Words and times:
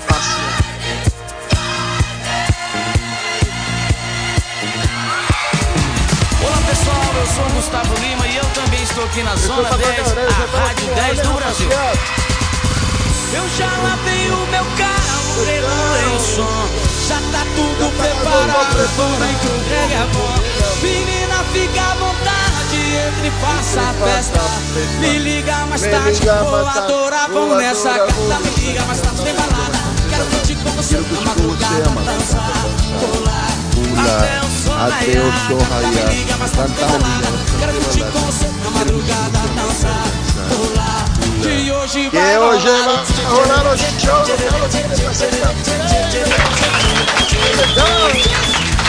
Pasear. 0.00 0.62
Olá 6.42 6.60
pessoal, 6.66 7.14
eu 7.20 7.26
sou 7.26 7.44
o 7.44 7.50
Gustavo 7.50 7.94
Lima 8.00 8.26
e 8.26 8.36
eu 8.36 8.44
também 8.54 8.82
estou 8.82 9.04
aqui 9.04 9.22
na 9.22 9.36
Zona 9.36 9.68
10, 9.76 9.82
a 9.82 10.64
Rádio 10.64 10.94
10 10.94 11.20
do 11.20 11.32
Brasil. 11.34 11.68
Eu 13.34 13.48
já 13.58 13.70
lavei 13.82 14.30
o 14.30 14.46
meu 14.46 14.64
carro, 14.78 15.44
regulei 15.44 16.16
o 16.16 16.20
som, 16.20 16.68
já 17.08 17.20
tá 17.30 17.44
tudo 17.54 17.90
preparado, 17.98 18.90
porém 18.96 19.34
que 19.40 19.46
o 19.46 19.58
reggae 19.68 19.94
é 19.94 20.06
bom. 20.14 20.34
Menina, 20.80 21.44
fica 21.52 21.82
à 21.82 21.94
vontade, 21.96 22.41
entre 22.94 23.28
e 23.28 23.30
faça 23.40 23.80
a 23.80 23.92
festa. 23.94 24.40
Me 25.00 25.18
liga 25.18 25.66
mais 25.66 25.82
tarde, 25.82 26.20
vou 26.44 26.66
adorar, 26.66 27.28
vamos 27.30 27.56
nessa 27.58 27.92
gata. 27.92 28.12
Me 28.12 28.66
liga 28.66 28.82
mais 28.84 29.00
tarde, 29.00 29.22
tem 29.22 29.34
balada. 29.34 29.78
Quero 30.10 30.26
curtir 30.26 30.56
com 30.56 30.70
você 30.70 30.96
na 30.98 31.20
madrugada, 31.20 31.90
dançar, 32.04 32.66
pular. 33.00 33.52
Até 34.06 34.40
o 34.40 34.50
sol 34.66 35.58
raiar. 35.70 35.90
Me 35.90 36.02
liga 36.14 36.36
mais 36.36 36.50
tarde, 36.50 36.74
tem 36.74 36.86
balada. 36.86 37.28
Quero 37.58 37.72
curtir 37.72 38.04
com 38.04 38.18
você 38.20 38.46
na 38.64 38.70
madrugada, 38.70 39.38
dançar, 39.56 40.04
pular. 40.48 41.04
Que 41.42 41.72
hoje 41.72 42.08
rolar. 42.08 42.26
vai 42.26 42.36
rolar 43.26 43.66
o 43.72 43.76
show. 43.78 44.22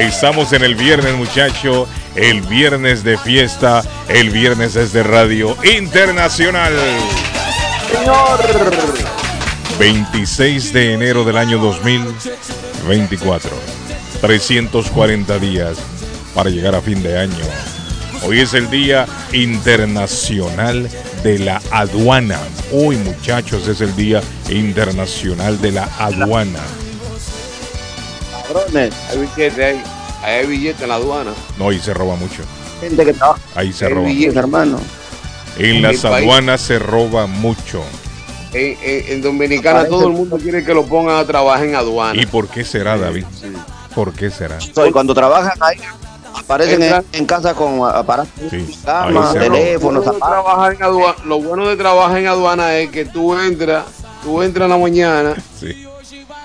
Estamos 0.00 0.54
en 0.54 0.64
el 0.64 0.76
viernes, 0.76 1.14
muchacho, 1.14 1.86
el 2.14 2.40
viernes 2.40 3.04
de 3.04 3.18
fiesta, 3.18 3.82
el 4.08 4.30
viernes 4.30 4.74
es 4.74 4.94
de 4.94 5.02
Radio 5.02 5.54
Internacional. 5.62 6.72
Señor. 7.92 8.40
26 9.78 10.72
de 10.72 10.94
enero 10.94 11.22
del 11.24 11.36
año 11.36 11.58
2024. 11.58 13.50
340 14.22 15.38
días 15.38 15.76
para 16.34 16.48
llegar 16.48 16.74
a 16.74 16.80
fin 16.80 17.02
de 17.02 17.18
año. 17.18 17.44
Hoy 18.26 18.40
es 18.40 18.54
el 18.54 18.70
Día 18.70 19.06
Internacional 19.32 20.88
de 21.22 21.38
la 21.40 21.60
Aduana. 21.70 22.38
Hoy, 22.72 22.96
muchachos, 22.96 23.68
es 23.68 23.82
el 23.82 23.94
Día 23.96 24.22
Internacional 24.48 25.60
de 25.60 25.72
la 25.72 25.84
Aduana. 25.98 26.79
Cabrones, 28.52 28.92
hay 29.10 29.18
billete 29.18 29.64
ahí. 29.64 29.82
Hay 30.24 30.46
billete 30.46 30.82
en 30.82 30.88
la 30.88 30.96
aduana. 30.96 31.30
No, 31.58 31.68
ahí 31.68 31.78
se 31.78 31.94
roba 31.94 32.16
mucho. 32.16 32.42
Gente 32.80 33.04
que 33.04 33.12
trabaja 33.12 33.40
Ahí 33.54 33.72
se 33.72 33.86
Hay 33.86 33.92
roba. 33.94 34.08
hermano. 34.40 34.78
En 35.56 35.76
en 35.76 35.82
las 35.82 35.98
país. 35.98 36.24
aduanas 36.24 36.60
se 36.60 36.78
roba 36.78 37.26
mucho. 37.26 37.82
En, 38.52 38.76
en- 38.82 39.12
en 39.12 39.22
Dominicana 39.22 39.86
todo 39.86 40.06
el 40.08 40.12
mundo 40.12 40.36
quiere 40.36 40.64
que 40.64 40.74
lo 40.74 40.84
pongan 40.84 41.16
a 41.16 41.24
trabajar 41.24 41.64
en 41.66 41.76
aduana. 41.76 42.20
¿Y 42.20 42.26
por 42.26 42.48
qué 42.48 42.64
será, 42.64 42.98
David? 42.98 43.24
¿Por 43.94 44.12
qué 44.12 44.30
será? 44.30 44.58
Y 44.60 44.90
cuando 44.90 45.14
trabajan 45.14 45.52
ahí, 45.60 45.78
aparecen 46.36 46.82
en, 47.12 47.26
casa 47.26 47.54
con 47.54 47.80
aparatos, 47.88 48.32
Sí, 48.50 48.76
camas, 48.84 49.32
teléfonos, 49.34 49.72
Lo 49.72 49.80
bueno, 49.80 50.00
de 50.00 50.06
zapatos. 50.06 50.28
trabajar 50.28 50.72
en 50.74 50.82
aduana, 50.82 51.14
lo 51.24 51.40
bueno 51.40 51.68
de 51.68 51.76
trabajar 51.76 52.18
en 52.18 52.26
aduana 52.26 52.76
es 52.78 52.90
que 52.90 53.04
tú 53.04 53.34
entras, 53.38 53.84
tú 54.24 54.42
entras 54.42 54.64
en 54.66 54.70
la 54.70 54.78
mañana 54.78 55.34
Sí. 55.60 55.86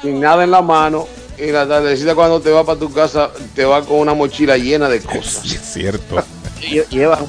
sin 0.01 0.19
nada 0.19 0.43
en 0.43 0.51
la 0.51 0.61
mano 0.61 1.07
y 1.37 1.51
la 1.51 1.67
tardecita 1.67 2.15
cuando 2.15 2.39
te 2.41 2.49
vas 2.51 2.65
para 2.65 2.79
tu 2.79 2.91
casa 2.91 3.29
te 3.53 3.65
vas 3.65 3.85
con 3.85 3.99
una 3.99 4.13
mochila 4.13 4.57
llena 4.57 4.87
de 4.89 5.01
cosas. 5.01 5.41
Sí, 5.43 5.55
es 5.55 5.61
cierto. 5.73 6.15
Lle- 6.61 6.87
Llevan 6.89 7.25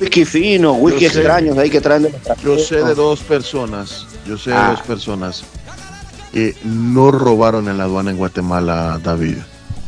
whisky 0.00 0.24
fino, 0.24 0.72
whisky 0.74 1.06
extraños 1.06 1.58
ahí 1.58 1.68
que 1.68 1.80
traen 1.80 2.04
de 2.04 2.14
Yo 2.44 2.58
sé 2.58 2.76
de 2.82 2.94
dos 2.94 3.20
personas, 3.20 4.06
yo 4.26 4.38
sé 4.38 4.50
de 4.50 4.56
Ah. 4.56 4.70
dos 4.76 4.80
personas 4.86 5.42
que 6.32 6.54
no 6.64 7.10
robaron 7.10 7.68
en 7.68 7.76
la 7.78 7.84
aduana 7.84 8.10
en 8.10 8.16
Guatemala, 8.16 8.98
David. 9.02 9.36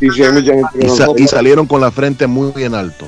Sí, 0.00 0.08
sí, 0.10 0.22
Y, 0.80 0.88
sa- 0.88 1.06
salieron 1.28 1.66
con 1.66 1.80
la 1.80 1.90
frente 1.90 2.26
muy 2.26 2.50
bien 2.52 2.74
alto. 2.74 3.06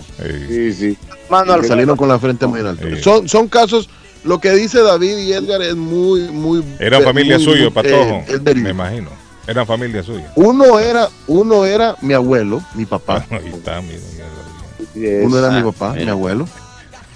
Sí, 0.48 0.72
sí. 0.72 0.96
Mano 1.28 1.52
al 1.52 1.64
Salieron 1.66 1.96
con 1.96 2.08
la 2.08 2.18
frente 2.18 2.46
muy 2.46 2.60
bien 2.60 2.68
alto. 2.68 2.86
Sí. 2.88 3.02
Son, 3.02 3.28
son 3.28 3.48
casos, 3.48 3.90
lo 4.24 4.40
que 4.40 4.52
dice 4.52 4.80
David 4.80 5.18
y 5.18 5.32
Edgar 5.32 5.60
es 5.60 5.74
muy, 5.74 6.22
muy... 6.30 6.62
Era 6.78 7.00
familia 7.02 7.36
muy, 7.36 7.44
suya, 7.44 7.62
muy, 7.64 7.70
Patojo. 7.70 8.24
eh. 8.28 8.54
Me 8.54 8.70
imagino. 8.70 9.10
Era 9.46 9.64
familia 9.64 10.02
suya. 10.02 10.32
Uno 10.34 10.78
era, 10.78 11.08
uno 11.28 11.64
era 11.64 11.94
mi 12.02 12.14
abuelo, 12.14 12.62
mi 12.74 12.84
papá. 12.84 13.24
Ahí 13.30 13.48
está, 13.48 13.80
mira, 13.80 14.00
mira. 14.12 15.24
Uno 15.24 15.38
era 15.38 15.50
mi 15.50 15.62
papá, 15.62 15.92
mira. 15.92 16.04
mi 16.04 16.10
abuelo. 16.10 16.48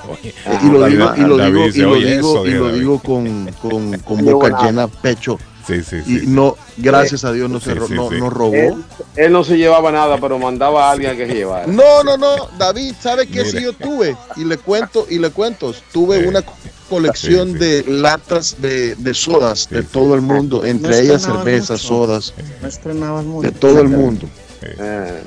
Oye, 0.08 0.34
y 0.62 0.70
lo 0.70 0.86
digo, 0.86 1.12
y 1.16 1.20
lo 1.20 1.36
digo, 1.38 1.66
y 1.68 1.78
lo 1.78 1.91
"Oye, 1.91 2.16
digo, 2.16 2.30
eso", 2.30 2.46
y 2.46 2.50
lo 2.52 2.72
digo 2.72 2.98
con, 3.00 3.52
con, 3.60 3.98
con 3.98 4.24
boca 4.24 4.62
llena, 4.62 4.88
pecho. 4.88 5.38
Sí, 5.66 5.82
sí, 5.82 5.97
Y 6.06 6.19
sí. 6.21 6.26
no, 6.26 6.56
gracias 6.78 7.25
a 7.25 7.32
Dios 7.32 7.48
no 7.50 7.60
se 7.60 7.72
Sí, 7.72 7.78
ro- 7.78 7.87
sí, 7.88 7.94
no, 7.94 8.09
sí. 8.10 8.16
no 8.19 8.31
robó. 8.31 8.54
Él, 8.54 8.75
él 9.16 9.32
no 9.32 9.44
se 9.44 9.56
llevaba 9.59 9.93
nada, 9.93 10.19
pero 10.19 10.38
mandaba 10.38 10.88
a 10.88 10.93
alguien 10.93 11.12
a 11.12 11.16
que 11.16 11.26
se 11.26 11.34
llevara. 11.34 11.66
No, 11.66 12.03
no, 12.03 12.16
no, 12.16 12.48
David, 12.59 12.94
¿sabe 13.00 13.26
qué 13.26 13.44
sí 13.44 13.56
Mire. 13.59 13.62
yo 13.65 13.72
tuve? 13.75 14.16
Y 14.37 14.44
le 14.44 14.56
cuento, 14.59 15.06
y 15.09 15.19
le 15.19 15.31
cuento, 15.31 15.75
tuve 15.93 16.21
Sí. 16.22 16.26
una 16.26 16.43
colección 16.88 17.48
Sí, 17.48 17.53
sí. 17.54 17.59
de 17.59 17.84
latas 17.87 18.56
de, 18.60 18.94
de 18.97 19.15
sodas 19.15 19.69
de 19.71 19.82
todo 19.82 20.15
el 20.15 20.22
mundo, 20.22 20.65
entre 20.65 20.91
No 20.91 20.97
ellas 20.97 21.22
cervezas, 21.22 21.82
mucho. 21.82 21.88
sodas, 21.88 22.34
No 22.62 22.69
estrenabas 22.69 23.25
mucho. 23.25 23.50
de 23.50 23.56
todo 23.56 23.81
el 23.81 23.88
mundo. 23.88 24.27
Eh, 24.62 25.22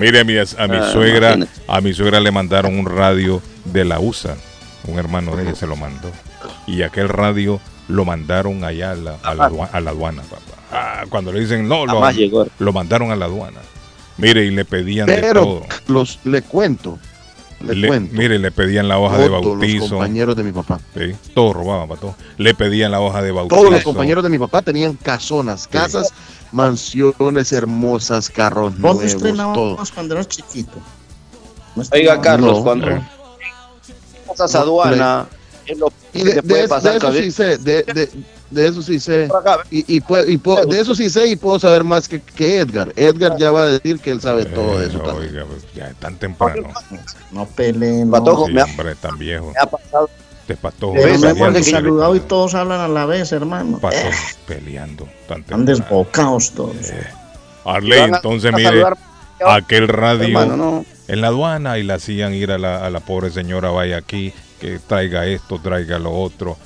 Mire, 0.00 0.20
a 0.20 0.24
mi, 0.24 0.36
a 0.36 0.66
mi 0.68 0.76
Ah, 0.76 0.90
suegra, 0.92 1.34
imagínate. 1.34 1.60
a 1.68 1.80
mi 1.80 1.92
suegra 1.94 2.20
le 2.20 2.30
mandaron 2.32 2.76
un 2.78 2.86
radio 2.86 3.40
de 3.64 3.84
la 3.84 4.00
USA. 4.00 4.36
Un 4.88 4.98
hermano 4.98 5.36
de 5.36 5.44
ella 5.44 5.54
se 5.54 5.66
lo 5.66 5.76
mandó. 5.76 6.10
Y 6.66 6.82
aquel 6.82 7.08
radio 7.08 7.60
lo 7.88 8.04
mandaron 8.04 8.64
allá 8.64 8.92
a 8.92 8.94
la, 8.94 9.16
a 9.22 9.34
la, 9.34 9.48
adua- 9.50 9.68
a 9.72 9.80
la 9.80 9.90
aduana, 9.90 10.22
papá. 10.22 10.42
Ah, 10.72 11.04
cuando 11.08 11.32
le 11.32 11.40
dicen 11.40 11.68
no, 11.68 11.86
lo, 11.86 12.00
lo 12.58 12.72
mandaron 12.72 13.10
a 13.10 13.16
la 13.16 13.26
aduana. 13.26 13.60
Mire, 14.16 14.44
y 14.44 14.50
le 14.50 14.64
pedían 14.64 15.06
de 15.06 15.16
Pero 15.18 15.42
todo. 15.44 15.62
los, 15.88 16.18
le 16.24 16.42
cuento, 16.42 16.98
le, 17.60 17.74
Le- 17.74 17.88
cuento. 17.88 18.14
mire, 18.16 18.38
le 18.38 18.50
pedían 18.52 18.88
la 18.88 18.98
hoja 18.98 19.18
de 19.18 19.26
todos 19.28 19.44
los 19.44 19.58
bautizo. 19.58 19.88
compañeros 19.90 20.36
de 20.36 20.42
mi 20.44 20.52
papá. 20.52 20.78
Sí, 20.94 21.14
todo 21.34 21.52
robaban, 21.52 21.88
para 21.88 22.00
todo. 22.00 22.14
Le 22.38 22.54
pedían 22.54 22.90
la 22.92 23.00
hoja 23.00 23.22
de 23.22 23.32
bautizo. 23.32 23.60
Todos 23.60 23.72
los 23.72 23.82
compañeros 23.82 24.22
de 24.24 24.30
mi 24.30 24.38
papá 24.38 24.62
tenían 24.62 24.94
casonas, 24.94 25.66
casas, 25.68 26.12
mansiones 26.52 27.52
hermosas, 27.52 28.30
carros 28.30 28.72
¿Dónde 28.72 28.80
nuevos, 28.82 28.98
todo. 29.00 29.16
estrenábamos 29.16 29.92
cuando 29.92 30.14
eras 30.14 30.28
chiquito? 30.28 30.76
No 31.76 31.82
Oiga, 31.82 32.14
estrenábamos. 32.14 32.24
Carlos, 32.24 32.58
No, 32.58 32.62
cuando 32.64 32.90
eh. 32.90 33.02
pasas 34.28 34.54
aduana, 34.54 35.26
lo 35.76 35.92
de, 36.12 36.22
¿Qué 36.22 36.24
de 36.34 36.42
puede 36.42 36.60
eso- 36.64 36.68
pasar, 36.68 36.92
de 36.92 36.98
eso 36.98 37.06
Javier? 37.06 37.24
sí 37.24 37.30
sé, 37.30 37.58
de, 37.58 38.66
eso 38.68 38.82
sí 38.82 39.00
sé. 39.00 39.28
Y, 39.70 39.96
y 39.96 40.00
puedo- 40.00 40.28
y 40.30 40.36
puedo- 40.38 40.64
de 40.66 40.80
eso 40.80 40.94
sí 40.94 41.10
sé 41.10 41.26
y 41.28 41.36
puedo 41.36 41.58
saber 41.58 41.82
más 41.84 42.08
que, 42.08 42.20
que 42.20 42.58
Edgar. 42.58 42.92
Edgar 42.96 43.36
ya 43.36 43.50
va 43.50 43.62
a 43.62 43.66
decir 43.66 43.98
que 43.98 44.10
él 44.10 44.20
sabe 44.20 44.44
todo 44.44 44.78
de 44.78 44.86
Eh, 44.86 44.88
eso 44.90 44.98
también. 45.00 45.30
oiga, 45.32 45.44
pues, 45.46 45.64
ya 45.74 45.88
es 45.88 45.96
tan 45.96 46.16
temprano. 46.16 46.68
No 47.32 47.46
peleen. 47.46 48.10
Patojo, 48.10 48.46
Sí, 48.46 48.56
hombre, 48.58 48.94
tan 48.96 49.18
viejo. 49.18 49.52
Me 49.52 49.60
ha 49.60 49.66
pasado. 49.66 50.08
Este 50.42 50.56
patojo 50.56 50.94
saludado 51.62 52.14
y 52.14 52.20
todos 52.20 52.54
hablan 52.54 52.78
a 52.80 52.86
la 52.88 53.06
vez, 53.06 53.32
hermano. 53.32 53.80
Eh, 53.90 54.10
peleando. 54.46 55.04
Tan 55.26 55.40
están 55.40 55.64
temprano. 55.64 55.64
desbocados 55.64 56.50
todos. 56.50 56.76
Arley, 57.64 57.98
a- 58.00 58.04
entonces 58.04 58.52
a 58.52 58.56
mire, 58.56 58.68
saludar. 58.68 58.98
aquel 59.48 59.88
radio 59.88 60.26
Hermano, 60.26 60.56
no. 60.56 60.84
en 61.08 61.20
la 61.22 61.28
aduana 61.28 61.78
y 61.78 61.82
la 61.82 61.94
hacían 61.94 62.34
ir 62.34 62.50
a 62.52 62.58
la, 62.58 62.84
a 62.84 62.90
la 62.90 63.00
pobre 63.00 63.30
señora, 63.30 63.70
vaya 63.70 63.96
aquí, 63.96 64.34
que 64.60 64.78
traiga 64.78 65.26
esto, 65.26 65.58
traiga 65.60 65.98
lo 65.98 66.12
otro, 66.12 66.56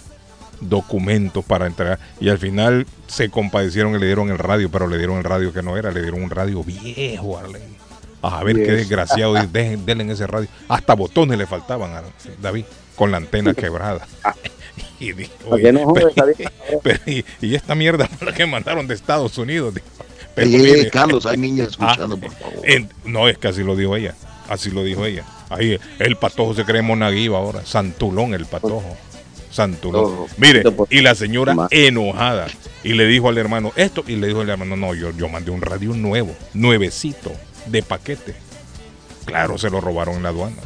documentos 0.60 1.44
para 1.44 1.66
entregar. 1.66 1.98
Y 2.20 2.28
al 2.28 2.38
final 2.38 2.86
se 3.06 3.28
compadecieron 3.30 3.94
y 3.94 3.98
le 3.98 4.06
dieron 4.06 4.30
el 4.30 4.38
radio, 4.38 4.70
pero 4.70 4.86
le 4.88 4.98
dieron 4.98 5.18
el 5.18 5.24
radio 5.24 5.52
que 5.52 5.62
no 5.62 5.76
era, 5.76 5.90
le 5.90 6.02
dieron 6.02 6.22
un 6.22 6.30
radio 6.30 6.62
viejo, 6.64 7.38
Arley. 7.38 7.62
A 8.22 8.42
ver 8.42 8.56
qué 8.56 8.62
Yes. 8.66 8.76
desgraciado, 8.78 9.40
y 9.42 9.46
dejen, 9.46 9.86
denle 9.86 10.04
en 10.04 10.10
ese 10.10 10.26
radio. 10.26 10.48
Hasta 10.68 10.94
botones 10.94 11.38
le 11.38 11.46
faltaban 11.46 11.92
a 11.94 12.02
David, 12.42 12.64
con 12.96 13.10
la 13.12 13.18
antena 13.18 13.54
quebrada. 13.54 14.06
Y 15.00 15.12
dijo, 15.12 15.32
no 15.44 15.50
"Oye, 15.54 15.72
jodes, 15.84 16.06
pero- 16.14 16.26
David". 16.26 16.48
pero- 16.82 17.00
y, 17.06 17.24
y 17.40 17.54
esta 17.54 17.76
mierda 17.76 18.08
fue 18.08 18.26
la 18.26 18.34
que 18.34 18.46
mandaron 18.46 18.86
de 18.88 18.94
Estados 18.94 19.38
Unidos. 19.38 19.74
dijo. 19.74 19.86
Pero 20.34 20.50
Carlos, 20.90 21.24
hay 21.26 21.36
niñas 21.38 21.76
Ah, 21.78 21.92
escuchando, 21.92 22.16
por 22.18 22.30
favor. 22.32 22.60
en- 22.64 22.88
no, 23.04 23.28
es 23.28 23.38
que 23.38 23.46
así 23.48 23.62
lo 23.62 23.76
dijo 23.76 23.94
ella. 23.94 24.14
Así 24.48 24.70
lo 24.72 24.82
dijo 24.82 25.04
ella. 25.04 25.24
Ahí 25.50 25.78
el 25.98 26.16
patojo 26.16 26.54
se 26.54 26.64
cree 26.64 26.82
monaguiva 26.82 27.38
ahora. 27.38 27.64
Santulón 27.64 28.34
el 28.34 28.46
patojo. 28.46 28.96
Santulón. 29.50 30.26
Mire, 30.36 30.62
por- 30.70 30.86
y 30.90 31.00
la 31.00 31.14
señora 31.14 31.54
enojada. 31.70 32.46
Y 32.84 32.92
le 32.92 33.06
dijo 33.06 33.28
al 33.28 33.38
hermano 33.38 33.72
esto. 33.76 34.04
Y 34.06 34.16
le 34.16 34.26
dijo 34.28 34.40
al 34.42 34.50
hermano, 34.50 34.76
no, 34.76 34.94
yo, 34.94 35.10
yo 35.12 35.28
mandé 35.28 35.50
un 35.50 35.62
radio 35.62 35.94
nuevo, 35.94 36.34
nuevecito, 36.54 37.32
de 37.66 37.82
paquete. 37.82 38.34
Claro, 39.24 39.56
se 39.58 39.70
lo 39.70 39.80
robaron 39.80 40.16
en 40.16 40.22
la 40.22 40.28
aduana. 40.30 40.56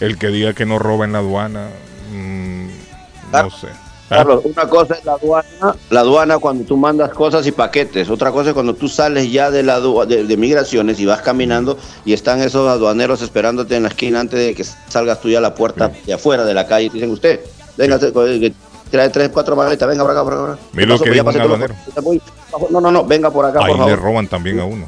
El 0.00 0.18
que 0.18 0.28
diga 0.28 0.52
que 0.52 0.66
no 0.66 0.78
roba 0.78 1.06
en 1.06 1.12
la 1.12 1.18
aduana, 1.20 1.68
mm, 2.12 2.66
no 3.44 3.50
sé. 3.50 3.68
Ah, 4.08 4.18
Carlos, 4.18 4.42
una 4.44 4.68
cosa 4.68 4.94
es 4.94 5.04
la 5.04 5.14
aduana, 5.14 5.76
la 5.90 6.00
aduana 6.00 6.38
cuando 6.38 6.64
tú 6.64 6.76
mandas 6.76 7.10
cosas 7.10 7.44
y 7.46 7.50
paquetes, 7.52 8.08
otra 8.08 8.30
cosa 8.30 8.50
es 8.50 8.54
cuando 8.54 8.72
tú 8.74 8.88
sales 8.88 9.32
ya 9.32 9.50
de 9.50 9.64
la 9.64 9.80
de, 9.80 10.24
de 10.24 10.36
migraciones 10.36 11.00
y 11.00 11.06
vas 11.06 11.22
caminando 11.22 11.76
y 12.04 12.12
están 12.12 12.40
esos 12.40 12.68
aduaneros 12.68 13.20
esperándote 13.22 13.74
en 13.74 13.82
la 13.82 13.88
esquina 13.88 14.20
antes 14.20 14.38
de 14.38 14.54
que 14.54 14.62
salgas 14.88 15.20
tú 15.20 15.28
ya 15.28 15.38
a 15.38 15.40
la 15.40 15.54
puerta 15.56 15.90
de 16.06 16.12
afuera 16.12 16.44
de 16.44 16.54
la 16.54 16.66
calle 16.68 16.86
y 16.86 16.90
te 16.90 16.94
dicen 16.94 17.10
usted, 17.10 17.40
venga, 17.76 17.98
se- 17.98 18.12
que 18.12 18.52
trae 18.92 19.08
tres, 19.10 19.30
cuatro 19.30 19.56
maletas, 19.56 19.88
venga 19.88 20.02
por 20.04 20.12
acá, 20.12 20.22
por 20.22 20.32
acá. 20.34 20.58
Mira 20.72 20.86
¿Qué 20.86 20.86
lo 20.86 20.98
que 21.00 21.10
dijo 21.10 21.28
un 21.28 21.40
aduanero. 21.40 21.74
No, 22.70 22.80
no, 22.80 22.90
no, 22.92 23.04
venga 23.04 23.30
por 23.32 23.44
acá, 23.44 23.58
Ahí 23.60 23.72
por 23.72 23.86
le 23.86 23.92
favor. 23.94 24.02
roban 24.02 24.28
también 24.28 24.60
a 24.60 24.64
uno. 24.64 24.86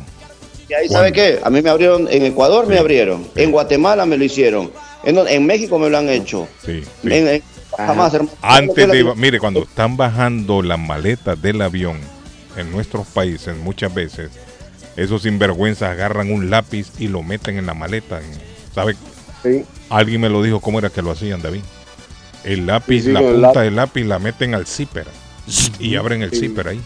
Y 0.69 0.75
ahí, 0.75 0.89
¿sabe 0.89 1.13
qué? 1.13 1.41
A 1.43 1.51
mí 1.51 1.61
me 1.61 1.71
abrieron, 1.71 2.07
en 2.09 2.25
Ecuador 2.27 2.67
me 2.69 2.79
abrieron, 2.79 3.27
en 3.35 3.51
Guatemala 3.51 4.07
me 4.07 4.17
lo 4.17 4.23
hicieron, 4.25 4.71
en, 5.03 5.19
en 5.27 5.45
México 5.47 5.77
me 5.79 5.91
lo 5.91 5.99
han 5.99 6.09
hecho. 6.09 6.47
Sí, 6.65 6.85
sí. 7.03 7.09
En- 7.11 7.27
en- 7.27 7.43
jamás, 7.87 8.15
hermano. 8.15 8.37
Antes 8.43 8.89
de, 8.89 9.15
mire, 9.17 9.39
cuando 9.41 9.61
están 9.63 9.97
bajando 9.97 10.63
las 10.63 10.79
maletas 10.79 11.41
del 11.41 11.63
avión 11.63 11.99
en 12.57 12.71
nuestros 12.73 13.07
países, 13.07 13.57
muchas 13.57 13.93
veces, 13.95 14.31
esos 14.97 15.23
sinvergüenzas 15.23 15.91
agarran 15.91 16.31
un 16.33 16.51
lápiz 16.51 16.89
y 16.99 17.09
lo 17.09 17.23
meten 17.23 17.57
en 17.59 17.67
la 17.67 17.75
maleta. 17.75 18.21
¿Sabe? 18.75 18.97
Sí. 19.43 19.65
Alguien 19.91 20.21
me 20.21 20.29
lo 20.29 20.43
dijo 20.43 20.61
cómo 20.61 20.79
era 20.79 20.91
que 20.91 21.03
lo 21.03 21.11
hacían, 21.13 21.41
David. 21.41 21.61
El 22.45 22.67
lápiz, 22.67 23.01
Sí, 23.03 23.07
sí, 23.07 23.13
la 23.13 23.21
punta 23.21 23.39
lápiz. 23.39 23.61
del 23.61 23.77
lápiz 23.77 24.05
la 24.05 24.19
meten 24.19 24.55
al 24.55 24.67
zipper 24.67 25.07
y 25.79 25.97
abren 25.97 26.23
el 26.23 26.31
zipper 26.31 26.69
ahí. 26.69 26.81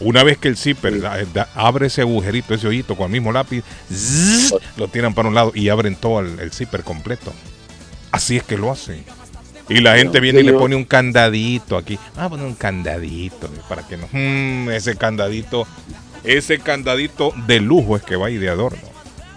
Una 0.00 0.22
vez 0.22 0.38
que 0.38 0.48
el 0.48 0.56
zipper 0.56 1.00
da- 1.00 1.18
da- 1.34 1.48
abre 1.54 1.88
ese 1.88 2.02
agujerito, 2.02 2.54
ese 2.54 2.68
hoyito 2.68 2.94
con 2.96 3.06
el 3.06 3.12
mismo 3.12 3.32
lápiz, 3.32 3.64
zzz, 3.92 4.54
lo 4.76 4.86
tiran 4.88 5.12
para 5.12 5.28
un 5.28 5.34
lado 5.34 5.50
y 5.54 5.68
abren 5.70 5.96
todo 5.96 6.20
el, 6.20 6.38
el 6.38 6.52
zipper 6.52 6.84
completo. 6.84 7.32
Así 8.12 8.36
es 8.36 8.42
que 8.44 8.56
lo 8.56 8.70
hacen. 8.70 9.04
Y 9.68 9.80
la 9.80 9.96
gente 9.96 10.20
viene 10.20 10.40
y 10.40 10.44
le 10.44 10.52
pone 10.54 10.76
un 10.76 10.84
candadito 10.84 11.76
aquí. 11.76 11.98
Ah, 12.16 12.28
poner 12.28 12.46
un 12.46 12.54
candadito 12.54 13.48
para 13.68 13.82
que 13.86 13.96
no. 13.96 14.08
Mm, 14.12 14.70
ese 14.70 14.96
candadito, 14.96 15.66
ese 16.24 16.58
candadito 16.58 17.32
de 17.46 17.60
lujo 17.60 17.96
es 17.96 18.02
que 18.02 18.16
va 18.16 18.28
ahí 18.28 18.38
de 18.38 18.48
adorno. 18.48 18.78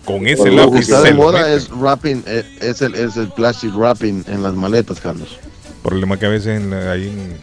Con 0.05 0.25
ese 0.27 0.49
Lo 0.49 0.65
que 0.71 0.71
lápiz 0.71 0.79
está 0.81 1.01
de 1.01 1.13
moda 1.13 1.53
es 1.53 1.69
wrapping, 1.69 2.23
eh, 2.25 2.43
es 2.61 2.81
el, 2.81 2.95
es 2.95 3.17
el 3.17 3.27
plastic 3.29 3.75
wrapping 3.75 4.25
en 4.27 4.41
las 4.41 4.53
maletas, 4.55 4.99
Carlos. 4.99 5.37
Problema 5.83 6.17
que 6.17 6.25
a 6.25 6.29
veces 6.29 6.59
en 6.61 6.69
la- 6.71 6.91
ahí 6.91 7.07
en, 7.07 7.37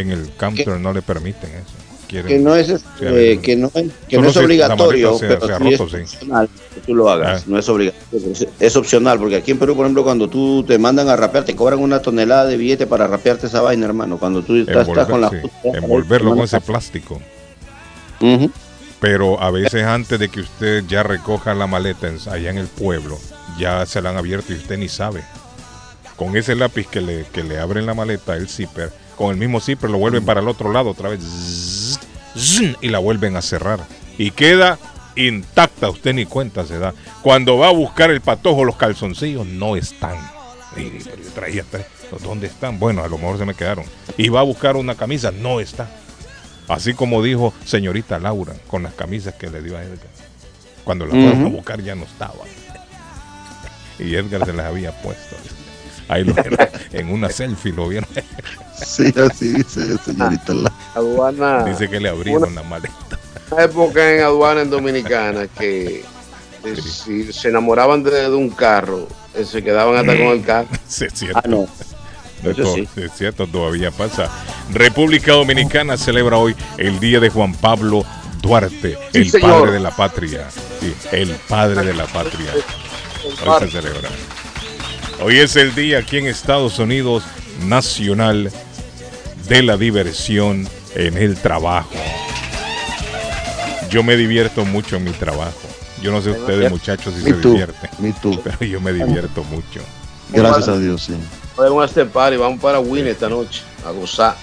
en 0.00 0.10
el 0.10 0.30
counter 0.36 0.80
no 0.80 0.92
le 0.92 1.02
permiten 1.02 1.50
eso. 1.50 1.83
Quieren- 2.08 2.26
que 2.28 2.38
no 2.38 2.54
es, 2.54 2.68
este, 2.68 3.40
que 3.40 3.56
no 3.56 3.70
es, 3.74 3.84
que 4.08 4.18
no 4.18 4.28
es 4.28 4.36
obligatorio, 4.36 5.18
se- 5.18 5.26
pero 5.26 5.46
se 5.46 5.68
es 5.68 5.76
sí. 5.78 5.82
opcional 5.82 6.48
que 6.74 6.80
tú 6.80 6.94
lo 6.94 7.08
hagas. 7.10 7.42
Ah. 7.42 7.44
No 7.48 7.58
es 7.58 7.68
obligatorio, 7.68 8.32
es, 8.32 8.46
es 8.60 8.76
opcional, 8.76 9.18
porque 9.18 9.36
aquí 9.36 9.50
en 9.50 9.58
Perú, 9.58 9.74
por 9.76 9.84
ejemplo, 9.86 10.04
cuando 10.04 10.28
tú 10.28 10.62
te 10.64 10.78
mandan 10.78 11.08
a 11.08 11.16
rapear, 11.16 11.44
te 11.44 11.56
cobran 11.56 11.78
una 11.80 12.00
tonelada 12.00 12.46
de 12.46 12.56
billete 12.56 12.86
para 12.86 13.06
rapearte 13.06 13.46
esa 13.46 13.60
vaina, 13.62 13.86
hermano. 13.86 14.18
Cuando 14.18 14.42
tú 14.42 14.56
estás, 14.56 14.86
estás 14.88 15.08
con 15.08 15.20
la 15.20 15.30
sí, 15.30 15.36
envolverlo 15.64 16.30
con 16.30 16.40
ese 16.44 16.60
plástico. 16.60 17.20
Pero 19.00 19.40
a 19.40 19.50
veces 19.50 19.84
antes 19.84 20.18
de 20.18 20.28
que 20.30 20.40
usted 20.40 20.84
ya 20.88 21.02
recoja 21.02 21.54
la 21.54 21.66
maleta 21.66 22.08
en- 22.08 22.18
allá 22.30 22.50
en 22.50 22.58
el 22.58 22.68
pueblo, 22.68 23.18
ya 23.58 23.84
se 23.86 24.00
la 24.00 24.10
han 24.10 24.16
abierto 24.16 24.52
y 24.52 24.56
usted 24.56 24.78
ni 24.78 24.88
sabe. 24.88 25.22
Con 26.16 26.36
ese 26.36 26.54
lápiz 26.54 26.86
que 26.86 27.00
le, 27.00 27.24
que 27.32 27.42
le 27.42 27.58
abren 27.58 27.86
la 27.86 27.92
maleta, 27.94 28.36
el 28.36 28.48
zipper, 28.48 28.92
con 29.16 29.30
el 29.32 29.36
mismo 29.36 29.60
zipper 29.60 29.90
lo 29.90 29.98
vuelven 29.98 30.24
para 30.24 30.40
el 30.40 30.48
otro 30.48 30.72
lado 30.72 30.90
otra 30.90 31.08
vez 31.08 31.20
y 32.80 32.88
la 32.88 32.98
vuelven 32.98 33.36
a 33.36 33.42
cerrar. 33.42 33.80
Y 34.18 34.30
queda 34.30 34.78
intacta, 35.16 35.88
usted 35.88 36.14
ni 36.14 36.26
cuenta 36.26 36.66
se 36.66 36.78
da. 36.78 36.94
Cuando 37.22 37.58
va 37.58 37.68
a 37.68 37.72
buscar 37.72 38.10
el 38.10 38.20
patojo, 38.20 38.64
los 38.64 38.76
calzoncillos 38.76 39.46
no 39.46 39.76
están. 39.76 40.16
Y, 40.76 40.90
pero 41.04 41.22
yo 41.22 41.30
traía 41.30 41.64
tres. 41.70 41.86
¿Dónde 42.22 42.46
están? 42.46 42.78
Bueno, 42.78 43.02
a 43.02 43.08
lo 43.08 43.18
mejor 43.18 43.38
se 43.38 43.44
me 43.44 43.54
quedaron. 43.54 43.84
Y 44.16 44.28
va 44.28 44.40
a 44.40 44.44
buscar 44.44 44.76
una 44.76 44.94
camisa, 44.94 45.30
no 45.30 45.60
está. 45.60 45.88
Así 46.68 46.94
como 46.94 47.22
dijo 47.22 47.52
señorita 47.64 48.18
Laura 48.18 48.54
con 48.68 48.82
las 48.82 48.94
camisas 48.94 49.34
que 49.34 49.50
le 49.50 49.62
dio 49.62 49.76
a 49.76 49.82
Edgar. 49.82 50.08
Cuando 50.84 51.06
las 51.06 51.14
fueron 51.14 51.46
a 51.46 51.48
buscar 51.48 51.82
ya 51.82 51.94
no 51.94 52.04
estaban. 52.04 52.48
Y 53.98 54.14
Edgar 54.14 54.44
se 54.44 54.52
las 54.52 54.66
había 54.66 54.92
puesto. 55.02 55.36
Ahí 56.08 56.24
lo 56.24 56.34
vieron, 56.34 56.58
en 56.92 57.10
una 57.10 57.30
selfie 57.30 57.72
lo 57.72 57.88
vieron. 57.88 58.08
Sí, 58.84 59.12
así 59.30 59.48
dice 59.54 59.96
señorita. 59.98 60.52
La- 60.54 60.72
Aduana. 60.94 61.64
Dice 61.64 61.88
que 61.88 61.98
le 62.00 62.08
abrieron 62.08 62.54
la 62.54 62.62
maleta. 62.62 62.94
Una 63.50 63.62
época 63.64 64.10
en 64.12 64.22
aduana 64.22 64.62
en 64.62 64.70
Dominicana 64.70 65.46
que 65.58 66.04
si 66.98 67.32
se 67.32 67.48
enamoraban 67.48 68.02
de, 68.02 68.10
de 68.10 68.28
un 68.34 68.50
carro, 68.50 69.06
eh, 69.34 69.44
se 69.44 69.62
quedaban 69.62 69.96
hasta 69.96 70.16
con 70.16 70.26
el 70.28 70.42
carro. 70.44 70.68
Sí, 70.88 71.04
es 71.06 71.12
cierto. 71.14 71.40
Ah, 71.42 71.48
no. 71.48 71.66
De 72.42 72.50
Eso 72.50 72.62
to- 72.62 72.74
sí. 72.74 72.88
Es 72.96 73.12
cierto, 73.16 73.46
todavía 73.46 73.90
pasa. 73.90 74.30
República 74.72 75.32
Dominicana 75.32 75.96
celebra 75.96 76.36
hoy 76.36 76.54
el 76.78 77.00
día 77.00 77.20
de 77.20 77.30
Juan 77.30 77.54
Pablo 77.54 78.04
Duarte, 78.42 78.98
Sí, 79.12 79.18
el 79.18 79.30
señor. 79.30 79.50
padre 79.60 79.72
de 79.72 79.80
la 79.80 79.90
patria. 79.96 80.48
Sí, 80.80 80.94
el 81.12 81.30
padre 81.48 81.82
de 81.84 81.94
la 81.94 82.04
patria. 82.06 82.52
Hoy 83.46 83.60
se 83.60 83.70
celebra. 83.70 84.10
Hoy 85.22 85.38
es 85.38 85.56
el 85.56 85.74
día 85.74 85.98
aquí 85.98 86.18
en 86.18 86.26
Estados 86.26 86.78
Unidos 86.78 87.24
nacional 87.66 88.50
de 89.48 89.62
la 89.62 89.76
diversión 89.76 90.68
en 90.94 91.16
el 91.16 91.36
trabajo. 91.36 91.94
Yo 93.90 94.02
me 94.02 94.16
divierto 94.16 94.64
mucho 94.64 94.96
en 94.96 95.04
mi 95.04 95.12
trabajo. 95.12 95.60
Yo 96.02 96.10
no 96.10 96.20
sé 96.20 96.32
ustedes 96.32 96.70
muchachos 96.70 97.14
si 97.14 97.24
Me 97.24 97.30
se 97.30 97.36
too, 97.36 97.50
divierten, 97.52 97.90
me 98.00 98.12
too. 98.12 98.40
pero 98.44 98.58
yo 98.64 98.80
me 98.80 98.92
divierto 98.92 99.44
mucho. 99.44 99.80
Gracias 100.30 100.68
a 100.68 100.78
Dios, 100.78 101.02
sí. 101.02 101.14
Podemos 101.54 101.82
a 101.82 101.86
este 101.86 102.04
party, 102.04 102.36
vamos 102.36 102.60
para 102.60 102.80
Win 102.80 103.06
esta 103.06 103.28
noche 103.28 103.62
a 103.86 103.90
gozar. 103.92 104.36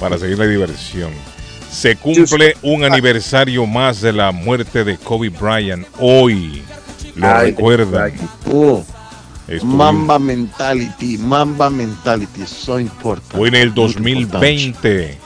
para 0.00 0.18
seguir 0.18 0.38
la 0.38 0.46
diversión. 0.46 1.12
Se 1.70 1.96
cumple 1.96 2.56
un 2.62 2.84
aniversario 2.84 3.64
más 3.66 4.00
de 4.00 4.12
la 4.12 4.32
muerte 4.32 4.82
de 4.84 4.98
Kobe 4.98 5.28
Bryant 5.28 5.86
hoy. 5.98 6.62
Lo 7.14 7.28
Ay, 7.28 7.50
recuerdan. 7.50 8.12
Mamba 9.62 10.18
Mentality, 10.18 11.18
Mamba 11.18 11.70
Mentality, 11.70 12.46
so 12.46 12.80
importante. 12.80 13.36
Fue 13.36 13.48
en 13.48 13.54
el 13.54 13.72
muy 13.72 14.12
importante. 14.12 14.72
2020, 14.72 15.18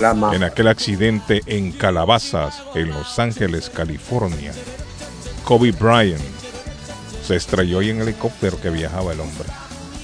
La 0.00 0.14
mamá. 0.14 0.36
en 0.36 0.44
aquel 0.44 0.68
accidente 0.68 1.42
en 1.46 1.72
Calabazas, 1.72 2.62
en 2.74 2.90
Los 2.90 3.18
Ángeles, 3.18 3.70
California. 3.70 4.52
Kobe 5.44 5.72
Bryant 5.72 6.22
se 7.26 7.36
estrelló 7.36 7.80
ahí 7.80 7.90
en 7.90 7.96
el 8.00 8.08
helicóptero 8.08 8.60
que 8.60 8.70
viajaba 8.70 9.12
el 9.12 9.20
hombre. 9.20 9.48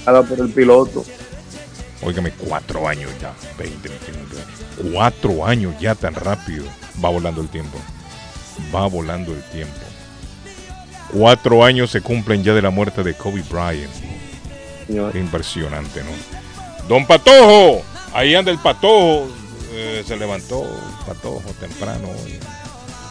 Nada 0.05 0.21
por 0.21 0.39
el 0.39 0.49
piloto. 0.49 1.05
Óigame, 2.01 2.31
cuatro 2.31 2.87
años 2.87 3.09
ya, 3.21 3.33
20, 3.57 3.89
21, 3.89 4.91
cuatro 4.91 5.45
años 5.45 5.73
ya 5.79 5.95
tan 5.95 6.13
rápido. 6.13 6.65
Va 7.03 7.09
volando 7.09 7.41
el 7.41 7.47
tiempo. 7.47 7.79
Va 8.73 8.87
volando 8.87 9.33
el 9.33 9.41
tiempo. 9.45 9.84
Cuatro 11.11 11.63
años 11.63 11.91
se 11.91 12.01
cumplen 12.01 12.43
ya 12.43 12.53
de 12.53 12.61
la 12.61 12.69
muerte 12.69 13.03
de 13.03 13.13
Kobe 13.13 13.43
Bryant. 13.49 13.91
señor. 14.87 15.15
Impresionante, 15.15 16.03
¿no? 16.03 16.11
Don 16.87 17.05
Patojo, 17.05 17.83
ahí 18.13 18.35
anda 18.35 18.51
el 18.51 18.59
Patojo. 18.59 19.27
eh, 19.71 20.03
se 20.07 20.15
levantó 20.17 20.63
Patojo 21.05 21.41
temprano. 21.59 22.07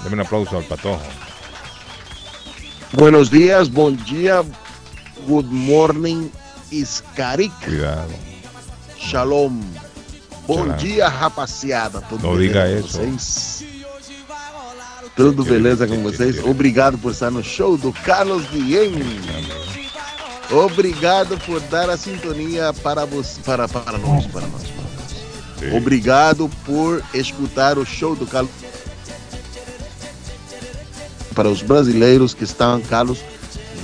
Deme 0.02 0.14
un 0.14 0.20
aplauso 0.20 0.56
al 0.56 0.64
Patojo. 0.64 1.00
Buenos 2.92 3.30
días, 3.30 3.70
bom 3.72 3.96
dia, 4.06 4.42
good 5.26 5.46
morning, 5.46 6.28
Iscarik, 6.70 7.52
Cuidado. 7.64 8.08
shalom. 8.98 9.60
Bom 10.46 10.58
Shalom. 10.66 10.76
dia, 10.76 11.08
rapaziada. 11.08 12.00
Tudo 12.02 12.22
Não 12.28 12.36
beleza 12.36 12.66
diga 12.68 12.82
vocês? 12.82 13.64
Tudo 15.16 15.44
beleza 15.44 15.86
com 15.86 16.02
vocês? 16.02 16.42
Obrigado 16.44 16.98
por 16.98 17.12
estar 17.12 17.30
no 17.30 17.42
show 17.42 17.76
do 17.76 17.92
Carlos 17.92 18.44
Guilhem. 18.50 18.92
Obrigado 20.50 21.38
por 21.46 21.60
dar 21.60 21.88
a 21.88 21.96
sintonia 21.96 22.72
para, 22.72 23.04
você, 23.04 23.40
para, 23.42 23.68
para 23.68 23.96
nós, 23.96 24.26
para 24.26 24.46
nós, 24.46 24.62
para 24.62 24.82
nós. 24.82 25.74
Obrigado 25.74 26.50
por 26.66 27.02
escutar 27.14 27.78
o 27.78 27.86
show 27.86 28.16
do 28.16 28.26
Carlos. 28.26 28.50
Para 31.32 31.48
os 31.48 31.62
brasileiros 31.62 32.34
que 32.34 32.44
estão, 32.44 32.80
Carlos, 32.82 33.20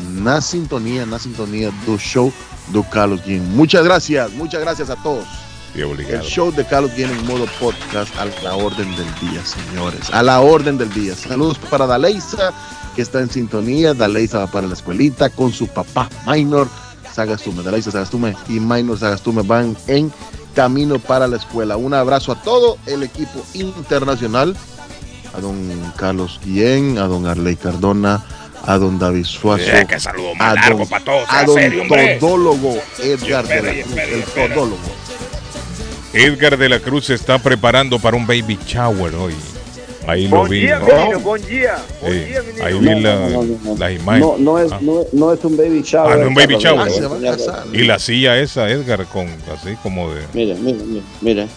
na 0.09 0.41
sintonia, 0.41 1.07
na 1.07 1.19
sintonia 1.19 1.73
do 1.87 1.97
show 1.97 2.33
do 2.69 2.83
Carlos 2.83 3.21
Guilhem. 3.21 3.41
Muchas 3.41 3.85
gracias, 3.85 4.33
muchas 4.33 4.61
gracias 4.61 4.91
a 4.91 4.97
todos. 4.97 5.50
Sí, 5.75 5.83
El 5.83 6.21
show 6.23 6.53
de 6.53 6.65
Carlos 6.65 6.95
viene 6.97 7.12
en 7.12 7.27
modo 7.27 7.47
podcast 7.61 8.15
a 8.17 8.27
la 8.43 8.57
orden 8.57 8.91
del 8.97 9.07
día, 9.21 9.45
señores. 9.45 10.11
A 10.12 10.23
la 10.23 10.41
orden 10.41 10.77
del 10.77 10.93
día. 10.93 11.15
Saludos 11.15 11.59
para 11.59 11.87
Daleisa, 11.87 12.53
que 12.97 13.03
está 13.03 13.21
en 13.21 13.31
sintonía. 13.31 13.95
Daleisa 13.95 14.41
va 14.41 14.47
para 14.49 14.67
la 14.67 14.75
escuelita 14.75 15.31
con 15.31 15.53
su 15.53 15.69
papá 15.69 16.09
Minor. 16.27 16.69
Sagastume, 17.12 17.62
Daleisa 17.62 17.91
Sagastume 17.91 18.35
y 18.49 18.59
Minor 18.59 18.99
Sagastume 18.99 19.43
van 19.43 19.77
en 19.87 20.12
camino 20.55 20.99
para 20.99 21.29
la 21.29 21.37
escuela. 21.37 21.77
Un 21.77 21.95
abrazo 21.95 22.33
a 22.33 22.43
todo 22.43 22.77
el 22.87 23.05
equipo 23.05 23.45
internacional. 23.55 24.57
A 25.35 25.41
don 25.41 25.71
Carlos 25.97 26.41
Guillén, 26.45 26.99
a 26.99 27.07
don 27.07 27.27
Arley 27.27 27.55
Cardona, 27.55 28.25
a 28.67 28.77
don 28.79 28.99
David 28.99 29.25
Suazo. 29.25 29.62
Eh, 29.65 29.87
qué 29.89 30.00
saludo 30.00 30.33
a 30.41 30.55
largo 30.55 30.81
don, 30.81 30.89
para 30.89 31.05
todos. 31.05 31.25
a 31.29 31.45
don 31.45 31.55
serio, 31.55 31.85
todólogo 32.19 32.77
Edgar 32.99 33.47
de 33.47 33.62
la 33.62 33.83
Cruz, 33.85 33.97
el 33.97 34.25
todólogo. 34.25 35.00
Edgar 36.12 36.57
de 36.59 36.69
la 36.69 36.81
Cruz 36.81 37.07
se 37.07 37.14
está 37.14 37.38
preparando 37.38 37.99
para 37.99 38.17
un 38.17 38.26
baby 38.26 38.59
shower 38.67 39.14
hoy. 39.14 39.35
Ahí 40.07 40.26
lo 40.29 40.45
vi. 40.45 40.61
día, 40.61 40.79
¿no? 40.79 40.87
menino, 40.87 41.21
buen 41.21 41.47
día. 41.47 41.76
Buen 42.00 42.12
Eh, 42.14 42.25
día, 42.57 42.64
ahí 42.67 42.79
vi 42.79 43.00
la, 43.00 43.14
No, 43.14 43.29
no, 43.29 43.43
no, 43.43 43.59
no. 43.62 43.76
las 43.79 43.93
imágenes. 43.93 44.21
No, 44.29 44.37
no, 44.38 44.59
es, 44.59 44.73
Ah. 44.73 44.79
no, 44.81 45.05
no 45.12 45.33
es 45.33 45.45
un 45.45 45.57
baby 45.57 45.83
shower. 45.83 46.12
Ah, 46.12 46.17
no 46.17 46.23
es 46.23 46.29
un 46.29 46.35
baby 46.35 46.57
shower. 46.59 46.81
Ah, 46.81 46.85
mire, 46.87 46.97
se 46.99 47.07
va 47.07 47.14
a 47.14 47.19
mire, 47.19 47.31
casar. 47.31 47.64
Y 47.73 47.85
la 47.85 47.99
silla 47.99 48.38
esa, 48.38 48.69
Edgar, 48.71 49.05
con 49.07 49.26
así 49.55 49.76
como 49.83 50.12
de. 50.12 50.23
Mire, 50.33 50.55
mire, 50.55 50.79
mire, 50.85 51.02
mire. 51.21 51.49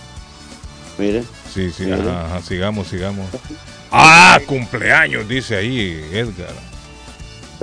Mire. 0.98 1.24
Sí, 1.52 1.72
sí, 1.72 1.90
ajá, 1.92 2.42
sigamos, 2.48 2.88
sigamos. 2.88 3.26
Ah, 3.96 4.40
cumpleaños, 4.48 5.28
dice 5.30 5.56
ahí 5.56 6.04
Edgar. 6.12 6.50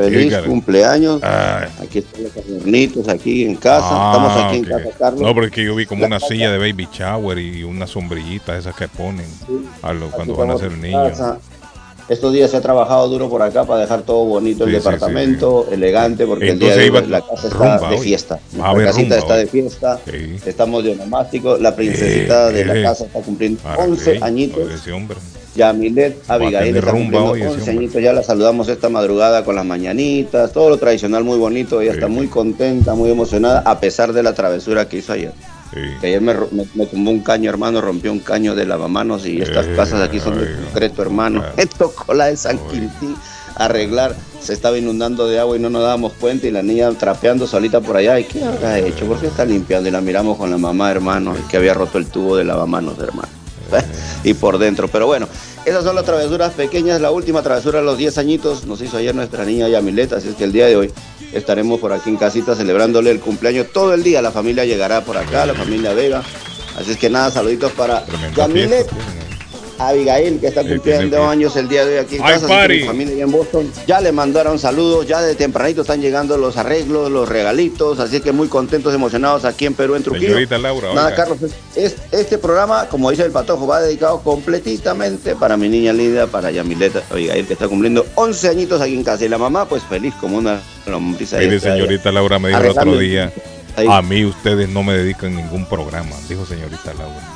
Feliz 0.04 0.36
cumpleaños. 0.46 1.20
Ah, 1.22 1.66
Aquí 1.82 1.98
están 1.98 2.22
los 2.24 2.32
carnitos 2.32 3.08
aquí 3.08 3.44
en 3.44 3.56
casa. 3.56 3.86
ah, 3.90 4.12
Estamos 4.14 4.44
aquí 4.44 4.56
en 4.58 4.64
casa, 4.64 4.96
Carlos. 4.98 5.20
No, 5.22 5.34
porque 5.34 5.64
yo 5.64 5.74
vi 5.74 5.86
como 5.86 6.02
La 6.02 6.06
una 6.08 6.16
casa- 6.16 6.28
silla 6.28 6.50
de 6.50 6.58
baby 6.58 6.88
shower 6.92 7.38
y 7.38 7.62
una 7.64 7.86
sombrillita 7.86 8.56
esas 8.56 8.74
que 8.74 8.88
ponen 8.88 9.26
a 9.82 9.92
cuando 10.10 10.34
van 10.36 10.50
a 10.50 10.58
ser 10.58 10.72
niños. 10.78 11.10
casa. 11.10 11.38
Estos 12.08 12.32
días 12.32 12.50
se 12.50 12.56
ha 12.56 12.60
trabajado 12.60 13.08
duro 13.08 13.28
por 13.30 13.40
acá 13.40 13.64
para 13.64 13.82
dejar 13.82 14.02
todo 14.02 14.24
bonito 14.24 14.64
el 14.64 14.70
Sí, 14.70 14.76
departamento, 14.78 15.68
elegante, 15.70 16.26
porque 16.26 16.50
Entonces 16.50 16.76
el 16.78 16.82
día 16.90 17.00
de 17.00 17.04
hoy 17.04 17.08
la 17.08 17.20
casa 17.20 17.46
está 17.46 17.76
rumba 17.76 17.90
de 17.90 17.98
fiesta. 17.98 18.40
La 18.56 18.74
casita 18.74 19.00
rumba 19.02 19.16
está 19.16 19.34
hoy. 19.34 19.40
de 19.40 19.46
fiesta. 19.46 20.00
Estamos 20.44 20.82
de 20.82 20.90
onomástico. 20.92 21.56
La 21.58 21.76
princesita 21.76 22.50
Eh, 22.50 22.52
de 22.52 22.60
eh. 22.62 22.64
la 22.64 22.82
casa 22.82 23.04
está 23.04 23.20
cumpliendo 23.20 23.60
¿Para 23.62 23.84
11 23.84 24.12
qué? 24.18 24.24
añitos. 24.24 24.58
Oye, 24.64 24.74
ese 24.74 24.90
hombre. 24.90 25.18
Yamilet 25.54 26.16
Abigail 26.28 26.76
está 26.76 26.90
rumba 26.90 27.22
hoy 27.24 27.40
ese 27.40 27.48
11 27.50 27.60
hombre. 27.70 27.78
añitos. 27.84 28.02
Ya 28.02 28.12
la 28.12 28.22
saludamos 28.22 28.68
esta 28.68 28.88
madrugada 28.88 29.44
con 29.44 29.56
las 29.56 29.64
mañanitas, 29.64 30.52
todo 30.52 30.70
lo 30.70 30.76
tradicional 30.78 31.24
muy 31.24 31.38
bonito. 31.38 31.80
Ella 31.80 31.92
Sí. 31.92 31.96
está 31.96 32.08
muy 32.08 32.28
contenta, 32.28 32.94
muy 32.94 33.10
emocionada, 33.10 33.60
a 33.64 33.80
pesar 33.80 34.12
de 34.12 34.22
la 34.22 34.32
travesura 34.34 34.88
que 34.88 34.98
hizo 34.98 35.12
ayer. 35.12 35.32
Sí. 35.74 35.80
Que 36.00 36.06
ayer 36.08 36.20
me, 36.20 36.34
me, 36.34 36.64
me 36.74 36.86
tumbó 36.86 37.10
un 37.10 37.20
caño, 37.20 37.48
hermano, 37.50 37.80
rompió 37.80 38.10
un 38.12 38.18
caño 38.20 38.54
de 38.54 38.66
lavamanos 38.66 39.26
y 39.26 39.40
estas 39.40 39.66
Eh, 39.66 39.74
casas 39.76 40.00
aquí 40.02 40.18
son 40.20 40.38
de 40.40 40.46
ay, 40.48 40.64
concreto, 40.64 41.02
hermano. 41.02 41.40
claro. 41.40 41.54
Me 41.56 41.66
tocó 41.66 42.12
la 42.14 42.26
de 42.26 42.36
San 42.36 42.58
Ay. 42.58 42.70
Quintín 42.80 43.16
arreglar. 43.56 44.14
Se 44.40 44.52
estaba 44.54 44.78
inundando 44.78 45.28
de 45.28 45.38
agua 45.38 45.56
y 45.56 45.60
no 45.60 45.68
nos 45.68 45.82
dábamos 45.82 46.12
cuenta 46.14 46.46
y 46.46 46.50
la 46.50 46.62
niña 46.62 46.90
trapeando 46.92 47.46
solita 47.46 47.80
por 47.80 47.96
allá. 47.96 48.18
¿Y 48.18 48.24
qué 48.24 48.42
habrá 48.42 48.78
hecho? 48.78 49.04
¿Por 49.04 49.20
qué 49.20 49.26
está 49.26 49.44
limpiando? 49.44 49.88
Y 49.88 49.92
la 49.92 50.00
miramos 50.00 50.38
con 50.38 50.50
la 50.50 50.56
mamá, 50.58 50.90
hermano, 50.90 51.34
que 51.50 51.56
había 51.58 51.74
roto 51.74 51.98
el 51.98 52.06
tubo 52.06 52.36
de 52.36 52.44
lavamanos, 52.44 52.98
hermano. 52.98 53.28
y 54.24 54.34
por 54.34 54.58
dentro. 54.58 54.88
Pero 54.88 55.06
bueno, 55.06 55.28
esas 55.64 55.84
son 55.84 55.96
las 55.96 56.04
travesuras 56.04 56.52
pequeñas. 56.52 57.00
La 57.00 57.10
última 57.10 57.42
travesura 57.42 57.80
a 57.80 57.82
los 57.82 57.98
10 57.98 58.18
añitos 58.18 58.66
nos 58.66 58.80
hizo 58.80 58.96
ayer 58.96 59.14
nuestra 59.14 59.44
niña 59.44 59.68
Yamilet. 59.68 60.12
Así 60.12 60.28
es 60.28 60.34
que 60.34 60.44
el 60.44 60.52
día 60.52 60.66
de 60.66 60.76
hoy 60.76 60.92
estaremos 61.32 61.80
por 61.80 61.92
aquí 61.92 62.10
en 62.10 62.16
casita 62.16 62.54
celebrándole 62.54 63.10
el 63.10 63.20
cumpleaños 63.20 63.68
todo 63.72 63.94
el 63.94 64.02
día. 64.02 64.22
La 64.22 64.32
familia 64.32 64.64
llegará 64.64 65.02
por 65.02 65.16
acá, 65.16 65.46
la 65.46 65.54
familia 65.54 65.92
Vega. 65.92 66.22
Así 66.76 66.92
es 66.92 66.96
que 66.96 67.10
nada, 67.10 67.30
saluditos 67.30 67.72
para 67.72 68.04
Tremenda 68.04 68.36
Yamilet, 68.36 68.88
fiesta. 68.88 69.19
Abigail, 69.88 70.38
que 70.40 70.46
está 70.48 70.62
Sí, 70.62 70.68
cumpliendo 70.68 71.16
fiesta. 71.16 71.30
años 71.30 71.56
el 71.56 71.68
día 71.68 71.84
de 71.84 71.94
hoy 71.98 72.04
aquí 72.04 72.16
en 72.16 72.22
¡Ay, 72.22 72.34
casa. 72.34 72.46
party! 72.48 72.74
mi 72.80 72.84
familia 72.84 73.14
allá 73.14 73.24
en 73.24 73.32
Boston 73.32 73.72
ya 73.86 74.00
le 74.00 74.12
mandaron 74.12 74.58
saludos, 74.58 75.06
ya 75.06 75.20
de 75.22 75.34
tempranito 75.34 75.80
están 75.82 76.00
llegando 76.00 76.36
los 76.36 76.56
arreglos, 76.56 77.10
los 77.10 77.28
regalitos, 77.28 77.98
así 78.00 78.20
que 78.20 78.32
muy 78.32 78.48
contentos, 78.48 78.94
emocionados 78.94 79.44
aquí 79.44 79.66
en 79.66 79.74
Perú, 79.74 79.94
en 79.96 80.02
Trujillo. 80.02 80.28
Señorita 80.28 80.58
Laura, 80.58 80.92
Nada, 80.94 81.06
oiga. 81.08 81.16
Carlos, 81.16 81.38
es, 81.74 81.96
este 82.12 82.38
programa, 82.38 82.86
como 82.88 83.10
dice 83.10 83.24
el 83.24 83.32
Patojo, 83.32 83.66
va 83.66 83.80
dedicado 83.80 84.20
completamente 84.20 85.34
para 85.36 85.56
mi 85.56 85.68
niña 85.68 85.92
linda, 85.92 86.26
para 86.26 86.50
Yamileta 86.50 87.02
Abigail, 87.10 87.46
que 87.46 87.54
está 87.54 87.68
cumpliendo 87.68 88.04
11 88.14 88.48
añitos 88.48 88.80
aquí 88.80 88.94
en 88.94 89.04
casa. 89.04 89.24
Y 89.24 89.28
la 89.28 89.38
mamá, 89.38 89.66
pues 89.66 89.82
feliz 89.84 90.14
como 90.20 90.38
una 90.38 90.60
lombriza. 90.86 91.38
Mire, 91.38 91.58
señorita 91.60 92.12
Laura 92.12 92.38
me 92.38 92.48
dijo 92.48 92.60
el 92.60 92.68
otro 92.70 92.98
día, 92.98 93.32
ahí. 93.76 93.86
a 93.88 94.02
mí 94.02 94.24
ustedes 94.24 94.68
no 94.68 94.82
me 94.82 94.94
dedican 94.94 95.34
ningún 95.34 95.64
programa, 95.66 96.14
dijo 96.28 96.44
señorita 96.44 96.92
Laura. 96.94 97.28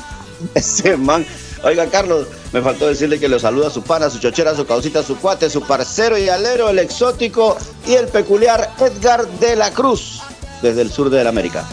Ese 0.54 0.96
man. 0.96 1.24
Oiga, 1.62 1.86
Carlos, 1.86 2.26
me 2.52 2.62
faltó 2.62 2.86
decirle 2.86 3.20
que 3.20 3.28
le 3.28 3.38
saluda 3.38 3.68
a 3.68 3.70
su 3.70 3.82
pana, 3.82 4.08
su 4.08 4.18
chochera, 4.18 4.56
su 4.56 4.64
causita, 4.64 5.02
su 5.02 5.18
cuate, 5.18 5.50
su 5.50 5.60
parcero 5.60 6.16
y 6.16 6.28
alero, 6.28 6.70
el 6.70 6.78
exótico 6.78 7.58
y 7.86 7.94
el 7.94 8.08
peculiar 8.08 8.70
Edgar 8.78 9.26
de 9.26 9.56
la 9.56 9.70
Cruz, 9.70 10.22
desde 10.62 10.80
el 10.80 10.90
sur 10.90 11.10
de 11.10 11.22
la 11.22 11.28
América. 11.28 11.68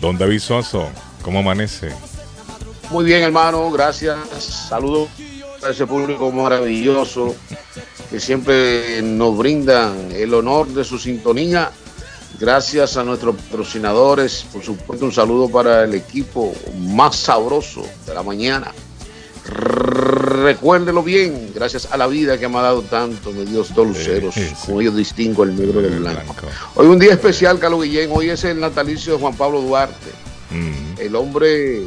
Don 0.00 0.16
David 0.16 0.38
Soso, 0.38 0.88
¿cómo 1.22 1.40
amanece? 1.40 1.92
Muy 2.90 3.04
bien, 3.04 3.22
hermano, 3.22 3.68
gracias. 3.72 4.18
Saludos 4.68 5.08
a 5.64 5.70
ese 5.70 5.86
público 5.86 6.30
maravilloso 6.30 7.34
que 8.10 8.20
siempre 8.20 9.02
nos 9.02 9.36
brinda 9.36 9.92
el 10.12 10.32
honor 10.34 10.68
de 10.68 10.84
su 10.84 10.98
sintonía. 10.98 11.72
Gracias 12.38 12.96
a 12.96 13.02
nuestros 13.02 13.36
patrocinadores. 13.36 14.46
Por 14.52 14.62
supuesto, 14.62 15.04
un 15.04 15.12
saludo 15.12 15.48
para 15.48 15.84
el 15.84 15.94
equipo 15.94 16.54
más 16.78 17.16
sabroso 17.16 17.84
de 18.06 18.14
la 18.14 18.22
mañana. 18.22 18.72
Recuérdelo 19.50 21.02
bien, 21.02 21.50
gracias 21.54 21.88
a 21.90 21.96
la 21.96 22.06
vida 22.06 22.38
que 22.38 22.48
me 22.48 22.58
ha 22.58 22.62
dado 22.62 22.82
tanto, 22.82 23.32
me 23.32 23.44
dio 23.44 23.62
dos 23.74 23.86
luceros, 23.88 24.34
sí. 24.34 24.48
como 24.66 24.80
yo 24.82 24.90
distingo 24.92 25.44
el 25.44 25.56
negro 25.56 25.80
del 25.82 25.94
El 25.94 25.98
blanco. 26.00 26.22
blanco. 26.34 26.46
Hoy 26.76 26.86
un 26.86 26.98
día 26.98 27.12
especial, 27.12 27.58
Carlos 27.58 27.82
Guillén, 27.82 28.10
hoy 28.12 28.30
es 28.30 28.44
el 28.44 28.60
natalicio 28.60 29.14
de 29.14 29.18
Juan 29.20 29.34
Pablo 29.34 29.60
Duarte 29.60 30.10
Mm, 30.52 30.98
el 31.00 31.14
hombre 31.14 31.82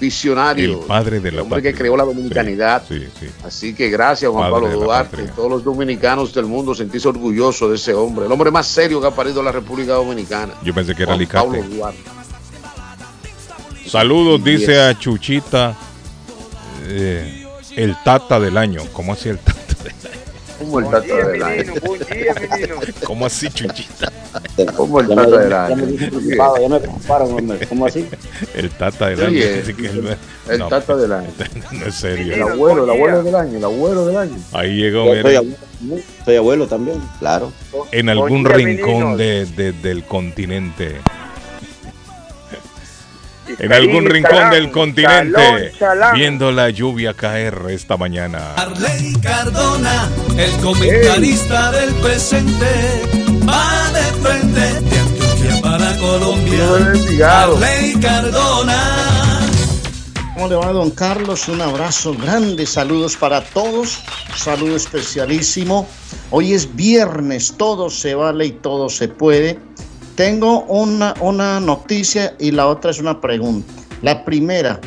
visionario, 0.00 0.80
El 0.80 0.86
padre 0.86 1.20
de 1.20 1.28
el 1.28 1.36
la 1.36 1.42
hombre 1.42 1.58
patria. 1.58 1.72
que 1.72 1.78
creó 1.78 1.96
la 1.96 2.02
dominicanidad. 2.02 2.82
Sí, 2.88 3.06
sí. 3.20 3.26
Así 3.44 3.74
que 3.74 3.90
gracias 3.90 4.28
Juan 4.32 4.50
Padre 4.50 4.66
Pablo 4.70 4.80
Duarte, 4.84 5.22
todos 5.36 5.48
los 5.50 5.62
dominicanos 5.62 6.34
del 6.34 6.46
mundo 6.46 6.74
sentirse 6.74 7.06
orgullosos 7.06 7.70
de 7.70 7.76
ese 7.76 7.94
hombre, 7.94 8.26
el 8.26 8.32
hombre 8.32 8.50
más 8.50 8.66
serio 8.66 9.00
que 9.00 9.06
ha 9.06 9.12
parido 9.12 9.40
la 9.40 9.52
República 9.52 9.92
Dominicana. 9.92 10.54
Yo 10.64 10.74
pensé 10.74 10.96
que 10.96 11.04
era 11.04 11.14
Juan. 11.14 11.28
Pablo 11.28 11.62
Duarte. 11.62 12.00
Saludos, 13.86 14.42
dice 14.42 14.80
a 14.80 14.98
Chuchita, 14.98 15.76
eh, 16.84 17.46
el 17.76 17.96
tata 18.04 18.38
del 18.40 18.56
año. 18.56 18.82
¿Cómo 18.92 19.12
así 19.12 19.28
el 19.28 19.38
tata 19.38 19.60
del 19.82 19.92
año? 19.92 20.24
El 20.78 20.84
tata 20.84 21.00
día, 21.00 21.24
del 21.26 21.42
año. 21.42 21.56
menino, 21.56 21.74
buen 21.84 22.00
día, 22.00 22.34
menino. 22.50 22.74
¿Cómo 23.04 23.26
así, 23.26 23.48
Chuchita? 23.50 24.12
Como 24.76 25.00
el 25.00 25.08
tata 25.08 25.36
del 25.38 25.52
año. 25.52 25.86
ya 26.60 26.68
me 26.68 26.80
preocuparon, 26.80 27.32
hombre. 27.32 27.66
¿Cómo 27.68 27.86
así? 27.86 28.06
El 28.54 28.70
tata 28.70 29.08
del 29.08 29.22
año. 29.24 29.44
El 30.48 30.58
no, 30.58 30.68
tata 30.68 30.96
del 30.96 31.12
año. 31.12 31.28
no 31.72 31.86
es 31.86 31.94
serio. 31.94 32.34
El 32.34 32.42
abuelo, 32.42 32.84
el 32.84 32.90
abuelo 32.90 33.22
del 33.22 33.34
año, 33.34 33.58
el 33.58 33.64
abuelo 33.64 34.06
del 34.06 34.16
año. 34.16 34.36
Ahí 34.52 34.76
llegó, 34.76 35.04
soy 35.06 35.34
abuelo, 35.36 35.56
también, 35.78 36.04
soy 36.24 36.36
abuelo 36.36 36.66
también, 36.68 37.02
claro. 37.18 37.52
en 37.92 38.08
algún 38.08 38.44
rincón 38.44 39.16
de- 39.16 39.44
del 39.82 40.04
continente. 40.04 41.00
En 43.58 43.72
algún 43.72 44.06
rincón 44.06 44.50
del 44.50 44.70
continente, 44.70 45.72
viendo 46.14 46.50
la 46.50 46.70
lluvia 46.70 47.14
caer 47.14 47.54
esta 47.68 47.96
mañana. 47.96 48.54
Arley 48.56 49.14
Cardona, 49.22 50.08
el 50.36 50.50
comentarista 50.62 51.70
del 51.72 51.94
presente, 51.94 53.02
va 53.48 53.90
de 53.92 54.02
frente 54.22 54.60
de 54.60 54.98
Antioquia 54.98 55.60
para 55.62 55.96
Colombia. 55.98 57.42
Arley 57.42 57.94
Cardona. 58.00 59.04
¿Cómo 60.34 60.48
le 60.48 60.56
va, 60.56 60.72
don 60.72 60.90
Carlos? 60.90 61.46
Un 61.48 61.60
abrazo 61.60 62.12
grande, 62.14 62.66
saludos 62.66 63.16
para 63.16 63.40
todos, 63.40 64.00
saludo 64.36 64.74
especialísimo. 64.74 65.86
Hoy 66.30 66.54
es 66.54 66.74
viernes, 66.74 67.54
todo 67.56 67.88
se 67.88 68.16
vale 68.16 68.46
y 68.46 68.50
todo 68.50 68.88
se 68.88 69.06
puede. 69.06 69.60
Tengo 70.16 70.62
una, 70.64 71.14
una 71.20 71.58
noticia 71.58 72.36
y 72.38 72.52
la 72.52 72.68
otra 72.68 72.92
es 72.92 73.00
una 73.00 73.20
pregunta. 73.20 73.72
La 74.02 74.24
primera, 74.24 74.80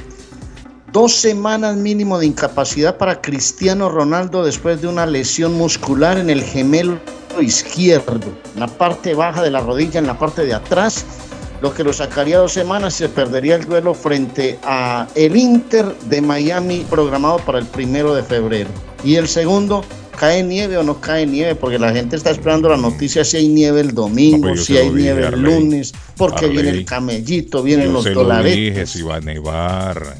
dos 0.93 1.13
semanas 1.13 1.75
mínimo 1.75 2.17
de 2.17 2.27
incapacidad 2.27 2.97
para 2.97 3.21
Cristiano 3.21 3.89
Ronaldo 3.89 4.45
después 4.45 4.81
de 4.81 4.87
una 4.87 5.05
lesión 5.05 5.53
muscular 5.53 6.17
en 6.17 6.29
el 6.29 6.43
gemelo 6.43 6.99
izquierdo, 7.41 8.31
en 8.53 8.59
la 8.61 8.67
parte 8.67 9.13
baja 9.13 9.43
de 9.43 9.51
la 9.51 9.59
rodilla, 9.59 9.99
en 9.99 10.07
la 10.07 10.17
parte 10.17 10.45
de 10.45 10.53
atrás 10.53 11.05
lo 11.61 11.73
que 11.73 11.83
lo 11.83 11.91
sacaría 11.93 12.37
dos 12.37 12.53
semanas 12.53 12.93
se 12.93 13.09
perdería 13.09 13.55
el 13.55 13.65
duelo 13.65 13.93
frente 13.93 14.59
a 14.63 15.07
el 15.15 15.35
Inter 15.35 15.85
de 16.09 16.21
Miami 16.21 16.85
programado 16.89 17.37
para 17.39 17.59
el 17.59 17.65
primero 17.65 18.13
de 18.13 18.23
febrero. 18.23 18.69
Y 19.03 19.15
el 19.15 19.27
segundo, 19.27 19.83
¿cae 20.19 20.43
nieve 20.43 20.77
o 20.77 20.83
no 20.83 20.99
cae 21.01 21.25
nieve? 21.25 21.55
Porque 21.55 21.79
la 21.79 21.91
gente 21.91 22.15
está 22.15 22.29
esperando 22.29 22.69
la 22.69 22.77
noticia 22.77 23.23
si 23.25 23.37
hay 23.37 23.47
nieve 23.47 23.81
el 23.81 23.93
domingo, 23.95 24.47
No, 24.49 24.53
pues 24.53 24.65
si 24.65 24.77
hay 24.77 24.89
nieve 24.91 25.21
el 25.21 25.27
Arley. 25.33 25.41
lunes, 25.59 25.93
porque 26.15 26.45
Arley. 26.45 26.61
viene 26.61 26.69
el 26.77 26.85
camellito, 26.85 27.63
vienen 27.63 27.87
Yo 27.87 27.93
los 27.93 28.03
se 28.03 28.11
lo 28.13 28.23
dólares. 28.23 28.55
dije, 28.55 28.85
si 28.85 29.01
va 29.01 29.15
a 29.15 29.21
nevar. 29.21 30.15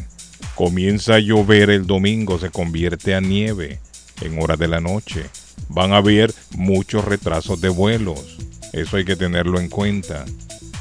Comienza 0.55 1.15
a 1.15 1.19
llover 1.19 1.69
el 1.69 1.85
domingo, 1.85 2.39
se 2.39 2.49
convierte 2.49 3.13
a 3.13 3.21
nieve 3.21 3.79
en 4.21 4.41
horas 4.41 4.57
de 4.57 4.67
la 4.67 4.79
noche. 4.81 5.25
Van 5.69 5.93
a 5.93 5.97
haber 5.97 6.33
muchos 6.55 7.05
retrasos 7.05 7.61
de 7.61 7.69
vuelos. 7.69 8.37
Eso 8.73 8.97
hay 8.97 9.05
que 9.05 9.15
tenerlo 9.15 9.59
en 9.59 9.69
cuenta. 9.69 10.25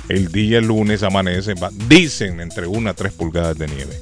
El 0.09 0.31
día 0.31 0.61
lunes 0.61 1.03
amanece, 1.03 1.55
va- 1.55 1.71
dicen 1.89 2.41
entre 2.41 2.67
una 2.67 2.91
a 2.91 2.95
tres 2.95 3.13
pulgadas 3.13 3.59
de 3.59 3.67
nieve. 3.67 3.99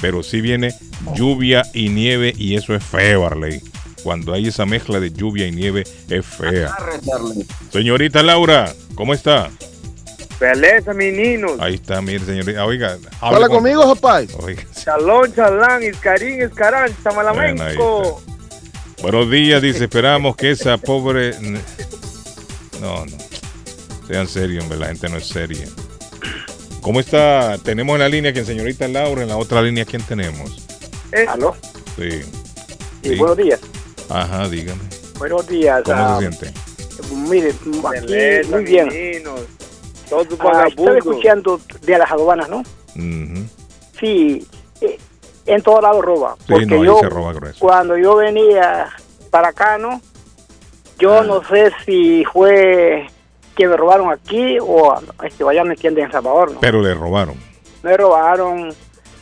Pero 0.00 0.22
si 0.22 0.40
viene 0.40 0.74
lluvia 1.14 1.62
y 1.72 1.88
nieve 1.88 2.32
y 2.36 2.56
eso 2.56 2.74
es 2.74 2.82
feo, 2.84 3.26
Arley. 3.26 3.60
Cuando 4.02 4.34
hay 4.34 4.48
esa 4.48 4.66
mezcla 4.66 5.00
de 5.00 5.10
lluvia 5.12 5.46
y 5.46 5.52
nieve 5.52 5.84
es 6.10 6.26
fea. 6.26 6.74
Señorita 7.70 8.22
Laura, 8.22 8.72
¿cómo 8.94 9.14
está? 9.14 9.50
Beleza, 10.40 10.92
meninos. 10.92 11.52
Ahí 11.60 11.74
está, 11.74 12.02
mire, 12.02 12.24
señorita. 12.24 12.64
Oiga, 12.66 12.92
hable 12.94 13.08
Habla 13.36 13.46
con- 13.48 13.58
conmigo, 13.58 13.94
rapaz. 13.94 14.26
Oiga, 14.40 14.62
Chalón, 14.82 15.32
chalán, 15.34 15.82
iscarín, 15.84 16.42
ahí 16.42 16.92
chamalamenco. 17.02 18.22
Buenos 19.00 19.30
días, 19.30 19.62
dice. 19.62 19.84
Esperamos 19.84 20.36
que 20.36 20.50
esa 20.50 20.76
pobre. 20.76 21.34
No, 22.80 23.06
no. 23.06 23.16
Sean 24.06 24.28
serios, 24.28 24.62
hombre. 24.64 24.78
La 24.78 24.86
gente 24.86 25.08
no 25.08 25.16
es 25.16 25.26
seria. 25.26 25.66
¿Cómo 26.80 27.00
está? 27.00 27.56
Tenemos 27.58 27.94
en 27.94 28.00
la 28.00 28.08
línea 28.08 28.32
que 28.32 28.44
señorita 28.44 28.86
Laura. 28.88 29.22
En 29.22 29.28
la 29.28 29.36
otra 29.36 29.62
línea, 29.62 29.84
¿quién 29.84 30.02
tenemos? 30.02 30.66
¿Aló? 31.28 31.54
Sí. 31.96 32.10
Sí, 33.02 33.10
Sí. 33.10 33.16
buenos 33.16 33.36
días. 33.36 33.60
Ajá, 34.08 34.48
dígame. 34.48 34.80
Buenos 35.18 35.46
días. 35.46 35.82
¿Cómo 35.84 35.96
ah, 35.98 36.18
se 36.20 36.28
siente? 36.30 36.60
Mire, 37.14 37.50
aquí 37.50 37.70
Beleza, 38.06 38.50
muy 38.50 38.64
bien. 38.64 38.88
Todos 40.08 40.26
Ah, 40.40 40.66
estaba 40.68 40.98
escuchando 40.98 41.60
de 41.82 41.98
las 41.98 42.10
aduanas, 42.10 42.48
¿no? 42.48 42.62
Sí, 43.98 44.46
eh, 44.80 44.98
en 45.46 45.62
todo 45.62 45.80
lado 45.80 46.02
roba. 46.02 46.36
Sí, 46.40 46.44
Porque 46.52 46.66
no, 46.66 46.76
ahí 46.80 46.86
yo, 46.86 46.98
se 47.00 47.08
roba 47.08 47.32
grueso. 47.32 47.58
cuando 47.60 47.96
yo 47.96 48.16
venía 48.16 48.90
para 49.30 49.48
acá, 49.48 49.78
¿no? 49.78 50.00
Yo 50.98 51.20
Ah. 51.20 51.24
no 51.24 51.42
sé 51.48 51.72
si 51.86 52.24
fue 52.32 53.06
que 53.54 53.68
me 53.68 53.76
robaron 53.76 54.10
aquí 54.12 54.58
o 54.60 54.94
este, 55.22 55.44
allá 55.48 55.64
me 55.64 55.74
entienden 55.74 56.06
en 56.06 56.12
Salvador, 56.12 56.52
¿no? 56.52 56.60
Pero 56.60 56.82
le 56.82 56.94
robaron. 56.94 57.34
Me 57.82 57.96
robaron 57.96 58.74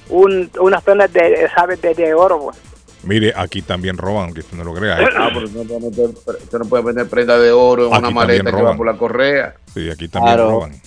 un, 0.08 0.50
unas 0.60 0.82
prendas 0.82 1.12
de, 1.12 1.48
¿sabes? 1.54 1.80
De, 1.82 1.94
de 1.94 2.14
oro, 2.14 2.40
pues. 2.40 2.56
Mire, 3.04 3.32
aquí 3.36 3.62
también 3.62 3.98
roban, 3.98 4.24
aunque 4.26 4.40
usted 4.40 4.56
no 4.56 4.62
lo 4.64 4.72
crea. 4.74 4.96
Ah, 5.18 5.30
pero 5.34 5.46
no, 5.48 5.64
puede 5.64 5.80
meter- 5.80 6.10
usted 6.10 6.58
no 6.58 6.64
puede 6.66 6.84
vender 6.84 7.08
prenda 7.08 7.36
de 7.38 7.50
oro 7.50 7.88
en 7.88 7.94
Aquí 7.94 7.98
una 8.04 8.10
maleta 8.10 8.52
que 8.52 8.62
va 8.62 8.76
por 8.76 8.86
la 8.86 8.96
correa. 8.96 9.54
Sí, 9.74 9.90
aquí 9.90 10.06
también 10.08 10.36
Claro. 10.36 10.50
roban. 10.50 10.80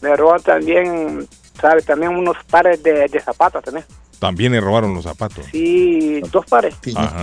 Me 0.00 0.16
roban 0.16 0.42
también, 0.42 1.28
¿sabes? 1.60 1.84
También 1.86 2.16
unos 2.16 2.36
pares 2.50 2.82
de, 2.82 3.06
de 3.08 3.20
zapatos 3.20 3.62
también. 3.62 3.86
También 4.18 4.50
le 4.52 4.60
robaron 4.60 4.92
los 4.94 5.04
zapatos. 5.04 5.44
Sí, 5.52 6.20
dos 6.32 6.44
pares. 6.46 6.74
Ajá. 6.96 7.22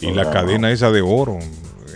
Y 0.00 0.12
la 0.12 0.30
cadena 0.30 0.70
esa 0.70 0.90
de 0.92 1.00
oro. 1.02 1.38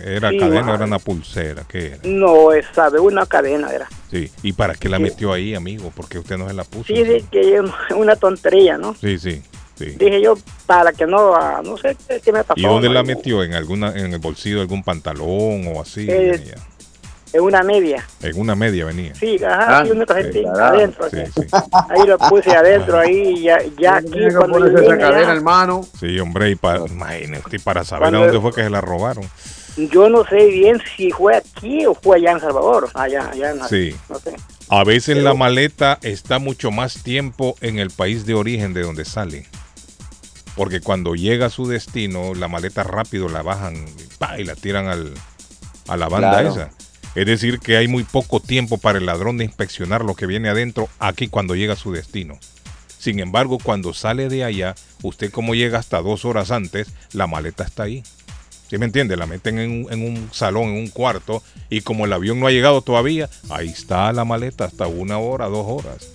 ¿Era 0.05 0.29
Sí, 0.29 0.37
cadena 0.39 0.73
era 0.75 0.85
una 0.85 0.99
pulsera? 0.99 1.63
¿Qué 1.67 1.87
era? 1.87 1.97
No, 2.03 2.51
es, 2.51 2.65
¿sabe? 2.73 2.99
Una 2.99 3.25
cadena 3.25 3.69
era. 3.71 3.87
Sí. 4.11 4.31
¿Y 4.43 4.53
para 4.53 4.75
qué 4.75 4.89
la 4.89 4.97
Sí. 4.97 5.03
metió 5.03 5.33
ahí, 5.33 5.55
amigo? 5.55 5.91
Porque 5.95 6.19
usted 6.19 6.37
no 6.37 6.47
se 6.47 6.53
la 6.53 6.63
puso. 6.63 6.85
Sí, 6.85 7.03
de 7.03 7.23
que 7.31 7.55
es 7.55 7.61
una 7.95 8.15
tontería, 8.15 8.77
¿no? 8.77 8.95
Sí, 8.95 9.17
sí, 9.19 9.41
sí. 9.75 9.85
Dije 9.97 10.21
yo, 10.21 10.35
para 10.65 10.91
que 10.93 11.05
no, 11.05 11.35
ah, 11.35 11.61
no 11.63 11.77
sé 11.77 11.95
qué, 12.23 12.31
me 12.31 12.43
pasó. 12.43 12.59
¿Y 12.59 12.63
dónde 12.63 12.87
¿no? 12.87 12.93
la 12.95 13.03
metió? 13.03 13.43
¿En 13.43 13.53
alguna 13.53 13.89
en 13.97 14.13
el 14.13 14.19
bolsillo 14.19 14.55
de 14.57 14.61
algún 14.61 14.83
pantalón 14.83 15.67
o 15.75 15.81
así? 15.81 16.07
Eh, 16.09 16.31
venía? 16.39 16.55
En 17.31 17.41
una 17.41 17.61
media. 17.61 18.03
En 18.23 18.39
una 18.39 18.55
media 18.55 18.85
venía. 18.85 19.13
Sí, 19.13 19.37
ajá, 19.43 19.81
Ah, 19.81 19.85
sí, 19.85 19.91
una 19.91 20.01
sí, 20.01 20.43
carajo. 20.43 20.75
adentro. 20.75 21.09
Sí, 21.11 21.17
sí. 21.35 21.41
Ahí 21.89 22.07
lo 22.07 22.17
puse 22.17 22.49
adentro, 22.49 22.97
ahí, 22.97 23.43
ya, 23.43 23.59
ya 23.79 23.97
aquí 23.97 24.19
cuando 24.35 24.65
esa 24.65 24.97
cadena, 24.97 25.21
ya- 25.27 25.33
hermano. 25.33 25.85
Sí, 25.99 26.19
hombre, 26.19 26.49
y 26.49 26.55
para, 26.55 26.79
imagínate, 26.87 27.55
y 27.55 27.59
para 27.59 27.83
saber 27.83 28.05
Cuando- 28.09 28.17
a 28.17 28.25
dónde 28.31 28.41
fue 28.41 28.51
que 28.51 28.63
se 28.63 28.69
la 28.71 28.81
robaron. 28.81 29.23
Yo 29.77 30.09
no 30.09 30.25
sé 30.25 30.47
bien 30.47 30.81
si 30.97 31.11
fue 31.11 31.35
aquí 31.35 31.85
o 31.85 31.93
fue 31.93 32.17
allá 32.17 32.31
en 32.31 32.39
Salvador. 32.39 32.89
Allá, 32.93 33.29
allá 33.31 33.51
en 33.51 33.63
Sí. 33.67 33.95
No 34.09 34.19
sé. 34.19 34.35
A 34.69 34.83
veces 34.83 35.17
la 35.17 35.33
maleta 35.33 35.97
está 36.03 36.37
mucho 36.37 36.69
más 36.69 37.01
tiempo 37.01 37.55
en 37.61 37.79
el 37.79 37.89
país 37.89 38.25
de 38.25 38.35
origen 38.35 38.73
de 38.73 38.81
donde 38.83 39.03
sale. 39.05 39.47
Porque 40.55 40.81
cuando 40.81 41.15
llega 41.15 41.47
a 41.47 41.49
su 41.49 41.67
destino, 41.67 42.33
la 42.35 42.47
maleta 42.47 42.83
rápido 42.83 43.29
la 43.29 43.41
bajan 43.41 43.75
y, 43.75 44.03
¡pa! 44.17 44.39
y 44.39 44.43
la 44.43 44.55
tiran 44.55 44.87
al, 44.87 45.13
a 45.87 45.97
la 45.97 46.09
banda 46.09 46.31
Claro. 46.31 46.49
esa. 46.51 46.69
Es 47.15 47.25
decir, 47.25 47.59
que 47.59 47.77
hay 47.77 47.87
muy 47.87 48.03
poco 48.03 48.39
tiempo 48.39 48.77
para 48.77 48.99
el 48.99 49.05
ladrón 49.05 49.37
de 49.37 49.45
inspeccionar 49.45 50.03
lo 50.03 50.13
que 50.15 50.27
viene 50.27 50.49
adentro 50.49 50.89
aquí 50.99 51.27
cuando 51.27 51.55
llega 51.55 51.73
a 51.73 51.77
su 51.77 51.91
destino. 51.91 52.37
Sin 52.99 53.19
embargo, 53.19 53.57
cuando 53.63 53.93
sale 53.93 54.27
de 54.29 54.43
allá, 54.43 54.75
usted 55.01 55.31
como 55.31 55.55
llega 55.55 55.79
hasta 55.79 56.01
dos 56.01 56.25
horas 56.25 56.51
antes, 56.51 56.89
la 57.13 57.25
maleta 57.27 57.63
está 57.63 57.83
ahí. 57.83 58.03
¿Sí 58.69 58.77
me 58.77 58.85
entiende? 58.85 59.17
La 59.17 59.25
meten 59.25 59.57
en 59.57 59.85
un, 59.85 59.91
en 59.91 60.05
un 60.05 60.29
salón, 60.31 60.69
en 60.69 60.75
un 60.75 60.87
cuarto, 60.89 61.41
y 61.69 61.81
como 61.81 62.05
el 62.05 62.13
avión 62.13 62.39
no 62.39 62.47
ha 62.47 62.51
llegado 62.51 62.81
todavía, 62.81 63.29
ahí 63.49 63.67
está 63.67 64.13
la 64.13 64.25
maleta 64.25 64.65
hasta 64.65 64.85
una 64.87 65.17
hora, 65.17 65.47
dos 65.47 65.65
horas. 65.67 66.07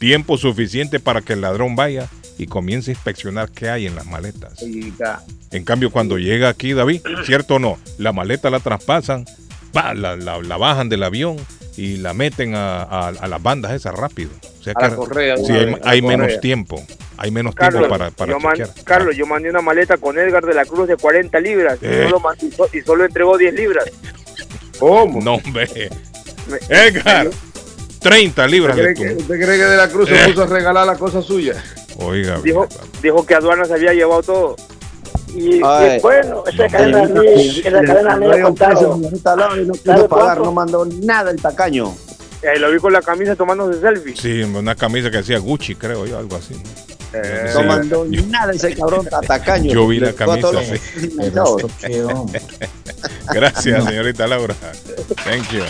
Tiempo 0.00 0.36
suficiente 0.36 0.98
para 0.98 1.20
que 1.20 1.34
el 1.34 1.42
ladrón 1.42 1.76
vaya 1.76 2.08
y 2.36 2.46
comience 2.46 2.90
a 2.90 2.94
inspeccionar 2.94 3.50
qué 3.50 3.68
hay 3.68 3.86
en 3.86 3.94
las 3.94 4.06
maletas. 4.06 4.60
En 5.52 5.64
cambio, 5.64 5.90
cuando 5.90 6.18
llega 6.18 6.48
aquí, 6.48 6.72
David, 6.72 7.02
¿cierto 7.24 7.56
o 7.56 7.58
no? 7.58 7.78
La 7.98 8.12
maleta 8.12 8.50
la 8.50 8.60
traspasan, 8.60 9.26
pa, 9.72 9.94
la, 9.94 10.16
la- 10.16 10.40
la 10.42 10.56
bajan 10.56 10.88
del 10.88 11.02
avión 11.02 11.36
y 11.76 11.96
la 11.98 12.12
meten 12.14 12.54
a, 12.54 12.82
a- 12.82 13.08
a 13.08 13.28
las 13.28 13.42
bandas 13.42 13.72
esas 13.72 13.94
rápido. 13.94 14.30
O 14.60 14.62
sea 14.62 14.74
A 14.76 14.88
la 14.88 14.96
correa, 14.96 15.36
sí, 15.38 15.52
hay, 15.84 16.02
menos 16.02 16.26
correa. 16.26 16.40
tiempo. 16.40 16.82
Hay 17.16 17.30
menos 17.30 17.54
Carlos, 17.54 17.80
tiempo 17.82 17.88
para, 17.98 18.10
para 18.10 18.32
yo 18.32 18.40
man-. 18.40 18.56
Carlos, 18.84 19.16
yo 19.16 19.26
mandé 19.26 19.50
una 19.50 19.60
maleta 19.60 19.96
con 19.98 20.18
Edgar 20.18 20.44
de 20.44 20.54
la 20.54 20.64
Cruz 20.64 20.88
de 20.88 20.96
40 20.96 21.38
libras 21.40 21.78
y, 21.82 21.86
Eh. 21.86 22.04
solo, 22.04 22.20
mandé- 22.20 22.46
y 22.46 22.50
so- 22.52 22.68
y 22.72 22.80
solo 22.82 23.04
entregó 23.04 23.36
10 23.38 23.54
libras. 23.54 23.84
¿Cómo? 24.78 25.20
No, 25.20 25.34
hombre. 25.34 25.68
Edgar, 26.68 27.28
30 28.00 28.46
libras 28.46 28.76
¿Usted 28.76 28.88
de 28.88 28.94
cree, 28.94 29.08
que, 29.08 29.14
tu. 29.14 29.20
usted 29.22 29.34
cree 29.36 29.58
que 29.58 29.64
de 29.64 29.76
la 29.76 29.88
Cruz 29.88 30.10
Eh. 30.10 30.16
se 30.18 30.28
puso 30.28 30.42
a 30.42 30.46
regalar 30.46 30.86
la 30.86 30.96
cosa 30.96 31.22
suya? 31.22 31.54
Oiga, 31.98 32.40
Dijo, 32.40 32.66
dijo 33.02 33.26
que 33.26 33.34
aduana 33.34 33.64
se 33.66 33.74
había 33.74 33.92
llevado 33.92 34.22
todo. 34.22 34.56
Y, 35.34 35.60
Ay. 35.64 35.96
y 35.96 36.00
bueno, 36.00 36.44
esa 36.46 36.68
cadena 36.68 37.02
a 37.02 37.06
mí, 37.06 37.26
esa 37.64 37.82
cadena 37.82 38.16
me 38.16 38.26
ha 38.26 38.42
contado. 38.42 38.96
No 38.96 39.18
¿Sabe 39.18 39.66
quiso 39.82 40.08
pagar, 40.08 40.38
no 40.40 40.52
mandó 40.52 40.84
nada 40.86 41.30
el 41.30 41.40
tacaño. 41.40 41.94
Eh, 42.42 42.58
lo 42.58 42.70
vi 42.70 42.78
con 42.78 42.92
la 42.92 43.02
camisa 43.02 43.36
tomándose 43.36 43.80
selfie. 43.80 44.16
Sí, 44.16 44.42
una 44.42 44.74
camisa 44.74 45.10
que 45.10 45.18
decía 45.18 45.38
Gucci, 45.38 45.74
creo 45.74 46.06
yo, 46.06 46.18
algo 46.18 46.36
así. 46.36 46.54
¿no? 46.54 46.60
Eh, 47.12 47.50
No 47.54 47.62
mandó 47.64 48.04
nada 48.28 48.52
ese 48.52 48.74
cabrón 48.74 49.06
tacaño. 49.26 49.72
Yo 49.72 49.86
vi 49.86 50.00
la 50.00 50.12
camisa, 50.12 50.50
los 50.52 50.64
sí. 50.64 50.80
Gracias, 53.32 53.84
señorita 53.84 54.26
Laura. 54.26 54.54
Thank 55.24 55.50
you. 55.52 55.62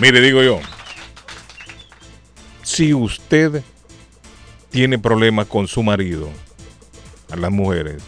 Mire, 0.00 0.20
digo 0.20 0.42
yo, 0.42 0.60
si 2.62 2.92
usted 2.94 3.62
tiene 4.70 4.98
problemas 4.98 5.46
con 5.46 5.68
su 5.68 5.82
marido, 5.82 6.28
a 7.34 7.40
las 7.40 7.50
mujeres, 7.52 8.02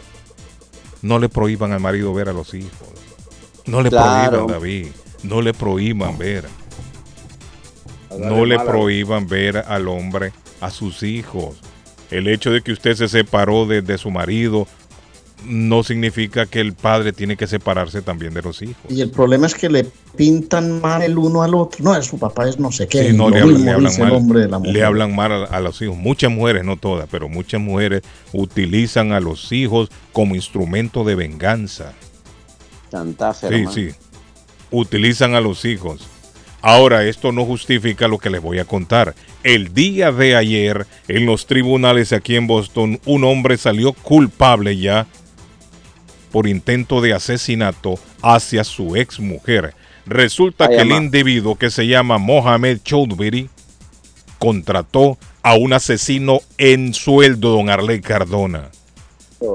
no 1.03 1.19
le 1.19 1.29
prohíban 1.29 1.73
al 1.73 1.81
marido 1.81 2.13
ver 2.15 2.29
a 2.29 2.33
los 2.33 2.55
hijos. 2.55 2.89
No 3.67 3.83
le 3.83 3.91
Claro. 3.91 4.47
prohíban, 4.47 4.47
David. 4.61 4.87
No 5.23 5.43
le 5.43 5.53
prohíban 5.53 6.17
ver. 6.19 6.47
No 8.19 8.45
le 8.45 8.57
mala- 8.57 8.71
prohíban 8.71 9.27
ver 9.29 9.59
al 9.59 9.89
hombre 9.89 10.33
a 10.61 10.71
sus 10.71 11.03
hijos. 11.03 11.57
El 12.11 12.29
hecho 12.29 12.51
de 12.51 12.63
que 12.63 12.73
usted 12.73 12.95
se 12.95 13.09
separó 13.09 13.67
de, 13.67 13.83
de 13.83 13.99
su 13.99 14.11
marido 14.11 14.67
no 15.47 15.83
significa 15.83 16.47
que 16.47 16.61
el 16.61 16.75
padre 16.75 17.13
tiene 17.13 17.37
que 17.37 17.47
separarse 17.47 18.03
también 18.03 18.35
de 18.35 18.43
los 18.43 18.61
hijos. 18.63 18.77
Y 18.89 19.01
el 19.01 19.11
problema 19.11 19.47
es 19.47 19.55
que 19.55 19.69
le 19.69 19.85
pintan 20.17 20.81
mal 20.81 21.03
el 21.03 21.17
uno 21.19 21.43
al 21.43 21.55
otro. 21.55 21.85
No, 21.85 21.97
es 21.97 22.07
su 22.07 22.19
papá 22.19 22.49
es 22.49 22.59
no 22.59 22.73
sé 22.73 22.89
qué. 22.89 23.11
Sí, 23.11 23.17
no, 23.17 23.31
le, 23.31 23.41
hablan, 23.41 23.55
mismo 23.55 23.65
le 23.65 23.71
hablan 23.73 23.91
dice 23.91 24.03
el 24.03 24.09
mal, 24.09 24.17
hombre 24.17 24.41
de 24.41 24.49
la 24.49 24.59
mujer. 24.59 24.75
le 24.75 24.85
hablan 24.85 25.15
mal 25.15 25.33
a, 25.33 25.45
a 25.45 25.61
los 25.61 25.81
hijos. 25.83 25.97
Muchas 25.97 26.31
mujeres, 26.31 26.65
no 26.65 26.77
todas, 26.77 27.09
pero 27.11 27.29
muchas 27.29 27.61
mujeres 27.61 28.03
utilizan 28.33 29.13
a 29.13 29.21
los 29.21 29.53
hijos 29.53 29.89
como 30.13 30.35
instrumento 30.35 31.05
de 31.05 31.15
venganza. 31.15 31.93
Chantaje, 32.91 33.49
Sí, 33.49 33.55
hermano. 33.55 33.73
sí. 33.73 33.89
Utilizan 34.71 35.35
a 35.35 35.41
los 35.41 35.65
hijos. 35.65 36.07
Ahora, 36.63 37.05
esto 37.05 37.31
no 37.31 37.45
justifica 37.45 38.09
lo 38.09 38.19
que 38.19 38.31
les 38.31 38.43
voy 38.43 38.59
a 38.59 38.65
contar. 38.65 39.15
El 39.45 39.73
día 39.73 40.11
de 40.11 40.35
ayer, 40.35 40.87
en 41.07 41.25
los 41.27 41.47
tribunales 41.47 42.13
aquí 42.13 42.35
en 42.35 42.49
Boston, 42.49 42.99
un 43.05 43.23
hombre 43.25 43.57
salió 43.57 43.93
culpable 43.93 44.77
ya 44.77 45.07
por 46.37 46.47
intento 46.47 47.01
de 47.01 47.15
asesinato 47.15 47.99
hacia 48.21 48.63
su 48.63 48.95
ex 48.95 49.21
mujer. 49.21 49.73
Resulta 50.05 50.67
Ay, 50.67 50.77
que 50.77 50.83
el 50.83 50.93
individuo 50.93 51.55
que 51.55 51.71
se 51.71 51.87
llama 51.87 52.19
Mohamed 52.19 52.81
Choudhury 52.85 53.49
contrató 54.39 55.17
a 55.43 55.55
un 55.55 55.73
asesino 55.73 56.41
en 56.59 56.93
sueldo, 56.93 57.53
don 57.53 57.71
Arley 57.71 58.03
Cardona. 58.03 58.69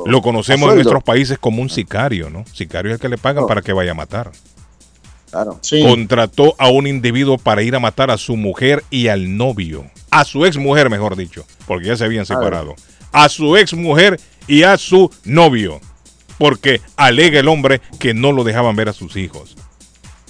Lo 0.08 0.24
conocemos 0.24 0.70
en 0.70 0.78
nuestros 0.78 1.04
países 1.04 1.38
como 1.38 1.62
un 1.62 1.70
sicario, 1.70 2.32
¿no? 2.32 2.46
Sicario 2.52 2.89
es 2.89 2.96
el 2.96 3.00
que 3.00 3.10
le 3.10 3.20
pagan 3.20 3.46
para 3.46 3.62
que 3.62 3.74
vaya 3.74 3.91
a 3.91 3.94
matar. 3.94 4.32
Claro. 5.30 5.60
Sí. 5.62 5.84
Contrató 5.84 6.56
a 6.58 6.72
un 6.72 6.88
individuo 6.88 7.38
para 7.38 7.62
ir 7.62 7.76
a 7.76 7.80
matar 7.80 8.10
a 8.10 8.17
su 8.17 8.36
mujer 8.36 8.84
y 8.89 9.08
al 9.08 9.38
novio. 9.38 9.86
A 10.10 10.26
su 10.26 10.48
ex 10.48 10.58
mujer, 10.58 10.89
mejor 10.89 11.15
dicho, 11.15 11.46
porque 11.67 11.89
ya 11.89 11.96
se 11.96 12.06
habían 12.06 12.26
separado. 12.26 12.74
A 13.12 13.30
su 13.30 13.56
ex 13.56 13.76
mujer 13.76 14.20
y 14.48 14.63
a 14.63 14.80
su 14.80 15.12
novio. 15.26 15.80
Porque 16.41 16.82
alega 16.95 17.39
el 17.39 17.47
hombre 17.47 17.82
que 17.99 18.15
no 18.15 18.32
lo 18.32 18.43
dejaban 18.43 18.75
ver 18.75 18.89
a 18.89 18.93
sus 18.93 19.15
hijos. 19.15 19.56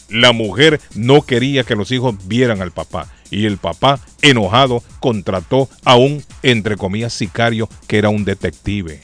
La 0.10 0.34
mujer 0.34 0.82
no 0.94 1.22
quería 1.22 1.64
que 1.64 1.78
los 1.78 1.90
hijos 1.90 2.16
vieran 2.28 2.62
al 2.62 2.72
papá. 2.72 3.08
Y 3.30 3.46
el 3.46 3.58
papá, 3.58 3.98
enojado, 4.22 4.84
contrató 5.00 5.70
a 5.86 5.96
un, 5.96 6.22
entre 6.44 6.76
comillas, 6.76 7.14
sicario 7.14 7.70
que 7.88 7.98
era 7.98 8.10
un 8.10 8.26
detective. 8.26 9.02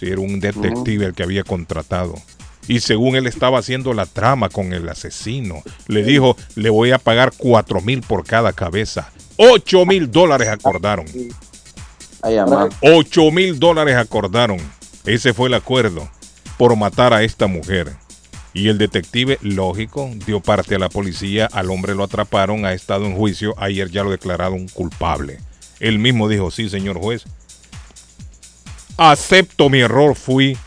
Sí, 0.00 0.06
era 0.06 0.20
un 0.20 0.40
detective 0.40 1.06
el 1.06 1.14
que 1.14 1.22
había 1.22 1.44
contratado. 1.44 2.16
Y 2.66 2.80
según 2.80 3.14
él 3.14 3.28
estaba 3.28 3.60
haciendo 3.60 3.92
la 3.92 4.06
trama 4.06 4.48
con 4.48 4.72
el 4.72 4.88
asesino, 4.88 5.62
le 5.86 6.02
dijo, 6.02 6.36
le 6.56 6.70
voy 6.70 6.90
a 6.90 6.98
pagar 6.98 7.30
cuatro 7.36 7.80
mil 7.82 8.00
por 8.00 8.26
cada 8.26 8.52
cabeza. 8.52 9.12
Ocho 9.36 9.86
mil 9.86 10.10
dólares 10.10 10.48
acordaron. 10.48 11.06
Ay, 12.20 12.36
ama. 12.36 12.68
8 12.80 13.30
mil 13.30 13.60
dólares 13.60 13.94
acordaron. 13.94 14.58
Ese 15.06 15.32
fue 15.32 15.46
el 15.46 15.54
acuerdo 15.54 16.10
por 16.58 16.76
matar 16.76 17.14
a 17.14 17.22
esta 17.22 17.46
mujer. 17.46 17.94
Y 18.52 18.68
el 18.68 18.76
detective, 18.76 19.38
lógico, 19.40 20.10
dio 20.26 20.40
parte 20.40 20.74
a 20.74 20.78
la 20.78 20.88
policía. 20.88 21.48
Al 21.52 21.70
hombre 21.70 21.94
lo 21.94 22.02
atraparon, 22.02 22.66
ha 22.66 22.72
estado 22.72 23.06
en 23.06 23.14
juicio. 23.14 23.54
Ayer 23.56 23.90
ya 23.90 24.02
lo 24.02 24.10
declararon 24.10 24.66
culpable. 24.68 25.38
Él 25.80 25.98
mismo 25.98 26.28
dijo, 26.28 26.50
sí, 26.50 26.68
señor 26.68 26.98
juez. 26.98 27.24
Acepto 28.96 29.70
mi 29.70 29.78
error, 29.78 30.16
fui. 30.16 30.58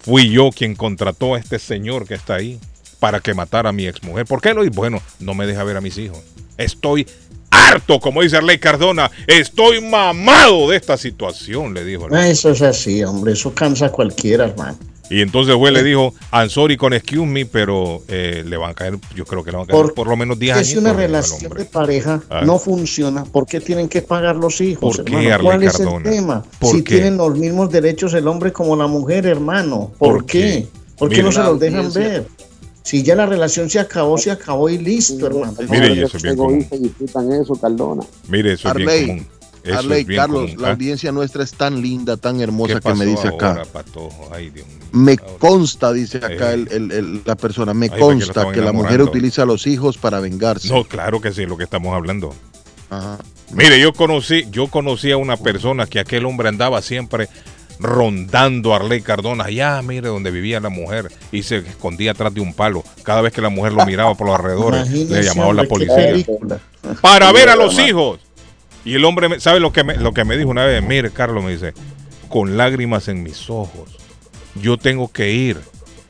Fui 0.00 0.30
yo 0.30 0.50
quien 0.50 0.74
contrató 0.74 1.34
a 1.34 1.38
este 1.38 1.58
señor 1.58 2.06
que 2.06 2.14
está 2.14 2.34
ahí 2.36 2.58
para 2.98 3.20
que 3.20 3.34
matara 3.34 3.68
a 3.68 3.72
mi 3.72 3.86
exmujer. 3.86 4.26
¿Por 4.26 4.40
qué 4.40 4.54
lo 4.54 4.64
hizo? 4.64 4.72
Bueno, 4.72 5.00
no 5.20 5.34
me 5.34 5.46
deja 5.46 5.62
ver 5.64 5.76
a 5.76 5.80
mis 5.80 5.98
hijos. 5.98 6.18
Estoy 6.56 7.06
harto, 7.50 8.00
como 8.00 8.22
dice 8.22 8.36
Arley 8.36 8.58
Cardona. 8.58 9.10
Estoy 9.26 9.80
mamado 9.80 10.70
de 10.70 10.76
esta 10.76 10.96
situación, 10.96 11.74
le 11.74 11.84
dijo. 11.84 12.08
el 12.08 12.14
Eso 12.14 12.50
es 12.50 12.62
así, 12.62 13.04
hombre. 13.04 13.34
Eso 13.34 13.54
cansa 13.54 13.86
a 13.86 13.92
cualquiera, 13.92 14.46
hermano. 14.46 14.78
Y 15.10 15.22
entonces 15.22 15.52
el 15.52 15.58
juez 15.58 15.72
le 15.72 15.82
dijo, 15.82 16.12
I'm 16.32 16.50
sorry 16.50 16.76
con 16.76 16.92
excuse 16.92 17.24
me, 17.26 17.46
pero 17.46 18.02
eh, 18.08 18.44
le 18.46 18.56
van 18.58 18.70
a 18.70 18.74
caer, 18.74 18.98
yo 19.14 19.24
creo 19.24 19.42
que 19.42 19.50
le 19.50 19.56
van 19.56 19.64
a 19.64 19.66
caer 19.66 19.82
por, 19.82 19.94
Por- 19.94 20.08
lo 20.08 20.16
menos 20.16 20.38
10 20.38 20.52
Que 20.52 20.58
años. 20.58 20.68
si 20.70 20.76
una 20.76 20.92
relación 20.92 21.50
de 21.52 21.64
pareja 21.64 22.22
Ah. 22.28 22.42
no 22.44 22.58
funciona, 22.58 23.24
¿por 23.24 23.46
qué 23.46 23.60
tienen 23.60 23.88
que 23.88 24.02
pagar 24.02 24.36
los 24.36 24.60
hijos, 24.60 24.96
¿Por 24.98 25.04
qué, 25.06 25.12
hermano? 25.28 25.34
Arley 25.34 25.44
¿Cuál 25.46 25.62
es 25.64 25.80
el 25.80 25.84
Cardona? 25.86 26.10
tema? 26.10 26.44
¿Por 26.58 26.74
Si 26.76 26.82
qué? 26.84 26.94
tienen 26.96 27.16
los 27.16 27.38
mismos 27.38 27.70
derechos 27.70 28.12
el 28.14 28.28
hombre 28.28 28.52
como 28.52 28.76
la 28.76 28.86
mujer, 28.86 29.24
hermano. 29.26 29.92
¿Por, 29.98 30.08
¿Por 30.18 30.26
qué? 30.26 30.40
qué? 30.40 30.66
¿Por 30.98 31.08
qué 31.08 31.22
no 31.22 31.32
se 31.32 31.40
los 31.40 31.58
dejan 31.58 31.92
ver? 31.92 32.26
Si 32.82 33.02
ya 33.02 33.14
la 33.14 33.26
relación 33.26 33.68
se 33.68 33.78
acabó, 33.78 34.16
se 34.18 34.30
acabó 34.30 34.68
y 34.70 34.78
listo, 34.78 35.26
hermano. 35.26 35.54
Mire, 35.70 36.02
eso 36.02 36.16
es 36.16 36.22
bien 36.22 36.36
común. 36.36 36.66
disfrutan 36.80 37.32
eso, 37.32 37.54
Cardona. 37.54 38.02
Mire, 38.28 38.52
eso 38.54 38.68
es 38.68 38.74
bien 38.74 39.06
común. 39.06 39.26
Eso 39.70 39.78
Arley, 39.78 40.00
es 40.02 40.06
bien 40.06 40.20
Carlos, 40.20 40.42
común. 40.50 40.62
la 40.62 40.68
Ah, 40.68 40.72
audiencia 40.72 41.12
nuestra 41.12 41.42
es 41.44 41.52
tan 41.52 41.80
linda, 41.82 42.16
tan 42.16 42.36
¿Qué 42.38 42.42
hermosa 42.44 42.80
que 42.80 42.94
me 42.94 43.04
dice 43.06 43.28
acá. 43.28 43.50
ahora, 43.50 43.64
Patojo? 43.64 44.28
Ay, 44.32 44.50
Dios 44.50 44.66
mío. 44.66 44.76
Me 44.92 45.16
consta, 45.18 45.92
dice 45.92 46.18
acá 46.18 46.52
Eh. 46.52 46.54
el- 46.54 46.68
el- 46.72 46.92
el- 46.92 47.22
la 47.24 47.34
persona, 47.36 47.74
me 47.74 47.90
Ay, 47.92 47.98
consta 48.00 48.50
que 48.52 48.60
la 48.60 48.72
mujer 48.72 49.02
utiliza 49.02 49.42
a 49.42 49.46
los 49.46 49.66
hijos 49.66 49.98
para 49.98 50.20
vengarse. 50.20 50.68
No, 50.68 50.84
claro 50.84 51.20
que 51.20 51.32
sí, 51.32 51.46
lo 51.46 51.56
que 51.56 51.64
estamos 51.64 51.94
hablando. 51.94 52.34
Ajá. 52.90 53.18
Mire, 53.52 53.80
yo 53.80 53.92
conocí, 53.92 54.44
yo 54.50 54.66
conocí 54.68 55.10
a 55.10 55.16
una 55.16 55.36
persona 55.36 55.86
que 55.86 56.00
aquel 56.00 56.24
hombre 56.26 56.48
andaba 56.48 56.80
siempre 56.82 57.28
rondando 57.80 58.72
a 58.72 58.76
Arley 58.76 59.02
Cardona, 59.02 59.44
allá, 59.44 59.80
mire, 59.82 60.08
donde 60.08 60.30
vivía 60.30 60.58
la 60.60 60.68
mujer, 60.68 61.12
y 61.30 61.42
se 61.44 61.58
escondía 61.58 62.10
atrás 62.10 62.34
de 62.34 62.40
un 62.40 62.52
palo. 62.52 62.82
Cada 63.04 63.20
vez 63.20 63.32
que 63.32 63.40
la 63.40 63.50
mujer 63.50 63.72
lo 63.72 63.86
miraba 63.86 64.14
por 64.16 64.26
los 64.26 64.36
alrededores, 64.36 64.86
Imagínese, 64.86 65.14
le 65.14 65.22
llamaban 65.22 65.56
la 65.56 65.62
hombre, 65.62 65.86
qué 65.86 65.86
policía. 65.86 66.26
Para 67.00 67.30
ver 67.32 67.48
a 67.50 67.56
los 67.56 67.78
hijos. 67.78 68.20
Y 68.84 68.94
el 68.94 69.04
hombre, 69.04 69.28
me- 69.28 69.40
¿sabe 69.40 69.60
lo 69.60 69.72
que, 69.72 69.84
me, 69.84 69.96
lo 69.96 70.12
que 70.12 70.24
me 70.24 70.36
dijo 70.36 70.50
una 70.50 70.64
vez? 70.64 70.82
Mire, 70.82 71.10
Carlos, 71.10 71.44
me 71.44 71.52
dice, 71.52 71.74
con 72.28 72.56
lágrimas 72.56 73.08
en 73.08 73.22
mis 73.22 73.50
ojos, 73.50 73.90
yo 74.62 74.76
tengo 74.78 75.08
que 75.12 75.32
ir, 75.32 75.58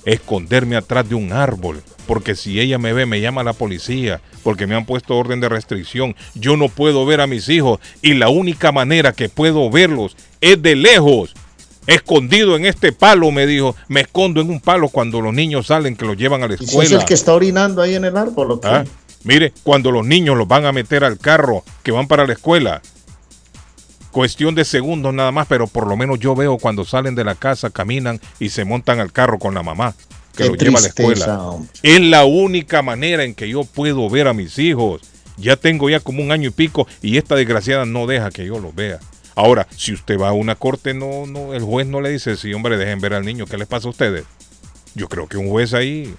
esconderme 0.04 0.76
atrás 0.76 1.08
de 1.08 1.14
un 1.14 1.32
árbol, 1.32 1.82
porque 2.06 2.34
si 2.34 2.60
ella 2.60 2.78
me 2.78 2.92
ve, 2.92 3.04
me 3.06 3.20
llama 3.20 3.42
la 3.42 3.52
policía, 3.52 4.20
porque 4.42 4.66
me 4.66 4.74
han 4.74 4.86
puesto 4.86 5.16
orden 5.16 5.40
de 5.40 5.48
restricción. 5.48 6.14
Yo 6.34 6.56
no 6.56 6.68
puedo 6.68 7.04
ver 7.04 7.20
a 7.20 7.26
mis 7.26 7.48
hijos 7.48 7.80
y 8.00 8.14
la 8.14 8.28
única 8.28 8.72
manera 8.72 9.12
que 9.12 9.28
puedo 9.28 9.68
verlos 9.70 10.16
es 10.40 10.60
de 10.62 10.76
lejos. 10.76 11.34
Escondido 11.86 12.54
en 12.56 12.66
este 12.66 12.92
palo, 12.92 13.30
me 13.30 13.46
dijo, 13.46 13.74
me 13.88 14.00
escondo 14.02 14.40
en 14.42 14.50
un 14.50 14.60
palo 14.60 14.88
cuando 14.90 15.20
los 15.22 15.32
niños 15.32 15.68
salen 15.68 15.96
que 15.96 16.04
los 16.04 16.16
llevan 16.18 16.42
a 16.42 16.48
la 16.48 16.54
¿Y 16.54 16.58
si 16.58 16.64
es 16.64 16.68
escuela. 16.70 16.96
el 17.00 17.04
que 17.06 17.14
está 17.14 17.32
orinando 17.34 17.80
ahí 17.82 17.94
en 17.94 18.04
el 18.04 18.16
árbol 18.16 18.50
o 18.52 18.60
qué? 18.60 18.68
Ah, 18.68 18.84
Mire, 19.24 19.52
cuando 19.62 19.90
los 19.90 20.06
niños 20.06 20.36
los 20.36 20.48
van 20.48 20.64
a 20.64 20.72
meter 20.72 21.04
al 21.04 21.18
carro 21.18 21.64
que 21.82 21.92
van 21.92 22.06
para 22.06 22.26
la 22.26 22.32
escuela, 22.32 22.82
cuestión 24.10 24.54
de 24.54 24.64
segundos 24.64 25.12
nada 25.12 25.32
más, 25.32 25.46
pero 25.48 25.66
por 25.66 25.86
lo 25.86 25.96
menos 25.96 26.18
yo 26.18 26.34
veo 26.34 26.58
cuando 26.58 26.84
salen 26.84 27.14
de 27.14 27.24
la 27.24 27.34
casa, 27.34 27.70
caminan 27.70 28.20
y 28.38 28.50
se 28.50 28.64
montan 28.64 29.00
al 29.00 29.12
carro 29.12 29.38
con 29.38 29.54
la 29.54 29.62
mamá 29.62 29.94
que 30.38 30.44
Qué 30.44 30.48
los 30.50 30.58
lleva 30.58 30.78
a 30.78 30.82
la 30.82 30.88
escuela. 30.88 31.56
Es 31.82 32.00
la 32.00 32.24
única 32.24 32.82
manera 32.82 33.24
en 33.24 33.34
que 33.34 33.48
yo 33.48 33.64
puedo 33.64 34.08
ver 34.08 34.28
a 34.28 34.34
mis 34.34 34.58
hijos. 34.58 35.02
Ya 35.36 35.56
tengo 35.56 35.90
ya 35.90 36.00
como 36.00 36.22
un 36.22 36.32
año 36.32 36.48
y 36.48 36.52
pico 36.52 36.86
y 37.02 37.16
esta 37.16 37.34
desgraciada 37.34 37.84
no 37.86 38.06
deja 38.06 38.30
que 38.30 38.46
yo 38.46 38.58
los 38.58 38.74
vea. 38.74 39.00
Ahora, 39.34 39.68
si 39.76 39.92
usted 39.92 40.18
va 40.18 40.30
a 40.30 40.32
una 40.32 40.56
corte, 40.56 40.94
no, 40.94 41.26
no, 41.26 41.54
el 41.54 41.62
juez 41.62 41.86
no 41.86 42.00
le 42.00 42.10
dice, 42.10 42.36
sí, 42.36 42.52
hombre, 42.54 42.76
dejen 42.76 43.00
ver 43.00 43.14
al 43.14 43.24
niño, 43.24 43.46
¿qué 43.46 43.56
les 43.56 43.68
pasa 43.68 43.86
a 43.86 43.90
ustedes? 43.90 44.24
Yo 44.94 45.08
creo 45.08 45.28
que 45.28 45.36
un 45.36 45.48
juez 45.48 45.74
ahí, 45.74 46.12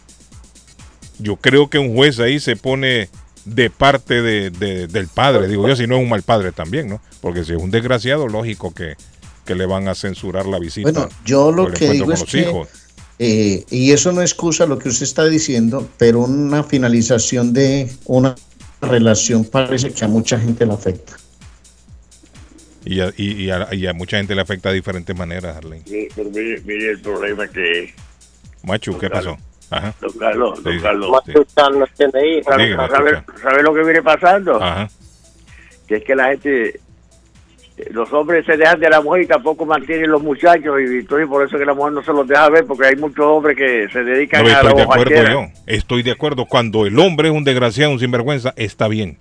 yo 1.19 1.35
creo 1.35 1.69
que 1.69 1.77
un 1.79 1.93
juez 1.95 2.19
ahí 2.19 2.39
se 2.39 2.55
pone 2.55 3.09
de 3.45 3.69
parte 3.69 4.21
de, 4.21 4.49
de- 4.49 4.87
del 4.87 5.07
padre, 5.07 5.47
digo 5.47 5.67
yo, 5.67 5.75
si 5.75 5.87
no 5.87 5.95
es 5.97 6.03
un 6.03 6.09
mal 6.09 6.23
padre 6.23 6.51
también, 6.51 6.87
¿no? 6.89 7.01
Porque 7.21 7.43
si 7.45 7.53
es 7.53 7.57
un 7.61 7.71
desgraciado, 7.71 8.27
lógico 8.27 8.73
que, 8.73 8.95
que 9.45 9.55
le 9.55 9.65
van 9.65 9.87
a 9.87 9.95
censurar 9.95 10.45
la 10.45 10.59
visita. 10.59 10.91
Bueno, 10.91 11.09
yo 11.25 11.51
lo 11.51 11.63
que 11.73 11.89
digo 11.91 12.11
es 12.13 12.23
que, 12.23 12.51
eh, 13.19 13.65
y 13.69 13.91
eso 13.91 14.11
no 14.11 14.21
excusa 14.21 14.65
lo 14.65 14.77
que 14.79 14.89
usted 14.89 15.03
está 15.03 15.25
diciendo, 15.25 15.89
pero 15.97 16.19
una 16.21 16.63
finalización 16.63 17.53
de 17.53 17.91
una 18.05 18.35
relación 18.81 19.43
parece 19.45 19.91
que 19.91 20.05
a 20.05 20.07
mucha 20.07 20.39
gente 20.39 20.65
le 20.65 20.73
afecta. 20.73 21.17
Y 22.85 23.01
a, 23.01 23.11
y, 23.17 23.31
y 23.43 23.49
a- 23.51 23.67
y 23.73 23.87
a 23.87 23.93
mucha 23.93 24.17
gente 24.17 24.35
le 24.35 24.41
afecta 24.41 24.69
de 24.69 24.75
diferentes 24.75 25.15
maneras, 25.15 25.57
Arlene. 25.57 25.83
Sí, 25.85 26.07
pero 26.15 26.29
mire, 26.29 26.61
mire 26.61 26.91
el 26.91 27.01
problema 27.01 27.47
que 27.47 27.93
Machu, 28.63 28.97
¿qué 28.97 29.09
pasó? 29.09 29.37
Ajá. 29.71 29.93
Don 30.01 30.11
Carlos, 30.17 30.63
don 30.63 30.73
Sí, 30.73 30.79
Carlos. 30.81 31.11
sí. 31.25 31.33
¿Sabe, 32.43 32.65
Diga, 32.65 32.87
sabe- 32.87 33.11
escucha. 33.11 33.37
sabe 33.41 33.63
lo 33.63 33.73
que 33.73 33.83
viene 33.83 34.01
pasando? 34.01 34.61
Ajá. 34.61 34.89
Que 35.87 35.95
es 35.97 36.03
que 36.03 36.15
la 36.15 36.29
gente, 36.29 36.67
eh, 36.69 37.89
los 37.91 38.11
hombres 38.13 38.45
se 38.45 38.57
dejan 38.57 38.79
de 38.79 38.89
la 38.89 39.01
mujer 39.01 39.23
y 39.23 39.27
tampoco 39.27 39.65
mantienen 39.65 40.09
los 40.11 40.21
muchachos 40.21 40.79
y 40.81 40.99
entonces 40.99 41.27
por 41.27 41.45
eso 41.45 41.57
que 41.57 41.65
la 41.65 41.73
mujer 41.73 41.93
no 41.93 42.03
se 42.03 42.11
los 42.13 42.27
deja 42.27 42.49
ver 42.49 42.65
porque 42.65 42.87
hay 42.87 42.95
muchos 42.95 43.25
hombres 43.25 43.55
que 43.57 43.87
se 43.91 44.03
dedican 44.03 44.43
No, 44.43 44.49
a 44.49 44.51
la 44.51 44.57
estoy 44.59 44.75
de 44.75 44.81
acuerdo 44.83 45.29
yo. 45.29 45.45
Estoy 45.65 46.03
de 46.03 46.11
acuerdo. 46.11 46.45
Cuando 46.45 46.85
el 46.85 46.97
hombre 46.99 47.29
es 47.29 47.33
un 47.33 47.43
desgraciado, 47.43 47.91
un 47.91 47.99
sinvergüenza, 47.99 48.53
está 48.55 48.87
bien. 48.87 49.17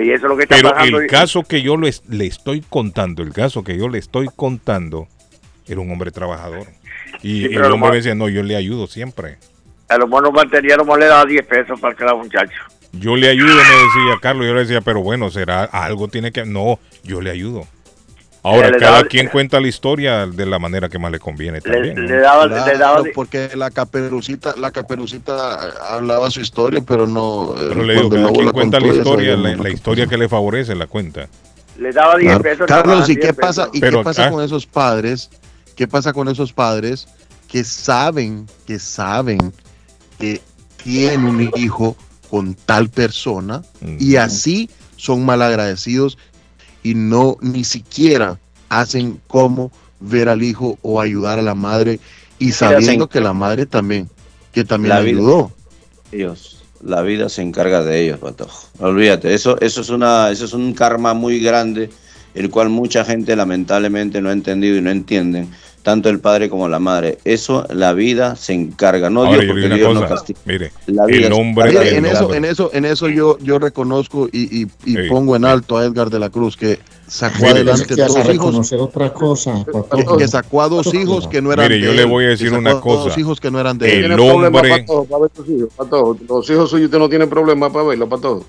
Y 0.00 0.10
eso 0.10 0.24
es 0.26 0.30
lo 0.30 0.36
que 0.38 0.44
está 0.44 0.56
Pero 0.56 0.70
pasando. 0.70 1.00
el 1.00 1.06
caso 1.06 1.42
que 1.42 1.60
yo 1.60 1.76
le, 1.76 1.90
le 2.08 2.26
estoy 2.26 2.62
contando, 2.62 3.22
el 3.22 3.32
caso 3.34 3.62
que 3.62 3.76
yo 3.76 3.88
le 3.88 3.98
estoy 3.98 4.28
contando, 4.34 5.06
era 5.68 5.80
un 5.80 5.90
hombre 5.90 6.10
trabajador. 6.10 6.66
Y 7.22 7.40
Sí, 7.48 7.54
el 7.54 7.62
hombre 7.64 7.90
me 7.90 7.96
decía, 7.96 8.14
no, 8.14 8.28
yo 8.30 8.42
le 8.42 8.56
ayudo 8.56 8.86
siempre. 8.86 9.36
A 9.88 9.98
los 9.98 10.08
buenos 10.10 10.32
mantenían 10.32 10.78
nomás 10.78 10.98
le 10.98 11.06
daba 11.06 11.24
10 11.24 11.46
pesos 11.46 11.78
para 11.80 11.94
cada 11.94 12.14
muchacho. 12.14 12.52
Yo 12.92 13.14
le 13.16 13.28
ayudo, 13.28 13.48
me 13.54 13.60
decía 13.60 14.18
Carlos. 14.20 14.46
Yo 14.46 14.54
le 14.54 14.60
decía, 14.60 14.80
pero 14.80 15.00
bueno, 15.02 15.30
será 15.30 15.64
algo 15.64 16.08
tiene 16.08 16.32
que. 16.32 16.44
No, 16.44 16.78
yo 17.04 17.20
le 17.20 17.30
ayudo. 17.30 17.66
Ahora, 18.42 18.70
Le 18.70 18.78
cada 18.78 18.98
daba- 18.98 19.08
quien 19.08 19.28
cuenta 19.28 19.60
la 19.60 19.66
historia 19.66 20.26
de 20.28 20.46
la 20.46 20.60
manera 20.60 20.88
que 20.88 21.00
más 21.00 21.10
le 21.10 21.18
conviene 21.18 21.60
también. 21.60 21.96
¿no? 21.96 22.06
Claro, 22.06 23.04
porque 23.12 23.50
la 23.56 23.70
caperucita, 23.72 24.54
la 24.56 24.70
caperucita 24.70 25.94
hablaba 25.94 26.30
su 26.30 26.40
historia, 26.40 26.80
pero 26.86 27.06
no. 27.08 27.54
eh, 27.56 27.66
Pero 27.70 27.82
le 27.82 27.94
digo, 27.94 28.08
cada 28.08 28.30
quien 28.30 28.46
la 28.46 28.52
cuenta 28.52 28.78
la 28.80 28.86
historia, 28.86 29.36
la, 29.36 29.56
no- 29.56 29.62
la 29.64 29.70
historia 29.70 30.06
que 30.06 30.16
le 30.16 30.28
favorece 30.28 30.74
la 30.76 30.86
cuenta. 30.86 31.28
Le 31.78 31.92
daba 31.92 32.16
10 32.16 32.28
Claro. 32.38 32.42
pesos. 32.44 32.66
Carlos, 32.66 33.08
¿y 33.08 33.16
10 33.16 33.26
qué 33.26 33.34
pasa, 33.34 33.68
y 33.72 33.80
Pero, 33.80 33.98
qué 33.98 34.04
pasa 34.04 34.26
ah. 34.26 34.30
con 34.30 34.42
esos 34.44 34.64
padres? 34.66 35.28
¿Qué 35.74 35.86
pasa 35.88 36.12
con 36.12 36.28
esos 36.28 36.52
padres 36.52 37.08
que 37.48 37.64
saben, 37.64 38.46
que 38.66 38.78
saben 38.78 39.52
que 40.18 40.40
tienen 40.82 41.24
un 41.24 41.50
hijo 41.56 41.96
con 42.30 42.54
tal 42.54 42.88
persona 42.88 43.62
y 43.98 44.16
así 44.16 44.68
son 44.96 45.24
malagradecidos 45.24 46.18
y 46.82 46.94
no 46.94 47.36
ni 47.40 47.64
siquiera 47.64 48.38
hacen 48.68 49.20
como 49.26 49.70
ver 50.00 50.28
al 50.28 50.42
hijo 50.42 50.78
o 50.82 51.00
ayudar 51.00 51.38
a 51.38 51.42
la 51.42 51.54
madre 51.54 52.00
y 52.38 52.52
sabiendo 52.52 53.08
que 53.08 53.20
la 53.20 53.32
madre 53.32 53.66
también, 53.66 54.08
que 54.52 54.64
también 54.64 54.90
La 54.90 54.96
ayudó. 54.96 55.52
Ellos, 56.12 56.64
la 56.82 57.02
vida 57.02 57.28
se 57.28 57.42
encarga 57.42 57.82
de 57.82 58.04
ellos, 58.04 58.18
Patojo. 58.18 58.68
Olvídate, 58.78 59.34
eso, 59.34 59.60
eso 59.60 59.80
es 59.80 59.88
una, 59.88 60.30
eso 60.30 60.44
es 60.44 60.52
un 60.52 60.74
karma 60.74 61.14
muy 61.14 61.40
grande, 61.40 61.90
el 62.34 62.50
cual 62.50 62.68
mucha 62.68 63.04
gente 63.04 63.34
lamentablemente 63.34 64.20
no 64.20 64.28
ha 64.28 64.32
entendido 64.32 64.76
y 64.76 64.82
no 64.82 64.90
entienden, 64.90 65.50
tanto 65.86 66.08
el 66.08 66.18
padre 66.18 66.50
como 66.50 66.68
la 66.68 66.80
madre. 66.80 67.18
Eso, 67.24 67.64
la 67.72 67.92
vida 67.92 68.34
se 68.34 68.52
encarga, 68.52 69.08
no 69.08 69.20
Ahora, 69.22 69.38
Dios, 69.42 69.52
porque 69.52 69.68
Dios 69.68 69.94
no 69.94 70.00
cosa, 70.00 70.14
castiga. 70.16 70.40
mire, 70.44 70.72
La 70.88 71.06
vida 71.06 71.28
el 71.28 71.32
hombre, 71.32 71.96
en 71.96 72.06
eso, 72.06 72.34
en 72.34 72.44
eso, 72.44 72.70
en 72.72 72.84
eso 72.86 73.08
yo, 73.08 73.38
yo 73.38 73.60
reconozco 73.60 74.28
y, 74.32 74.62
y- 74.62 74.66
y 74.84 74.94
Sí. 74.96 75.08
pongo 75.08 75.36
en 75.36 75.44
alto 75.44 75.78
a 75.78 75.84
Edgar 75.84 76.10
de 76.10 76.18
la 76.18 76.28
Cruz 76.28 76.56
que 76.56 76.80
sacó 77.06 77.36
Mire, 77.38 77.50
adelante 77.50 77.86
que 77.86 78.02
vas 78.02 78.16
a 78.16 78.24
dos 78.24 78.34
hijos, 78.34 78.72
otra 78.72 79.12
cosa, 79.12 79.64
que, 79.94 80.04
que 80.18 80.26
sacó 80.26 80.62
a 80.62 80.68
dos 80.68 80.92
hijos 80.92 81.28
que 81.28 81.40
no 81.40 81.52
eran 81.52 81.68
Mire, 81.68 81.78
de 81.80 81.86
yo 81.86 81.92
le 81.92 82.02
él, 82.02 82.08
voy 82.08 82.24
a 82.24 82.26
que 82.26 82.30
decir 82.30 82.52
una 82.52 82.70
a 82.70 82.72
Dos 82.74 82.82
cosa. 82.82 83.20
hijos 83.20 83.38
que 83.38 83.52
no 83.52 83.60
eran 83.60 83.78
de 83.78 83.86
El 83.86 83.92
él. 83.92 84.00
¿Tiene 84.00 84.16
problema 84.16 84.46
hombre- 84.58 84.70
para 84.70 84.84
todo, 84.86 85.04
para 85.04 85.20
ver 85.22 85.30
tus 85.30 85.48
hijos, 85.48 85.68
para 85.76 85.88
todo. 85.88 86.16
Los 86.28 86.50
hijos 86.50 86.68
suyos 86.68 86.86
usted 86.86 86.98
no 86.98 87.08
tiene 87.08 87.28
problema 87.28 87.72
para 87.72 87.84
verlo, 87.84 88.08
para 88.08 88.22
todo. 88.22 88.44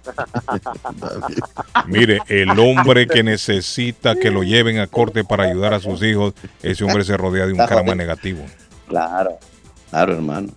Mire, 1.86 2.20
el 2.28 2.58
hombre 2.58 3.06
que 3.06 3.22
necesita 3.22 4.14
que 4.14 4.30
lo 4.30 4.42
lleven 4.42 4.78
a 4.78 4.86
corte 4.86 5.24
para 5.24 5.44
ayudar 5.44 5.74
a 5.74 5.80
sus 5.80 6.02
hijos, 6.02 6.34
ese 6.62 6.84
hombre 6.84 7.04
se 7.04 7.16
rodea 7.16 7.46
de 7.46 7.52
un 7.52 7.58
karma 7.58 7.94
negativo. 7.94 8.44
Claro, 8.88 9.38
claro, 9.90 10.14
hermano. 10.14 10.48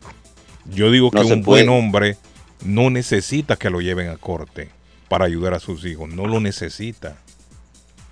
Yo 0.66 0.92
digo 0.92 1.12
que 1.12 1.20
No 1.20 1.28
un 1.28 1.44
buen 1.44 1.70
hombre 1.70 2.18
no 2.64 2.90
necesita 2.90 3.58
que 3.58 3.70
lo 3.70 3.82
lleven 3.82 4.10
a 4.10 4.18
corte 4.18 4.70
para 5.10 5.26
ayudar 5.26 5.54
a 5.54 5.60
sus 5.60 5.86
hijos, 5.86 6.10
no 6.10 6.26
lo 6.26 6.40
necesita. 6.40 7.18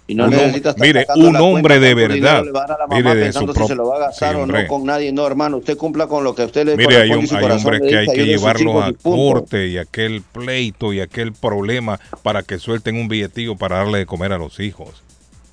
Y 0.08 0.16
no 0.16 0.28
necesita 0.28 0.72
estar 0.72 0.86
mire, 0.86 1.06
un 1.16 1.36
hombre 1.38 1.80
de 1.80 1.94
verdad, 1.94 2.44
mire, 2.90 3.16
de 3.16 3.24
pensando 3.24 3.54
su 3.54 3.62
si 3.62 3.68
se 3.68 3.76
lo 3.76 3.88
va 3.88 3.96
a 3.96 4.00
gastar 4.00 4.36
sí, 4.36 4.42
o 4.42 4.46
no 4.46 4.68
con 4.68 4.86
nadie. 4.86 5.14
No, 5.14 5.26
hermano, 5.26 5.58
usted 5.58 5.78
cumpla 5.78 6.08
con 6.08 6.24
lo 6.24 6.36
que 6.36 6.44
usted 6.44 6.66
le 6.66 6.76
Mire, 6.76 6.98
hay, 6.98 7.12
un- 7.12 7.28
hay 7.34 7.46
hombres 7.46 7.82
que 7.82 7.98
hay 7.98 8.08
que 8.08 8.26
llevarlos 8.26 8.84
a 8.84 8.92
corte 8.94 9.68
y 9.68 9.78
aquel 9.78 10.22
pleito 10.22 10.92
y 10.92 11.00
aquel 11.00 11.32
problema 11.34 12.00
para 12.24 12.44
que 12.44 12.60
suelten 12.60 12.96
un 12.98 13.08
billetillo 13.08 13.56
para 13.56 13.78
darle 13.78 14.00
de 14.00 14.06
comer 14.06 14.34
a 14.34 14.38
los 14.38 14.60
hijos. 14.60 15.02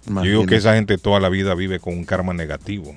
Yo 0.06 0.22
digo 0.22 0.46
que 0.46 0.56
esa 0.56 0.74
gente 0.74 0.96
toda 0.98 1.20
la 1.20 1.28
vida 1.28 1.54
vive 1.54 1.78
con 1.78 1.92
un 1.94 2.04
karma 2.04 2.32
negativo. 2.32 2.96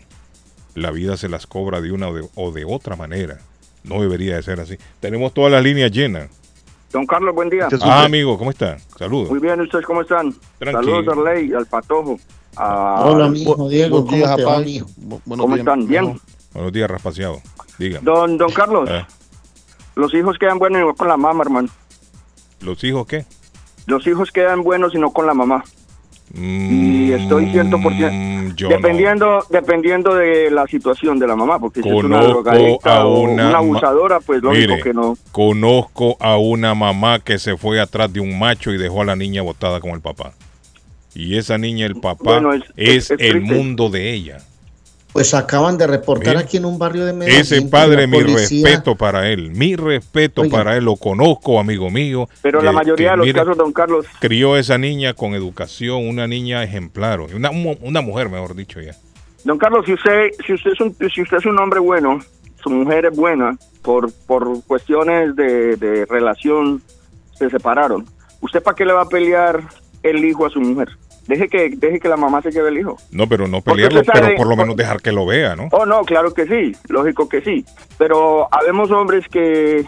La 0.74 0.92
vida 0.92 1.18
se 1.18 1.28
las 1.28 1.46
cobra 1.46 1.82
de 1.82 1.92
una 1.92 2.08
o 2.08 2.14
de, 2.14 2.28
o 2.36 2.52
de 2.52 2.64
otra 2.66 2.96
manera. 2.96 3.40
No 3.84 4.02
debería 4.02 4.36
de 4.38 4.44
ser 4.44 4.62
así. 4.62 4.78
Tenemos 5.02 5.34
todas 5.34 5.52
las 5.52 5.62
líneas 5.64 5.92
llenas. 5.92 6.30
Don 6.92 7.06
Carlos, 7.06 7.34
buen 7.34 7.50
día. 7.50 7.68
Ah, 7.82 8.04
amigo, 8.04 8.38
¿cómo 8.38 8.50
está? 8.52 8.78
Saludos. 8.98 9.30
Muy 9.30 9.40
bien, 9.40 9.62
¿ustedes 9.62 9.86
cómo 9.86 10.02
están? 10.02 10.34
Tranquilo. 10.60 10.96
Saludos 11.04 11.08
a 11.08 11.30
Arley, 11.30 11.54
al 11.54 11.66
Patojo. 11.66 12.18
a- 12.58 13.06
Hola, 13.06 13.30
mijo 13.30 13.70
Diego, 13.70 14.02
Buenos 14.02 14.10
¿cómo 14.10 14.18
días, 14.18 14.36
te 14.36 14.44
va, 14.44 14.60
mijo? 14.60 14.88
¿Cómo 15.26 15.48
días, 15.48 15.60
están? 15.60 15.88
¿Bien? 15.88 16.20
Buenos 16.54 16.74
días, 16.74 16.92
raspaseado. 16.92 17.42
Dígame. 17.80 18.04
Don, 18.04 18.38
don 18.38 18.52
Carlos, 18.52 18.90
Eh, 18.90 19.06
los 19.96 20.14
hijos 20.14 20.38
quedan 20.38 20.60
buenos 20.60 20.82
y 20.82 20.86
no 20.86 20.94
con 20.96 21.08
la 21.08 21.16
mamá, 21.18 21.44
hermano. 21.44 21.70
¿Los 22.60 22.84
hijos 22.84 23.08
qué? 23.08 23.26
Los 23.88 24.06
hijos 24.06 24.32
quedan 24.32 24.64
buenos 24.64 24.94
y 24.94 24.98
no 25.00 25.12
con 25.12 25.26
la 25.26 25.34
mamá. 25.34 25.64
Y 26.34 27.12
estoy 27.12 27.46
100%. 27.48 28.12
Mm, 28.12 28.56
yo 28.56 28.70
dependiendo, 28.70 29.44
dependiendo 29.50 30.16
de 30.16 30.50
la 30.52 30.66
situación 30.68 31.20
de 31.20 31.28
la 31.28 31.36
mamá, 31.36 31.60
porque 31.60 31.82
si 31.82 31.90
es 31.90 31.94
una 32.04 32.22
drogadicta 32.24 33.06
o 33.06 33.20
una 33.22 33.58
abusadora, 33.58 34.20
pues 34.20 34.42
lógico 34.42 34.72
Mire, 34.74 34.84
que 34.84 34.94
no. 34.94 35.18
Conozco 35.32 36.16
a 36.20 36.38
una 36.38 36.74
mamá 36.76 37.20
que 37.20 37.38
se 37.40 37.58
fue 37.58 37.80
atrás 37.80 38.12
de 38.14 38.20
un 38.20 38.38
macho 38.40 38.72
y 38.72 38.78
dejó 38.78 39.02
a 39.02 39.06
la 39.06 39.16
niña 39.16 39.42
botada 39.42 39.80
con 39.80 39.92
el 39.92 40.02
papá. 40.02 40.34
Y 41.14 41.38
esa 41.38 41.58
niña, 41.58 41.86
el 41.86 41.96
papá, 42.00 42.24
Bueno, 42.40 42.54
es- 42.54 42.64
es, 42.78 43.12
es- 43.12 43.12
es 43.12 43.20
el 43.20 43.42
mundo 43.42 43.90
de 43.90 44.14
ella. 44.14 44.38
Pues 45.14 45.34
acaban 45.34 45.78
de 45.78 45.88
reportar 45.88 46.30
Mira, 46.36 46.40
aquí 46.40 46.58
en 46.58 46.66
un 46.66 46.80
barrio 46.80 47.06
de 47.06 47.12
Medellín. 47.12 47.42
Ese 47.42 47.62
padre, 47.64 48.02
la 48.02 48.08
mi 48.08 48.24
respeto 48.24 48.96
para 48.96 49.28
él. 49.30 49.52
Mi 49.52 49.76
respeto 49.76 50.42
Oiga. 50.44 50.58
para 50.58 50.78
él. 50.78 50.86
Lo 50.86 50.96
conozco, 50.96 51.60
amigo 51.60 51.90
mío. 51.90 52.30
Pero 52.42 52.62
la 52.62 52.72
que- 52.72 52.76
mayoría 52.78 53.08
que, 53.08 53.12
de 53.12 53.18
los 53.18 53.26
mire, 53.28 53.40
casos, 53.40 53.58
don 53.58 53.74
Carlos, 53.74 54.06
Crió 54.22 54.56
esa 54.56 54.78
niña 54.78 55.14
con 55.14 55.34
educación, 55.34 56.08
una 56.08 56.28
niña 56.28 56.64
ejemplar. 56.64 57.20
Una, 57.20 57.50
una 57.52 58.02
mujer, 58.02 58.30
mejor 58.30 58.56
dicho 58.56 58.80
ya. 58.80 58.96
Don 59.44 59.58
Carlos, 59.58 59.86
si 59.86 59.94
usted, 59.94 60.30
si 60.46 60.54
usted 60.54 60.72
es 60.72 60.80
un, 60.80 60.96
si 61.14 61.22
usted 61.22 61.38
es 61.38 61.46
un 61.46 61.60
hombre 61.60 61.80
bueno, 61.82 62.20
su 62.64 62.70
mujer 62.70 63.06
es 63.06 63.16
buena, 63.18 63.58
por, 63.82 64.12
por 64.28 64.64
cuestiones 64.66 65.36
de, 65.36 65.76
de 65.76 66.06
relación 66.06 66.82
se 67.38 67.50
separaron. 67.50 68.06
¿Usted 68.40 68.62
para 68.64 68.76
qué 68.76 68.86
le 68.86 68.94
va 68.94 69.02
a 69.02 69.10
pelear 69.10 69.62
el 70.04 70.24
hijo 70.24 70.46
a 70.46 70.50
su 70.50 70.62
mujer? 70.62 70.90
Deje 71.28 71.48
que, 71.48 71.70
deje 71.78 72.00
que 72.00 72.10
la 72.10 72.18
mamá 72.18 72.42
se 72.42 72.52
lleve 72.52 72.70
el 72.70 72.80
hijo. 72.80 72.98
No, 73.12 73.28
pero 73.28 73.48
no 73.48 73.62
pelearlo, 73.62 74.02
pero 74.12 74.36
por 74.36 74.48
lo 74.48 74.56
menos 74.56 74.76
dejar 74.76 75.02
que 75.02 75.12
lo 75.12 75.26
vea, 75.26 75.56
¿no? 75.56 75.70
Oh, 75.72 75.86
no, 75.86 76.02
claro 76.04 76.34
que 76.34 76.46
sí, 76.46 76.76
lógico 76.90 77.30
que 77.30 77.42
sí. 77.42 77.64
Pero 77.98 78.48
habemos 78.52 78.90
hombres 78.92 79.26
que 79.30 79.86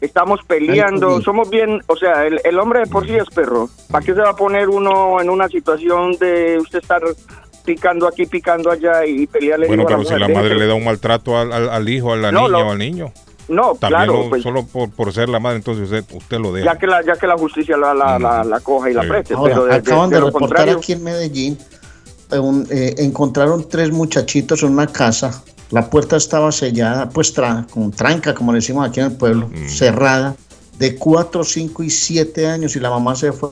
estamos 0.00 0.40
peleando, 0.46 1.16
Ay, 1.16 1.22
somos 1.22 1.48
bien, 1.50 1.80
o 1.86 1.96
sea, 1.96 2.26
el, 2.26 2.38
el 2.44 2.58
hombre 2.58 2.80
de 2.80 2.86
por 2.86 3.06
sí 3.06 3.14
es 3.16 3.28
perro. 3.34 3.68
¿Para 3.90 4.04
qué 4.04 4.12
se 4.14 4.20
va 4.20 4.30
a 4.30 4.36
poner 4.36 4.68
uno 4.68 5.20
en 5.20 5.30
una 5.30 5.48
situación 5.48 6.12
de 6.20 6.58
usted 6.58 6.80
estar 6.80 7.00
picando 7.64 8.06
aquí, 8.06 8.26
picando 8.26 8.70
allá 8.70 9.04
y 9.06 9.26
pelearle 9.26 9.66
Bueno, 9.66 9.84
pero 9.86 10.04
si 10.04 10.14
la 10.14 10.28
madre 10.28 10.54
le 10.56 10.66
da 10.66 10.74
un 10.74 10.84
maltrato 10.84 11.36
al, 11.38 11.52
al- 11.52 11.70
al 11.70 11.88
hijo, 11.88 12.12
a 12.12 12.16
la 12.16 12.30
No, 12.30 12.42
niña 12.42 12.50
lo- 12.58 12.68
o 12.68 12.70
al 12.72 12.78
niño, 12.78 13.12
No, 13.48 13.74
también 13.74 14.02
claro, 14.02 14.22
lo- 14.24 14.28
pues, 14.30 14.42
solo 14.42 14.64
por, 14.66 14.90
por 14.90 15.12
ser 15.12 15.28
la 15.28 15.38
madre, 15.38 15.58
entonces 15.58 15.84
usted, 15.84 16.04
usted 16.16 16.38
lo 16.40 16.52
deja. 16.52 16.72
ya 16.72 16.78
que 16.78 16.86
la 16.86 17.04
ya 17.04 17.14
que 17.16 17.26
la 17.26 17.36
justicia 17.38 17.76
la, 17.76 17.94
la, 17.94 18.18
la, 18.18 18.42
la 18.44 18.60
coja 18.60 18.90
y 18.90 18.94
la 18.94 19.02
Sí. 19.02 19.08
preste, 19.08 19.34
Ahora, 19.34 19.54
pero 19.54 19.64
de, 19.66 19.74
acaban 19.76 20.10
de 20.10 20.16
reportar 20.20 20.40
contrario, 20.40 20.76
aquí 20.78 20.92
en 20.92 21.04
Medellín, 21.04 21.58
eh, 22.32 22.38
un- 22.38 22.66
eh, 22.70 22.94
encontraron 22.98 23.68
tres 23.68 23.92
muchachitos 23.92 24.62
en 24.64 24.70
una 24.70 24.88
casa, 24.88 25.42
la 25.70 25.88
puerta 25.88 26.16
estaba 26.16 26.50
sellada, 26.50 27.08
pues 27.08 27.36
tra- 27.36 27.68
con 27.70 27.92
tranca, 27.92 28.34
como 28.34 28.52
le 28.52 28.58
decimos 28.58 28.88
aquí 28.88 28.98
en 29.00 29.06
el 29.06 29.12
pueblo, 29.16 29.48
Mm. 29.48 29.68
cerrada, 29.68 30.34
de 30.78 30.96
cuatro, 30.96 31.44
cinco 31.44 31.82
y 31.84 31.90
siete 31.90 32.46
años, 32.48 32.74
y 32.76 32.80
la 32.80 32.90
mamá 32.90 33.14
se 33.14 33.32
fue, 33.32 33.50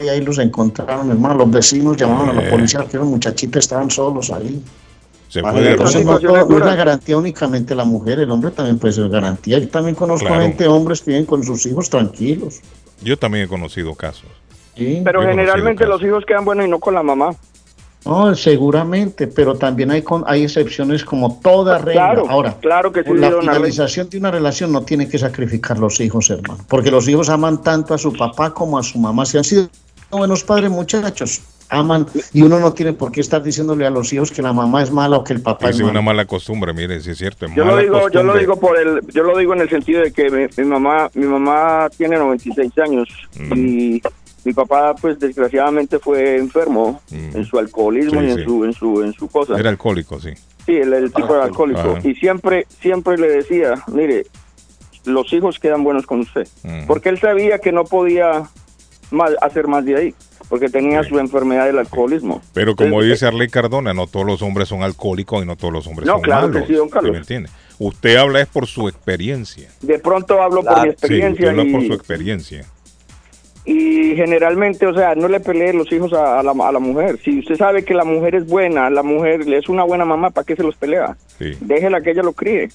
y 0.00 0.08
ahí 0.08 0.20
los 0.20 0.38
encontraron, 0.38 1.10
hermano, 1.10 1.34
los 1.34 1.50
vecinos 1.50 1.96
llamaron 1.96 2.30
a 2.30 2.32
la 2.32 2.46
Eh. 2.46 2.50
policía, 2.50 2.84
que 2.88 2.96
los 2.96 3.06
muchachitos 3.08 3.58
estaban 3.64 3.90
solos 3.90 4.30
ahí. 4.30 4.62
Se 5.32 5.40
Vale, 5.40 5.60
puede 5.60 5.70
entonces 5.70 6.04
no, 6.04 6.18
no 6.20 6.58
es 6.58 6.64
la 6.66 6.74
garantía 6.74 7.16
únicamente 7.16 7.74
la 7.74 7.86
mujer, 7.86 8.20
el 8.20 8.30
hombre 8.30 8.50
también 8.50 8.78
puede 8.78 8.92
ser 8.92 9.08
garantía. 9.08 9.58
Yo 9.58 9.66
también 9.66 9.94
conozco 9.94 10.26
Claro. 10.26 10.42
gente, 10.42 10.68
hombres 10.68 11.00
que 11.00 11.12
viven 11.12 11.24
con 11.24 11.42
sus 11.42 11.64
hijos 11.64 11.88
tranquilos. 11.88 12.60
Yo 13.00 13.18
también 13.18 13.46
he 13.46 13.48
conocido 13.48 13.94
casos. 13.94 14.28
¿sí? 14.76 15.00
pero 15.02 15.22
yo 15.22 15.28
generalmente 15.30 15.84
conocido 15.84 15.88
los 15.88 16.02
hijos 16.02 16.26
quedan 16.26 16.44
buenos 16.44 16.66
y 16.66 16.68
no 16.68 16.78
con 16.78 16.92
la 16.92 17.02
mamá. 17.02 17.30
No, 18.04 18.34
seguramente, 18.34 19.26
pero 19.26 19.54
también 19.54 19.90
hay 19.90 20.02
con, 20.02 20.22
hay 20.26 20.42
excepciones 20.42 21.02
como 21.02 21.40
toda 21.42 21.78
regla. 21.78 21.92
Claro, 22.12 22.28
Ahora, 22.28 22.58
claro 22.60 22.92
que 22.92 23.02
sí, 23.02 23.14
la 23.14 23.30
finalización 23.30 24.10
de 24.10 24.18
una 24.18 24.32
relación 24.32 24.70
no 24.70 24.82
tiene 24.82 25.08
que 25.08 25.16
sacrificar 25.16 25.78
los 25.78 25.98
hijos, 25.98 26.28
hermano, 26.28 26.62
porque 26.68 26.90
los 26.90 27.08
hijos 27.08 27.30
aman 27.30 27.62
tanto 27.62 27.94
a 27.94 27.98
su 27.98 28.12
papá 28.12 28.52
como 28.52 28.76
a 28.76 28.82
su 28.82 28.98
mamá. 28.98 29.24
Si 29.24 29.38
han 29.38 29.44
sido 29.44 29.70
buenos 30.10 30.44
padres, 30.44 30.70
muchachos, 30.70 31.40
aman 31.72 32.06
y 32.32 32.42
uno 32.42 32.60
no 32.60 32.72
tiene 32.72 32.92
por 32.92 33.10
qué 33.10 33.20
estar 33.20 33.42
diciéndole 33.42 33.86
a 33.86 33.90
los 33.90 34.12
hijos 34.12 34.30
que 34.30 34.42
la 34.42 34.52
mamá 34.52 34.82
es 34.82 34.90
mala 34.90 35.16
o 35.16 35.24
que 35.24 35.32
el 35.32 35.40
papá 35.40 35.70
Es 35.70 35.76
es 35.76 35.82
una 35.82 36.02
mala 36.02 36.24
costumbre, 36.26 36.72
mire, 36.72 37.00
si 37.00 37.10
es 37.10 37.18
cierto. 37.18 37.46
Es 37.46 37.54
Yo 37.54 37.64
lo 37.64 37.76
digo, 37.78 38.08
yo 38.10 38.22
lo 38.22 38.36
digo 38.36 38.56
por 38.60 38.78
el, 38.78 39.00
yo 39.12 39.22
lo 39.22 39.36
digo 39.38 39.54
en 39.54 39.60
el 39.62 39.68
sentido 39.70 40.02
de 40.02 40.12
que 40.12 40.30
mi, 40.30 40.46
mi 40.56 40.64
mamá, 40.68 41.10
mi 41.14 41.26
mamá 41.26 41.88
tiene 41.96 42.16
96 42.16 42.70
años 42.78 43.08
Mm. 43.38 43.52
y 43.56 44.02
mi 44.44 44.52
papá, 44.52 44.94
pues 45.00 45.18
desgraciadamente 45.18 45.98
fue 45.98 46.36
enfermo 46.36 47.00
Mm. 47.10 47.36
en 47.38 47.44
su 47.44 47.58
alcoholismo 47.58 48.20
Sí, 48.20 48.26
y 48.26 48.30
en 48.30 48.36
sí. 48.38 48.44
su, 48.44 48.64
en 48.64 48.72
su, 48.72 49.02
en 49.02 49.12
su 49.14 49.28
cosa. 49.28 49.56
Era 49.58 49.70
alcohólico, 49.70 50.20
sí. 50.20 50.30
Sí, 50.66 50.72
el, 50.76 50.92
el 50.92 51.12
tipo 51.12 51.34
de 51.34 51.42
alcohólico. 51.42 51.80
Ajá. 51.96 52.00
Y 52.08 52.14
siempre, 52.14 52.66
siempre 52.80 53.16
le 53.18 53.28
decía, 53.28 53.74
mire, 53.88 54.26
los 55.04 55.32
hijos 55.32 55.58
quedan 55.58 55.82
buenos 55.84 56.06
con 56.06 56.20
usted, 56.20 56.46
Mm. 56.62 56.86
porque 56.86 57.08
él 57.08 57.18
sabía 57.18 57.58
que 57.58 57.72
no 57.72 57.84
podía 57.84 58.42
más, 59.10 59.32
hacer 59.42 59.66
más 59.68 59.84
de 59.84 59.96
ahí, 59.96 60.14
porque 60.52 60.68
tenía 60.68 61.02
su 61.02 61.18
enfermedad 61.18 61.64
del 61.64 61.78
alcoholismo. 61.78 62.42
Pero 62.52 62.76
como 62.76 62.88
Entonces, 63.00 63.12
dice 63.12 63.26
Arley 63.26 63.48
Cardona, 63.48 63.94
no 63.94 64.06
todos 64.06 64.26
los 64.26 64.42
hombres 64.42 64.68
son 64.68 64.82
alcohólicos 64.82 65.42
y 65.42 65.46
no 65.46 65.56
todos 65.56 65.72
los 65.72 65.86
hombres 65.86 66.06
No, 66.06 66.12
son 66.16 66.20
claro 66.20 66.48
que 66.48 66.52
malos. 66.52 66.68
sí, 66.68 66.74
don 66.74 66.90
Carlos. 66.90 67.08
¿sí 67.08 67.12
me 67.12 67.18
entiende? 67.20 67.48
Usted 67.78 68.16
habla 68.16 68.42
es 68.42 68.48
por 68.48 68.66
su 68.66 68.86
experiencia. 68.86 69.70
de 69.80 69.98
pronto 69.98 70.42
hablo 70.42 70.62
por 70.62 70.76
mi 70.76 70.82
Sí, 70.82 70.88
usted 70.90 70.90
experiencia 70.90 71.48
habla 71.52 71.62
por 71.72 71.82
y, 71.82 71.86
su 71.86 71.94
experiencia. 71.94 72.66
y 73.64 74.14
generalmente, 74.14 74.86
o 74.86 74.92
sea, 74.94 75.14
no 75.14 75.26
le 75.26 75.40
pelee 75.40 75.72
los 75.72 75.90
hijos 75.90 76.12
a, 76.12 76.40
a 76.40 76.42
la, 76.42 76.50
a 76.50 76.70
la 76.70 76.78
mujer. 76.78 77.18
Si 77.24 77.38
usted 77.38 77.56
sabe 77.56 77.82
que 77.82 77.94
la 77.94 78.04
mujer 78.04 78.34
es 78.34 78.46
buena, 78.46 78.90
la 78.90 79.02
mujer 79.02 79.40
es 79.50 79.70
una 79.70 79.84
buena 79.84 80.04
mamá, 80.04 80.28
¿para 80.28 80.44
qué 80.44 80.54
se 80.54 80.62
los 80.62 80.76
pelea? 80.76 81.16
Sí. 81.38 81.56
Déjela 81.62 82.02
que 82.02 82.10
ella 82.10 82.22
lo 82.22 82.34
críe. 82.34 82.68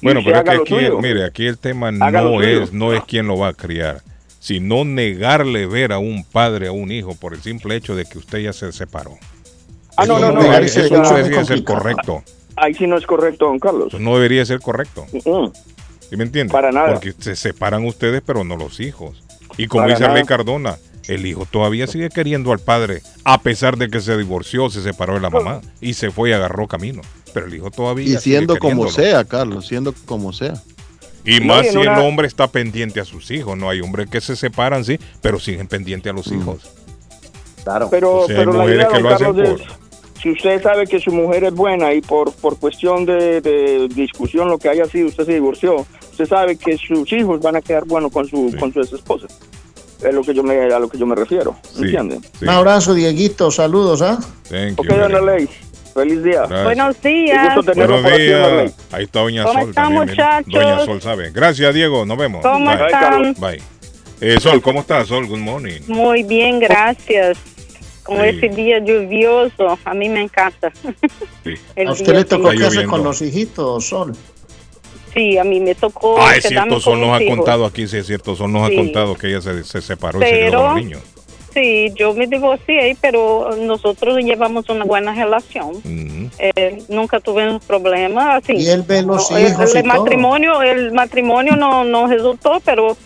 Bueno, 0.00 0.20
pero 0.24 0.38
es 0.38 0.44
que 0.44 0.50
aquí, 0.50 0.76
mire, 1.02 1.26
aquí 1.26 1.46
el 1.46 1.58
tema 1.58 1.88
Haga 2.00 2.22
no 2.22 2.40
es, 2.40 2.72
no 2.72 2.94
es 2.94 3.02
quién 3.04 3.26
lo 3.26 3.36
va 3.36 3.48
a 3.48 3.52
criar, 3.52 4.00
sino 4.46 4.84
negarle 4.84 5.66
ver 5.66 5.92
a 5.92 5.98
un 5.98 6.22
padre 6.22 6.68
a 6.68 6.72
un 6.72 6.92
hijo 6.92 7.16
por 7.16 7.34
el 7.34 7.42
simple 7.42 7.74
hecho 7.74 7.96
de 7.96 8.04
que 8.04 8.16
usted 8.16 8.38
ya 8.38 8.52
se 8.52 8.70
separó. 8.70 9.18
Ah, 9.96 10.06
no, 10.06 10.20
no, 10.20 10.30
no. 10.30 10.40
eso 10.40 10.96
no 10.96 11.10
debería 11.10 11.44
ser 11.44 11.64
correcto. 11.64 12.22
Ahí 12.54 12.72
sí 12.72 12.86
no 12.86 12.96
es 12.96 13.04
correcto, 13.06 13.46
don 13.46 13.58
Carlos. 13.58 13.88
Eso 13.88 13.98
no 13.98 14.14
debería 14.14 14.46
ser 14.46 14.60
correcto. 14.60 15.04
Mm. 15.12 15.48
¿Sí 16.08 16.16
me 16.16 16.22
entiende? 16.22 16.52
Para 16.52 16.70
nada. 16.70 16.92
Porque 16.92 17.12
se 17.18 17.34
separan 17.34 17.84
ustedes, 17.86 18.22
pero 18.24 18.44
no 18.44 18.56
los 18.56 18.78
hijos. 18.78 19.24
Y 19.56 19.66
como 19.66 19.82
Para 19.82 19.94
dice 19.96 20.06
nada. 20.06 20.22
Cardona, 20.22 20.76
el 21.08 21.26
hijo 21.26 21.44
todavía 21.44 21.88
sigue 21.88 22.08
queriendo 22.10 22.52
al 22.52 22.60
padre, 22.60 23.02
a 23.24 23.40
pesar 23.40 23.76
de 23.76 23.88
que 23.88 24.00
se 24.00 24.16
divorció, 24.16 24.70
se 24.70 24.80
separó 24.80 25.14
de 25.14 25.22
la 25.22 25.30
mamá 25.30 25.60
y 25.80 25.94
se 25.94 26.12
fue 26.12 26.30
y 26.30 26.34
agarró 26.34 26.68
camino. 26.68 27.02
Pero 27.34 27.46
el 27.46 27.54
hijo 27.54 27.72
todavía. 27.72 28.04
Y 28.04 28.08
sigue 28.10 28.20
siendo 28.20 28.60
como 28.60 28.86
sea, 28.92 29.24
Carlos, 29.24 29.66
siendo 29.66 29.92
como 30.04 30.32
sea. 30.32 30.54
Y 31.26 31.40
No, 31.40 31.46
más 31.46 31.66
y 31.66 31.70
si 31.70 31.78
el 31.78 31.88
hombre 31.88 32.26
está 32.26 32.46
pendiente 32.46 33.00
a 33.00 33.04
sus 33.04 33.30
hijos. 33.30 33.58
No 33.58 33.68
hay 33.68 33.80
hombres 33.80 34.08
que 34.08 34.20
se 34.20 34.36
separan, 34.36 34.84
sí, 34.84 34.98
pero 35.20 35.38
siguen 35.38 35.66
pendiente 35.66 36.08
a 36.08 36.12
los 36.12 36.28
hijos. 36.28 36.70
Claro. 37.64 37.88
Pero, 37.90 38.20
O 38.20 38.26
sea, 38.26 38.36
hay 38.36 38.40
pero 38.40 38.52
la 38.52 38.58
mujeres 38.60 38.86
idea, 38.86 38.88
que 38.96 39.00
lo 39.02 39.08
hacen 39.08 39.26
Carlos, 39.34 39.60
es, 39.60 40.22
si 40.22 40.30
usted 40.30 40.62
sabe 40.62 40.86
que 40.86 40.98
su 41.00 41.12
mujer 41.12 41.44
es 41.44 41.54
buena 41.54 41.92
y 41.92 42.00
por, 42.00 42.32
por 42.32 42.58
cuestión 42.58 43.04
de, 43.04 43.40
de 43.40 43.88
discusión, 43.88 44.48
lo 44.48 44.58
que 44.58 44.68
haya 44.68 44.86
sido, 44.86 45.08
usted 45.08 45.26
se 45.26 45.34
divorció, 45.34 45.86
usted 46.10 46.26
sabe 46.26 46.56
que 46.56 46.78
sus 46.78 47.12
hijos 47.12 47.40
van 47.40 47.56
a 47.56 47.60
quedar 47.60 47.84
buenos 47.84 48.12
con 48.12 48.26
su, 48.26 48.54
con 48.58 48.72
su 48.72 48.80
ex 48.80 48.92
esposa. 48.92 49.26
Es 50.02 50.14
lo 50.14 50.22
que 50.22 50.34
yo 50.34 50.42
me, 50.42 50.56
a 50.60 50.78
lo 50.78 50.88
que 50.88 50.98
yo 50.98 51.06
me 51.06 51.14
refiero, 51.14 51.56
¿entiende? 51.78 52.20
Un 52.42 52.48
abrazo, 52.48 52.92
Dieguito. 52.92 53.50
Saludos, 53.50 54.02
¿ah? 54.02 54.18
Thank 54.48 54.78
Ok, 54.80 54.88
Feliz 55.96 56.22
día. 56.22 56.40
Gracias. 56.40 56.64
Buenos 56.64 57.02
días. 57.02 57.54
gusto 57.56 57.72
Buenos 57.74 58.04
días. 58.16 58.74
Ahí 58.92 59.04
está 59.04 59.20
Doña 59.20 59.44
¿Cómo 59.44 59.60
Sol 59.60 59.68
están, 59.70 59.84
también. 59.84 60.06
muchachos? 60.08 60.52
Doña 60.52 60.84
Sol 60.84 61.02
sabe. 61.02 61.30
Gracias, 61.32 61.74
Diego. 61.74 62.04
Nos 62.06 62.18
vemos. 62.18 62.42
¿Cómo 62.42 62.70
Bye. 62.76 62.86
están? 62.86 63.34
Bye. 63.38 63.62
Eh, 64.20 64.38
Sol, 64.40 64.60
¿cómo 64.62 64.80
estás, 64.80 65.08
Sol? 65.08 65.26
Good 65.26 65.38
morning. 65.38 65.80
Muy 65.88 66.22
bien, 66.22 66.60
gracias. 66.60 67.38
Con 68.02 68.18
Sí. 68.18 68.26
ese 68.28 68.48
día 68.50 68.78
lluvioso, 68.78 69.78
a 69.84 69.94
mí 69.94 70.08
me 70.08 70.22
encanta. 70.22 70.70
El 71.76 71.88
¿A 71.88 71.92
usted 71.92 72.14
le 72.14 72.24
tocó 72.24 72.52
sí. 72.52 72.58
qué 72.58 72.64
hace 72.66 72.84
con 72.84 73.02
los 73.02 73.20
hijitos, 73.20 73.84
Sol? 73.86 74.12
Sí, 75.12 75.38
a 75.38 75.44
mí 75.44 75.60
me 75.60 75.74
tocó 75.74 76.16
Ah, 76.20 76.36
es 76.36 76.44
cierto, 76.44 76.78
Sol 76.78 77.00
nos 77.00 77.20
ha 77.20 77.24
contado 77.26 77.64
aquí, 77.64 77.88
sí 77.88 77.96
es 77.96 78.06
cierto, 78.06 78.36
Sol 78.36 78.52
nos 78.52 78.68
Sí. 78.68 78.74
ha 78.74 78.78
contado 78.78 79.14
que 79.16 79.28
ella 79.28 79.40
se, 79.40 79.64
se 79.64 79.80
separó 79.80 80.20
y 80.20 80.24
se 80.24 80.30
quedó 80.30 80.40
con 80.40 80.50
Pero, 80.50 80.66
los 80.68 80.76
niños. 80.76 81.00
Sí, 81.56 81.92
yo 81.96 82.12
me 82.14 82.26
divorcié, 82.26 82.96
pero 83.00 83.50
nosotros 83.58 84.18
llevamos 84.18 84.68
una 84.68 84.84
buena 84.84 85.14
relación. 85.14 85.72
Eh, 86.38 86.82
nunca 86.88 87.18
tuvimos 87.20 87.64
problemas. 87.64 88.42
Así. 88.44 88.52
Y 88.56 88.68
él 88.68 88.82
ve 88.86 89.02
los 89.02 89.30
No, 89.30 89.36
el- 89.38 89.48
hijos 89.48 89.74
el, 89.74 89.80
y 89.84 89.88
todo. 89.88 89.98
matrimonio, 89.98 90.62
el 90.62 90.92
matrimonio 90.92 91.56
no, 91.56 91.84
no 91.84 92.06
resultó, 92.06 92.60
pero 92.64 92.96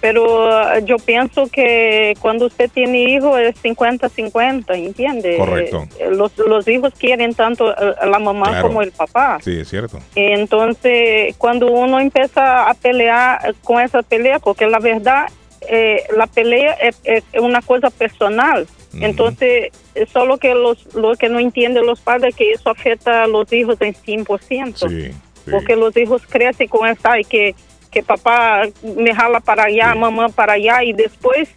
pero 0.00 0.46
ah, 0.52 0.78
yo 0.78 0.96
pienso 0.98 1.48
que 1.48 2.14
cuando 2.20 2.46
usted 2.46 2.70
tiene 2.72 3.02
hijos 3.10 3.36
es 3.40 3.56
50-50, 3.60 4.76
¿entiende? 4.76 5.36
Correcto. 5.36 5.88
Eh, 5.98 6.10
los, 6.12 6.38
los 6.38 6.68
hijos 6.68 6.92
quieren 6.96 7.34
tanto 7.34 7.66
a 7.76 8.06
la 8.06 8.20
mamá 8.20 8.46
Claro. 8.50 8.68
como 8.68 8.82
el 8.82 8.92
papá. 8.92 9.38
Sí, 9.42 9.58
es 9.58 9.68
cierto. 9.68 9.98
Entonces, 10.14 11.34
cuando 11.36 11.66
uno 11.72 11.98
empieza 11.98 12.70
a 12.70 12.74
pelear 12.74 13.54
con 13.64 13.80
esa 13.82 14.02
pelea, 14.02 14.38
porque 14.38 14.68
la 14.68 14.78
verdad, 14.78 15.26
eh, 15.62 16.04
la 16.16 16.26
pelea 16.26 16.72
es, 16.74 17.00
es 17.04 17.24
una 17.40 17.62
cosa 17.62 17.90
personal. 17.90 18.66
Entonces, 19.00 19.70
es 19.94 20.08
solo 20.10 20.38
que 20.38 20.54
los, 20.54 20.94
lo 20.94 21.14
que 21.14 21.28
no 21.28 21.38
entienden 21.38 21.86
los 21.86 22.00
padres 22.00 22.34
que 22.34 22.52
eso 22.52 22.70
afecta 22.70 23.24
a 23.24 23.26
los 23.26 23.52
hijos 23.52 23.76
en 23.80 23.94
100%. 23.94 24.88
Sí, 24.88 25.50
Porque 25.50 25.76
los 25.76 25.96
hijos 25.96 26.22
crecen 26.28 26.68
con 26.68 26.88
esa 26.88 27.18
y 27.20 27.24
que, 27.24 27.54
que 27.90 28.02
papá 28.02 28.62
me 28.82 29.14
jala 29.14 29.40
para 29.40 29.64
allá, 29.64 29.94
mamá 29.94 30.28
para 30.30 30.54
allá 30.54 30.82
y 30.82 30.92
después 30.92 31.48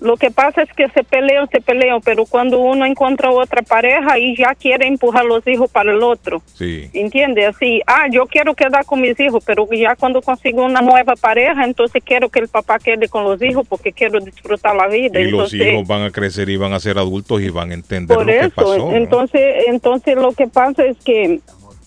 lo 0.00 0.16
que 0.16 0.30
pasa 0.30 0.62
es 0.62 0.72
que 0.72 0.88
se 0.90 1.02
pelean, 1.02 1.48
se 1.48 1.60
pelean, 1.60 2.00
pero 2.04 2.24
cuando 2.24 2.58
uno 2.58 2.86
encuentra 2.86 3.30
otra 3.30 3.62
pareja 3.62 4.18
y 4.18 4.36
ya 4.36 4.54
quiere 4.54 4.86
empujar 4.86 5.24
los 5.24 5.46
hijos 5.46 5.70
para 5.70 5.90
el 5.90 6.02
otro. 6.02 6.40
Sí. 6.54 6.88
¿Entiende? 6.92 7.46
Así, 7.46 7.82
ah, 7.86 8.06
yo 8.10 8.26
quiero 8.26 8.54
quedar 8.54 8.84
con 8.84 9.00
mis 9.00 9.18
hijos, 9.18 9.42
pero 9.44 9.68
ya 9.72 9.96
cuando 9.96 10.22
consigo 10.22 10.64
una 10.64 10.80
nueva 10.80 11.14
pareja, 11.16 11.64
entonces 11.64 12.02
quiero 12.04 12.28
que 12.28 12.40
el 12.40 12.48
papá 12.48 12.78
quede 12.78 13.08
con 13.08 13.24
los 13.24 13.42
hijos 13.42 13.66
porque 13.68 13.92
quiero 13.92 14.20
disfrutar 14.20 14.76
la 14.76 14.86
vida. 14.86 15.20
Y 15.20 15.30
los 15.30 15.52
entonces, 15.52 15.72
hijos 15.72 15.88
van 15.88 16.02
a 16.02 16.10
crecer 16.10 16.48
y 16.48 16.56
van 16.56 16.72
a 16.72 16.80
ser 16.80 16.98
adultos 16.98 17.40
y 17.42 17.50
van 17.50 17.72
a 17.72 17.74
entender 17.74 18.16
por 18.16 18.26
lo 18.26 18.32
que 18.32 18.38
eso, 18.38 18.50
pasó. 18.54 18.78
¿no? 18.78 18.92
entonces, 18.92 19.64
entonces 19.66 20.16
lo 20.16 20.32
que 20.32 20.46
pasa 20.46 20.84
es 20.84 20.96
que 21.04 21.40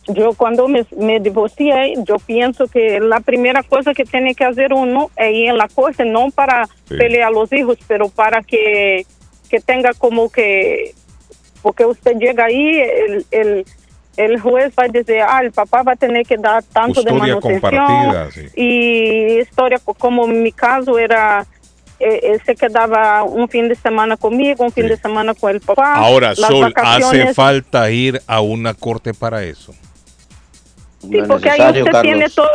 yo 0.08 0.34
cuando 0.34 0.68
me, 0.68 0.86
me 0.98 1.20
divorcié, 1.20 1.94
yo 2.06 2.16
pienso 2.18 2.68
que 2.68 3.00
la 3.00 3.20
primera 3.20 3.62
cosa 3.64 3.94
que 3.94 4.04
tiene 4.04 4.34
que 4.36 4.44
hacer 4.44 4.74
uno 4.74 5.12
es 5.16 5.34
ir 5.34 5.50
en 5.50 5.58
la 5.58 5.68
corte, 5.68 6.06
no 6.06 6.32
para 6.32 6.66
Sí. 6.90 6.98
pelear 6.98 7.28
a 7.30 7.32
los 7.32 7.52
hijos, 7.54 7.78
pero 7.88 8.10
para 8.10 8.42
que, 8.42 9.06
que 9.50 9.60
tenga 9.60 9.94
como 9.94 10.30
que, 10.30 10.94
porque 11.62 11.86
usted 11.86 12.16
llega 12.18 12.46
ahí, 12.46 12.80
el, 12.80 13.26
el, 13.32 13.66
el 14.18 14.40
juez 14.42 14.74
va 14.78 14.86
a 14.86 14.88
decir, 14.88 15.22
ah, 15.22 15.40
el 15.44 15.52
papá 15.52 15.84
va 15.84 15.94
a 15.94 15.96
tener 15.96 16.26
que 16.26 16.36
dar 16.38 16.64
tanto 16.64 17.02
de 17.04 17.14
manutención. 17.14 17.62
compartida, 17.62 18.32
sí. 18.32 18.48
Y 18.56 19.40
historia, 19.40 19.80
co- 19.80 19.94
como 19.94 20.26
en 20.26 20.42
mi 20.44 20.52
caso 20.52 20.98
era... 21.00 21.46
eh, 22.00 22.20
él 22.34 22.42
se 22.46 22.56
quedaba 22.56 23.24
un 23.24 23.48
fin 23.48 23.70
de 23.70 23.76
semana 23.76 24.18
conmigo, 24.18 24.66
un 24.66 24.72
fin 24.72 24.88
de 24.88 24.98
semana 24.98 25.34
con 25.36 25.52
el 25.52 25.62
papá. 25.62 25.94
Ahora, 25.96 26.34
Sol, 26.36 26.74
hace 26.76 27.34
falta 27.36 27.90
ir 27.92 28.20
a 28.26 28.42
una 28.42 28.74
corte 28.74 29.14
para 29.14 29.44
eso. 29.44 29.74
Sí, 31.02 31.20
porque 31.28 31.50
ahí 31.50 31.82
usted 31.82 32.02
tiene 32.02 32.30
todo. 32.30 32.50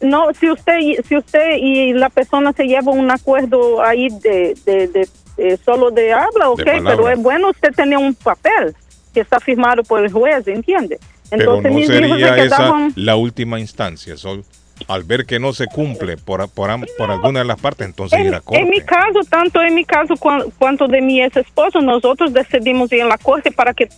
No, 0.00 0.32
si 0.38 0.50
usted 0.50 0.78
si 1.06 1.16
usted 1.16 1.56
y 1.58 1.92
la 1.92 2.08
persona 2.08 2.52
se 2.54 2.64
lleva 2.64 2.90
un 2.90 3.10
acuerdo 3.10 3.82
ahí 3.82 4.08
de, 4.22 4.54
de, 4.64 4.88
de- 4.88 5.08
de 5.36 5.56
solo 5.58 5.90
de 5.90 6.12
habla, 6.12 6.50
ok, 6.50 6.62
palabra. 6.64 6.90
pero 6.96 7.08
es 7.10 7.18
bueno 7.22 7.50
usted 7.50 7.72
tener 7.74 7.98
un 7.98 8.14
papel 8.14 8.74
que 9.14 9.20
está 9.20 9.40
firmado 9.40 9.82
por 9.82 10.00
el 10.04 10.10
juez, 10.12 10.46
¿entiende? 10.48 10.98
Pero 11.30 11.42
Entonces 11.56 11.70
no 11.72 11.76
mis 11.78 11.84
hijos 11.90 12.00
se 12.18 12.26
sería 12.28 12.44
esa 12.44 12.88
la 12.96 13.16
última 13.16 13.58
instancia, 13.60 14.16
Sol. 14.16 14.44
Al 14.88 15.04
ver 15.04 15.26
que 15.26 15.38
no 15.38 15.52
se 15.52 15.66
cumple 15.66 16.16
por, 16.16 16.48
por, 16.50 16.70
por 16.96 17.10
alguna 17.10 17.40
de 17.40 17.44
las 17.44 17.60
partes, 17.60 17.86
entonces 17.86 18.18
ir 18.20 18.34
a 18.34 18.40
corte. 18.40 18.62
En 18.62 18.70
mi 18.70 18.80
caso, 18.80 19.20
tanto 19.28 19.60
en 19.62 19.74
mi 19.74 19.84
caso 19.84 20.14
cuan- 20.16 20.50
cuanto 20.58 20.88
de 20.88 21.00
mi 21.02 21.22
ex 21.22 21.36
esposo, 21.36 21.80
nosotros 21.82 22.32
decidimos 22.32 22.90
ir 22.92 23.00
en 23.00 23.08
la 23.10 23.18
corte 23.18 23.50
para 23.50 23.74
que 23.74 23.88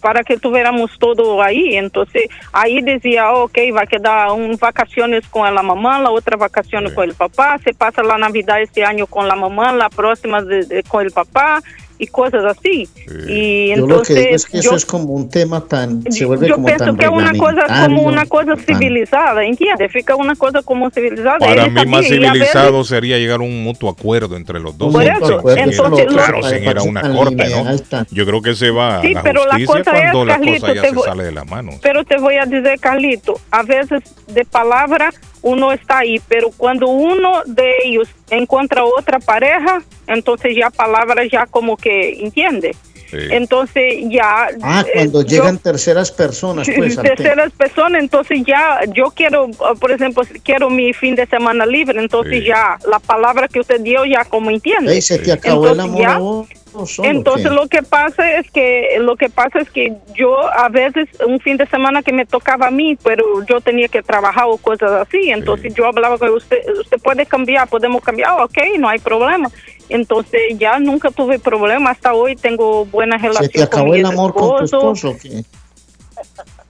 para 0.00 0.22
que 0.22 0.36
tuviéramos 0.36 0.98
todo 0.98 1.42
ahí. 1.42 1.76
Entonces, 1.76 2.24
ahí 2.52 2.80
decía, 2.82 3.32
ok, 3.32 3.56
va 3.76 3.82
a 3.82 3.86
quedar 3.86 4.32
un 4.32 4.56
vacaciones 4.56 5.26
con 5.28 5.52
la 5.54 5.62
mamá, 5.62 5.98
la 6.00 6.10
otra 6.10 6.36
vacaciones 6.36 6.92
con 6.92 7.04
el 7.04 7.14
papá, 7.14 7.58
se 7.64 7.74
pasa 7.74 8.02
la 8.02 8.18
Navidad 8.18 8.60
este 8.60 8.84
año 8.84 9.06
con 9.06 9.28
la 9.28 9.36
mamá, 9.36 9.72
la 9.72 9.88
próxima 9.88 10.42
de- 10.42 10.64
de- 10.64 10.82
con 10.82 11.04
el 11.04 11.12
papá 11.12 11.62
y 11.98 12.06
cosas 12.08 12.44
así. 12.44 12.88
Y 13.28 13.74
Yo 13.76 13.86
lo 13.86 14.02
que 14.02 14.14
digo 14.14 14.20
entonces, 14.20 14.26
es 14.34 14.46
que 14.46 14.58
eso 14.58 14.70
yo- 14.70 14.76
es 14.76 14.84
como 14.86 15.12
un 15.14 15.28
tema 15.28 15.64
tan, 15.66 16.02
se 16.12 16.24
vuelve 16.24 16.48
yo 16.48 16.54
como 16.56 16.66
pienso 16.66 16.84
tan 16.84 16.96
que 16.96 17.04
es 17.06 17.10
una 17.10 17.32
cosa 17.34 17.86
como 17.86 18.02
una 18.02 18.26
cosa 18.26 18.56
civilizada, 18.56 19.44
¿entiendes? 19.44 19.90
Fica 19.92 20.14
una 20.16 20.34
cosa 20.36 20.62
como 20.62 20.90
civilizada. 20.90 21.38
Para 21.38 21.66
mí 21.68 21.86
más 21.86 22.06
civilizado 22.06 22.84
sería 22.84 23.18
llegar 23.18 23.40
a 23.40 23.42
un 23.44 23.62
mutuo 23.62 23.90
acuerdo 23.90 24.36
entre 24.36 24.60
los 24.60 24.76
dos. 24.76 24.92
Por 24.92 25.02
eso, 25.02 25.40
entonces 25.56 26.06
lo- 26.06 26.12
claro, 26.12 26.42
sin 26.42 26.64
ir 26.64 26.78
a 26.78 26.82
una 26.82 27.02
corte, 27.12 27.48
¿no? 27.50 27.78
tan- 27.80 28.06
Yo 28.10 28.24
creo 28.26 28.42
que 28.42 28.54
se 28.54 28.70
va 28.70 29.00
Sí, 29.02 29.08
a 29.08 29.14
la 29.14 29.22
pero 29.22 29.46
la 29.46 29.52
justicia 29.54 29.66
cosa 29.66 29.90
cuando 29.90 30.20
es, 30.22 30.26
la 30.26 30.34
Carlito, 30.34 30.60
cosa 30.60 30.74
ya 30.74 30.80
se 30.82 30.92
voy- 30.92 31.04
sale 31.04 31.24
de 31.24 31.32
las 31.32 31.46
manos. 31.50 31.74
Pero 31.82 32.04
te 32.04 32.18
voy 32.18 32.34
a 32.36 32.46
decir, 32.46 32.78
Carlito, 32.80 33.40
a 33.50 33.62
veces 33.62 34.02
de 34.28 34.44
palabra 34.44 35.12
uno 35.46 35.70
está 35.70 35.98
ahí, 35.98 36.20
pero 36.26 36.50
cuando 36.56 36.88
uno 36.88 37.42
de 37.46 37.72
ellos 37.84 38.08
encuentra 38.30 38.84
otra 38.84 39.20
pareja, 39.20 39.80
entonces 40.08 40.56
ya 40.56 40.70
palabra 40.70 41.24
ya 41.24 41.46
como 41.46 41.76
que 41.76 42.20
entiende. 42.20 42.74
Entonces 43.12 44.04
ya... 44.08 44.48
Ah, 44.62 44.84
eh, 44.86 44.90
cuando 44.94 45.22
yo- 45.22 45.28
llegan 45.28 45.58
terceras 45.58 46.10
personas, 46.10 46.68
pues, 46.76 46.96
terceras 46.96 47.52
personas, 47.52 48.02
entonces 48.02 48.42
ya 48.46 48.80
yo 48.94 49.10
quiero, 49.14 49.46
uh, 49.46 49.78
por 49.78 49.92
ejemplo, 49.92 50.22
quiero 50.44 50.70
mi 50.70 50.92
fin 50.92 51.14
de 51.14 51.26
semana 51.26 51.66
libre, 51.66 52.00
entonces 52.00 52.44
ya 52.44 52.78
la 52.90 52.98
palabra 52.98 53.48
que 53.48 53.60
usted 53.60 53.80
dio 53.80 54.04
ya 54.04 54.24
como 54.24 54.50
entiende. 54.50 55.00
Se 55.00 55.18
te 55.18 55.32
acabó 55.32 55.68
el 55.68 55.78
Entonces, 55.80 55.84
amor 55.90 56.00
ya- 56.02 56.14
a 56.14 56.18
vos, 56.18 56.48
solo, 56.90 57.08
entonces 57.08 57.48
¿qué? 57.48 57.54
lo 57.54 57.66
que 57.68 57.82
pasa 57.82 58.32
es 58.38 58.50
que 58.50 58.96
lo 59.00 59.16
que 59.16 59.30
pasa 59.30 59.60
es 59.60 59.70
que 59.70 59.94
yo 60.14 60.38
a 60.52 60.68
veces 60.68 61.08
un 61.26 61.40
fin 61.40 61.56
de 61.56 61.66
semana 61.66 62.02
que 62.02 62.12
me 62.12 62.26
tocaba 62.26 62.66
a 62.66 62.70
mí, 62.70 62.98
pero 63.02 63.24
yo 63.46 63.60
tenía 63.62 63.88
que 63.88 64.02
trabajar 64.02 64.44
o 64.46 64.58
cosas 64.58 64.90
así, 64.92 65.30
entonces 65.30 65.72
yo 65.74 65.86
hablaba 65.86 66.18
con 66.18 66.28
usted, 66.30 66.58
usted 66.78 66.98
puede 66.98 67.24
cambiar, 67.24 67.66
podemos 67.68 68.02
cambiar, 68.02 68.32
ok, 68.42 68.58
no 68.78 68.88
hay 68.90 68.98
problema. 68.98 69.48
Entonces 69.88 70.40
ya 70.58 70.78
nunca 70.78 71.10
tuve 71.10 71.38
problema, 71.38 71.90
hasta 71.90 72.12
hoy 72.14 72.36
tengo 72.36 72.84
buena 72.86 73.16
relación 73.16 73.44
¿Se 73.46 73.58
te 73.58 73.62
acabó 73.62 73.84
con 73.84 73.92
mi 73.94 74.00
el 74.00 74.06
amor 74.06 74.32
con 74.34 74.58
tu 74.58 74.64
esposo. 74.64 75.10
esposo? 75.10 75.16
qué? 75.22 75.44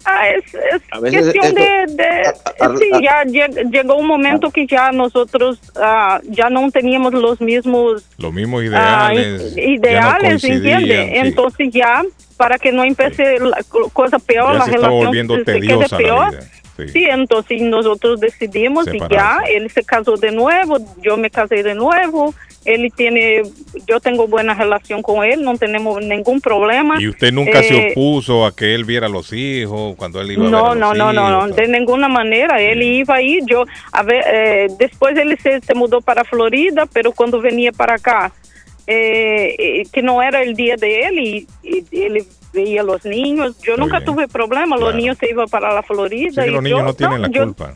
Ah, 0.09 0.29
es, 0.29 0.45
es 0.55 0.83
A 0.93 1.01
veces 1.01 1.23
cuestión 1.35 1.47
esto- 1.47 1.61
de, 1.61 1.95
de- 2.05 2.29
a- 2.61 2.77
sí, 2.77 2.91
a- 2.93 3.01
ya 3.01 3.25
lleg- 3.25 3.71
llegó 3.73 3.97
un 3.97 4.07
momento 4.07 4.51
que 4.51 4.65
ya 4.67 4.93
nosotros 4.93 5.59
ah, 5.75 6.21
ya 6.29 6.49
no 6.49 6.71
teníamos 6.71 7.13
los 7.13 7.41
mismos 7.41 8.05
Los 8.17 8.33
mismos 8.33 8.63
ah, 8.73 9.13
ideales. 9.13 9.57
no 9.57 9.63
ideales, 9.63 10.43
coincidían, 10.43 10.81
¿entiende? 10.83 11.11
sí. 11.13 11.27
Entonces 11.27 11.69
ya 11.73 12.03
para 12.37 12.57
que 12.59 12.71
no 12.71 12.85
empiece 12.85 13.41
la 13.41 13.59
co- 13.69 13.89
cosa 13.93 14.19
peor, 14.21 14.53
Ya 14.53 14.59
la 14.61 14.65
se 14.67 14.71
relación 14.73 15.05
volviendo 15.07 15.35
se- 15.35 15.41
se 15.41 15.45
quede 15.53 15.61
tediosa 15.61 15.89
la 15.91 15.99
peor. 15.99 16.39
Sí. 16.77 16.89
Sí, 16.89 17.05
entonces 17.07 17.63
nosotros 17.63 18.21
decidimos 18.21 18.87
y 18.93 18.99
ya, 19.11 19.39
él 19.49 19.71
se 19.71 19.83
casó 19.83 20.17
de 20.19 20.31
nuevo, 20.31 20.77
yo 21.03 21.17
me 21.17 21.31
casé 21.31 21.63
de 21.63 21.75
nuevo, 21.75 22.35
él 22.67 22.93
tiene, 22.97 23.43
yo 23.87 24.01
tengo 24.01 24.27
buena 24.29 24.55
relación 24.55 25.01
con 25.03 25.25
él, 25.25 25.43
no 25.43 25.57
tenemos 25.57 26.03
ningún 26.03 26.41
problema. 26.41 27.01
Y 27.01 27.09
usted 27.09 27.33
nunca 27.33 27.63
se 27.63 27.77
Eh, 27.77 27.93
opuso 27.93 28.45
a 28.45 28.55
que 28.55 28.75
él 28.75 28.85
viera 28.85 29.07
a 29.07 29.11
los 29.11 29.33
hijos 29.33 29.95
cuando 29.97 30.21
él 30.21 30.33
iba 30.33 30.43
a 30.43 30.45
ver 30.45 30.51
no, 30.53 30.67
a 30.67 30.69
los 30.75 30.79
no, 30.79 30.95
no, 30.95 31.13
no, 31.13 31.47
no, 31.47 31.55
de 31.55 31.69
ninguna 31.69 32.09
manera. 32.09 32.61
Él 32.61 32.83
iba 32.83 33.15
ahí, 33.15 33.39
yo, 33.47 33.65
a 33.93 34.03
ver, 34.03 34.25
eh, 34.31 34.67
después 34.79 35.17
él 35.17 35.37
se, 35.43 35.61
se 35.61 35.75
mudó 35.75 36.01
para 36.01 36.25
Florida, 36.25 36.87
pero 36.93 37.13
cuando 37.13 37.41
venía 37.41 37.73
para 37.73 37.95
acá, 37.95 38.33
eh, 38.87 39.55
eh, 39.59 39.83
que 39.93 40.03
no 40.03 40.23
era 40.23 40.43
el 40.43 40.55
día 40.55 40.77
de 40.77 41.01
él 41.07 41.19
y, 41.19 41.47
y 41.63 41.85
él 42.03 42.25
veía 42.53 42.81
a 42.83 42.85
los 42.85 43.05
niños, 43.05 43.57
yo 43.63 43.77
nunca 43.77 44.01
tuve 44.03 44.29
problema, 44.29 44.77
los 44.77 44.95
niños 44.95 45.19
se 45.19 45.29
iban 45.31 45.47
para 45.49 45.75
la 45.75 45.83
Florida. 45.83 46.43
Sí, 46.45 46.49
y 46.49 46.53
los 46.53 46.63
niños 46.63 46.79
yo- 46.81 46.85
no 46.85 46.95
tienen 46.95 47.23
la 47.23 47.29
yo- 47.29 47.45
culpa. 47.45 47.75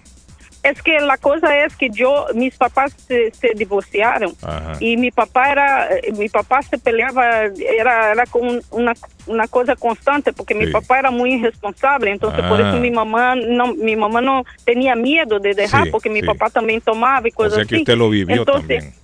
Es 0.62 0.82
que 0.82 1.00
la 1.00 1.16
cosa 1.16 1.64
es 1.64 1.74
que 1.74 1.88
yo, 1.88 2.26
mis 2.34 2.54
papás 2.56 2.92
se, 3.08 3.30
se 3.30 3.52
divorciaron 3.54 4.34
Ajá. 4.42 4.72
y 4.78 4.98
mi 4.98 5.10
papá 5.10 5.52
era, 5.52 5.88
mi 6.18 6.28
papá 6.28 6.60
se 6.62 6.76
peleaba, 6.76 7.44
era, 7.78 8.12
era 8.12 8.26
como 8.26 8.58
una, 8.70 8.92
una 9.26 9.48
cosa 9.48 9.74
constante 9.74 10.32
porque 10.34 10.54
mi 10.54 10.66
Sí. 10.66 10.72
papá 10.72 10.98
era 10.98 11.10
muy 11.10 11.34
irresponsable, 11.34 12.10
entonces 12.10 12.44
por 12.44 12.60
Ah. 12.60 12.68
eso 12.68 12.78
mi 12.78 12.90
mamá 12.90 13.34
no, 13.36 13.74
mi 13.74 13.96
mamá 13.96 14.20
no 14.20 14.44
tenía 14.64 14.94
miedo 14.94 15.38
de 15.40 15.54
dejar 15.54 15.84
Sí, 15.84 15.90
porque 15.90 16.10
mi 16.10 16.20
sí. 16.20 16.26
papá 16.26 16.50
también 16.50 16.82
tomaba 16.82 17.26
y 17.26 17.30
O 17.30 17.34
cosas 17.34 17.54
sea 17.54 17.64
que 17.64 17.76
así. 17.76 17.82
usted 17.82 17.96
lo 17.96 18.10
vivió 18.10 18.36
Entonces, 18.36 18.84
también. 18.84 18.99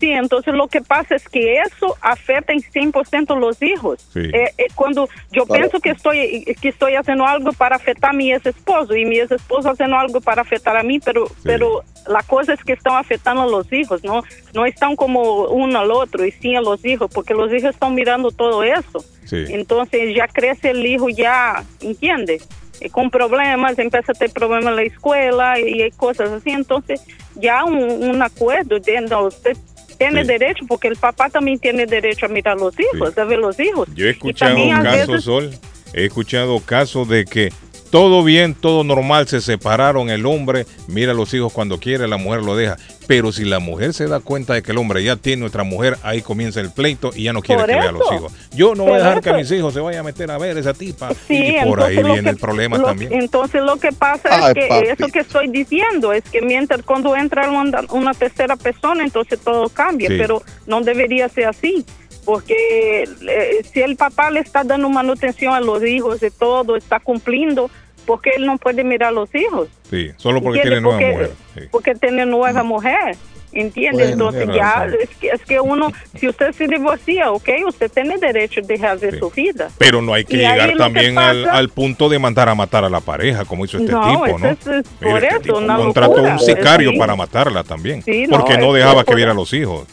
Sí, 0.00 0.10
entonces 0.10 0.54
lo 0.54 0.66
que 0.66 0.80
pasa 0.80 1.14
es 1.14 1.28
que 1.28 1.58
eso 1.58 1.94
afecta 2.00 2.54
en 2.54 2.60
100% 2.60 3.38
los 3.38 3.62
hijos. 3.62 4.08
Sí. 4.12 4.20
Eh, 4.32 4.50
eh, 4.56 4.66
cuando 4.74 5.08
yo 5.30 5.44
Claro. 5.44 5.60
pienso 5.60 5.80
que 5.80 5.90
estoy 5.90 6.44
que 6.60 6.68
estoy 6.70 6.94
haciendo 6.94 7.26
algo 7.26 7.52
para 7.52 7.76
afectar 7.76 8.10
a 8.10 8.12
mi 8.14 8.32
ex 8.32 8.46
esposo 8.46 8.96
y 8.96 9.04
mi 9.04 9.18
ex 9.18 9.30
esposo 9.30 9.70
haciendo 9.70 9.96
algo 9.98 10.20
para 10.22 10.40
afectar 10.42 10.74
a 10.76 10.82
mí, 10.82 10.98
pero 11.00 11.26
pero 11.44 11.82
la 12.08 12.22
cosa 12.22 12.54
es 12.54 12.64
que 12.64 12.72
están 12.72 12.96
afectando 12.96 13.42
a 13.42 13.46
los 13.46 13.70
hijos, 13.72 14.02
no 14.02 14.22
no 14.54 14.64
están 14.64 14.96
como 14.96 15.44
uno 15.48 15.78
al 15.80 15.90
otro 15.90 16.24
y 16.24 16.32
sí 16.32 16.56
a 16.56 16.62
los 16.62 16.82
hijos, 16.84 17.10
porque 17.12 17.34
los 17.34 17.52
hijos 17.52 17.70
están 17.74 17.94
mirando 17.94 18.30
todo 18.30 18.64
eso. 18.64 19.04
Sí. 19.26 19.44
Entonces 19.50 20.14
ya 20.16 20.26
crece 20.28 20.70
el 20.70 20.84
hijo 20.86 21.08
ya, 21.10 21.62
¿entiende? 21.82 22.40
Eh, 22.80 22.88
con 22.88 23.10
problemas, 23.10 23.78
empieza 23.78 24.12
a 24.12 24.14
tener 24.14 24.32
problemas 24.32 24.70
en 24.70 24.76
la 24.76 24.82
escuela 24.82 25.60
y, 25.60 25.82
y 25.82 25.90
cosas 25.90 26.30
así. 26.30 26.50
Entonces 26.50 27.02
ya 27.34 27.64
un, 27.64 27.78
un 27.78 28.22
acuerdo, 28.22 28.80
de, 28.80 29.00
no, 29.02 29.24
usted 29.26 29.56
tiene 30.00 30.22
Sí. 30.22 30.28
derecho, 30.28 30.64
porque 30.66 30.88
el 30.88 30.96
papá 30.96 31.28
también 31.28 31.58
tiene 31.58 31.84
derecho 31.84 32.24
a 32.24 32.28
mirar 32.30 32.56
los 32.58 32.74
hijos, 32.80 33.16
a 33.18 33.24
ver 33.24 33.38
los 33.38 33.60
hijos. 33.60 33.86
Yo 33.94 34.06
he 34.06 34.10
escuchado 34.10 34.56
a 34.72 34.82
casos, 34.82 35.06
veces- 35.08 35.24
Sol, 35.24 35.50
he 35.92 36.06
escuchado 36.06 36.58
casos 36.60 37.06
de 37.06 37.26
que 37.26 37.52
todo 37.90 38.22
bien, 38.22 38.54
todo 38.54 38.84
normal, 38.84 39.26
se 39.28 39.40
separaron 39.40 40.10
el 40.10 40.24
hombre, 40.26 40.66
mira 40.86 41.12
a 41.12 41.14
los 41.14 41.34
hijos 41.34 41.52
cuando 41.52 41.78
quiere, 41.78 42.06
la 42.08 42.16
mujer 42.16 42.42
lo 42.42 42.56
deja. 42.56 42.76
Pero 43.08 43.32
si 43.32 43.44
la 43.44 43.58
mujer 43.58 43.92
se 43.92 44.06
da 44.06 44.20
cuenta 44.20 44.54
de 44.54 44.62
que 44.62 44.70
el 44.70 44.78
hombre 44.78 45.02
ya 45.02 45.16
tiene 45.16 45.44
otra 45.44 45.64
mujer, 45.64 45.96
ahí 46.04 46.22
comienza 46.22 46.60
el 46.60 46.70
pleito 46.70 47.10
y 47.12 47.24
ya 47.24 47.32
no 47.32 47.42
quiere 47.42 47.62
Por 47.62 47.68
que 47.70 47.74
vea 47.76 47.88
a 47.88 47.92
los 47.92 48.12
hijos. 48.12 48.32
Yo 48.52 48.76
no 48.76 48.84
voy 48.84 48.92
a 48.94 48.98
dejar 48.98 49.20
que 49.20 49.32
mis 49.32 49.50
hijos 49.50 49.74
se 49.74 49.80
vayan 49.80 50.00
a 50.02 50.04
meter 50.04 50.30
a 50.30 50.38
ver 50.38 50.56
esa 50.58 50.72
tipa. 50.74 51.10
Sí, 51.26 51.56
y 51.60 51.64
por 51.66 51.82
ahí 51.82 51.96
viene 51.96 52.22
que- 52.22 52.28
el 52.30 52.36
problema 52.36 52.78
lo- 52.78 52.84
también. 52.84 53.12
Entonces 53.12 53.62
lo 53.62 53.76
que 53.78 53.90
pasa 53.90 54.28
Ay, 54.30 54.44
es 54.48 54.54
que 54.54 54.68
papi. 54.68 54.86
eso 54.86 55.06
que 55.12 55.18
estoy 55.20 55.48
diciendo 55.48 56.12
es 56.12 56.22
que 56.30 56.40
mientras 56.42 56.82
cuando 56.82 57.16
entra 57.16 57.50
una, 57.50 57.80
una 57.90 58.14
tercera 58.14 58.54
persona, 58.54 59.02
entonces 59.02 59.40
todo 59.40 59.68
cambia, 59.70 60.08
Sí. 60.08 60.14
pero 60.16 60.42
no 60.68 60.80
debería 60.80 61.28
ser 61.28 61.46
así. 61.46 61.84
Porque 62.30 63.02
eh, 63.02 63.64
si 63.72 63.80
el 63.82 63.96
papá 63.96 64.30
le 64.30 64.38
está 64.38 64.62
dando 64.62 64.88
manutención 64.88 65.52
a 65.52 65.60
los 65.60 65.84
hijos 65.84 66.20
de 66.20 66.30
todo, 66.30 66.76
está 66.76 67.00
cumpliendo, 67.00 67.68
porque 68.06 68.30
él 68.36 68.46
no 68.46 68.56
puede 68.56 68.84
mirar 68.84 69.08
a 69.08 69.12
los 69.12 69.34
hijos? 69.34 69.68
Sí, 69.90 70.12
solo 70.16 70.40
porque 70.40 70.60
¿Entiende? 70.60 70.80
tiene 70.80 70.80
nueva 70.80 70.98
Porque- 71.00 71.12
mujer. 71.12 71.30
sí. 71.56 71.68
porque 71.72 71.94
tiene 71.96 72.26
nueva 72.26 72.62
mujer. 72.62 73.16
¿Entiende? 73.52 74.04
Bueno, 74.04 74.12
Entonces 74.30 74.48
ya 74.54 74.86
es 75.02 75.08
que, 75.18 75.26
es 75.30 75.40
que 75.44 75.58
uno, 75.58 75.90
si 76.20 76.28
usted 76.28 76.52
se 76.52 76.68
divorcia, 76.68 77.32
ok, 77.32 77.48
usted 77.66 77.90
tiene 77.90 78.16
derecho 78.16 78.60
de 78.60 78.74
hacer 78.76 79.18
su 79.18 79.28
vida. 79.30 79.68
Pero 79.76 80.00
no 80.00 80.14
hay 80.14 80.24
que 80.24 80.36
Y 80.36 80.38
llegar 80.38 80.68
lo 80.68 80.72
que 80.74 80.78
también 80.78 81.18
al, 81.18 81.42
pasa- 81.46 81.56
al 81.58 81.68
punto 81.68 82.08
de 82.08 82.20
mandar 82.20 82.48
a 82.48 82.54
matar 82.54 82.84
a 82.84 82.88
la 82.88 83.00
pareja, 83.00 83.44
como 83.44 83.64
hizo 83.64 83.78
este 83.78 83.90
No, 83.90 84.22
tipo, 84.22 84.38
¿no? 84.38 84.46
es- 84.50 84.66
es 84.68 84.86
Mira, 85.00 85.10
por 85.14 85.24
este 85.24 85.26
eso, 85.34 85.40
tipo 85.40 85.58
una 85.58 85.76
contrató 85.78 86.12
locura. 86.18 86.32
un 86.34 86.38
sicario 86.38 86.90
Sí. 86.92 86.96
para 86.98 87.16
matarla 87.16 87.64
también, 87.64 88.02
Sí, 88.04 88.28
no, 88.28 88.38
porque 88.38 88.56
no 88.56 88.68
es 88.68 88.74
dejaba 88.84 89.00
que 89.00 89.00
que 89.00 89.04
por- 89.06 89.16
viera 89.16 89.32
a 89.32 89.34
los 89.34 89.52
hijos. 89.52 89.84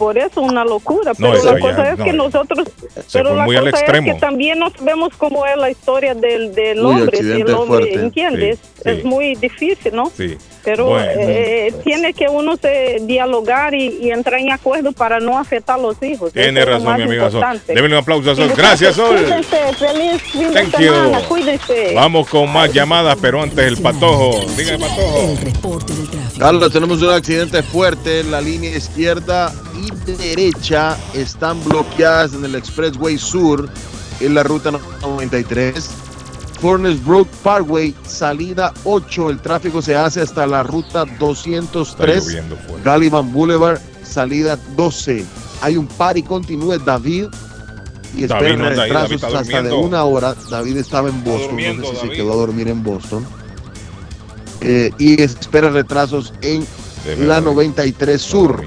Por 0.00 0.16
eso 0.16 0.40
una 0.40 0.64
locura, 0.64 1.12
No, 1.18 1.30
pero 1.30 1.44
la 1.44 1.54
ya- 1.54 1.60
cosa 1.60 1.92
es 1.92 1.98
no, 1.98 2.04
que 2.06 2.12
nosotros, 2.14 2.68
Se 3.06 3.18
pero 3.18 3.34
la 3.36 3.44
muy 3.44 3.54
al 3.54 3.70
cosa 3.70 3.84
es 3.84 4.00
que 4.02 4.14
también 4.14 4.58
nos 4.58 4.72
vemos 4.82 5.10
cómo 5.18 5.44
es 5.44 5.58
la 5.58 5.70
historia 5.70 6.14
del, 6.14 6.54
del 6.54 6.78
Uy, 6.78 6.84
hombre, 7.02 7.18
si 7.18 7.22
el 7.22 7.28
accidente 7.32 7.52
hombre, 7.52 7.66
fuerte. 7.84 7.94
¿entiendes? 8.00 8.58
Sí, 8.76 8.80
Es 8.86 9.04
muy 9.04 9.34
difícil, 9.34 9.94
¿no? 9.94 10.06
Sí. 10.16 10.38
Pero 10.64 10.86
Bueno. 10.86 11.10
eh, 11.16 11.74
tiene 11.84 12.12
que 12.12 12.28
uno 12.28 12.56
se 12.56 12.98
dialogar 13.02 13.74
y, 13.74 13.98
y 14.02 14.10
entrar 14.10 14.40
en 14.40 14.52
acuerdo 14.52 14.92
para 14.92 15.18
no 15.20 15.38
afectar 15.38 15.78
a 15.78 15.82
los 15.82 16.02
hijos. 16.02 16.32
Tiene 16.32 16.60
Eso 16.60 16.70
razón, 16.70 16.84
más 16.84 16.98
mi 16.98 17.04
amiga 17.04 17.30
Sol. 17.30 17.40
un 17.86 17.94
aplauso 17.94 18.30
a 18.32 18.36
Sol. 18.36 18.52
Gracias, 18.56 18.96
Sol. 18.96 19.16
Cuídense, 19.16 19.74
feliz 19.78 20.22
fin 20.22 20.52
Thank 20.52 20.76
de 20.76 20.84
you. 20.86 20.92
semana, 20.94 21.20
cuídense. 21.28 21.92
Vamos 21.94 22.28
con 22.28 22.52
más 22.52 22.72
llamadas, 22.72 23.16
pero 23.20 23.42
antes 23.42 23.58
el 23.66 23.76
patojo. 23.78 24.38
Dígame, 24.56 24.78
patojo. 24.78 25.36
Carlos, 26.38 26.72
tenemos 26.72 27.02
un 27.02 27.10
accidente 27.10 27.62
fuerte. 27.62 28.22
La 28.24 28.40
línea 28.40 28.76
izquierda 28.76 29.52
y 29.76 30.10
derecha 30.12 30.96
están 31.14 31.62
bloqueadas 31.64 32.34
en 32.34 32.44
el 32.44 32.54
Expressway 32.54 33.18
Sur 33.18 33.68
en 34.20 34.34
la 34.34 34.42
ruta 34.42 34.70
93. 35.02 35.90
Furnace 36.60 36.98
Brook 37.04 37.28
Parkway, 37.42 37.94
salida 38.06 38.72
8. 38.84 39.30
El 39.30 39.38
tráfico 39.40 39.80
se 39.80 39.96
hace 39.96 40.20
hasta 40.20 40.46
la 40.46 40.62
ruta 40.62 41.04
203. 41.18 42.16
Está 42.16 42.30
lloviendo 42.30 42.56
fuerte. 42.56 42.82
Gallivan 42.84 43.32
Boulevard, 43.32 43.78
salida 44.04 44.58
12. 44.76 45.24
Hay 45.62 45.76
un 45.76 45.86
par 45.86 46.16
y 46.18 46.22
continúe 46.22 46.78
David. 46.78 47.26
Y 48.16 48.26
David 48.26 48.46
espera 48.46 48.56
no 48.56 48.64
David 48.76 48.92
retrasos 48.92 49.34
hasta 49.34 49.62
de 49.62 49.72
una 49.72 50.04
hora. 50.04 50.34
David 50.50 50.76
estaba 50.78 51.08
en 51.08 51.22
Boston. 51.24 51.56
no 51.56 51.60
sé 51.60 51.90
si 51.90 51.96
David. 51.96 52.10
se 52.10 52.16
quedó 52.16 52.32
a 52.32 52.36
dormir 52.36 52.68
en 52.68 52.82
Boston. 52.82 53.24
Eh, 54.60 54.90
y 54.98 55.22
espera 55.22 55.70
retrasos 55.70 56.34
en 56.42 56.66
Debe 57.04 57.26
la 57.26 57.36
haber- 57.36 57.50
93 57.50 58.20
Sur. 58.20 58.62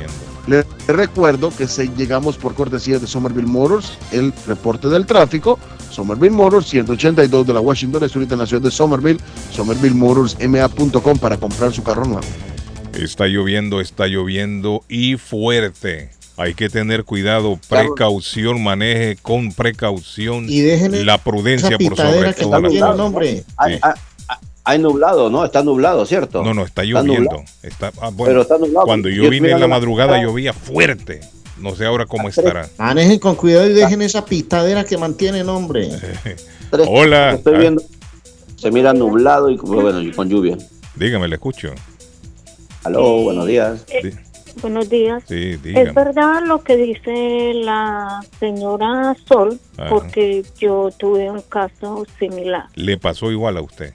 Le 0.48 0.66
recuerdo 0.88 1.52
que 1.56 1.68
se 1.68 1.88
llegamos 1.90 2.38
por 2.38 2.54
cortesía 2.56 3.00
de 3.00 3.08
Somerville 3.08 3.48
Motors, 3.48 3.94
el 4.12 4.34
reporte 4.48 4.90
del 4.90 5.06
tráfico. 5.06 5.58
Somerville 5.94 6.36
Motors, 6.36 6.68
182 6.68 7.48
de 7.48 7.54
la 7.54 7.60
Washington 7.62 8.04
Street 8.06 8.32
en 8.32 8.40
la 8.40 8.46
ciudad 8.46 8.64
de 8.64 8.72
Somerville. 8.72 9.20
SomervilleMotorsMA.com 9.52 11.18
para 11.20 11.38
comprar 11.38 11.72
su 11.72 11.84
carro 11.84 12.06
nuevo. 12.06 12.28
Está 12.94 13.28
lloviendo, 13.28 13.80
está 13.80 14.08
lloviendo 14.08 14.84
y 14.90 15.16
fuerte. 15.18 16.12
Hay 16.36 16.56
que 16.56 16.68
tener 16.70 17.04
cuidado, 17.04 17.60
precaución, 17.70 18.64
maneje 18.64 19.18
con 19.22 19.52
precaución. 19.52 20.46
Y 20.50 20.64
la 21.04 21.20
prudencia 21.20 21.78
por 21.78 21.96
sobre 21.96 22.34
cosas. 22.34 23.00
hombre. 23.00 23.44
Hay, 24.66 24.80
nublado, 24.80 25.30
¿no? 25.30 25.44
Está 25.44 25.62
nublado, 25.62 26.06
¿cierto? 26.06 26.42
No, 26.42 26.54
no, 26.54 26.64
está 26.64 26.84
lloviendo. 26.84 27.44
Está, 27.62 27.92
ah, 28.02 28.10
bueno, 28.14 28.26
Pero 28.26 28.42
está 28.44 28.58
nublado. 28.58 28.86
Cuando 28.86 29.10
yo 29.10 29.24
Yo 29.26 29.30
vine 29.30 29.50
en 29.50 29.56
la 29.56 29.60
la 29.62 29.68
madrugada. 29.68 30.22
llovía 30.24 30.54
fuerte. 30.54 31.20
No 31.58 31.76
sé 31.76 31.86
ahora 31.86 32.06
cómo 32.06 32.30
estará. 32.30 32.68
Manejen 32.78 33.20
con 33.20 33.36
cuidado 33.36 33.70
y 33.70 33.74
dejen 33.74 34.02
esa 34.02 34.26
pitadera 34.26 34.84
que 34.84 34.98
mantienen, 34.98 35.48
hombre. 35.50 35.90
Hola. 36.88 37.34
Estoy 37.34 37.58
viendo. 37.60 37.84
Se 38.56 38.72
mira 38.72 38.94
nublado 38.94 39.50
y 39.50 39.58
bueno, 39.58 40.02
y 40.02 40.12
con 40.12 40.30
lluvia. 40.30 40.58
Dígame, 40.96 41.28
le 41.28 41.36
escucho. 41.36 41.70
Aló, 42.84 43.22
buenos 43.24 43.48
días. 43.48 43.86
Eh, 43.90 44.14
Buenos 44.62 44.88
días. 44.90 45.24
Sí, 45.28 45.58
dígame. 45.58 45.90
Es 45.90 45.94
verdad 45.96 46.42
lo 46.46 46.64
que 46.64 46.78
dice 46.78 47.54
la 47.56 48.24
señora 48.40 49.16
Sol, 49.28 49.60
Ajá. 49.78 49.90
porque 49.90 50.44
yo 50.60 50.90
tuve 50.98 51.30
un 51.32 51.42
caso 51.42 52.06
similar. 52.20 52.66
Le 52.76 52.98
pasó 52.98 53.32
igual 53.32 53.58
a 53.58 53.62
usted. 53.62 53.94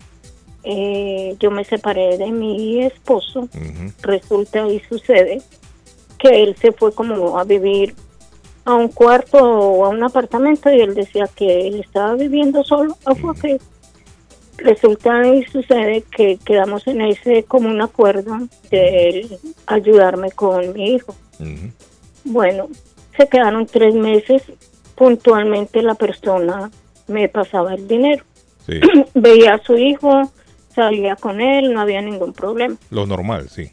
Eh, 0.64 1.36
yo 1.38 1.50
me 1.52 1.64
separé 1.64 2.18
de 2.18 2.30
mi 2.32 2.82
esposo, 2.82 3.40
Ujú. 3.42 3.92
resulta 4.02 4.66
y 4.68 4.80
sucede 4.88 5.40
que 6.18 6.42
él 6.42 6.56
se 6.60 6.72
fue 6.72 6.92
como 6.92 7.38
a 7.38 7.44
vivir 7.44 7.94
a 8.64 8.74
un 8.74 8.88
cuarto 8.88 9.38
o 9.38 9.84
a 9.84 9.88
un 9.88 10.02
apartamento 10.02 10.70
y 10.70 10.80
él 10.80 10.94
decía 10.94 11.28
que 11.34 11.68
él 11.68 11.80
estaba 11.80 12.14
viviendo 12.14 12.62
solo. 12.64 12.96
Ah, 13.06 13.14
fue 13.14 13.34
que 13.34 13.58
resulta 14.58 15.26
y 15.26 15.44
sucede 15.44 16.04
que 16.14 16.38
quedamos 16.44 16.86
en 16.86 17.00
ese 17.00 17.44
común 17.44 17.80
acuerdo 17.80 18.38
de 18.70 19.08
él 19.08 19.38
ayudarme 19.66 20.30
con 20.32 20.72
mi 20.74 20.94
hijo. 20.94 21.14
Bueno, 22.24 22.68
se 23.16 23.26
quedaron 23.28 23.66
tres 23.66 23.94
meses. 23.94 24.42
Puntualmente 24.96 25.80
la 25.80 25.94
persona 25.94 26.70
me 27.06 27.28
pasaba 27.28 27.74
el 27.74 27.86
dinero. 27.86 28.24
Sí. 28.66 28.80
Veía 29.14 29.54
a 29.54 29.62
su 29.62 29.76
hijo, 29.76 30.30
salía 30.74 31.16
con 31.16 31.40
él, 31.40 31.72
no 31.72 31.80
había 31.80 32.02
ningún 32.02 32.32
problema. 32.32 32.76
Lo 32.90 33.06
normal, 33.06 33.48
sí. 33.48 33.70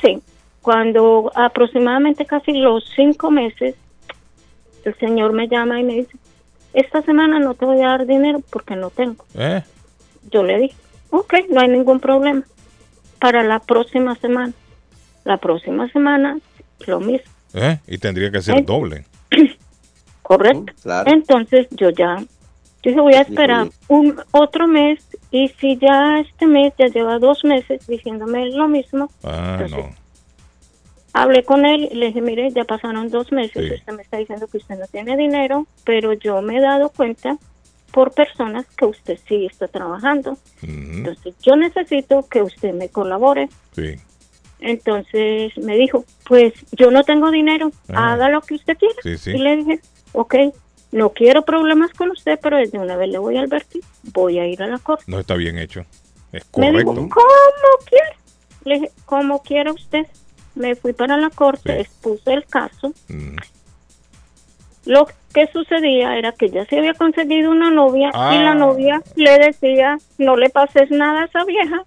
Sí, 0.00 0.20
cuando 0.68 1.32
aproximadamente 1.34 2.26
casi 2.26 2.52
los 2.52 2.84
cinco 2.94 3.30
meses, 3.30 3.74
el 4.84 4.94
señor 4.98 5.32
me 5.32 5.48
llama 5.48 5.80
y 5.80 5.82
me 5.82 5.94
dice, 5.94 6.14
esta 6.74 7.00
semana 7.00 7.38
no 7.38 7.54
te 7.54 7.64
voy 7.64 7.80
a 7.80 7.86
dar 7.86 8.06
dinero 8.06 8.42
porque 8.50 8.76
no 8.76 8.90
tengo. 8.90 9.24
¿Eh? 9.34 9.62
Yo 10.30 10.42
le 10.42 10.58
dije, 10.58 10.76
ok, 11.08 11.32
no 11.48 11.62
hay 11.62 11.68
ningún 11.68 12.00
problema. 12.00 12.42
Para 13.18 13.44
la 13.44 13.60
próxima 13.60 14.14
semana. 14.16 14.52
La 15.24 15.38
próxima 15.38 15.88
semana, 15.88 16.38
lo 16.86 17.00
mismo. 17.00 17.32
¿Eh? 17.54 17.78
Y 17.86 17.96
tendría 17.96 18.30
que 18.30 18.42
ser 18.42 18.58
¿Eh? 18.58 18.62
doble. 18.62 19.06
Correcto. 20.22 20.70
Entonces 21.06 21.66
yo 21.70 21.88
ya, 21.88 22.18
yo 22.18 22.90
dije, 22.90 23.00
voy 23.00 23.14
a 23.14 23.22
esperar 23.22 23.68
un 23.88 24.20
otro 24.32 24.68
mes 24.68 25.02
y 25.30 25.48
si 25.48 25.78
ya 25.78 26.18
este 26.20 26.46
mes 26.46 26.74
ya 26.78 26.88
lleva 26.88 27.18
dos 27.18 27.42
meses 27.42 27.86
diciéndome 27.86 28.50
lo 28.50 28.68
mismo, 28.68 29.10
Ah, 29.24 29.64
no. 29.70 30.07
Hablé 31.22 31.42
con 31.44 31.64
él 31.66 31.88
y 31.90 31.94
le 31.96 32.06
dije, 32.06 32.20
mire, 32.20 32.50
ya 32.52 32.64
pasaron 32.64 33.08
dos 33.10 33.30
meses, 33.32 33.72
usted 33.80 33.92
me 33.92 34.02
está 34.02 34.16
diciendo 34.18 34.46
que 34.46 34.58
usted 34.58 34.78
no 34.78 34.86
tiene 34.86 35.16
dinero, 35.16 35.66
pero 35.84 36.12
yo 36.12 36.40
me 36.42 36.58
he 36.58 36.60
dado 36.60 36.90
cuenta 36.90 37.36
por 37.92 38.12
personas 38.12 38.66
que 38.76 38.84
usted 38.84 39.18
sí 39.28 39.46
está 39.46 39.66
trabajando. 39.68 40.36
Entonces 40.62 41.34
yo 41.42 41.56
necesito 41.56 42.26
que 42.28 42.42
usted 42.42 42.72
me 42.74 42.88
colabore. 42.88 43.48
Sí. 43.74 43.96
Entonces 44.60 45.56
me 45.58 45.76
dijo, 45.76 46.04
pues 46.26 46.52
yo 46.72 46.90
no 46.90 47.04
tengo 47.04 47.30
dinero, 47.30 47.70
Ah. 47.88 48.12
haga 48.14 48.28
lo 48.28 48.40
que 48.40 48.54
usted 48.54 48.76
quiera. 48.76 48.94
Sí, 49.02 49.16
sí. 49.16 49.30
Y 49.30 49.38
le 49.38 49.56
dije, 49.56 49.80
ok, 50.12 50.34
no 50.92 51.10
quiero 51.10 51.42
problemas 51.42 51.92
con 51.92 52.10
usted, 52.10 52.38
pero 52.42 52.56
desde 52.58 52.78
una 52.78 52.96
vez 52.96 53.08
le 53.08 53.18
voy 53.18 53.36
a 53.36 53.42
advertir, 53.42 53.82
voy 54.12 54.38
a 54.38 54.46
ir 54.46 54.62
a 54.62 54.66
la 54.66 54.78
corte. 54.78 55.04
No 55.06 55.18
está 55.20 55.34
bien 55.34 55.58
hecho. 55.58 55.84
Es 56.32 56.44
Me 56.56 56.72
dijo, 56.72 56.94
correcto. 56.94 57.14
¿cómo 57.14 57.86
quiere? 57.88 58.16
Le 58.64 58.74
dije, 58.74 58.90
como 59.06 59.42
quiera 59.42 59.72
usted. 59.72 60.06
Me 60.58 60.74
fui 60.74 60.92
para 60.92 61.16
la 61.16 61.30
corte, 61.30 61.80
expuse 61.80 62.32
el 62.32 62.44
caso. 62.46 62.92
Mm. 63.08 63.36
Lo 64.86 65.06
que 65.34 65.46
sucedía 65.52 66.16
era 66.18 66.32
que 66.32 66.48
ya 66.50 66.64
se 66.66 66.78
había 66.78 66.94
conseguido 66.94 67.50
una 67.50 67.70
novia 67.70 68.08
y 68.08 68.12
Ah. 68.14 68.42
la 68.42 68.54
novia 68.54 69.02
le 69.16 69.38
decía, 69.38 69.98
no 70.18 70.36
le 70.36 70.48
pases 70.50 70.90
nada 70.90 71.22
a 71.22 71.24
esa 71.26 71.44
vieja. 71.44 71.82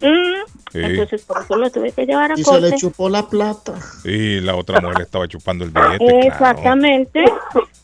Mm, 0.00 0.34
Sí. 0.70 0.80
Entonces 0.82 1.22
por 1.24 1.42
eso 1.42 1.56
lo 1.56 1.70
tuve 1.70 1.92
que 1.92 2.04
llevar 2.04 2.30
a 2.30 2.34
Y 2.34 2.44
se 2.44 2.50
corte. 2.50 2.70
le 2.70 2.76
chupó 2.76 3.08
la 3.08 3.26
plata. 3.26 3.74
Y 4.04 4.38
la 4.40 4.54
otra 4.54 4.80
mujer 4.80 5.00
estaba 5.02 5.26
chupando 5.26 5.64
el 5.64 5.70
billete. 5.70 6.26
Exactamente. 6.28 7.24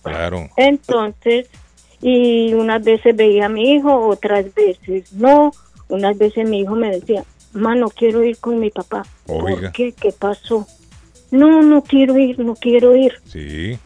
Claro. 0.02 0.48
Entonces, 0.58 1.48
y 2.02 2.52
unas 2.52 2.84
veces 2.84 3.16
veía 3.16 3.46
a 3.46 3.48
mi 3.48 3.72
hijo, 3.72 4.06
otras 4.08 4.52
veces 4.54 5.12
no. 5.14 5.52
Unas 5.88 6.16
veces 6.18 6.46
mi 6.48 6.60
hijo 6.60 6.74
me 6.74 6.90
decía, 6.90 7.24
ma, 7.54 7.74
no 7.74 7.88
quiero 7.88 8.22
ir 8.22 8.36
con 8.38 8.58
mi 8.60 8.70
papá. 8.70 9.04
Oiga. 9.26 9.60
¿Por 9.60 9.72
qué? 9.72 9.92
¿Qué 9.92 10.12
pasó? 10.12 10.66
No, 11.30 11.62
no 11.62 11.82
quiero 11.82 12.18
ir, 12.18 12.38
no 12.38 12.54
quiero 12.54 12.94
ir. 12.94 13.14
Sí. 13.26 13.78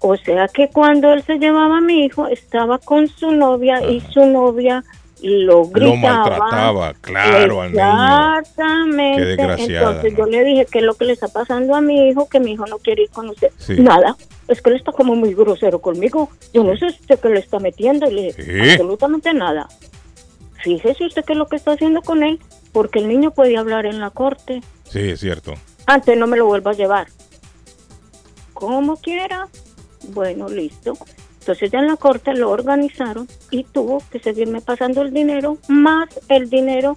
O 0.00 0.16
sea 0.16 0.48
que 0.48 0.68
cuando 0.68 1.12
él 1.12 1.22
se 1.22 1.38
llevaba 1.38 1.78
a 1.78 1.80
mi 1.80 2.04
hijo, 2.04 2.26
estaba 2.26 2.78
con 2.78 3.06
su 3.08 3.30
novia 3.30 3.80
y 3.88 4.00
su 4.12 4.26
novia 4.26 4.82
lo 5.22 5.66
gritaba. 5.66 5.96
maltrataba, 6.24 6.94
claro, 7.00 7.60
al 7.62 7.70
niño. 7.70 8.38
Exactamente. 8.40 9.18
Qué 9.22 9.24
desgraciada, 9.26 9.86
Entonces 9.88 10.12
¿no? 10.12 10.18
yo 10.18 10.26
le 10.26 10.44
dije, 10.44 10.66
¿qué 10.70 10.78
es 10.80 10.84
lo 10.84 10.94
que 10.94 11.04
le 11.04 11.12
está 11.12 11.28
pasando 11.28 11.76
a 11.76 11.80
mi 11.80 12.08
hijo? 12.08 12.28
Que 12.28 12.40
mi 12.40 12.52
hijo 12.52 12.66
no 12.66 12.78
quiere 12.78 13.02
ir 13.04 13.10
con 13.10 13.28
usted. 13.28 13.52
Sí. 13.58 13.76
Nada. 13.78 14.16
Es 14.48 14.60
que 14.60 14.70
él 14.70 14.76
está 14.76 14.90
como 14.90 15.14
muy 15.14 15.32
grosero 15.34 15.78
conmigo. 15.80 16.28
Yo 16.52 16.64
no 16.64 16.76
sé 16.76 16.86
usted 16.86 17.20
qué 17.20 17.28
le 17.28 17.38
está 17.38 17.60
metiendo. 17.60 18.10
Y 18.10 18.14
le 18.14 18.22
dije, 18.22 18.42
Sí. 18.42 18.70
absolutamente 18.72 19.32
nada. 19.32 19.68
Fíjese 20.64 21.06
usted 21.06 21.24
qué 21.24 21.32
es 21.34 21.38
lo 21.38 21.46
que 21.46 21.56
está 21.56 21.72
haciendo 21.72 22.02
con 22.02 22.22
él. 22.24 22.40
Porque 22.72 22.98
el 22.98 23.08
niño 23.08 23.32
podía 23.32 23.60
hablar 23.60 23.86
en 23.86 24.00
la 24.00 24.10
corte. 24.10 24.62
Sí, 24.88 25.10
es 25.10 25.20
cierto. 25.20 25.54
Antes 25.86 26.16
no 26.16 26.26
me 26.26 26.36
lo 26.36 26.46
vuelva 26.46 26.72
a 26.72 26.74
llevar. 26.74 27.08
Como 28.52 28.96
quiera. 28.96 29.48
Bueno, 30.08 30.48
listo. 30.48 30.96
Entonces 31.40 31.70
ya 31.70 31.80
en 31.80 31.88
la 31.88 31.96
corte 31.96 32.34
lo 32.34 32.50
organizaron 32.50 33.26
y 33.50 33.64
tuvo 33.64 34.02
que 34.10 34.20
seguirme 34.20 34.60
pasando 34.60 35.02
el 35.02 35.12
dinero 35.12 35.58
más 35.68 36.08
el 36.28 36.48
dinero 36.48 36.96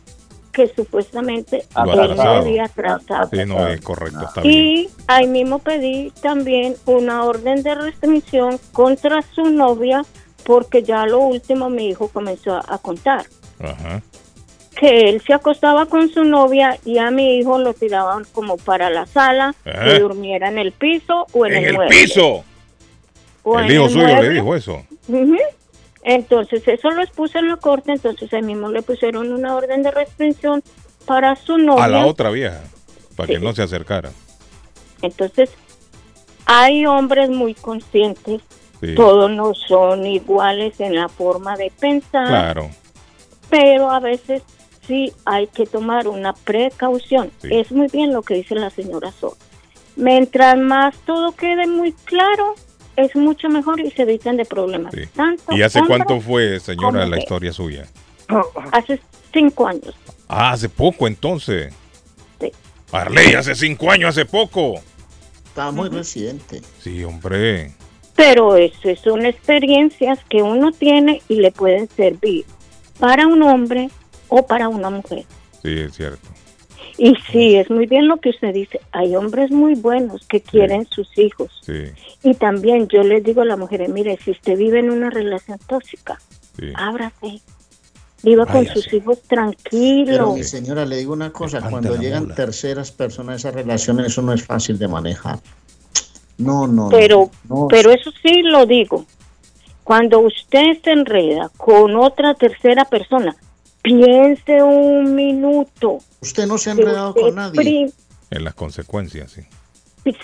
que 0.51 0.71
supuestamente 0.73 1.65
había 1.73 2.65
atrasado. 2.65 3.29
Sí, 3.31 3.43
no 3.45 3.67
es 3.67 3.81
correcto. 3.81 4.23
Está 4.23 4.41
bien. 4.41 4.53
Y 4.55 4.89
ahí 5.07 5.27
mismo 5.27 5.59
pedí 5.59 6.11
también 6.21 6.75
una 6.85 7.23
orden 7.23 7.63
de 7.63 7.75
restricción 7.75 8.59
contra 8.71 9.21
su 9.33 9.49
novia 9.49 10.05
porque 10.45 10.83
ya 10.83 11.05
lo 11.07 11.19
último 11.19 11.69
mi 11.69 11.89
hijo 11.89 12.07
comenzó 12.07 12.53
a, 12.53 12.63
a 12.67 12.77
contar 12.77 13.25
Ajá. 13.59 14.01
Que 14.75 15.09
él 15.09 15.21
se 15.25 15.33
acostaba 15.33 15.85
con 15.85 16.09
su 16.09 16.23
novia 16.25 16.77
y 16.85 16.97
a 16.97 17.09
mi 17.11 17.37
hijo 17.37 17.57
lo 17.59 17.73
tiraban 17.73 18.25
como 18.33 18.57
para 18.57 18.89
la 18.89 19.05
sala, 19.05 19.55
que 19.63 19.99
durmiera 19.99 20.49
en 20.49 20.57
el 20.57 20.71
piso 20.73 21.25
o 21.31 21.45
en, 21.45 21.53
En 21.53 21.57
el, 21.59 21.65
el 21.69 21.75
mueble. 21.75 21.95
piso. 21.95 22.43
O 23.43 23.59
El 23.59 23.65
en 23.65 23.71
hijo 23.71 23.89
suyo 23.89 24.05
le 24.07 24.13
mueble. 24.15 24.29
dijo 24.33 24.55
eso. 24.55 24.83
Entonces 26.03 26.67
eso 26.67 26.91
lo 26.91 27.01
expuse 27.01 27.39
en 27.39 27.47
la 27.47 27.55
corte, 27.57 27.91
entonces 27.91 28.31
ahí 28.33 28.41
mismo 28.43 28.69
le 28.69 28.81
pusieron 28.81 29.31
una 29.33 29.55
orden 29.55 29.81
de 29.81 29.91
restricción 29.91 30.61
para 31.05 31.35
su 31.35 31.57
novia. 31.57 31.83
A 31.83 31.87
la 31.87 32.05
otra 32.05 32.29
vieja. 32.29 32.61
Para 33.15 33.27
que 33.27 33.39
no 33.39 33.53
se 33.53 33.63
acercara. 33.63 34.11
Entonces 35.01 35.49
hay 36.45 36.85
hombres 36.85 37.29
muy 37.29 37.53
conscientes, 37.55 38.41
Sí. 38.81 38.93
todos 38.93 39.31
no 39.31 39.53
son 39.55 40.05
iguales 40.05 40.79
en 40.81 40.95
la 40.95 41.07
forma 41.07 41.55
de 41.55 41.71
pensar, 41.79 42.27
Claro. 42.27 42.69
pero 43.49 43.89
a 43.89 43.99
veces 44.01 44.43
sí 44.87 45.13
hay 45.25 45.47
que 45.47 45.65
tomar 45.65 46.07
una 46.07 46.33
precaución. 46.33 47.31
Es 47.43 47.71
muy 47.71 47.87
bien 47.87 48.13
lo 48.13 48.21
que 48.21 48.35
dice 48.35 48.55
la 48.55 48.69
señora 48.69 49.11
So. 49.11 49.37
Mientras 49.95 50.57
más 50.57 50.95
todo 51.05 51.31
quede 51.31 51.67
muy 51.67 51.93
claro, 51.93 52.55
es 52.95 53.15
mucho 53.15 53.49
mejor 53.49 53.79
y 53.79 53.91
se 53.91 54.03
evitan 54.03 54.37
de 54.37 54.45
problemas. 54.45 54.93
Tanto 55.15 55.55
¿Y 55.55 55.61
hace 55.61 55.81
cuánto 55.85 56.19
fue, 56.19 56.59
señora, 56.59 57.05
la 57.05 57.17
historia 57.17 57.51
suya? 57.51 57.85
Hace 58.71 58.99
cinco 59.33 59.67
años. 59.67 59.95
Ah, 60.27 60.51
hace 60.51 60.69
poco 60.69 61.07
entonces. 61.07 61.73
Sí. 62.39 62.51
Arley, 62.91 63.35
hace 63.35 63.55
cinco 63.55 63.91
años, 63.91 64.09
hace 64.09 64.25
poco. 64.25 64.75
Está 65.45 65.71
muy 65.71 65.89
reciente. 65.89 66.61
Sí, 66.79 67.03
hombre. 67.03 67.73
Pero 68.15 68.55
eso 68.55 68.95
son 69.01 69.25
experiencias 69.25 70.19
que 70.29 70.41
uno 70.41 70.71
tiene 70.71 71.21
y 71.27 71.35
le 71.35 71.51
pueden 71.51 71.89
servir 71.89 72.45
para 72.99 73.27
un 73.27 73.43
hombre 73.43 73.89
o 74.29 74.45
para 74.45 74.69
una 74.69 74.89
mujer. 74.89 75.25
Sí, 75.61 75.79
es 75.79 75.93
cierto. 75.95 76.27
Y 76.97 77.13
sí, 77.31 77.55
es 77.57 77.69
muy 77.69 77.87
bien 77.87 78.07
lo 78.07 78.17
que 78.17 78.29
usted 78.29 78.53
dice. 78.53 78.79
Hay 78.91 79.15
hombres 79.15 79.51
muy 79.51 79.75
buenos 79.75 80.25
que 80.27 80.39
quieren 80.41 80.87
sus 80.89 81.17
hijos. 81.17 81.51
Sí, 81.61 81.83
Y 82.23 82.35
también 82.35 82.87
yo 82.87 83.03
les 83.03 83.23
digo 83.23 83.41
a 83.41 83.45
las 83.45 83.57
mujeres, 83.59 83.89
mire, 83.89 84.17
si 84.23 84.31
usted 84.31 84.57
vive 84.57 84.79
en 84.79 84.89
una 84.89 85.09
relación 85.09 85.57
tóxica, 85.67 86.19
sí. 86.57 86.71
ábrase. 86.75 87.41
Viva 88.23 88.45
con 88.47 88.65
sus 88.65 88.91
hijos 88.93 89.19
Pero 89.27 89.51
tranquilos. 89.51 90.33
mi 90.35 90.43
señora, 90.43 90.83
le 90.85 90.95
digo 90.97 91.13
una 91.13 91.31
cosa, 91.31 91.61
cuando 91.69 91.95
llegan 91.95 92.33
terceras 92.33 92.91
personas 92.91 93.33
a 93.33 93.49
esas 93.49 93.53
relaciones, 93.55 94.07
eso 94.07 94.21
no 94.23 94.33
es 94.33 94.43
fácil 94.43 94.79
de 94.79 94.87
manejar. 94.87 95.39
No, 96.37 96.65
no. 96.65 96.85
no, 96.85 96.89
Pero, 96.89 97.29
no. 97.47 97.67
pero 97.69 97.91
eso 97.91 98.11
sí 98.23 98.41
lo 98.41 98.65
digo. 98.65 99.05
Cuando 99.83 100.19
usted 100.21 100.81
se 100.83 100.91
enreda 100.91 101.51
con 101.57 101.95
otra 101.95 102.33
tercera 102.33 102.85
persona, 102.85 103.35
piense 103.85 104.61
un 104.63 105.15
minuto. 105.15 105.99
Usted 106.21 106.47
no 106.47 106.57
se 106.57 106.69
ha 106.69 106.73
enredado 106.73 107.13
con 107.13 107.35
nadie. 107.35 107.89
En 108.31 108.43
las 108.43 108.53
consecuencias, 108.55 109.31
sí. 109.31 109.41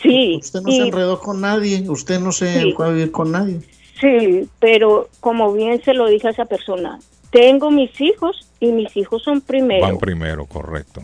Sí. 0.01 0.37
Usted 0.41 0.61
no 0.61 0.69
y- 0.69 0.77
se 0.77 0.81
enredó 0.87 1.19
con 1.19 1.39
nadie, 1.41 1.87
usted 1.89 2.19
no 2.19 2.31
se 2.31 2.61
Sí. 2.61 2.73
fue 2.73 2.87
a 2.87 2.89
vivir 2.89 3.11
con 3.11 3.31
nadie. 3.31 3.61
Sí, 3.99 4.47
pero 4.59 5.09
como 5.19 5.53
bien 5.53 5.81
se 5.83 5.93
lo 5.93 6.07
dije 6.07 6.27
a 6.27 6.31
esa 6.31 6.45
persona, 6.45 6.99
tengo 7.31 7.69
mis 7.71 7.99
hijos 8.01 8.47
y 8.59 8.71
mis 8.71 8.95
hijos 8.97 9.23
son 9.23 9.41
primero. 9.41 9.85
Van 9.85 9.97
primero, 9.99 10.45
correcto. 10.45 11.01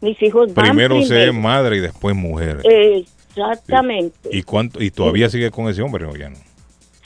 mis 0.00 0.20
hijos 0.22 0.52
van 0.54 0.66
Primero 0.66 0.96
primero. 0.96 1.08
ser 1.08 1.32
madre 1.32 1.76
y 1.76 1.80
después 1.80 2.16
mujer. 2.16 2.62
Exactamente. 2.64 4.28
¿Y 4.32 4.42
cuánto 4.42 4.82
y 4.82 4.90
todavía 4.90 5.28
sigue 5.30 5.50
con 5.50 5.68
ese 5.68 5.82
hombre 5.82 6.06
o 6.06 6.16
ya 6.16 6.30
no? 6.30 6.38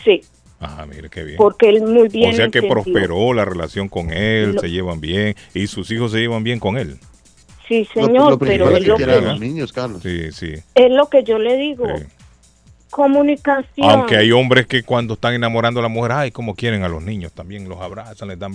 Sí, 0.05 0.21
Ah, 0.67 0.87
mire 0.87 1.09
qué 1.11 1.23
bien. 1.25 1.37
porque 1.37 1.69
él 1.69 1.83
muy 1.83 2.09
bien 2.09 2.31
o 2.31 2.33
sea 2.33 2.49
que 2.49 2.59
entendió. 2.59 2.71
prosperó 2.71 3.33
la 3.35 3.45
relación 3.45 3.89
con 3.89 4.11
él, 4.13 4.53
Lo- 4.55 4.61
se 4.61 4.71
llevan 4.71 5.01
bien 5.01 5.35
y 5.55 5.67
sus 5.67 5.91
hijos 5.91 6.13
se 6.13 6.19
llevan 6.19 6.43
bien 6.45 6.59
con 6.59 6.77
él. 6.79 6.99
Sí, 7.69 7.89
señor, 7.95 8.33
lo 8.33 8.39
pero 8.39 8.71
es 8.71 8.83
es 8.83 8.87
lo, 8.87 8.97
que 8.97 9.05
a 9.05 9.21
los 9.21 9.41
niños, 9.41 9.73
Carlos. 9.73 10.03
Sí, 10.03 10.31
sí. 10.33 10.53
es 10.75 10.91
lo 10.91 11.09
que 11.09 11.25
yo 11.25 11.39
le 11.39 11.57
digo. 11.57 11.87
Comunicación. 12.91 13.91
Aunque 13.91 14.17
hay 14.17 14.31
hombres 14.31 14.67
que 14.67 14.85
cuando 14.85 15.15
están 15.15 15.35
enamorando 15.35 15.81
a 15.81 15.83
la 15.83 15.89
mujer, 15.89 16.13
ay, 16.13 16.31
como 16.31 16.55
quieren 16.55 16.85
a 16.85 16.89
los 16.89 17.03
niños, 17.03 17.33
también 17.33 17.69
los 17.69 17.81
abrazan, 17.81 18.29
les 18.29 18.39
dan, 18.39 18.53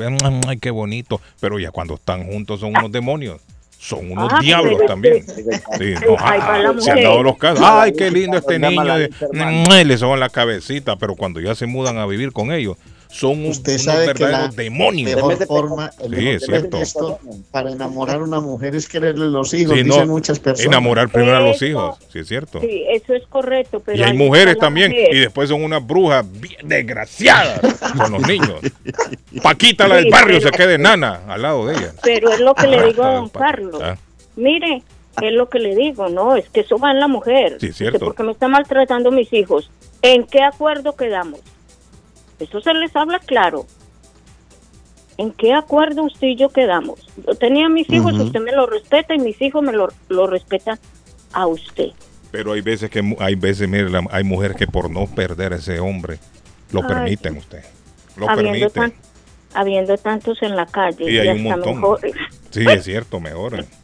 ay, 0.47 0.57
qué 0.59 0.71
bonito. 0.71 1.19
Pero 1.41 1.59
ya 1.59 1.71
cuando 1.71 1.95
están 1.95 2.25
juntos 2.25 2.61
son 2.61 2.69
unos 2.69 2.91
demonios, 2.91 3.41
son 3.81 4.11
unos 4.11 4.29
Ah, 4.33 4.39
diablos 4.41 4.73
pero 4.75 4.87
también. 4.89 5.25
Sí, 5.25 5.93
no, 6.05 6.15
ah, 6.19 6.73
se 6.79 6.91
han 6.91 7.01
dado 7.01 7.23
los 7.23 7.37
casos, 7.37 7.63
ay, 7.65 7.93
qué 7.93 8.11
lindo 8.11 8.37
este 8.37 8.59
niño, 8.59 8.97
de- 8.97 9.09
y 9.81 9.85
le 9.85 9.97
soban 9.97 10.19
la 10.19 10.29
cabecita, 10.29 10.97
pero 10.97 11.15
cuando 11.15 11.39
ya 11.39 11.55
se 11.55 11.65
mudan 11.65 11.97
a 11.97 12.05
vivir 12.05 12.33
con 12.33 12.51
ellos, 12.51 12.75
son 13.11 13.39
un- 13.39 13.47
Usted 13.47 13.73
unos 13.73 13.83
sabe 13.83 14.13
que 14.13 14.21
la 14.23 14.27
verdaderos 14.27 14.55
demonios. 14.55 15.15
mejor 15.15 15.45
forma 15.47 15.91
el 15.99 16.09
Sí, 16.09 16.15
mejor 16.15 16.33
es 16.35 16.45
cierto. 16.45 16.77
gesto 16.77 17.19
para 17.51 17.71
enamorar 17.71 18.17
a 18.17 18.23
una 18.23 18.39
mujer 18.39 18.75
es 18.75 18.87
quererle 18.87 19.25
los 19.27 19.51
hijos, 19.53 19.75
Sí, 19.77 19.83
no, 19.83 19.93
dicen 19.95 20.09
muchas 20.09 20.39
personas. 20.39 20.67
enamorar 20.67 21.09
primero 21.09 21.37
a 21.37 21.39
los 21.39 21.55
Eso- 21.55 21.65
hijos, 21.65 21.97
sí 22.13 22.19
es 22.19 22.27
cierto. 22.27 22.61
Sí, 22.61 22.85
eso 22.91 23.13
es 23.15 23.25
correcto, 23.27 23.81
pero 23.83 23.97
Y 23.97 24.03
hay 24.03 24.13
mujeres 24.15 24.57
también, 24.59 24.91
mujer. 24.91 25.13
y 25.15 25.19
después 25.19 25.49
son 25.49 25.63
unas 25.63 25.85
brujas 25.85 26.23
bien 26.39 26.67
desgraciadas 26.67 27.59
con 27.97 28.11
los 28.11 28.27
niños. 28.27 28.59
Paquita, 29.43 29.87
la 29.87 29.95
del 29.95 30.09
barrio, 30.11 30.39
pero- 30.39 30.51
se 30.51 30.57
quede 30.57 30.77
nana 30.77 31.21
al 31.27 31.41
lado 31.41 31.65
de 31.65 31.75
ella. 31.77 31.93
Pero 32.03 32.31
es 32.31 32.39
lo 32.39 32.53
que 32.53 32.67
le 32.67 32.85
digo 32.85 33.03
a 33.03 33.13
don 33.15 33.29
Carlos. 33.29 33.81
Ah, 33.83 33.97
Mire, 34.35 34.83
es 35.21 35.33
lo 35.33 35.49
que 35.49 35.59
le 35.59 35.75
digo, 35.75 36.07
no, 36.09 36.35
es 36.35 36.47
que 36.49 36.61
eso 36.61 36.77
va 36.77 36.91
en 36.91 36.99
la 36.99 37.07
mujer. 37.07 37.57
Sí, 37.59 37.73
cierto. 37.73 37.99
Porque 38.05 38.23
me 38.23 38.31
está 38.31 38.47
maltratando 38.47 39.11
mis 39.11 39.33
hijos. 39.33 39.69
¿En 40.01 40.23
qué 40.25 40.41
acuerdo 40.43 40.95
quedamos? 40.95 41.39
Eso 42.39 42.61
se 42.61 42.73
les 42.73 42.95
habla 42.95 43.19
claro. 43.19 43.65
¿En 45.17 45.31
qué 45.31 45.53
acuerdo 45.53 46.03
usted 46.03 46.27
y 46.27 46.35
yo 46.37 46.49
quedamos? 46.49 46.99
Yo 47.27 47.35
tenía 47.35 47.67
mis 47.67 47.89
hijos, 47.89 48.13
Ujú. 48.13 48.23
usted 48.23 48.39
me 48.39 48.53
lo 48.53 48.65
respeta 48.67 49.13
y 49.13 49.19
mis 49.19 49.41
hijos 49.41 49.61
me 49.61 49.73
lo, 49.73 49.89
lo 50.07 50.27
respetan 50.27 50.79
a 51.33 51.45
usted. 51.45 51.87
Pero 52.31 52.53
hay 52.53 52.61
veces 52.61 52.89
que 52.89 53.01
mu- 53.01 53.17
hay 53.19 53.35
veces, 53.35 53.67
mire, 53.67 53.89
la- 53.89 54.07
hay 54.11 54.23
mujeres 54.23 54.55
que 54.55 54.67
por 54.67 54.89
no 54.89 55.07
perder 55.07 55.51
a 55.53 55.55
ese 55.57 55.79
hombre 55.79 56.19
lo 56.71 56.81
Ay, 56.83 56.87
permiten 56.87 57.37
usted. 57.37 57.63
Lo 58.15 58.29
habiendo, 58.29 58.69
permiten. 58.69 58.91
tan- 58.91 58.93
habiendo 59.61 59.97
tantos 59.97 60.41
en 60.41 60.55
la 60.55 60.65
calle 60.67 61.11
Y 61.11 61.15
y, 61.15 61.19
hay 61.19 61.29
un 61.29 61.37
hasta 61.47 61.55
montón. 61.57 61.75
mejores. 61.75 62.13
Sí, 62.51 62.65
es 62.69 62.83
cierto, 62.85 63.19
mejor. 63.19 63.65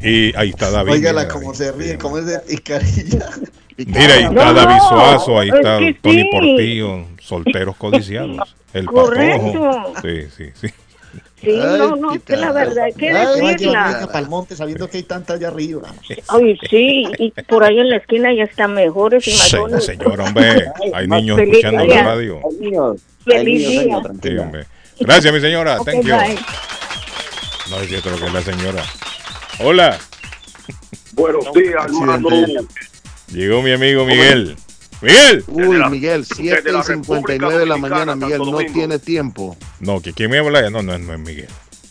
Y 0.00 0.36
ahí 0.36 0.50
está 0.50 0.70
David. 0.70 0.92
Óigala 0.92 1.26
cómo 1.28 1.54
se 1.54 1.72
ríe, 1.72 1.96
cómo 1.96 2.18
es 2.18 2.26
de. 2.26 2.38
Mira, 3.78 4.14
ahí 4.14 4.22
está 4.24 4.30
No, 4.32 4.52
David 4.52 4.78
Suazo, 4.88 5.38
ahí 5.38 5.48
es 5.48 5.54
está 5.54 5.78
que 5.78 5.94
Tony 5.94 6.20
sí. 6.20 6.28
Portillo, 6.30 7.04
solteros 7.24 7.76
codiciados. 7.76 8.54
El 8.72 8.86
Correcto. 8.86 9.52
patojo. 9.52 9.94
Sí, 10.02 10.22
sí, 10.36 10.50
sí. 10.60 10.68
Sí, 11.40 11.56
no, 11.58 11.94
no, 11.94 12.14
es 12.14 12.22
que 12.22 12.36
la 12.36 12.50
verdad 12.52 12.84
hay 12.84 12.92
que 12.94 13.12
decirla. 13.12 14.00
para 14.06 14.18
el 14.20 14.28
monte 14.28 14.56
sabiendo 14.56 14.88
que 14.88 14.96
hay 14.96 15.02
tanta 15.04 15.34
allá 15.34 15.48
arriba. 15.48 15.92
Ay, 16.28 16.58
sí, 16.70 17.04
y 17.18 17.30
por 17.42 17.62
ahí 17.62 17.78
en 17.78 17.90
la 17.90 17.98
esquina 17.98 18.32
ya 18.34 18.44
están 18.44 18.72
mejores 18.74 19.28
y 19.28 19.30
Se- 19.32 19.56
mayores. 19.58 19.84
señora, 19.84 20.24
hombre, 20.24 20.72
hay 20.94 21.06
niños 21.06 21.36
Feliz 21.36 21.54
escuchando 21.56 21.84
día. 21.84 21.94
la 21.96 22.02
radio. 22.02 22.40
Feliz 23.24 23.68
día. 23.68 23.96
Sí, 24.22 24.38
hombre. 24.38 24.64
Gracias, 25.00 25.34
mi 25.34 25.40
señora. 25.40 25.80
Ok, 25.80 25.86
Thank 25.86 26.04
you. 26.04 26.16
bye. 26.16 26.38
No 27.70 27.80
es 27.80 27.88
cierto 27.88 28.10
lo 28.10 28.16
que 28.16 28.26
es 28.26 28.32
la 28.32 28.42
señora. 28.42 28.82
Hola. 29.60 29.98
Buenos 31.12 31.52
días, 31.52 31.84
hermano. 31.86 32.28
Llegó 33.32 33.62
mi 33.62 33.72
amigo 33.72 34.04
Miguel. 34.04 34.56
Miguel. 35.00 35.44
Uy, 35.48 35.78
Miguel, 35.90 36.24
7 36.24 36.62
y 36.70 36.82
59 36.82 37.58
de 37.58 37.66
la 37.66 37.76
mañana, 37.76 38.16
Miguel, 38.16 38.38
no 38.38 38.58
tiene 38.58 38.98
tiempo. 38.98 39.56
No, 39.80 40.00
que 40.00 40.12
quién 40.12 40.30
me 40.30 40.38
habla. 40.38 40.68
No, 40.70 40.82
no, 40.82 40.96
no 40.98 41.12
es 41.14 41.20
Miguel. 41.20 41.48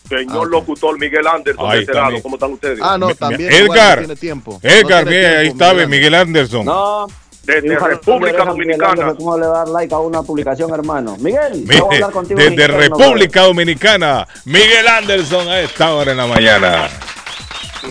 Señor 0.08 0.50
locutor 0.50 0.98
Miguel 0.98 1.26
Anderson, 1.26 1.64
Ahí 1.66 1.76
de 1.76 1.80
este 1.80 1.92
está 1.92 2.02
lado, 2.02 2.12
mi- 2.16 2.22
¿cómo 2.22 2.36
están 2.36 2.52
ustedes? 2.52 2.78
Ah, 2.82 2.98
no, 2.98 3.14
también. 3.14 3.50
Edgar. 3.52 3.98
no 4.00 4.06
tiene 4.06 4.16
tiempo. 4.20 4.60
Edgar, 4.62 5.04
No 5.04 5.10
tiene 5.10 5.26
mire, 5.28 5.36
ahí 5.38 5.46
está 5.48 5.72
Miguel 5.72 5.88
Miguel 5.88 6.14
Anderson. 6.14 6.64
No. 6.66 7.06
Desde 7.44 7.78
República 7.78 8.44
Dominicana. 8.44 9.14
¿Cómo 9.14 9.38
le 9.38 9.46
va 9.46 9.54
a 9.54 9.58
dar 9.64 9.68
like 9.68 9.94
a 9.94 9.98
una 9.98 10.22
publicación, 10.22 10.72
hermano? 10.74 11.16
Miguel, 11.18 11.64
Mire, 11.66 11.78
vamos 11.80 11.92
a 11.92 11.94
hablar 11.96 12.10
contigo. 12.12 12.40
desde 12.40 12.66
República 12.68 13.42
Dominicana, 13.42 14.28
Miguel 14.46 14.88
Anderson 14.88 15.48
a 15.48 15.60
esta 15.60 15.94
hora 15.94 16.10
en 16.12 16.16
la 16.18 16.26
mañana. 16.26 16.88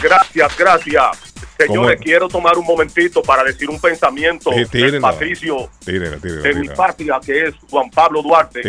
Gracias, 0.02 0.58
gracias. 0.58 1.33
Señores, 1.68 1.96
¿Cómo? 1.98 2.04
quiero 2.04 2.28
tomar 2.28 2.58
un 2.58 2.66
momentito 2.66 3.22
para 3.22 3.44
decir 3.44 3.70
un 3.70 3.80
pensamiento 3.80 4.50
del 4.52 5.00
patricio 5.02 5.70
de 5.86 6.54
mi 6.56 6.68
patria, 6.70 7.20
que 7.26 7.48
es 7.48 7.56
Juan 7.70 7.90
Pablo 7.90 8.22
Duarte. 8.22 8.62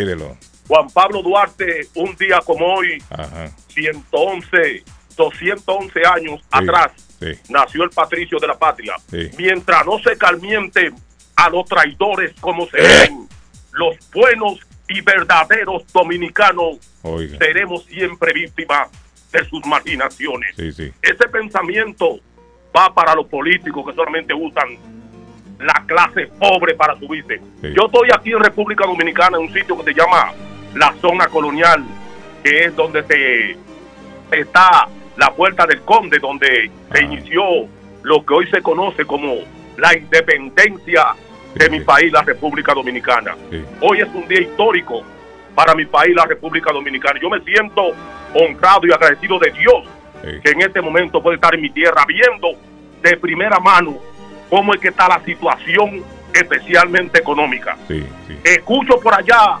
Juan 0.67 0.87
Pablo 0.89 1.21
Duarte, 1.21 1.87
un 1.95 2.15
día 2.15 2.39
como 2.43 2.65
hoy, 2.75 2.97
Ajá. 3.09 3.51
111, 3.69 4.83
211 5.15 6.01
años 6.05 6.41
atrás, 6.51 6.91
Sí. 7.19 7.31
nació 7.49 7.83
el 7.83 7.89
patricio 7.91 8.37
de 8.39 8.47
la 8.47 8.57
patria. 8.57 8.95
Sí. 9.09 9.29
Mientras 9.37 9.85
no 9.85 9.99
se 9.99 10.17
calmienten 10.17 10.95
a 11.35 11.49
los 11.49 11.65
traidores 11.65 12.33
como 12.41 12.67
se 12.67 12.77
ven, 12.81 13.27
los 13.71 13.95
buenos 14.13 14.59
y 14.89 15.01
verdaderos 15.01 15.83
dominicanos 15.93 16.77
Oiga. 17.03 17.37
seremos 17.37 17.85
siempre 17.85 18.33
víctimas 18.33 18.89
de 19.31 19.43
sus 19.49 19.65
marginaciones. 19.65 20.57
Ese 20.57 21.27
pensamiento 21.31 22.19
va 22.75 22.93
para 22.93 23.15
los 23.15 23.27
políticos 23.27 23.85
que 23.85 23.93
solamente 23.93 24.33
usan 24.33 24.77
la 25.59 25.83
clase 25.85 26.27
pobre 26.39 26.75
para 26.75 26.97
subirse. 26.99 27.39
Sí. 27.61 27.73
Yo 27.75 27.85
estoy 27.85 28.09
aquí 28.13 28.31
en 28.31 28.39
República 28.39 28.85
Dominicana, 28.85 29.37
en 29.37 29.43
un 29.43 29.53
sitio 29.53 29.77
que 29.77 29.93
se 29.93 29.93
llama 29.93 30.33
la 30.75 30.93
zona 31.01 31.27
colonial, 31.27 31.83
que 32.43 32.65
es 32.65 32.75
donde 32.75 33.03
se 33.03 33.57
está 34.31 34.87
la 35.17 35.31
puerta 35.33 35.65
del 35.65 35.81
conde, 35.81 36.19
donde 36.19 36.69
se 36.91 37.03
inició 37.03 37.41
lo 38.03 38.25
que 38.25 38.33
hoy 38.33 38.47
se 38.51 38.61
conoce 38.61 39.05
como 39.05 39.35
la 39.77 39.97
independencia 39.97 41.15
de 41.55 41.69
mi 41.69 41.79
país, 41.79 42.11
la 42.11 42.21
República 42.21 42.73
Dominicana. 42.73 43.35
Hoy 43.81 44.01
es 44.01 44.09
un 44.13 44.27
día 44.27 44.41
histórico 44.41 45.03
para 45.55 45.73
mi 45.73 45.85
país, 45.85 46.13
la 46.13 46.25
República 46.25 46.73
Dominicana. 46.73 47.19
Yo 47.21 47.29
me 47.29 47.39
siento 47.41 47.91
honrado 48.33 48.85
y 48.85 48.91
agradecido 48.91 49.39
de 49.39 49.51
Dios 49.51 49.85
que 50.43 50.51
en 50.51 50.61
este 50.61 50.81
momento 50.81 51.21
puede 51.21 51.35
estar 51.35 51.53
en 51.55 51.61
mi 51.61 51.69
tierra 51.69 52.03
viendo 52.07 52.49
de 53.01 53.17
primera 53.17 53.59
mano 53.59 53.97
cómo 54.49 54.73
es 54.73 54.79
que 54.81 54.89
está 54.89 55.07
la 55.07 55.19
situación 55.23 56.03
especialmente 56.33 57.19
económica. 57.19 57.77
Sí, 57.87 58.03
sí. 58.27 58.37
Escucho 58.43 58.99
por 58.99 59.13
allá 59.13 59.57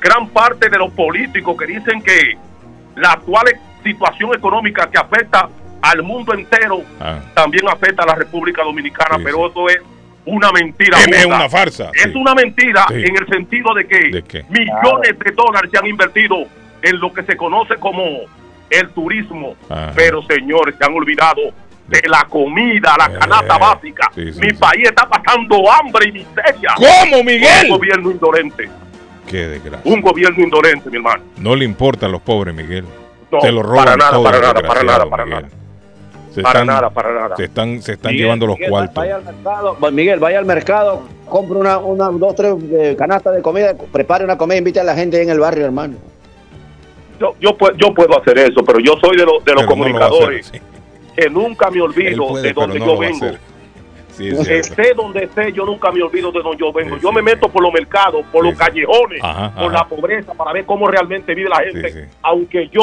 gran 0.00 0.28
parte 0.28 0.68
de 0.68 0.78
los 0.78 0.92
políticos 0.92 1.56
que 1.56 1.66
dicen 1.66 2.02
que 2.02 2.36
la 2.96 3.12
actual 3.12 3.46
situación 3.82 4.34
económica 4.34 4.88
que 4.90 4.98
afecta 4.98 5.48
al 5.80 6.02
mundo 6.02 6.34
entero 6.34 6.82
Ah. 7.00 7.18
también 7.34 7.68
afecta 7.68 8.02
a 8.04 8.06
la 8.06 8.14
República 8.14 8.62
Dominicana, 8.62 9.16
pero 9.22 9.48
eso 9.48 9.68
es 9.68 9.78
una 10.24 10.52
mentira. 10.52 10.98
Es- 10.98 11.26
una 11.26 11.48
farsa, 11.48 11.90
Es 11.94 12.14
una 12.14 12.34
mentira 12.34 12.84
en 12.90 13.16
el 13.16 13.26
sentido 13.28 13.74
de 13.74 13.86
que 13.88 14.44
millones 14.50 15.18
de 15.18 15.30
dólares 15.32 15.70
se 15.72 15.78
han 15.78 15.86
invertido 15.86 16.44
en 16.82 17.00
lo 17.00 17.12
que 17.12 17.22
se 17.24 17.36
conoce 17.36 17.76
como 17.76 18.02
el 18.72 18.90
turismo. 18.90 19.54
Ajá. 19.68 19.92
Pero 19.94 20.22
señores, 20.22 20.74
se 20.78 20.84
han 20.84 20.94
olvidado 20.94 21.40
de 21.88 22.00
la 22.08 22.24
comida, 22.28 22.94
la 22.98 23.18
canasta 23.18 23.58
básica. 23.58 24.10
Eh, 24.16 24.26
sí, 24.26 24.32
sí, 24.34 24.40
Mi 24.40 24.50
sí. 24.50 24.56
país 24.56 24.88
está 24.88 25.06
pasando 25.08 25.70
hambre 25.70 26.08
y 26.08 26.12
miseria. 26.12 26.70
¿Cómo, 26.76 27.22
Miguel? 27.24 27.64
Un 27.64 27.70
gobierno 27.70 28.10
indolente. 28.10 28.68
Qué 29.28 29.46
desgracia. 29.48 29.90
Un 29.92 30.00
gobierno 30.00 30.42
indolente, 30.42 30.90
mi 30.90 30.96
hermano. 30.96 31.22
No 31.38 31.54
le 31.56 31.64
importa 31.64 32.06
a 32.06 32.08
los 32.08 32.20
pobres, 32.22 32.54
Miguel. 32.54 32.84
No, 33.30 33.40
Se 33.40 33.50
lo 33.52 33.62
roban 33.62 33.84
para 33.84 33.96
nada, 33.96 34.10
todo, 34.12 34.24
para 34.24 34.40
nada, 34.40 34.54
para 34.62 34.82
nada, 34.82 35.06
para 35.06 35.24
Miguel. 35.24 35.42
nada. 35.44 35.54
Se 36.34 36.40
Para 36.42 36.60
están- 36.60 36.66
nada, 36.66 36.90
para 36.90 37.12
nada. 37.12 37.36
Se 37.36 37.44
están, 37.44 37.82
se 37.82 37.92
están 37.92 38.12
Miguel, 38.12 38.24
llevando 38.24 38.46
los 38.46 38.56
Miguel, 38.56 38.70
cuartos. 38.70 38.94
Vaya 38.94 39.16
al 39.16 39.24
mercado, 39.24 39.76
Miguel, 39.92 40.18
vaya 40.18 40.38
al 40.38 40.44
mercado, 40.46 41.02
compre 41.28 41.58
una, 41.58 41.76
una 41.78 42.08
dos, 42.08 42.34
tres 42.34 42.54
eh, 42.72 42.94
canastas 42.98 43.34
de 43.36 43.42
comida, 43.42 43.74
prepare 43.92 44.24
una 44.24 44.38
comida, 44.38 44.56
invite 44.56 44.80
a 44.80 44.84
la 44.84 44.94
gente 44.94 45.20
en 45.20 45.28
el 45.28 45.38
barrio, 45.40 45.66
hermano. 45.66 45.96
Yo, 47.20 47.34
yo, 47.40 47.56
puedo, 47.56 47.76
yo 47.76 47.94
puedo 47.94 48.20
hacer 48.20 48.38
eso, 48.38 48.64
pero 48.64 48.78
yo 48.80 48.94
soy 49.00 49.16
de, 49.16 49.24
los 49.24 49.44
de 49.44 49.52
los 49.52 49.54
Pero 49.54 49.56
no 49.56 49.62
lo 49.62 49.68
comunicadores 49.68 50.52
que 51.16 51.28
nunca 51.30 51.70
me 51.70 51.80
olvido 51.82 52.28
puede, 52.28 52.48
de 52.48 52.52
donde 52.52 52.78
no 52.78 52.86
yo 52.86 52.92
lo 52.94 52.98
vengo. 52.98 53.26
Sí, 54.12 54.28
es. 54.28 54.48
Esté 54.48 54.92
donde 54.94 55.24
esté, 55.24 55.52
yo 55.52 55.64
nunca 55.64 55.90
me 55.92 56.02
olvido 56.02 56.30
de 56.32 56.40
donde 56.42 56.58
yo 56.58 56.72
vengo. 56.72 56.96
yo 56.98 57.12
me 57.12 57.22
meto 57.22 57.48
por 57.48 57.62
los 57.62 57.72
mercados, 57.72 58.24
por 58.32 58.44
los 58.44 58.54
callejones, 58.56 59.22
Ajá, 59.22 59.54
por 59.54 59.64
ajá. 59.64 59.72
la 59.72 59.84
pobreza, 59.88 60.34
para 60.34 60.52
ver 60.52 60.64
cómo 60.66 60.86
realmente 60.88 61.34
vive 61.34 61.48
la 61.48 61.60
gente, 61.60 61.92
Sí, 61.92 61.98
sí. 62.00 62.04
aunque 62.22 62.68
yo 62.68 62.82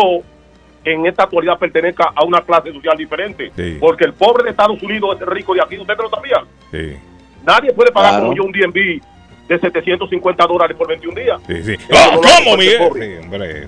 en 0.85 1.05
esta 1.05 1.23
actualidad 1.23 1.57
pertenezca 1.59 2.11
a 2.15 2.23
una 2.23 2.41
clase 2.41 2.71
social 2.71 2.97
diferente. 2.97 3.51
Sí. 3.55 3.77
Porque 3.79 4.05
el 4.05 4.13
pobre 4.13 4.43
de 4.45 4.51
Estados 4.51 4.81
Unidos 4.81 5.15
es 5.17 5.21
el 5.21 5.27
rico 5.27 5.53
de 5.53 5.61
aquí, 5.61 5.77
¿ustedes 5.77 5.99
lo 5.99 6.09
sabían? 6.09 6.45
Sí, 6.71 6.97
Nadie 7.45 7.73
puede 7.73 7.91
pagar 7.91 8.11
Claro. 8.11 8.25
como 8.25 8.35
yo 8.37 8.43
un 8.43 8.51
DNB 8.51 9.01
de 9.47 9.59
750 9.59 10.45
dólares 10.47 10.77
por 10.77 10.87
21 10.87 11.19
días. 11.19 11.41
sí, 11.47 11.63
sí. 11.63 11.73
Eso 11.73 12.09
¡Oh, 12.11 12.15
no 12.15 12.21
lo 12.21 12.27
hace 12.27 12.43
¿Cómo, 12.43 12.57
Miguel? 12.57 12.77
pobre. 12.79 13.07
Sí, 13.19 13.23
hombre. 13.23 13.67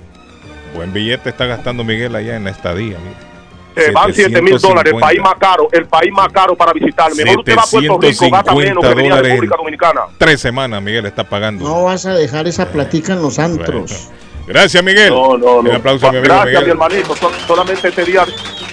Buen 0.74 0.94
billete 0.94 1.30
está 1.30 1.46
gastando 1.46 1.84
Miguel 1.84 2.16
allá 2.16 2.36
en 2.36 2.44
la 2.46 2.52
estadía. 2.52 2.98
mira. 3.00 3.32
Se 3.74 3.92
van 3.92 4.14
7 4.14 4.42
mil 4.42 4.58
dólares, 4.60 4.92
el 4.94 5.00
país 5.00 5.22
más 5.22 5.36
caro, 5.40 5.70
el 5.72 5.86
país 5.86 6.12
más 6.12 6.28
caro 6.34 6.56
para 6.56 6.74
visitar. 6.74 7.14
Mejor 7.16 7.40
usted 7.40 7.56
va 7.58 7.62
a 7.62 7.66
Puerto 7.72 8.00
Rico, 8.02 8.30
gasta 8.30 8.54
menos 8.54 8.84
que 8.86 8.94
venir 8.96 9.12
a 9.14 9.16
750 9.16 9.22
República 9.30 9.56
Dominicana. 9.58 10.02
Tres 10.18 10.42
semanas 10.42 10.82
Miguel 10.82 11.06
está 11.06 11.24
pagando. 11.24 11.64
No 11.64 11.84
vas 11.86 12.06
a 12.06 12.14
dejar 12.14 12.48
esa 12.48 12.70
platica 12.70 13.14
en 13.14 13.22
los 13.22 13.40
antros. 13.40 14.10
Gracias, 14.46 14.84
Miguel. 14.84 15.10
No, 15.12 15.38
no, 15.38 15.62
no. 15.62 15.70
Un 15.70 15.72
aplauso 15.76 16.08
a 16.08 16.12
mi 16.12 16.18
amigo 16.18 16.34
Gracias, 16.34 16.48
Miguel. 16.62 16.66
mi 16.66 16.72
hermanito. 16.72 17.16
Sol- 17.16 17.32
solamente 17.48 17.88
este 17.88 18.04
día, 18.04 18.26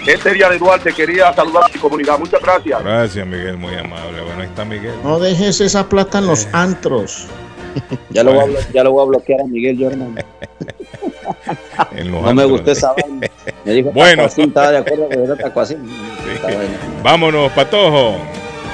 este 0.05 0.33
día 0.33 0.49
de 0.49 0.59
Duarte 0.59 0.93
quería 0.93 1.33
saludar 1.33 1.65
a 1.65 1.69
mi 1.69 1.79
comunidad. 1.79 2.19
Muchas 2.19 2.43
gracias. 2.43 2.83
Gracias, 2.83 3.25
Miguel, 3.27 3.57
muy 3.57 3.75
amable. 3.77 4.21
Bueno, 4.23 4.41
ahí 4.41 4.49
está 4.49 4.65
Miguel. 4.65 4.95
No 5.05 5.21
dejes 5.21 5.61
esa 5.61 5.89
plata 5.89 6.19
en 6.19 6.27
los 6.27 6.49
antros. 6.53 7.27
Ya 8.11 8.25
lo, 8.25 8.33
voy 8.33 8.41
a, 8.41 8.47
blo- 8.47 8.73
ya 8.73 8.83
lo 8.83 8.91
voy 8.93 9.03
a 9.05 9.07
bloquear 9.09 9.41
a 9.43 9.45
Miguel, 9.45 9.79
yo, 9.79 9.91
hermano. 11.49 11.91
En 11.93 12.11
los 12.13 12.23
No 12.25 12.35
me 12.35 12.45
gustó 12.45 12.71
esa 12.73 12.93
vaina. 12.93 13.29
Me 13.65 13.73
dijo, 13.73 13.91
Bueno. 13.93 14.25
Estaba 14.25 14.71
de 14.71 14.79
acuerdo 14.79 15.09
era. 15.11 15.51
Vámonos, 17.03 17.53
Patojo. 17.53 18.19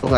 Don. 0.03 0.12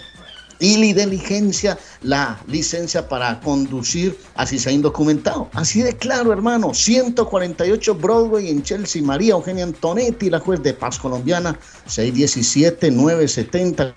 y 0.60 0.94
la 0.94 1.06
diligencia, 1.06 1.78
la 2.02 2.40
licencia 2.48 3.08
para 3.08 3.40
conducir, 3.42 4.18
así 4.36 4.60
sea 4.60 4.72
indocumentado. 4.72 5.50
Así 5.54 5.82
de 5.82 5.96
claro, 5.96 6.34
hermano. 6.34 6.74
148 6.74 7.96
Broadway 7.96 8.50
en 8.50 8.64
Chelsea, 8.64 9.02
María 9.02 9.34
Eugenia 9.34 9.64
Antonetti, 9.64 10.30
la 10.30 10.40
juez 10.40 10.62
de 10.64 10.74
paz 10.74 11.00
colombiana, 11.00 11.58
617-970. 11.88 13.94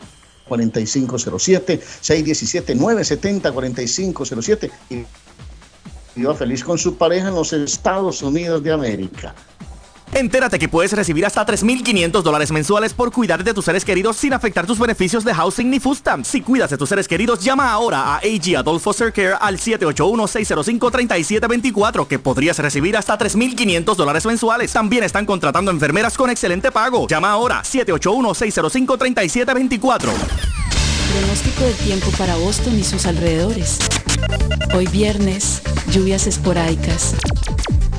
4507 0.50 1.80
617 2.00 2.74
970 2.74 3.52
4507 3.52 4.70
y 4.90 5.04
viva 6.16 6.34
feliz 6.34 6.64
con 6.64 6.76
su 6.76 6.96
pareja 6.96 7.28
en 7.28 7.36
los 7.36 7.52
Estados 7.52 8.20
Unidos 8.20 8.60
de 8.64 8.72
América. 8.72 9.32
Entérate 10.12 10.58
que 10.58 10.68
puedes 10.68 10.92
recibir 10.92 11.24
hasta 11.24 11.46
3.500 11.46 12.22
dólares 12.22 12.50
mensuales 12.50 12.92
por 12.94 13.12
cuidar 13.12 13.44
de 13.44 13.54
tus 13.54 13.64
seres 13.64 13.84
queridos 13.84 14.16
sin 14.16 14.32
afectar 14.32 14.66
tus 14.66 14.76
beneficios 14.78 15.24
de 15.24 15.32
housing 15.34 15.70
ni 15.70 15.78
food. 15.78 15.98
Si 16.24 16.40
cuidas 16.40 16.70
de 16.70 16.78
tus 16.78 16.88
seres 16.88 17.06
queridos, 17.06 17.40
llama 17.40 17.70
ahora 17.70 18.14
a 18.14 18.16
AG 18.16 18.56
Adult 18.56 18.82
Foster 18.82 19.12
Care 19.12 19.34
al 19.40 19.58
781-605-3724 19.58 22.06
que 22.06 22.18
podrías 22.18 22.58
recibir 22.58 22.96
hasta 22.96 23.18
3.500 23.18 23.96
dólares 23.96 24.24
mensuales. 24.24 24.72
También 24.72 25.04
están 25.04 25.26
contratando 25.26 25.70
enfermeras 25.70 26.16
con 26.16 26.30
excelente 26.30 26.72
pago. 26.72 27.06
Llama 27.08 27.30
ahora 27.30 27.60
781-605-3724. 27.62 30.08
Pronóstico 31.12 31.64
del 31.64 31.76
tiempo 31.76 32.10
para 32.16 32.36
Boston 32.36 32.78
y 32.78 32.84
sus 32.84 33.04
alrededores. 33.06 33.78
Hoy 34.74 34.86
viernes, 34.86 35.60
lluvias 35.90 36.26
esporádicas. 36.26 37.14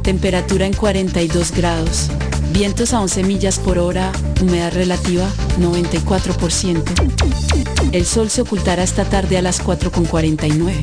Temperatura 0.04 0.66
en 0.66 0.74
42 0.74 1.52
grados. 1.52 2.08
Vientos 2.52 2.94
a 2.94 3.02
11 3.02 3.24
millas 3.24 3.60
por 3.60 3.78
hora. 3.78 4.12
Humedad 4.42 4.74
relativa 4.74 5.28
94%. 5.60 6.82
El 7.92 8.06
sol 8.06 8.30
se 8.30 8.42
ocultará 8.42 8.84
esta 8.84 9.06
tarde 9.06 9.38
a 9.38 9.42
las 9.42 9.64
4.49. 9.64 10.82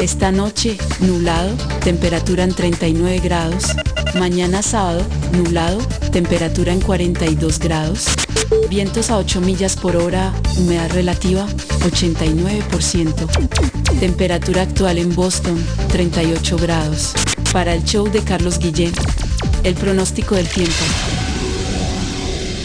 Esta 0.00 0.30
noche, 0.30 0.76
nublado, 1.00 1.54
temperatura 1.82 2.44
en 2.44 2.54
39 2.54 3.20
grados. 3.20 3.64
Mañana 4.18 4.62
sábado, 4.62 5.02
nublado, 5.32 5.78
temperatura 6.12 6.72
en 6.72 6.80
42 6.80 7.58
grados. 7.60 8.06
Vientos 8.68 9.10
a 9.10 9.16
8 9.16 9.40
millas 9.40 9.76
por 9.76 9.96
hora, 9.96 10.34
humedad 10.58 10.90
relativa 10.92 11.46
89%. 11.80 13.26
Temperatura 14.00 14.62
actual 14.62 14.98
en 14.98 15.14
Boston 15.14 15.64
38 15.88 16.56
grados. 16.58 17.14
Para 17.52 17.74
el 17.74 17.82
show 17.84 18.08
de 18.08 18.22
Carlos 18.22 18.58
Guillén, 18.58 18.92
el 19.64 19.74
pronóstico 19.74 20.36
del 20.36 20.48
tiempo. 20.48 21.19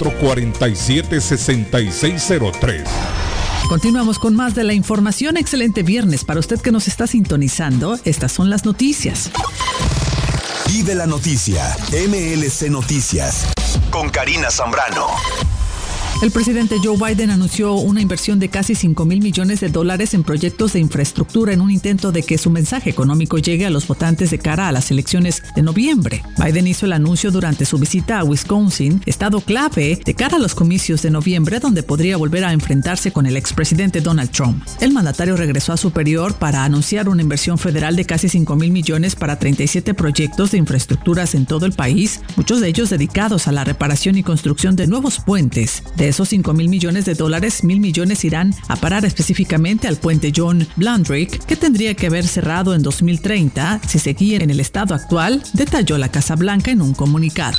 447-6603. 0.00 2.84
Continuamos 3.68 4.18
con 4.18 4.34
más 4.34 4.54
de 4.54 4.64
la 4.64 4.72
información. 4.72 5.36
Excelente 5.36 5.82
viernes 5.84 6.24
para 6.24 6.40
usted 6.40 6.58
que 6.60 6.72
nos 6.72 6.88
está 6.88 7.06
sintonizando. 7.06 8.00
Estas 8.04 8.32
son 8.32 8.50
las 8.50 8.64
noticias. 8.64 9.30
Vive 10.66 10.96
la 10.96 11.06
noticia. 11.06 11.76
MLC 11.92 12.68
Noticias. 12.70 13.52
Con 13.90 14.10
Karina 14.10 14.50
Zambrano. 14.50 15.06
El 16.22 16.30
presidente 16.32 16.76
Joe 16.84 16.98
Biden 16.98 17.30
anunció 17.30 17.76
una 17.76 18.02
inversión 18.02 18.38
de 18.38 18.50
casi 18.50 18.74
5 18.74 19.06
mil 19.06 19.22
millones 19.22 19.60
de 19.60 19.70
dólares 19.70 20.12
en 20.12 20.22
proyectos 20.22 20.74
de 20.74 20.78
infraestructura 20.78 21.54
en 21.54 21.62
un 21.62 21.70
intento 21.70 22.12
de 22.12 22.22
que 22.22 22.36
su 22.36 22.50
mensaje 22.50 22.90
económico 22.90 23.38
llegue 23.38 23.64
a 23.64 23.70
los 23.70 23.88
votantes 23.88 24.30
de 24.30 24.38
cara 24.38 24.68
a 24.68 24.72
las 24.72 24.90
elecciones 24.90 25.42
de 25.56 25.62
noviembre. 25.62 26.22
Biden 26.36 26.66
hizo 26.66 26.84
el 26.84 26.92
anuncio 26.92 27.30
durante 27.30 27.64
su 27.64 27.78
visita 27.78 28.18
a 28.18 28.24
Wisconsin, 28.24 29.00
estado 29.06 29.40
clave 29.40 29.98
de 30.04 30.14
cara 30.14 30.36
a 30.36 30.40
los 30.40 30.54
comicios 30.54 31.00
de 31.00 31.10
noviembre 31.10 31.58
donde 31.58 31.82
podría 31.82 32.18
volver 32.18 32.44
a 32.44 32.52
enfrentarse 32.52 33.12
con 33.12 33.24
el 33.24 33.38
expresidente 33.38 34.02
Donald 34.02 34.30
Trump. 34.30 34.62
El 34.82 34.92
mandatario 34.92 35.38
regresó 35.38 35.72
a 35.72 35.78
Superior 35.78 36.34
para 36.34 36.64
anunciar 36.64 37.08
una 37.08 37.22
inversión 37.22 37.56
federal 37.56 37.96
de 37.96 38.04
casi 38.04 38.28
5 38.28 38.56
mil 38.56 38.72
millones 38.72 39.16
para 39.16 39.38
37 39.38 39.94
proyectos 39.94 40.50
de 40.50 40.58
infraestructuras 40.58 41.34
en 41.34 41.46
todo 41.46 41.64
el 41.64 41.72
país, 41.72 42.20
muchos 42.36 42.60
de 42.60 42.68
ellos 42.68 42.90
dedicados 42.90 43.48
a 43.48 43.52
la 43.52 43.64
reparación 43.64 44.18
y 44.18 44.22
construcción 44.22 44.76
de 44.76 44.86
nuevos 44.86 45.18
puentes. 45.18 45.82
Esos 46.10 46.28
5 46.28 46.52
mil 46.52 46.68
millones 46.68 47.04
de 47.04 47.14
dólares, 47.14 47.64
mil 47.64 47.80
millones 47.80 48.24
irán 48.24 48.54
a 48.68 48.76
parar 48.76 49.04
específicamente 49.04 49.88
al 49.88 49.96
puente 49.96 50.32
John 50.34 50.66
Blandrick, 50.76 51.44
que 51.46 51.56
tendría 51.56 51.94
que 51.94 52.06
haber 52.06 52.26
cerrado 52.26 52.74
en 52.74 52.82
2030 52.82 53.80
si 53.86 53.98
seguía 53.98 54.38
en 54.38 54.50
el 54.50 54.60
estado 54.60 54.94
actual, 54.94 55.42
detalló 55.54 55.98
la 55.98 56.10
Casa 56.10 56.36
Blanca 56.36 56.70
en 56.70 56.82
un 56.82 56.94
comunicado. 56.94 57.58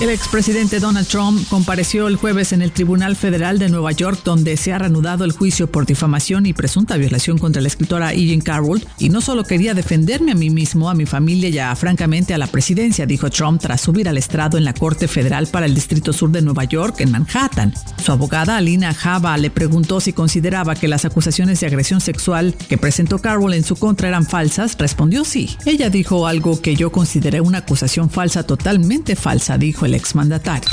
El 0.00 0.10
expresidente 0.10 0.78
Donald 0.78 1.08
Trump 1.08 1.44
compareció 1.48 2.06
el 2.06 2.14
jueves 2.14 2.52
en 2.52 2.62
el 2.62 2.70
Tribunal 2.70 3.16
Federal 3.16 3.58
de 3.58 3.68
Nueva 3.68 3.90
York, 3.90 4.20
donde 4.24 4.56
se 4.56 4.72
ha 4.72 4.78
reanudado 4.78 5.24
el 5.24 5.32
juicio 5.32 5.68
por 5.68 5.86
difamación 5.86 6.46
y 6.46 6.52
presunta 6.52 6.96
violación 6.96 7.36
contra 7.36 7.60
la 7.60 7.66
escritora 7.66 8.14
Eugene 8.14 8.44
Carroll. 8.44 8.86
Y 9.00 9.08
no 9.08 9.20
solo 9.20 9.42
quería 9.42 9.74
defenderme 9.74 10.30
a 10.30 10.36
mí 10.36 10.50
mismo, 10.50 10.88
a 10.88 10.94
mi 10.94 11.04
familia 11.04 11.48
y 11.48 11.58
a, 11.58 11.74
francamente 11.74 12.32
a 12.32 12.38
la 12.38 12.46
presidencia, 12.46 13.06
dijo 13.06 13.28
Trump 13.28 13.60
tras 13.60 13.80
subir 13.80 14.08
al 14.08 14.18
estrado 14.18 14.56
en 14.56 14.64
la 14.64 14.72
Corte 14.72 15.08
Federal 15.08 15.48
para 15.48 15.66
el 15.66 15.74
Distrito 15.74 16.12
Sur 16.12 16.30
de 16.30 16.42
Nueva 16.42 16.62
York, 16.62 17.00
en 17.00 17.10
Manhattan. 17.10 17.74
Su 18.00 18.12
abogada, 18.12 18.56
Alina 18.56 18.94
Java, 18.94 19.36
le 19.36 19.50
preguntó 19.50 19.98
si 20.00 20.12
consideraba 20.12 20.76
que 20.76 20.86
las 20.86 21.06
acusaciones 21.06 21.58
de 21.58 21.66
agresión 21.66 22.00
sexual 22.00 22.54
que 22.68 22.78
presentó 22.78 23.18
Carroll 23.18 23.54
en 23.54 23.64
su 23.64 23.74
contra 23.74 24.06
eran 24.06 24.26
falsas. 24.26 24.78
Respondió 24.78 25.24
sí. 25.24 25.56
Ella 25.66 25.90
dijo 25.90 26.28
algo 26.28 26.62
que 26.62 26.76
yo 26.76 26.92
consideré 26.92 27.40
una 27.40 27.58
acusación 27.58 28.10
falsa, 28.10 28.44
totalmente 28.44 29.16
falsa, 29.16 29.58
dijo 29.58 29.87
el 29.88 29.94
exmandatario. 29.94 30.68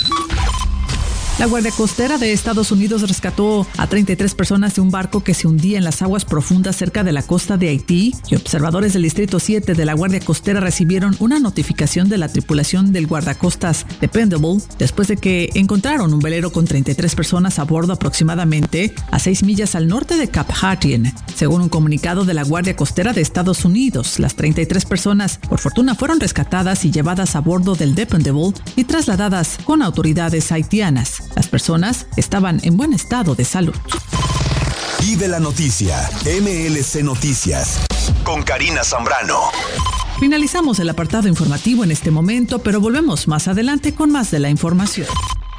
La 1.38 1.48
Guardia 1.48 1.72
Costera 1.72 2.18
de 2.18 2.32
Estados 2.32 2.72
Unidos 2.72 3.02
rescató 3.02 3.68
a 3.76 3.88
33 3.88 4.34
personas 4.36 4.76
de 4.76 4.80
un 4.80 4.90
barco 4.90 5.22
que 5.22 5.34
se 5.34 5.48
hundía 5.48 5.78
en 5.78 5.84
las 5.84 6.02
aguas 6.02 6.24
profundas 6.24 6.78
cerca 6.78 7.04
de 7.04 7.12
la 7.12 7.24
costa 7.24 7.58
de 7.58 7.68
Haití 7.68 8.16
y 8.30 8.36
observadores 8.36 8.94
del 8.94 9.02
Distrito 9.02 9.42
7 9.42 9.74
de 9.74 9.86
la 9.86 9.96
Guardia 9.96 10.22
Costera 10.22 10.62
recibieron 10.62 11.14
una 11.20 11.40
notificación 11.40 12.08
de 12.08 12.20
la 12.20 12.30
tripulación 12.30 12.94
del 12.94 13.08
guardacostas 13.08 13.86
Dependable 14.00 14.62
después 14.80 15.10
de 15.10 15.18
que 15.18 15.50
encontraron 15.56 16.14
un 16.14 16.22
velero 16.22 16.54
con 16.54 16.64
33 16.64 17.14
personas 17.16 17.60
a 17.60 17.66
bordo 17.66 17.92
aproximadamente 17.92 18.96
a 19.12 19.20
6 19.20 19.44
millas 19.44 19.76
al 19.76 19.90
norte 19.90 20.16
de 20.16 20.30
Cap 20.30 20.50
Hatien. 20.62 21.14
Según 21.36 21.60
un 21.60 21.70
comunicado 21.70 22.24
de 22.24 22.34
la 22.34 22.44
Guardia 22.44 22.78
Costera 22.78 23.12
de 23.12 23.20
Estados 23.20 23.66
Unidos, 23.66 24.20
las 24.20 24.36
33 24.36 24.86
personas 24.86 25.40
por 25.50 25.60
fortuna 25.60 25.96
fueron 25.96 26.22
rescatadas 26.22 26.86
y 26.86 26.92
llevadas 26.92 27.36
a 27.36 27.42
bordo 27.42 27.76
del 27.76 27.94
Dependable 27.94 28.54
y 28.78 28.86
trasladadas 28.86 29.58
con 29.66 29.82
autoridades 29.82 30.54
haitianas. 30.54 31.25
Las 31.36 31.48
personas 31.48 32.08
estaban 32.18 32.60
en 32.64 32.78
buen 32.78 32.94
estado 32.94 33.36
de 33.36 33.46
salud. 33.46 33.76
Vive 35.02 35.28
la 35.28 35.40
noticia. 35.40 36.10
MLC 36.26 37.04
Noticias. 37.04 37.80
Con 38.24 38.44
Karina 38.44 38.84
Zambrano. 38.84 39.40
Finalizamos 40.20 40.80
el 40.80 40.90
apartado 40.90 41.28
informativo 41.28 41.84
en 41.84 41.92
este 41.92 42.10
momento, 42.10 42.60
pero 42.60 42.80
volvemos 42.80 43.28
más 43.28 43.48
adelante 43.48 43.94
con 43.94 44.12
más 44.12 44.32
de 44.32 44.40
la 44.40 44.50
información. 44.50 45.08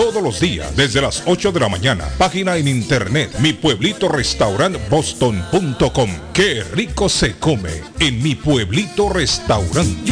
todos 0.01 0.23
los 0.23 0.39
días 0.39 0.75
desde 0.75 0.99
las 0.99 1.21
8 1.27 1.51
de 1.51 1.59
la 1.59 1.69
mañana. 1.69 2.09
Página 2.17 2.57
en 2.57 2.67
internet 2.67 3.37
mi 3.37 3.53
pueblito 3.53 4.09
restaurant 4.09 4.75
boston.com. 4.89 6.09
Qué 6.33 6.63
rico 6.63 7.07
se 7.07 7.37
come 7.37 7.69
en 7.99 8.23
mi 8.23 8.33
pueblito 8.33 9.09
restaurante. 9.09 10.11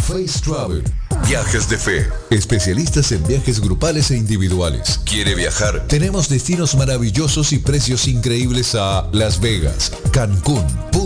Face 0.07 0.39
Travel. 0.41 0.85
Viajes 1.27 1.69
de 1.69 1.79
fe. 1.79 2.09
Especialistas 2.31 3.11
en 3.11 3.27
viajes 3.27 3.59
grupales 3.59 4.13
e 4.13 4.17
individuales. 4.17 5.01
¿Quiere 5.05 5.35
viajar? 5.35 5.89
Tenemos 5.89 6.29
destinos 6.29 6.77
maravillosos 6.77 7.53
y 7.53 7.59
precios 7.59 8.07
increíbles 8.07 8.77
a 8.77 9.09
Las 9.11 9.41
Vegas, 9.41 9.91
Cancún, 10.13 10.65
Punta 10.93 11.06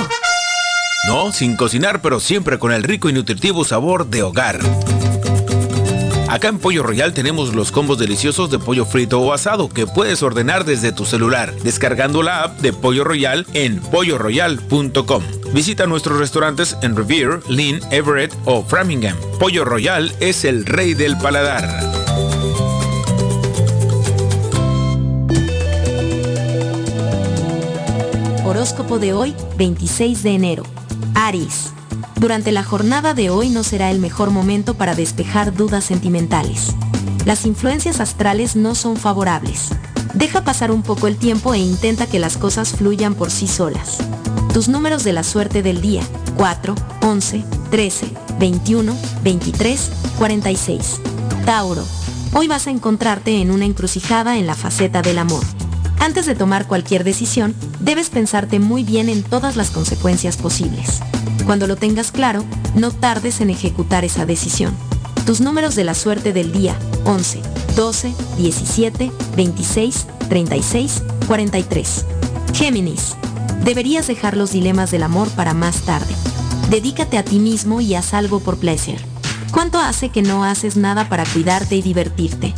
No, 1.07 1.31
sin 1.31 1.55
cocinar, 1.55 2.01
pero 2.01 2.19
siempre 2.19 2.59
con 2.59 2.71
el 2.71 2.83
rico 2.83 3.09
y 3.09 3.13
nutritivo 3.13 3.63
sabor 3.63 4.07
de 4.07 4.23
hogar. 4.23 4.59
Acá 6.29 6.49
en 6.49 6.59
Pollo 6.59 6.83
Royal 6.83 7.13
tenemos 7.13 7.55
los 7.55 7.71
combos 7.71 7.97
deliciosos 7.97 8.51
de 8.51 8.59
pollo 8.59 8.85
frito 8.85 9.21
o 9.21 9.31
asado 9.31 9.69
que 9.69 9.87
puedes 9.87 10.21
ordenar 10.23 10.65
desde 10.65 10.91
tu 10.91 11.05
celular, 11.05 11.53
descargando 11.63 12.21
la 12.21 12.43
app 12.43 12.59
de 12.59 12.73
Pollo 12.73 13.05
Royal 13.05 13.47
en 13.53 13.79
polloroyal.com. 13.79 15.23
Visita 15.53 15.87
nuestros 15.87 16.19
restaurantes 16.19 16.77
en 16.81 16.95
Revere, 16.95 17.39
Lynn, 17.47 17.79
Everett 17.91 18.33
o 18.45 18.63
Framingham. 18.63 19.17
Pollo 19.39 19.65
Royal 19.65 20.13
es 20.19 20.45
el 20.45 20.65
rey 20.65 20.93
del 20.93 21.17
paladar. 21.17 21.67
Horóscopo 28.45 28.99
de 28.99 29.13
hoy, 29.13 29.35
26 29.57 30.23
de 30.23 30.31
enero. 30.31 30.63
Aries. 31.15 31.71
Durante 32.19 32.51
la 32.51 32.63
jornada 32.63 33.13
de 33.13 33.29
hoy 33.29 33.49
no 33.49 33.63
será 33.63 33.91
el 33.91 33.99
mejor 33.99 34.31
momento 34.31 34.73
para 34.73 34.95
despejar 34.95 35.53
dudas 35.53 35.83
sentimentales. 35.83 36.75
Las 37.25 37.45
influencias 37.45 37.99
astrales 37.99 38.55
no 38.55 38.75
son 38.75 38.97
favorables. 38.97 39.69
Deja 40.13 40.43
pasar 40.43 40.71
un 40.71 40.81
poco 40.81 41.07
el 41.07 41.17
tiempo 41.17 41.53
e 41.53 41.59
intenta 41.59 42.07
que 42.07 42.19
las 42.19 42.37
cosas 42.37 42.71
fluyan 42.71 43.15
por 43.15 43.29
sí 43.29 43.47
solas. 43.47 43.99
Tus 44.57 44.69
números 44.69 45.03
de 45.03 45.13
la 45.13 45.21
suerte 45.21 45.61
del 45.61 45.81
día, 45.81 46.01
4, 46.35 46.73
11, 47.03 47.45
13, 47.69 48.07
21, 48.39 48.97
23, 49.21 49.91
46. 50.17 50.99
Tauro. 51.45 51.85
Hoy 52.33 52.47
vas 52.47 52.65
a 52.65 52.71
encontrarte 52.71 53.39
en 53.39 53.51
una 53.51 53.65
encrucijada 53.65 54.39
en 54.39 54.47
la 54.47 54.55
faceta 54.55 55.03
del 55.03 55.19
amor. 55.19 55.43
Antes 55.99 56.25
de 56.25 56.33
tomar 56.33 56.65
cualquier 56.65 57.03
decisión, 57.03 57.53
debes 57.81 58.09
pensarte 58.09 58.57
muy 58.57 58.83
bien 58.83 59.09
en 59.09 59.21
todas 59.21 59.57
las 59.57 59.69
consecuencias 59.69 60.37
posibles. 60.37 61.01
Cuando 61.45 61.67
lo 61.67 61.75
tengas 61.75 62.11
claro, 62.11 62.43
no 62.73 62.89
tardes 62.89 63.41
en 63.41 63.51
ejecutar 63.51 64.05
esa 64.05 64.25
decisión. 64.25 64.75
Tus 65.27 65.39
números 65.39 65.75
de 65.75 65.83
la 65.83 65.93
suerte 65.93 66.33
del 66.33 66.51
día, 66.51 66.75
11, 67.05 67.43
12, 67.75 68.11
17, 68.39 69.11
26, 69.35 70.07
36, 70.29 71.03
43. 71.27 72.05
Géminis. 72.55 73.15
Deberías 73.63 74.07
dejar 74.07 74.37
los 74.37 74.51
dilemas 74.51 74.91
del 74.91 75.03
amor 75.03 75.29
para 75.29 75.53
más 75.53 75.81
tarde. 75.81 76.13
Dedícate 76.69 77.17
a 77.17 77.23
ti 77.23 77.39
mismo 77.39 77.81
y 77.81 77.95
haz 77.95 78.13
algo 78.13 78.39
por 78.39 78.57
placer. 78.57 78.99
¿Cuánto 79.51 79.79
hace 79.79 80.09
que 80.09 80.21
no 80.21 80.43
haces 80.43 80.77
nada 80.77 81.09
para 81.09 81.25
cuidarte 81.25 81.75
y 81.75 81.81
divertirte? 81.81 82.53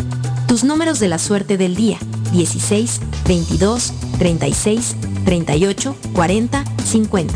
Tus 0.47 0.63
números 0.63 0.99
de 0.99 1.07
la 1.07 1.19
suerte 1.19 1.57
del 1.57 1.75
día, 1.75 1.97
16, 2.31 3.01
22, 3.27 3.93
36, 4.17 4.95
38, 5.25 5.95
40, 6.13 6.63
50. 6.83 7.33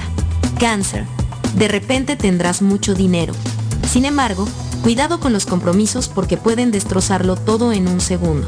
Cáncer. 0.59 1.05
De 1.55 1.67
repente 1.67 2.15
tendrás 2.15 2.61
mucho 2.61 2.95
dinero. 2.95 3.33
Sin 3.87 4.05
embargo, 4.05 4.47
cuidado 4.81 5.19
con 5.19 5.33
los 5.33 5.45
compromisos 5.45 6.09
porque 6.09 6.37
pueden 6.37 6.71
destrozarlo 6.71 7.35
todo 7.35 7.71
en 7.71 7.87
un 7.87 8.01
segundo. 8.01 8.47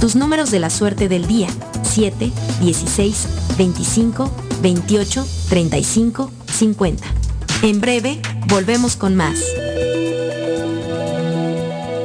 Tus 0.00 0.16
números 0.16 0.50
de 0.50 0.58
la 0.58 0.70
suerte 0.70 1.08
del 1.08 1.26
día, 1.26 1.48
7, 1.82 2.32
16, 2.60 3.28
25, 3.56 4.30
28, 4.60 5.26
35, 5.48 6.30
50. 6.46 7.06
En 7.62 7.80
breve, 7.80 8.20
volvemos 8.48 8.96
con 8.96 9.16
más. 9.16 9.38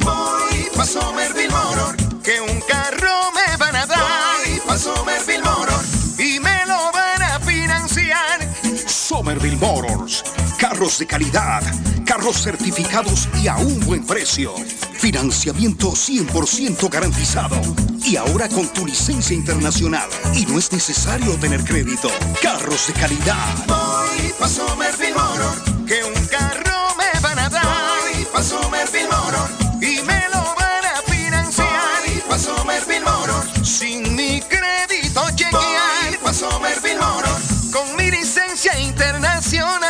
Voy 0.00 0.66
pa' 0.74 0.86
Somerville 0.86 1.50
Motor, 1.50 1.96
que 2.22 2.40
un 2.40 2.60
carro 2.62 3.30
me 3.32 3.56
van 3.56 3.76
a 3.76 3.86
dar. 3.86 3.98
Voy 4.44 4.60
pa' 4.66 4.78
Somerville 4.78 5.42
Motor 5.42 5.84
y 6.18 6.40
me 6.40 6.66
lo 6.66 6.90
van 6.92 7.22
a 7.22 7.38
financiar. 7.40 8.48
Somerville 8.86 9.56
Motors. 9.56 10.22
Carros 10.58 10.98
de 10.98 11.06
calidad, 11.06 11.62
carros 12.06 12.42
certificados 12.42 13.28
y 13.42 13.46
a 13.46 13.56
un 13.56 13.78
buen 13.80 14.04
precio. 14.06 14.54
Financiamiento 14.94 15.92
100% 15.92 16.90
garantizado. 16.90 17.60
Y 18.02 18.16
ahora 18.16 18.48
con 18.48 18.66
tu 18.68 18.86
licencia 18.86 19.36
internacional. 19.36 20.08
Y 20.34 20.46
no 20.46 20.58
es 20.58 20.72
necesario 20.72 21.36
tener 21.36 21.62
crédito. 21.62 22.08
Carros 22.40 22.86
de 22.86 22.94
calidad. 22.94 23.54
Voy 23.66 24.32
pa' 24.38 24.48
Somerville 24.48 25.14
Motor, 25.14 25.86
que 25.86 26.02
un 26.04 26.26
carro 26.26 26.94
me 26.96 27.20
van 27.20 27.38
a 27.38 27.48
dar. 27.50 27.66
Voy 28.14 28.24
pa' 28.32 28.42
Somerville 28.42 29.08
Motor 29.08 29.50
y 29.82 30.00
me 30.02 30.20
lo 30.32 30.42
van 30.56 30.84
a 30.86 31.02
financiar. 31.06 32.00
Voy 32.06 32.22
pa' 32.28 32.38
Somerville 32.38 33.04
Motor 33.04 33.66
sin 33.66 34.14
mi 34.16 34.40
crédito 34.40 35.22
chequear. 35.34 36.08
Voy 36.08 36.18
pa' 36.22 36.32
Somerville 36.32 36.98
Motor 36.98 37.40
con 37.70 37.96
mi 37.96 38.10
licencia 38.10 38.78
internacional. 38.80 39.85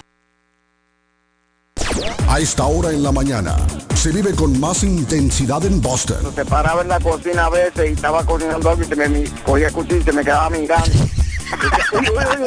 A 2.31 2.39
esta 2.39 2.65
hora 2.65 2.91
en 2.91 3.03
la 3.03 3.11
mañana 3.11 3.57
se 3.93 4.09
vive 4.09 4.33
con 4.33 4.57
más 4.57 4.85
intensidad 4.85 5.65
en 5.65 5.81
Boston. 5.81 6.33
Se 6.33 6.45
paraba 6.45 6.81
en 6.81 6.87
la 6.87 6.97
cocina 6.97 7.47
a 7.47 7.49
veces 7.49 7.89
y 7.89 7.91
estaba 7.91 8.25
cocinando 8.25 8.69
algo 8.69 8.81
y 8.81 8.85
se 8.85 8.95
me 8.95 9.25
cogía 9.43 9.67
el 9.67 9.73
cuchillo 9.73 9.97
y 9.97 10.03
se 10.03 10.13
me 10.13 10.23
quedaba 10.23 10.49
mirando. 10.49 10.91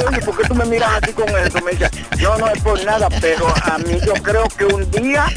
Oye, 0.08 0.22
¿por 0.22 0.38
qué 0.38 0.48
tú 0.48 0.54
me 0.54 0.64
miras 0.64 0.90
así 1.02 1.12
con 1.12 1.28
eso? 1.28 1.60
Me 1.60 1.72
decía, 1.72 1.90
no, 2.22 2.38
no 2.38 2.48
es 2.48 2.62
por 2.62 2.82
nada, 2.82 3.08
pero 3.20 3.46
a 3.46 3.76
mí 3.76 3.98
yo 4.06 4.14
creo 4.14 4.48
que 4.56 4.64
un 4.64 4.90
día... 4.90 5.26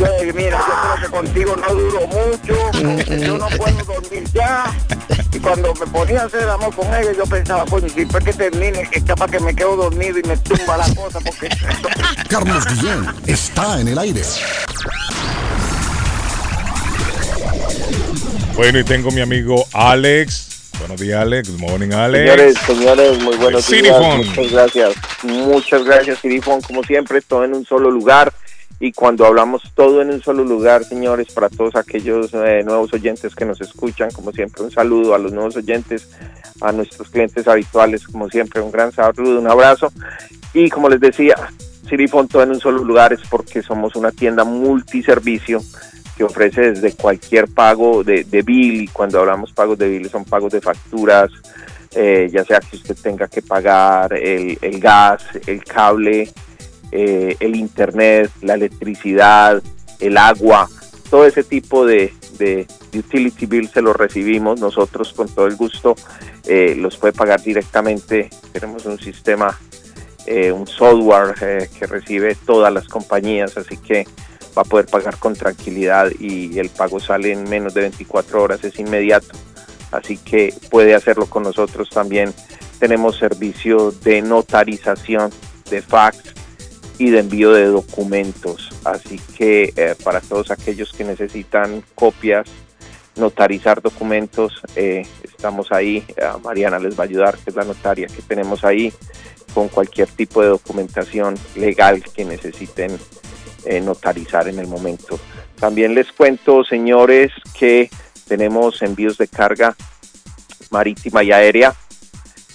Yo, 0.00 0.06
mira, 0.34 0.58
yo 0.58 0.64
creo 0.82 1.02
que 1.02 1.08
contigo 1.10 1.56
no 1.56 1.74
duró 1.74 2.06
mucho, 2.06 3.16
yo 3.18 3.36
no 3.36 3.48
puedo 3.48 3.84
dormir 3.84 4.24
ya. 4.32 4.64
Y 5.30 5.38
cuando 5.40 5.74
me 5.74 5.86
ponía 5.88 6.22
a 6.22 6.24
hacer 6.24 6.48
amor 6.48 6.74
con 6.74 6.86
ella, 6.86 7.12
yo 7.12 7.24
pensaba, 7.24 7.66
coño, 7.66 7.86
si 7.86 8.04
después 8.04 8.24
que 8.24 8.32
termine, 8.32 8.88
es 8.90 9.04
capaz 9.04 9.30
que 9.30 9.40
me 9.40 9.54
quedo 9.54 9.76
dormido 9.76 10.18
y 10.18 10.22
me 10.22 10.38
tumba 10.38 10.78
la 10.78 10.86
cosa, 10.94 11.20
porque 11.20 11.50
Carlos 12.30 12.64
Guillén 12.66 13.08
está 13.26 13.78
en 13.78 13.88
el 13.88 13.98
aire. 13.98 14.22
Bueno, 18.54 18.78
y 18.78 18.84
tengo 18.84 19.10
mi 19.10 19.20
amigo 19.20 19.66
Alex. 19.74 20.72
Buenos 20.78 20.98
días, 20.98 21.20
Alex. 21.20 21.50
Good 21.50 21.60
morning, 21.60 21.92
Alex. 21.92 22.30
Señores, 22.30 22.58
señores, 22.66 23.18
muy 23.22 23.36
buenos 23.36 23.68
días. 23.68 24.00
Muchas 24.16 24.50
gracias. 24.50 24.94
Muchas 25.24 25.84
gracias, 25.84 26.20
Cityphone. 26.22 26.62
Como 26.62 26.82
siempre, 26.84 27.20
todo 27.20 27.44
en 27.44 27.54
un 27.54 27.66
solo 27.66 27.90
lugar. 27.90 28.32
Y 28.82 28.92
cuando 28.92 29.26
hablamos 29.26 29.62
todo 29.74 30.00
en 30.00 30.08
un 30.08 30.22
solo 30.22 30.42
lugar, 30.42 30.84
señores, 30.84 31.30
para 31.34 31.50
todos 31.50 31.76
aquellos 31.76 32.32
eh, 32.32 32.62
nuevos 32.64 32.90
oyentes 32.94 33.34
que 33.34 33.44
nos 33.44 33.60
escuchan, 33.60 34.10
como 34.10 34.32
siempre, 34.32 34.62
un 34.62 34.70
saludo 34.70 35.14
a 35.14 35.18
los 35.18 35.32
nuevos 35.32 35.54
oyentes, 35.54 36.08
a 36.62 36.72
nuestros 36.72 37.10
clientes 37.10 37.46
habituales, 37.46 38.06
como 38.06 38.30
siempre, 38.30 38.62
un 38.62 38.72
gran 38.72 38.90
saludo, 38.90 39.38
un 39.38 39.50
abrazo. 39.50 39.92
Y 40.54 40.70
como 40.70 40.88
les 40.88 40.98
decía, 40.98 41.34
Cityphone 41.86 42.28
todo 42.28 42.42
en 42.42 42.50
un 42.52 42.60
solo 42.60 42.82
lugar 42.82 43.12
es 43.12 43.20
porque 43.28 43.62
somos 43.62 43.96
una 43.96 44.12
tienda 44.12 44.44
multiservicio 44.44 45.60
que 46.16 46.24
ofrece 46.24 46.72
desde 46.72 46.94
cualquier 46.94 47.48
pago 47.48 48.02
de, 48.02 48.24
de 48.24 48.40
bill, 48.40 48.84
y 48.84 48.88
cuando 48.88 49.20
hablamos 49.20 49.52
pagos 49.52 49.76
de 49.76 49.90
bill 49.90 50.08
son 50.08 50.24
pagos 50.24 50.52
de 50.52 50.62
facturas, 50.62 51.30
eh, 51.94 52.30
ya 52.32 52.44
sea 52.44 52.60
que 52.60 52.76
usted 52.76 52.96
tenga 53.02 53.28
que 53.28 53.42
pagar 53.42 54.14
el 54.14 54.56
gas, 54.80 55.22
el 55.46 55.62
cable, 55.64 56.32
eh, 56.92 57.36
el 57.40 57.56
internet, 57.56 58.30
la 58.42 58.54
electricidad, 58.54 59.62
el 60.00 60.16
agua, 60.16 60.68
todo 61.10 61.26
ese 61.26 61.44
tipo 61.44 61.86
de, 61.86 62.12
de 62.38 62.66
utility 62.96 63.46
bill 63.46 63.68
se 63.68 63.82
los 63.82 63.96
recibimos. 63.96 64.60
Nosotros 64.60 65.12
con 65.12 65.28
todo 65.28 65.46
el 65.46 65.56
gusto, 65.56 65.94
eh, 66.46 66.74
los 66.76 66.96
puede 66.96 67.12
pagar 67.12 67.42
directamente, 67.42 68.30
tenemos 68.52 68.86
un 68.86 68.98
sistema, 68.98 69.58
eh, 70.26 70.52
un 70.52 70.66
software 70.66 71.68
que 71.78 71.86
recibe 71.86 72.34
todas 72.34 72.72
las 72.72 72.88
compañías, 72.88 73.56
así 73.56 73.76
que 73.76 74.06
va 74.56 74.62
a 74.62 74.64
poder 74.64 74.86
pagar 74.86 75.16
con 75.18 75.34
tranquilidad 75.34 76.10
y 76.18 76.58
el 76.58 76.70
pago 76.70 76.98
sale 76.98 77.32
en 77.32 77.48
menos 77.48 77.72
de 77.74 77.82
24 77.82 78.42
horas, 78.42 78.64
es 78.64 78.78
inmediato, 78.78 79.28
así 79.92 80.16
que 80.16 80.52
puede 80.70 80.94
hacerlo 80.94 81.26
con 81.26 81.44
nosotros 81.44 81.88
también. 81.90 82.34
Tenemos 82.80 83.18
servicio 83.18 83.90
de 83.90 84.22
notarización, 84.22 85.30
de 85.70 85.82
fax 85.82 86.39
y 87.00 87.10
de 87.10 87.20
envío 87.20 87.52
de 87.52 87.64
documentos, 87.64 88.68
así 88.84 89.18
que 89.36 89.72
eh, 89.74 89.94
para 90.04 90.20
todos 90.20 90.50
aquellos 90.50 90.92
que 90.92 91.02
necesitan 91.02 91.82
copias, 91.94 92.46
notarizar 93.16 93.80
documentos, 93.80 94.60
eh, 94.76 95.06
estamos 95.22 95.72
ahí, 95.72 96.04
Mariana 96.44 96.78
les 96.78 96.98
va 96.98 97.04
a 97.04 97.06
ayudar, 97.06 97.38
que 97.38 97.50
es 97.50 97.56
la 97.56 97.64
notaria 97.64 98.06
que 98.06 98.22
tenemos 98.22 98.64
ahí, 98.64 98.92
con 99.54 99.68
cualquier 99.68 100.08
tipo 100.08 100.42
de 100.42 100.48
documentación 100.48 101.34
legal 101.56 102.02
que 102.14 102.24
necesiten 102.24 102.98
eh, 103.64 103.80
notarizar 103.80 104.48
en 104.48 104.58
el 104.58 104.66
momento. 104.66 105.18
También 105.58 105.94
les 105.94 106.12
cuento, 106.12 106.64
señores, 106.64 107.32
que 107.58 107.90
tenemos 108.28 108.80
envíos 108.82 109.18
de 109.18 109.28
carga 109.28 109.76
marítima 110.70 111.22
y 111.22 111.32
aérea, 111.32 111.74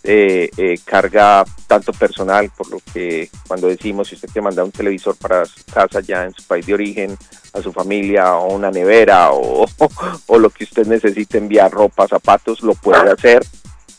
eh, 0.07 0.51
eh, 0.55 0.79
carga 0.85 1.43
tanto 1.67 1.91
personal, 1.91 2.51
por 2.55 2.69
lo 2.69 2.77
que 2.93 3.29
cuando 3.47 3.67
decimos 3.67 4.07
si 4.07 4.15
usted 4.15 4.29
quiere 4.29 4.43
mandar 4.43 4.65
un 4.65 4.71
televisor 4.71 5.15
para 5.15 5.45
su 5.45 5.63
casa 5.65 5.99
ya 6.01 6.25
en 6.25 6.33
su 6.33 6.43
país 6.43 6.65
de 6.65 6.75
origen, 6.75 7.17
a 7.53 7.61
su 7.61 7.73
familia, 7.73 8.35
o 8.35 8.53
una 8.53 8.69
nevera, 8.69 9.31
o, 9.31 9.65
o 10.27 10.39
lo 10.39 10.49
que 10.49 10.65
usted 10.65 10.85
necesite 10.85 11.39
enviar, 11.39 11.71
ropa, 11.71 12.07
zapatos, 12.07 12.61
lo 12.61 12.75
puede 12.75 13.11
hacer. 13.11 13.43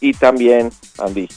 Y 0.01 0.13
también, 0.13 0.71
Andy, 0.99 1.29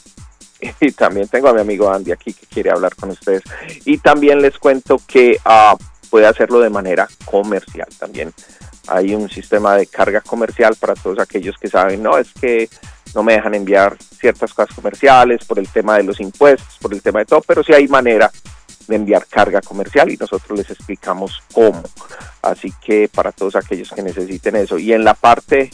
y 0.80 0.92
también 0.92 1.28
tengo 1.28 1.48
a 1.48 1.54
mi 1.54 1.60
amigo 1.60 1.90
Andy 1.90 2.12
aquí 2.12 2.32
que 2.32 2.46
quiere 2.46 2.70
hablar 2.70 2.94
con 2.94 3.10
ustedes. 3.10 3.42
Y 3.84 3.98
también 3.98 4.40
les 4.40 4.58
cuento 4.58 5.00
que 5.06 5.38
ah, 5.44 5.76
puede 6.10 6.26
hacerlo 6.26 6.60
de 6.60 6.70
manera 6.70 7.08
comercial 7.24 7.88
también. 7.98 8.32
Hay 8.88 9.14
un 9.14 9.28
sistema 9.28 9.76
de 9.76 9.86
carga 9.86 10.20
comercial 10.20 10.74
para 10.78 10.94
todos 10.94 11.18
aquellos 11.18 11.56
que 11.58 11.68
saben, 11.68 12.02
no, 12.02 12.18
es 12.18 12.32
que 12.32 12.68
no 13.14 13.22
me 13.22 13.34
dejan 13.34 13.54
enviar 13.54 13.96
ciertas 13.98 14.52
cosas 14.54 14.74
comerciales 14.74 15.44
por 15.44 15.58
el 15.58 15.68
tema 15.68 15.96
de 15.96 16.04
los 16.04 16.20
impuestos, 16.20 16.78
por 16.80 16.92
el 16.92 17.02
tema 17.02 17.20
de 17.20 17.26
todo, 17.26 17.42
pero 17.42 17.62
sí 17.62 17.72
hay 17.72 17.88
manera 17.88 18.30
de 18.86 18.96
enviar 18.96 19.26
carga 19.26 19.60
comercial 19.60 20.10
y 20.10 20.16
nosotros 20.16 20.58
les 20.58 20.70
explicamos 20.70 21.42
cómo. 21.52 21.82
Así 22.42 22.72
que 22.84 23.08
para 23.08 23.32
todos 23.32 23.56
aquellos 23.56 23.90
que 23.90 24.02
necesiten 24.02 24.56
eso. 24.56 24.78
Y 24.78 24.92
en 24.92 25.04
la 25.04 25.14
parte 25.14 25.70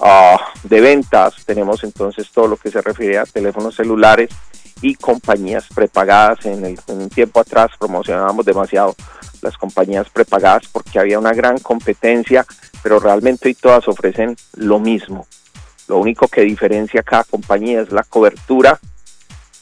ah, 0.00 0.38
de 0.62 0.80
ventas 0.80 1.44
tenemos 1.44 1.84
entonces 1.84 2.30
todo 2.32 2.48
lo 2.48 2.56
que 2.56 2.70
se 2.70 2.80
refiere 2.80 3.18
a 3.18 3.26
teléfonos 3.26 3.76
celulares 3.76 4.30
y 4.80 4.94
compañías 4.94 5.66
prepagadas. 5.74 6.44
En, 6.46 6.64
el, 6.64 6.78
en 6.88 7.02
un 7.02 7.08
tiempo 7.10 7.40
atrás 7.40 7.70
promocionábamos 7.78 8.44
demasiado 8.44 8.94
las 9.42 9.56
compañías 9.56 10.08
prepagadas 10.10 10.64
porque 10.72 10.98
había 10.98 11.18
una 11.18 11.32
gran 11.32 11.58
competencia, 11.58 12.44
pero 12.82 12.98
realmente 12.98 13.48
hoy 13.48 13.54
todas 13.54 13.86
ofrecen 13.88 14.36
lo 14.54 14.78
mismo. 14.78 15.26
Lo 15.88 15.98
único 15.98 16.28
que 16.28 16.42
diferencia 16.42 17.02
cada 17.02 17.24
compañía 17.24 17.80
es 17.80 17.92
la 17.92 18.02
cobertura 18.02 18.78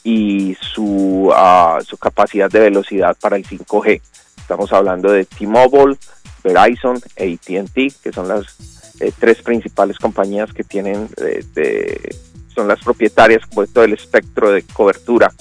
y 0.03 0.55
su, 0.59 1.31
ah, 1.33 1.79
su 1.85 1.97
capacidad 1.97 2.49
de 2.49 2.59
velocidad 2.59 3.15
para 3.19 3.37
el 3.37 3.45
5G. 3.45 4.01
Estamos 4.37 4.71
hablando 4.71 5.11
de 5.11 5.25
T-Mobile, 5.25 5.97
Verizon, 6.43 6.97
AT&T, 6.97 7.93
que 8.03 8.11
son 8.11 8.27
las 8.27 8.95
eh, 8.99 9.11
tres 9.17 9.41
principales 9.41 9.97
compañías 9.97 10.53
que 10.53 10.63
tienen, 10.63 11.09
eh, 11.17 12.15
son 12.53 12.67
las 12.67 12.79
propietarias 12.83 13.41
de 13.49 13.67
todo 13.67 13.83
el 13.83 13.93
espectro 13.93 14.51
de 14.51 14.61
cobertura. 14.61 15.31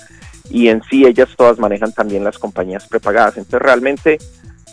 Y 0.51 0.69
en 0.69 0.82
sí 0.85 1.06
ellas 1.06 1.28
todas 1.36 1.59
manejan 1.59 1.93
también 1.93 2.24
las 2.24 2.39
compañías 2.39 2.86
prepagadas. 2.86 3.36
Entonces 3.36 3.62
realmente 3.62 4.19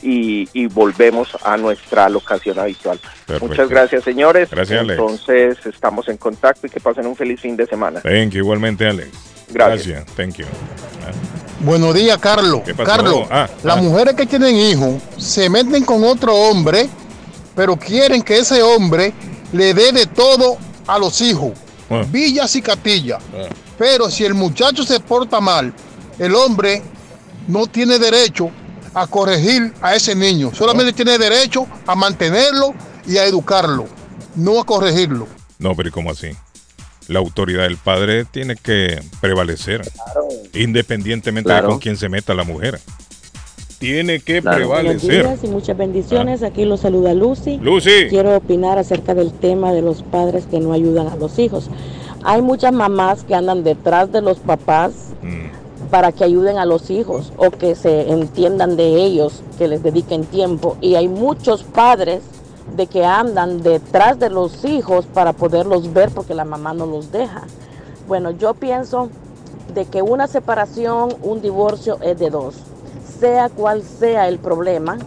y, 0.00 0.48
y 0.52 0.66
volvemos 0.66 1.36
a 1.44 1.56
nuestra 1.56 2.08
locación 2.08 2.56
habitual. 2.60 3.00
Perfecto. 3.26 3.46
Muchas 3.48 3.68
gracias, 3.68 4.04
señores. 4.04 4.48
Gracias, 4.50 4.78
Alex. 4.80 4.98
Entonces, 5.00 5.58
estamos 5.66 6.08
en 6.08 6.16
contacto 6.18 6.68
y 6.68 6.70
que 6.70 6.78
pasen 6.78 7.06
un 7.08 7.16
feliz 7.16 7.40
fin 7.40 7.56
de 7.56 7.66
semana. 7.66 8.00
Thank 8.00 8.30
you, 8.30 8.38
igualmente, 8.38 8.86
Alex. 8.86 9.08
Gracias. 9.50 10.06
Thank 10.14 10.36
you. 10.36 10.46
Buenos 11.60 11.92
días, 11.94 12.16
Carlos. 12.18 12.62
¿Qué 12.64 12.74
pasó? 12.74 12.88
Carlos, 12.88 13.26
Ah, 13.30 13.48
las 13.64 13.78
ah. 13.78 13.80
mujeres 13.82 14.14
que 14.14 14.26
tienen 14.26 14.54
hijos 14.54 15.02
se 15.16 15.50
meten 15.50 15.84
con 15.84 16.04
otro 16.04 16.32
hombre, 16.34 16.88
pero 17.56 17.76
quieren 17.76 18.22
que 18.22 18.38
ese 18.38 18.62
hombre 18.62 19.12
le 19.52 19.74
dé 19.74 19.92
de 19.92 20.06
todo 20.06 20.56
a 20.86 20.98
los 20.98 21.20
hijos, 21.20 21.52
Ah. 21.90 22.04
villas 22.10 22.54
y 22.56 22.62
catillas. 22.62 23.22
Pero 23.78 24.10
si 24.10 24.24
el 24.24 24.34
muchacho 24.34 24.82
se 24.84 25.00
porta 25.00 25.40
mal, 25.40 25.72
el 26.18 26.34
hombre 26.34 26.82
no 27.46 27.66
tiene 27.66 27.98
derecho 27.98 28.50
a 28.94 29.06
corregir 29.06 29.72
a 29.80 29.94
ese 29.94 30.14
niño, 30.14 30.50
solamente 30.54 30.92
tiene 30.92 31.16
derecho 31.18 31.66
a 31.86 31.94
mantenerlo 31.94 32.74
y 33.06 33.16
a 33.16 33.24
educarlo, 33.24 33.86
no 34.34 34.60
a 34.60 34.64
corregirlo. 34.66 35.26
No, 35.58 35.74
pero 35.74 35.88
¿y 35.88 35.92
cómo 35.92 36.10
así? 36.10 36.28
La 37.06 37.20
autoridad 37.20 37.62
del 37.62 37.78
padre 37.78 38.26
tiene 38.26 38.54
que 38.56 39.00
prevalecer, 39.20 39.80
independientemente 40.52 41.48
Claro. 41.48 41.68
de 41.68 41.72
con 41.72 41.80
quién 41.80 41.96
se 41.96 42.08
meta 42.08 42.34
la 42.34 42.44
mujer. 42.44 42.80
Tiene 43.78 44.18
que 44.18 44.40
Buenos 44.40 44.56
prevalecer. 44.56 45.24
días 45.24 45.44
y 45.44 45.48
muchas 45.48 45.76
bendiciones. 45.76 46.42
Aquí 46.42 46.64
los 46.64 46.80
saluda 46.80 47.14
Lucy. 47.14 47.58
Lucy. 47.58 48.08
Quiero 48.08 48.36
opinar 48.36 48.76
acerca 48.78 49.14
del 49.14 49.32
tema 49.32 49.72
de 49.72 49.82
los 49.82 50.02
padres 50.02 50.46
que 50.46 50.58
no 50.58 50.72
ayudan 50.72 51.06
a 51.08 51.16
los 51.16 51.38
hijos. 51.38 51.70
Hay 52.24 52.42
muchas 52.42 52.72
mamás 52.72 53.22
que 53.22 53.36
andan 53.36 53.62
detrás 53.62 54.10
de 54.10 54.20
los 54.20 54.38
papás 54.38 54.92
para 55.90 56.12
que 56.12 56.24
ayuden 56.24 56.58
a 56.58 56.66
los 56.66 56.90
hijos 56.90 57.32
o 57.36 57.50
que 57.50 57.74
se 57.74 58.10
entiendan 58.10 58.76
de 58.76 58.96
ellos, 58.96 59.42
que 59.58 59.68
les 59.68 59.82
dediquen 59.82 60.24
tiempo. 60.24 60.76
Y 60.80 60.96
hay 60.96 61.06
muchos 61.08 61.62
padres 61.62 62.22
de 62.76 62.86
que 62.86 63.04
andan 63.04 63.62
detrás 63.62 64.18
de 64.18 64.28
los 64.28 64.64
hijos 64.64 65.06
para 65.06 65.32
poderlos 65.32 65.92
ver 65.92 66.10
porque 66.10 66.34
la 66.34 66.44
mamá 66.44 66.74
no 66.74 66.84
los 66.84 67.12
deja. 67.12 67.44
Bueno, 68.08 68.32
yo 68.32 68.54
pienso 68.54 69.08
de 69.72 69.84
que 69.84 70.02
una 70.02 70.26
separación, 70.26 71.14
un 71.22 71.40
divorcio 71.40 71.98
es 72.02 72.18
de 72.18 72.30
dos. 72.30 72.56
Sea 73.20 73.48
cual 73.48 73.82
sea 73.82 74.28
el 74.28 74.38
problema, 74.38 74.98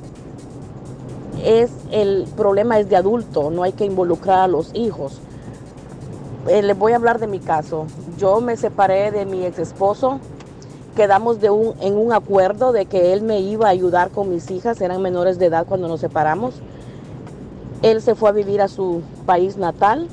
es 1.44 1.72
el 1.92 2.28
problema 2.36 2.80
es 2.80 2.90
de 2.90 2.96
adulto, 2.96 3.50
no 3.52 3.64
hay 3.64 3.72
que 3.72 3.86
involucrar 3.86 4.40
a 4.40 4.48
los 4.48 4.72
hijos. 4.74 5.20
Eh, 6.48 6.62
les 6.62 6.78
voy 6.78 6.94
a 6.94 6.96
hablar 6.96 7.20
de 7.20 7.28
mi 7.28 7.40
caso. 7.40 7.86
Yo 8.18 8.42
me 8.42 8.58
separé 8.58 9.12
de 9.12 9.26
mi 9.26 9.46
ex 9.46 9.60
esposo, 9.60 10.20
quedamos 10.96 11.40
de 11.40 11.50
un, 11.50 11.74
en 11.80 11.96
un 11.96 12.14
acuerdo 12.14 12.72
de 12.72 12.86
que 12.86 13.14
él 13.14 13.22
me 13.22 13.40
iba 13.40 13.68
a 13.68 13.70
ayudar 13.70 14.10
con 14.10 14.30
mis 14.30 14.50
hijas, 14.52 14.82
eran 14.82 15.02
menores 15.02 15.40
de 15.40 15.48
edad 15.48 15.66
cuando 15.68 15.88
nos 15.88 16.02
separamos. 16.02 16.56
Él 17.82 18.02
se 18.02 18.16
fue 18.16 18.30
a 18.30 18.34
vivir 18.34 18.62
a 18.62 18.68
su 18.68 19.02
país 19.26 19.58
natal 19.58 20.08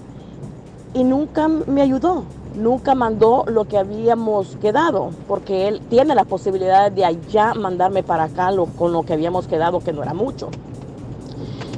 y 0.95 1.05
nunca 1.05 1.49
me 1.49 1.83
ayudó, 1.83 2.25
nunca 2.59 2.95
mandó 2.95 3.45
lo 3.47 3.65
que 3.65 3.79
habíamos 3.79 4.57
quedado, 4.57 5.11
porque 5.27 5.69
él 5.69 5.81
tiene 5.89 6.15
la 6.15 6.25
posibilidad 6.25 6.91
de 6.93 7.05
allá 7.05 7.55
mandarme 7.55 8.03
para 8.03 8.25
acá 8.25 8.51
con 8.77 8.93
lo 8.93 9.03
que 9.05 9.15
habíamos 9.15 9.47
quedado, 9.47 9.81
que 9.81 9.93
no 9.93 10.03
era 10.03 10.15
mucho. 10.15 10.51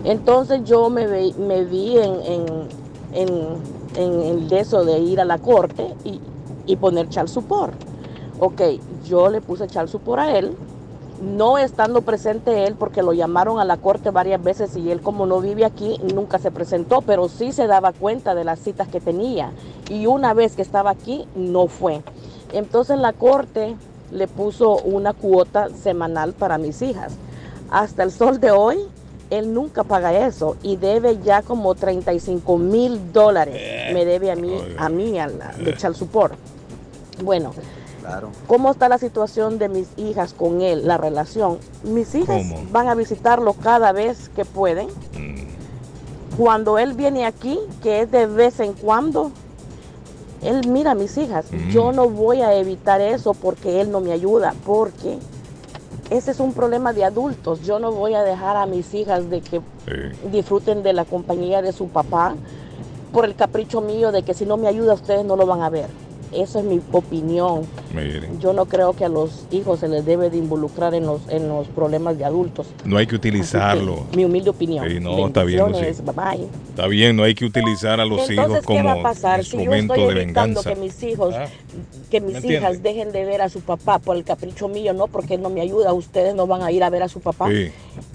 Entonces 0.05 0.65
yo 0.65 0.89
me, 0.91 1.07
me 1.39 1.65
vi 1.65 1.99
en, 1.99 2.15
en, 2.25 2.45
en- 3.13 3.63
el 4.23 4.49
de 4.85 4.99
ir 5.01 5.21
a 5.21 5.25
la 5.25 5.39
corte 5.39 5.95
y, 6.05 6.21
y 6.67 6.77
poner 6.77 7.09
child 7.09 7.29
support. 7.29 7.75
Ok, 8.39 8.63
yo 9.05 9.29
le 9.29 9.41
puse 9.43 9.67
child 9.69 9.89
support 9.89 10.21
a 10.21 10.39
él, 10.39 10.57
no 11.21 11.59
estando 11.59 12.03
presente 12.03 12.67
él 12.67 12.75
porque 12.79 13.03
lo 13.03 13.13
llamaron 13.13 13.61
a 13.61 13.65
la 13.65 13.77
corte 13.77 14.11
varias 14.11 14.43
veces 14.43 14.77
y 14.77 14.91
él 14.91 15.01
como 15.01 15.27
no 15.27 15.41
vive 15.41 15.65
aquí 15.65 15.99
nunca 16.15 16.39
se 16.39 16.51
presentó, 16.51 17.03
pero 17.03 17.29
sí 17.29 17.53
se 17.53 17.67
daba 17.67 17.93
cuenta 17.93 18.35
de 18.35 18.45
las 18.45 18.59
citas 18.61 18.89
que 18.89 19.01
tenía 19.01 19.53
y 19.89 20.07
una 20.07 20.35
vez 20.35 20.57
que 20.57 20.63
estaba 20.63 20.91
aquí 20.91 21.27
no 21.35 21.67
fue. 21.67 22.03
Entonces 22.53 22.99
la 22.99 23.13
corte 23.13 23.77
le 24.11 24.27
puso 24.27 24.77
una 24.79 25.13
cuota 25.13 25.69
semanal 25.71 26.33
para 26.33 26.59
mis 26.59 26.83
hijas. 26.83 27.13
Hasta 27.71 28.03
el 28.03 28.11
sol 28.11 28.41
de 28.41 28.51
hoy, 28.51 28.79
él 29.31 29.55
nunca 29.55 29.85
paga 29.85 30.27
eso 30.27 30.57
y 30.63 30.77
debe 30.77 31.19
ya 31.23 31.43
como 31.43 31.75
35 31.75 32.59
mil 32.59 33.13
dólares. 33.13 33.93
Me 33.93 34.05
debe 34.05 34.33
a 34.33 34.37
mí, 34.37 34.53
a 34.77 34.89
mí, 34.89 35.19
a 35.19 35.29
la, 35.29 35.53
de 35.53 35.77
support. 35.95 36.35
Bueno, 37.23 37.53
¿Cómo 38.47 38.71
está 38.71 38.89
la 38.89 38.99
situación 38.99 39.59
de 39.59 39.69
mis 39.69 39.89
hijas 39.97 40.33
con 40.33 40.61
él, 40.61 40.87
la 40.87 40.97
relación? 40.97 41.59
Mis 41.85 42.15
hijas 42.15 42.43
¿Cómo? 42.43 42.63
van 42.73 42.89
a 42.89 42.95
visitarlo 42.95 43.55
cada 43.55 43.93
vez 43.93 44.29
que 44.31 44.45
pueden. 44.45 44.89
Cuando 46.37 46.79
él 46.79 46.95
viene 46.95 47.27
aquí, 47.27 47.59
que 47.83 48.01
es 48.01 48.11
de 48.11 48.27
vez 48.27 48.61
en 48.61 48.73
cuando, 48.73 49.31
él 50.43 50.69
mira 50.69 50.93
a 50.93 50.95
mis 50.95 51.17
hijas. 51.19 51.47
Yo 51.71 51.93
no 51.93 52.09
voy 52.09 52.41
a 52.41 52.55
evitar 52.55 53.01
eso 53.01 53.35
porque 53.35 53.81
él 53.81 53.91
no 53.91 54.01
me 54.01 54.13
ayuda, 54.13 54.55
porque 54.65 55.19
ese 56.09 56.31
es 56.31 56.41
un 56.41 56.53
problema 56.53 56.93
de 56.93 57.05
adultos. 57.05 57.63
Yo 57.63 57.79
no 57.79 57.93
voy 57.93 58.15
a 58.15 58.23
dejar 58.23 58.57
a 58.57 58.67
mis 58.67 58.95
hijas 58.95 59.29
de 59.29 59.41
que 59.43 59.61
disfruten 60.33 60.83
de 60.83 60.93
la 60.93 61.05
compañía 61.05 61.63
de 61.63 61.73
su 61.73 61.89
papá 61.89 62.35
por 63.13 63.25
el 63.25 63.35
capricho 63.35 63.81
mío 63.81 64.13
de 64.13 64.23
que 64.23 64.35
si 64.35 64.47
no 64.47 64.57
me 64.57 64.69
ayuda 64.69 64.95
ustedes 64.95 65.25
no 65.25 65.37
lo 65.37 65.47
van 65.47 65.63
a 65.63 65.71
ver. 65.71 65.89
Esa 66.33 66.61
es 66.61 66.65
mi 66.65 66.81
opinión. 66.93 67.63
Miren, 67.95 68.39
Yo 68.41 68.53
no 68.53 68.67
creo 68.67 68.93
que 68.95 69.05
a 69.05 69.09
los 69.09 69.47
hijos 69.51 69.81
se 69.81 69.89
les 69.89 70.05
debe 70.05 70.31
de 70.31 70.37
involucrar 70.39 70.95
en 70.95 71.07
los, 71.07 71.21
en 71.29 71.49
los 71.49 71.67
problemas 71.69 72.17
de 72.19 72.25
adultos. 72.25 72.69
no 72.85 72.97
hay 72.99 73.07
que 73.07 73.17
utilizarlo. 73.17 74.07
Mi 74.17 74.25
humilde 74.25 74.51
opinión. 74.51 74.89
Sí, 74.89 75.01
no, 75.01 75.27
está 75.27 75.43
bien, 75.45 75.65
sí. 75.75 76.03
bye 76.03 76.15
bye. 76.15 76.47
Está 76.69 76.87
bien, 76.87 77.17
no 77.17 77.25
hay 77.25 77.35
que 77.35 77.45
utilizar 77.45 78.01
a 78.01 78.05
los 78.05 78.21
Entonces, 78.29 78.37
hijos 78.39 78.59
¿qué 78.61 78.65
como 78.65 78.85
va 78.85 78.93
a 78.93 79.03
pasar 79.03 79.45
si 79.45 79.63
yo 79.65 79.75
estoy 79.75 80.01
de 80.07 80.15
venganza. 80.15 80.71
que 80.73 80.77
mis 80.81 81.03
hijos, 81.03 81.35
que 82.11 82.21
mis 82.21 82.37
entiende? 82.37 82.59
hijas 82.59 82.83
dejen 82.83 83.13
de 83.13 83.25
ver 83.25 83.43
a 83.43 83.49
su 83.49 83.61
papá 83.61 83.99
por 83.99 84.17
el 84.17 84.25
capricho 84.25 84.69
mío, 84.69 84.93
no 84.95 85.09
porque 85.09 85.35
él 85.35 85.43
no 85.43 85.51
me 85.51 85.61
ayuda, 85.61 85.93
ustedes 85.93 86.35
no 86.35 86.47
van 86.47 86.63
a 86.63 86.71
ir 86.71 86.85
a 86.85 86.91
ver 86.91 87.03
a 87.03 87.09
su 87.09 87.21
papá? 87.21 87.49
Sí. 87.49 87.71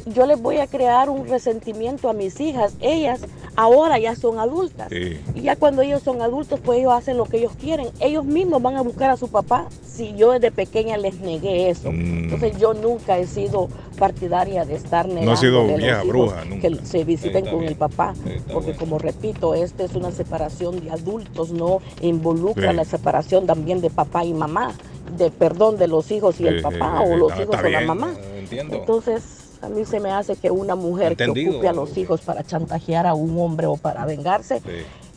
Yo 0.07 0.25
les 0.25 0.41
voy 0.41 0.57
a 0.57 0.67
crear 0.67 1.09
un 1.09 1.27
resentimiento 1.27 2.09
a 2.09 2.13
mis 2.13 2.39
hijas. 2.39 2.75
Ellas 2.79 3.21
ahora 3.55 3.97
ya 3.99 4.15
son 4.15 4.39
adultas. 4.39 4.87
Sí. 4.89 5.17
Y 5.33 5.41
ya 5.41 5.55
cuando 5.55 5.81
ellos 5.81 6.03
son 6.03 6.21
adultos, 6.21 6.59
pues 6.63 6.79
ellos 6.79 6.93
hacen 6.93 7.17
lo 7.17 7.25
que 7.25 7.37
ellos 7.37 7.53
quieren. 7.59 7.87
Ellos 8.05 8.23
mismos 8.25 8.61
van 8.61 8.75
a 8.75 8.81
buscar 8.81 9.09
a 9.09 9.17
su 9.17 9.27
papá 9.29 9.67
si 9.83 10.13
yo 10.15 10.31
desde 10.33 10.51
pequeña 10.51 10.95
les 10.97 11.19
negué 11.21 11.69
eso. 11.69 11.89
Entonces 11.89 12.57
yo 12.59 12.73
nunca 12.73 13.17
he 13.17 13.25
sido 13.25 13.67
partidaria 13.97 14.63
de 14.65 14.75
estar 14.75 15.07
negando 15.07 15.21
Mm. 15.23 15.25
No 15.25 15.31
ha 15.31 15.37
sido 15.37 15.65
vieja 15.65 15.87
hijos 16.03 16.07
bruja, 16.07 16.45
nunca. 16.45 16.61
que 16.69 16.85
se 16.85 17.03
visiten 17.03 17.45
con 17.45 17.59
bien. 17.61 17.71
el 17.71 17.77
papá. 17.77 18.13
Porque 18.53 18.73
como 18.75 18.99
repito, 18.99 19.55
esta 19.55 19.83
es 19.85 19.95
una 19.95 20.11
separación 20.11 20.83
de 20.83 20.91
adultos, 20.91 21.51
no 21.51 21.79
involucra 22.01 22.71
Sí. 22.71 22.75
la 22.77 22.85
separación 22.85 23.45
también 23.47 23.81
de 23.81 23.89
papá 23.89 24.23
y 24.23 24.33
mamá. 24.33 24.73
De 25.17 25.31
perdón 25.31 25.77
de 25.77 25.87
los 25.87 26.11
hijos 26.11 26.39
y 26.41 26.47
el 26.47 26.57
Sí, 26.57 26.63
papá 26.63 26.97
sí, 26.99 27.03
o 27.09 27.13
sí, 27.13 27.19
los 27.19 27.31
está- 27.31 27.43
hijos 27.43 27.55
está 27.55 27.67
o 27.67 27.71
la 27.71 27.81
mamá. 27.81 28.13
entiendo. 28.37 28.75
Entonces, 28.75 29.23
a 29.61 29.69
mí 29.69 29.83
se 29.85 29.99
me 29.99 30.11
hace 30.11 30.35
que 30.35 30.51
una 30.51 30.75
mujer 30.75 31.15
que 31.15 31.27
ocupe 31.29 31.67
a 31.67 31.73
los 31.73 31.97
hijos 31.97 32.21
para 32.21 32.43
chantajear 32.43 33.07
a 33.07 33.13
un 33.15 33.39
hombre 33.39 33.65
o 33.67 33.77
para 33.77 34.05
vengarse, 34.05 34.61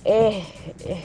eh, 0.04 0.42
eh, 0.86 1.02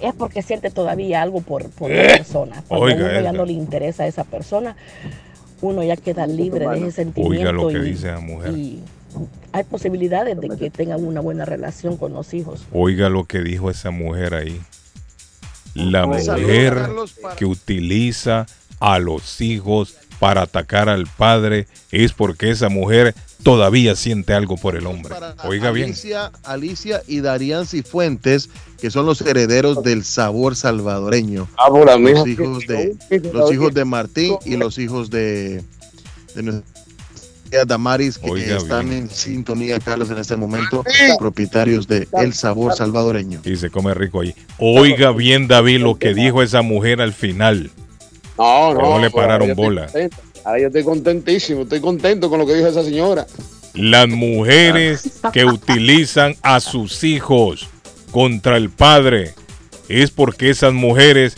es 0.00 0.14
porque 0.14 0.42
siente 0.42 0.70
todavía 0.70 1.22
algo 1.22 1.40
por, 1.40 1.68
por 1.70 1.90
la 1.90 2.02
Eh, 2.02 2.16
persona. 2.18 2.62
Cuando 2.68 2.86
oiga, 2.86 3.06
a 3.06 3.10
uno 3.10 3.20
ya 3.20 3.32
no 3.32 3.44
le 3.44 3.52
interesa 3.52 4.04
a 4.04 4.06
esa 4.06 4.24
persona, 4.24 4.76
uno 5.60 5.82
ya 5.82 5.96
queda 5.96 6.26
libre 6.26 6.68
de 6.68 6.78
ese 6.78 6.92
sentimiento. 6.92 7.38
Oiga 7.38 7.52
lo 7.52 7.68
que 7.68 7.78
y- 7.78 7.90
dice 7.92 8.06
la 8.08 8.20
mujer. 8.20 8.52
y 8.56 8.80
hay 9.52 9.64
posibilidades 9.64 10.38
de 10.40 10.48
que 10.56 10.70
tengan 10.70 11.04
una 11.04 11.20
buena 11.20 11.44
relación 11.44 11.96
con 11.96 12.12
los 12.12 12.32
hijos. 12.34 12.64
Oiga 12.72 13.08
lo 13.08 13.24
que 13.24 13.40
dijo 13.40 13.70
esa 13.70 13.90
mujer 13.90 14.34
ahí. 14.34 14.60
La 15.74 16.06
mujer 16.06 16.76
que 17.36 17.44
utiliza 17.44 18.46
a 18.80 18.98
los 18.98 19.40
hijos 19.40 19.96
para 20.18 20.42
atacar 20.42 20.88
al 20.88 21.06
padre 21.06 21.66
es 21.92 22.12
porque 22.12 22.50
esa 22.50 22.68
mujer 22.68 23.14
todavía 23.42 23.96
siente 23.96 24.34
algo 24.34 24.56
por 24.56 24.76
el 24.76 24.86
hombre. 24.86 25.14
Oiga 25.44 25.70
bien. 25.70 25.86
Alicia, 25.86 26.32
Alicia 26.44 27.02
y 27.06 27.20
Darían 27.20 27.66
Cifuentes, 27.66 28.50
que 28.80 28.90
son 28.90 29.06
los 29.06 29.20
herederos 29.20 29.82
del 29.82 30.04
sabor 30.04 30.56
salvadoreño. 30.56 31.48
Ah, 31.56 31.68
por 31.68 31.86
la 31.86 31.96
los 31.96 32.26
hijos 32.26 32.66
de 32.66 32.96
los 33.32 33.52
hijos 33.52 33.74
de 33.74 33.84
Martín 33.84 34.36
y 34.44 34.56
los 34.56 34.78
hijos 34.78 35.10
de, 35.10 35.62
de 36.34 36.42
nuestra 36.42 36.78
Damaris 37.66 38.18
que 38.18 38.30
Oiga 38.30 38.58
están 38.58 38.92
en 38.92 39.08
sintonía, 39.08 39.78
Carlos, 39.80 40.10
en 40.10 40.18
este 40.18 40.36
momento, 40.36 40.84
propietarios 41.18 41.88
de 41.88 42.06
El 42.12 42.34
Sabor 42.34 42.74
Salvadoreño. 42.74 43.40
Y 43.44 43.56
se 43.56 43.70
come 43.70 43.94
rico 43.94 44.20
ahí. 44.20 44.34
Oiga 44.58 45.12
bien, 45.12 45.48
David, 45.48 45.80
lo 45.80 45.98
que 45.98 46.12
dijo 46.12 46.42
esa 46.42 46.62
mujer 46.62 47.00
al 47.00 47.12
final. 47.14 47.70
No, 48.36 48.74
Que 48.76 48.82
no. 48.82 48.90
no 48.90 48.98
le 49.00 49.10
pararon 49.10 49.54
bola. 49.54 49.90
Ahora 50.48 50.60
yo 50.62 50.66
estoy 50.68 50.82
contentísimo, 50.82 51.64
estoy 51.64 51.78
contento 51.82 52.30
con 52.30 52.38
lo 52.38 52.46
que 52.46 52.54
dijo 52.54 52.68
esa 52.68 52.82
señora. 52.82 53.26
Las 53.74 54.08
mujeres 54.08 55.20
que 55.30 55.44
utilizan 55.44 56.36
a 56.40 56.58
sus 56.60 57.04
hijos 57.04 57.68
contra 58.12 58.56
el 58.56 58.70
padre 58.70 59.34
es 59.90 60.10
porque 60.10 60.48
esas 60.48 60.72
mujeres 60.72 61.34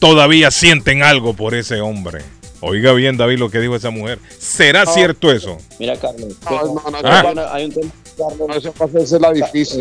todavía 0.00 0.50
sienten 0.50 1.04
algo 1.04 1.34
por 1.34 1.54
ese 1.54 1.80
hombre. 1.80 2.22
Oiga 2.58 2.92
bien, 2.92 3.16
David, 3.16 3.38
lo 3.38 3.50
que 3.50 3.60
dijo 3.60 3.76
esa 3.76 3.90
mujer. 3.90 4.18
¿Será 4.36 4.84
No. 4.84 4.92
cierto 4.94 5.30
eso? 5.30 5.56
Mira, 5.78 5.96
Carlos. 5.96 6.34
No, 6.50 6.64
no, 6.64 6.90
no, 6.90 6.98
Ah. 7.04 7.50
hay 7.54 7.66
un 7.66 7.72
tema, 7.72 7.92
Carlos. 8.18 8.48
No, 8.48 8.54
eso 8.56 8.72
para 8.72 8.90
hacerse 8.90 9.20
la 9.20 9.32
difícil. 9.32 9.80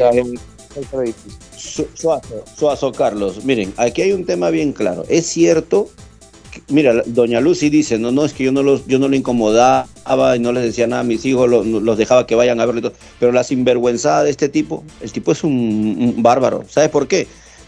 Suazo, 1.57 2.45
Suazo, 2.55 2.91
Carlos. 2.91 3.43
Miren, 3.43 3.73
aquí 3.77 4.03
hay 4.03 4.11
un 4.11 4.27
tema 4.27 4.51
bien 4.51 4.73
claro. 4.73 5.05
Es 5.09 5.25
cierto, 5.25 5.89
mira, 6.69 7.01
doña 7.05 7.39
Lucy 7.41 7.69
dice, 7.69 7.97
no, 7.97 8.11
no, 8.11 8.25
es 8.25 8.33
que 8.33 8.43
yo 8.43 8.51
no 8.51 8.61
los, 8.63 8.85
yo 8.87 8.99
no 8.99 9.07
le 9.07 9.17
incomodaba 9.17 9.87
y 10.35 10.39
no 10.39 10.51
les 10.51 10.63
decía 10.63 10.87
nada 10.87 11.01
a 11.01 11.05
mis 11.05 11.25
hijos, 11.25 11.49
lo- 11.49 11.63
los, 11.63 11.97
dejaba 11.97 12.25
que 12.27 12.35
vayan 12.35 12.59
a 12.59 12.65
verlo 12.65 12.79
y 12.79 12.83
todo. 12.83 12.93
Pero 13.19 13.31
la 13.31 13.43
sinvergüenzada 13.43 14.23
de 14.23 14.31
este 14.31 14.49
tipo, 14.49 14.83
el 15.01 15.11
tipo 15.11 15.31
es 15.31 15.43
un, 15.43 16.13
un 16.15 16.23
bárbaro. 16.23 16.63
¿Sabes 16.69 16.89
por 16.89 17.07
qué? 17.07 17.27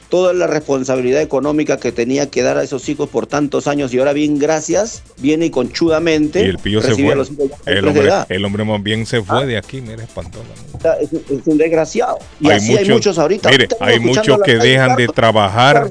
Toda 0.09 0.34
la 0.34 0.45
responsabilidad 0.45 1.22
económica 1.22 1.77
que 1.77 1.93
tenía 1.93 2.30
que 2.30 2.41
dar 2.41 2.57
a 2.57 2.63
esos 2.63 2.89
hijos 2.89 3.07
por 3.07 3.27
tantos 3.27 3.65
años 3.68 3.93
y 3.93 3.99
ahora 3.99 4.11
bien, 4.11 4.39
gracias, 4.39 5.03
viene 5.19 5.45
y 5.45 5.49
conchuamente 5.51 6.41
Y 6.43 6.47
el 6.49 6.57
pillo 6.57 6.81
se 6.81 6.95
fue. 6.95 7.13
a 7.13 7.15
los 7.15 7.31
El 7.65 7.88
hombre, 7.88 8.09
el 8.27 8.43
hombre 8.43 8.65
más 8.65 8.84
bien 8.84 9.05
se 9.05 9.22
fue 9.23 9.45
de 9.45 9.55
aquí, 9.57 9.80
mira, 9.80 10.03
espantoso. 10.03 10.43
Es, 10.99 11.13
es 11.13 11.45
un 11.47 11.57
desgraciado. 11.57 12.18
Y 12.41 12.49
así 12.51 12.76
hay 12.76 12.89
muchos 12.89 13.18
ahorita. 13.18 13.49
Mire, 13.51 13.69
Ahorita 13.80 13.85
hay 13.85 13.99
muchos 14.01 14.39
que 14.43 14.57
dejan 14.57 14.97
de 14.97 15.07
trabajar. 15.07 15.89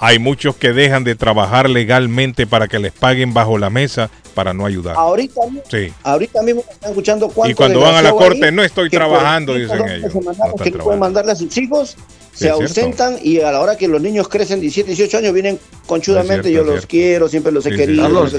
Hay 0.00 0.18
muchos 0.18 0.56
que 0.56 0.72
dejan 0.72 1.04
de 1.04 1.14
trabajar 1.14 1.68
legalmente 1.68 2.46
para 2.46 2.68
que 2.68 2.78
les 2.78 2.92
paguen 2.92 3.34
bajo 3.34 3.58
la 3.58 3.70
mesa 3.70 4.10
para 4.34 4.54
no 4.54 4.64
ayudar. 4.66 4.94
Ahorita, 4.96 5.40
mismo- 5.46 5.62
Sí. 5.68 5.92
ahorita 6.04 6.42
mismo 6.42 6.64
están 6.70 6.90
escuchando 6.90 7.32
Y 7.46 7.54
cuando 7.54 7.80
van 7.80 7.96
a 7.96 8.02
la 8.02 8.12
corte, 8.12 8.52
no 8.52 8.62
estoy 8.62 8.90
trabajando, 8.90 9.54
dicen 9.54 9.88
ellos. 9.88 10.14
No 10.14 10.54
que 10.62 10.72
pueden 10.72 11.00
mandarle 11.00 11.32
a 11.32 11.36
sus 11.36 11.56
hijos, 11.58 11.96
se 12.38 12.48
es 12.48 12.54
cierto. 12.72 12.80
ausentan 12.96 13.16
y 13.22 13.40
a 13.40 13.50
la 13.52 13.60
hora 13.60 13.76
que 13.76 13.88
los 13.88 14.00
niños 14.00 14.28
crecen 14.28 14.60
17, 14.60 14.88
18 14.90 15.18
años 15.18 15.32
vienen 15.34 15.58
conchudamente, 15.86 16.48
cierto, 16.48 16.68
yo 16.68 16.74
los 16.74 16.86
quiero, 16.86 17.28
siempre 17.28 17.50
los 17.52 17.64
he 17.66 17.70
Sí, 17.70 17.74
sí. 17.76 17.80
querido. 17.80 18.02
Carlos, 18.02 18.34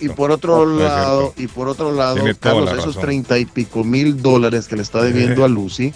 y- 0.00 0.08
por 0.08 0.30
otro 0.30 0.66
No, 0.66 0.78
lado, 0.78 1.34
y 1.36 1.46
por 1.46 1.68
otro 1.68 1.92
lado, 1.92 2.16
Tiene 2.16 2.34
Carlos, 2.34 2.64
la 2.74 2.80
esos 2.80 2.98
treinta 2.98 3.38
y 3.38 3.44
pico 3.44 3.84
mil 3.84 4.20
dólares 4.20 4.66
que 4.68 4.76
le 4.76 4.82
está 4.82 5.02
debiendo 5.02 5.44
a 5.44 5.48
Lucy, 5.48 5.92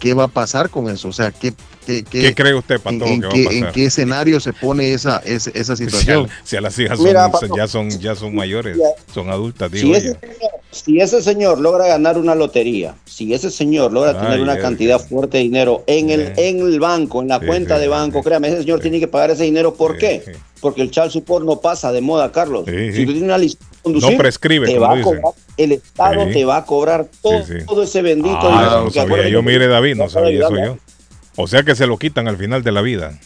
¿qué 0.00 0.14
va 0.14 0.24
a 0.24 0.28
pasar 0.28 0.68
con 0.70 0.88
eso? 0.88 1.08
O 1.08 1.12
sea, 1.12 1.30
¿qué, 1.30 1.54
qué, 1.86 2.04
¿Qué 2.04 2.34
cree 2.34 2.54
usted, 2.54 2.76
en, 2.76 2.80
Patojo, 2.80 3.06
en 3.12 3.20
que 3.20 3.26
va 3.26 3.32
a 3.32 3.34
qué, 3.36 3.44
pasar? 3.44 3.58
en 3.68 3.72
qué 3.72 3.84
escenario 3.86 4.40
se 4.40 4.52
pone 4.52 4.92
esa, 4.92 5.18
esa, 5.24 5.50
esa 5.54 5.76
Si 5.76 5.84
a, 5.84 5.86
situación? 5.86 6.28
si 6.44 6.56
a 6.56 6.60
las 6.60 6.78
hijas 6.78 6.98
son, 6.98 7.06
Mira, 7.06 7.30
Pato. 7.30 7.56
ya 7.56 7.66
son 7.68 7.90
ya 7.90 8.14
son 8.14 8.34
mayores, 8.34 8.76
son 9.12 9.30
adultas, 9.30 9.70
Si 9.70 9.78
digo 9.78 9.94
ese, 9.96 10.08
yo. 10.08 10.14
señor, 10.20 10.50
si 10.70 11.00
ese 11.00 11.22
señor 11.22 11.60
logra 11.60 11.86
ganar 11.86 12.18
una 12.18 12.34
lotería, 12.34 12.94
si 13.04 13.32
ese 13.34 13.50
señor 13.50 13.92
logra 13.92 14.14
tener 14.14 14.32
Ay, 14.34 14.40
una 14.40 14.58
cantidad 14.58 14.98
fuerte 15.00 15.36
de 15.38 15.44
dinero 15.44 15.84
en 15.86 16.10
el, 16.10 16.32
en 16.48 16.60
el 16.60 16.78
banco, 16.80 17.22
en 17.22 17.28
la 17.28 17.40
cuenta 17.40 17.78
de 17.78 17.88
banco, 17.88 18.22
créame, 18.22 18.48
ese 18.48 18.58
señor 18.60 18.80
tiene 18.80 18.98
que 19.00 19.08
pagar 19.08 19.30
ese 19.30 19.44
dinero. 19.44 19.74
¿Por 19.74 19.96
qué? 19.98 20.34
porque 20.60 20.80
el 20.80 20.92
child 20.92 21.10
support 21.10 21.44
no 21.44 21.60
pasa 21.60 21.90
de 21.90 22.00
moda, 22.00 22.30
Carlos. 22.30 22.64
Si 22.66 23.04
tú 23.04 23.12
tienes 23.12 23.22
una 23.22 23.36
licencia 23.36 23.66
de 23.68 23.82
conducir, 23.82 24.12
No 24.12 24.16
prescribe, 24.18 24.66
te 24.68 24.74
como 24.74 24.86
va 24.86 24.92
a 24.92 24.96
dicen. 24.96 25.16
cobrar- 25.16 25.34
el 25.56 25.72
Estado 25.72 26.26
te 26.32 26.44
va 26.44 26.56
a 26.58 26.64
cobrar 26.64 27.06
todo, 27.20 27.82
ese 27.82 28.00
bendito 28.00 28.38
Ah, 28.42 28.86
dinero, 28.94 29.28
yo, 29.28 29.42
mire 29.42 29.66
David, 29.66 29.96
no 29.96 30.08
sabía 30.08 30.46
eso 30.46 30.56
yo. 30.56 30.78
O 31.34 31.48
sea 31.48 31.64
que 31.64 31.74
se 31.74 31.86
lo 31.88 31.98
quitan 31.98 32.28
al 32.28 32.36
final 32.36 32.62
de 32.62 32.70
la 32.70 32.80
vida. 32.80 33.18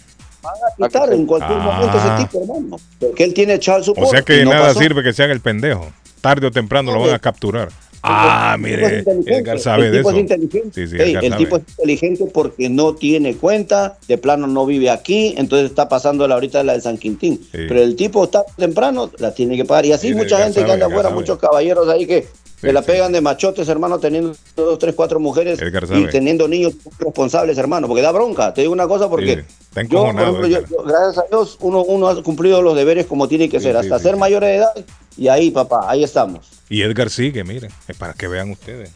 Van 0.42 0.54
a 0.54 0.88
quitar 0.88 1.12
en 1.12 1.26
cualquier 1.26 1.58
momento 1.58 1.98
ese 1.98 2.24
tipo, 2.24 2.40
hermano. 2.42 2.76
Porque 3.00 3.24
él 3.24 3.34
tiene 3.34 3.58
child 3.58 3.82
support. 3.82 4.06
O 4.06 4.10
sea 4.10 4.22
que 4.22 4.42
no 4.44 4.52
nada 4.52 4.68
pasó. 4.68 4.80
sirve 4.80 5.02
que 5.02 5.12
se 5.12 5.22
haga 5.22 5.34
el 5.34 5.40
pendejo. 5.40 5.92
Tarde 6.22 6.46
o 6.46 6.50
temprano 6.50 6.90
lo 6.92 7.00
van 7.00 7.14
a 7.14 7.18
capturar. 7.18 7.68
Ah, 8.08 8.56
mire, 8.58 8.98
inteligente, 8.98 9.36
Edgar 9.36 9.58
sabe 9.58 9.86
el 9.86 9.92
de 9.92 9.98
tipo 9.98 10.10
eso. 10.10 10.18
Es 10.18 10.22
inteligente. 10.22 10.70
Sí, 10.72 10.86
sí, 10.86 10.96
el 11.02 11.12
sabe. 11.12 11.36
tipo 11.36 11.56
es 11.56 11.62
inteligente 11.68 12.24
porque 12.32 12.68
no 12.68 12.94
tiene 12.94 13.34
cuenta, 13.36 13.98
de 14.06 14.18
plano 14.18 14.46
no 14.46 14.66
vive 14.66 14.90
aquí, 14.90 15.34
entonces 15.36 15.70
está 15.70 15.88
pasando 15.88 16.26
la 16.28 16.34
ahorita 16.34 16.62
la 16.62 16.74
de 16.74 16.80
San 16.80 16.98
Quintín. 16.98 17.40
Pero 17.52 17.82
el 17.82 17.96
tipo 17.96 18.24
está 18.24 18.44
temprano, 18.56 19.10
la 19.18 19.34
tiene 19.34 19.56
que 19.56 19.64
pagar. 19.64 19.86
Y 19.86 19.92
así 19.92 20.08
Sí, 20.08 20.14
mucha 20.14 20.36
Edgar 20.36 20.44
gente 20.44 20.60
sabe, 20.60 20.66
que 20.66 20.72
anda 20.72 20.86
afuera, 20.86 21.10
muchos 21.10 21.38
caballeros 21.38 21.88
ahí 21.88 22.06
que 22.06 22.26
se 22.60 22.72
la 22.72 22.82
pegan 22.82 23.12
de 23.12 23.20
machotes, 23.20 23.68
hermano, 23.68 23.98
teniendo 23.98 24.34
dos, 24.56 24.78
tres, 24.78 24.94
cuatro 24.94 25.20
mujeres 25.20 25.58
y 25.94 26.06
teniendo 26.06 26.48
niños 26.48 26.74
responsables, 26.98 27.58
hermano, 27.58 27.86
porque 27.86 28.02
da 28.02 28.12
bronca. 28.12 28.54
Te 28.54 28.62
digo 28.62 28.72
una 28.72 28.88
cosa 28.88 29.08
porque 29.10 29.26
Sí, 29.36 29.36
yo, 29.36 29.44
por 29.74 29.82
encojonado, 29.84 30.28
ejemplo, 30.28 30.48
yo- 30.48 30.56
Edgar. 30.58 30.70
yo, 30.70 30.82
gracias 30.84 31.18
a 31.18 31.24
Dios, 31.28 31.58
uno, 31.60 31.82
uno 31.84 32.08
ha 32.08 32.22
cumplido 32.22 32.62
los 32.62 32.74
deberes 32.74 33.06
como 33.06 33.28
tiene 33.28 33.48
que 33.48 33.58
Sí, 33.58 33.64
ser, 33.64 33.72
sí, 33.74 33.78
hasta 33.80 33.98
sí, 33.98 34.04
ser 34.04 34.14
sí. 34.14 34.20
mayor 34.20 34.42
de 34.42 34.54
edad. 34.56 34.70
Y 35.18 35.28
ahí, 35.28 35.50
papá, 35.50 35.80
ahí 35.90 36.02
estamos. 36.04 36.48
Y 36.68 36.82
Edgar 36.82 37.10
sigue, 37.10 37.44
mire, 37.44 37.68
es 37.88 37.96
para 37.96 38.12
que 38.14 38.26
vean 38.28 38.50
ustedes. 38.50 38.90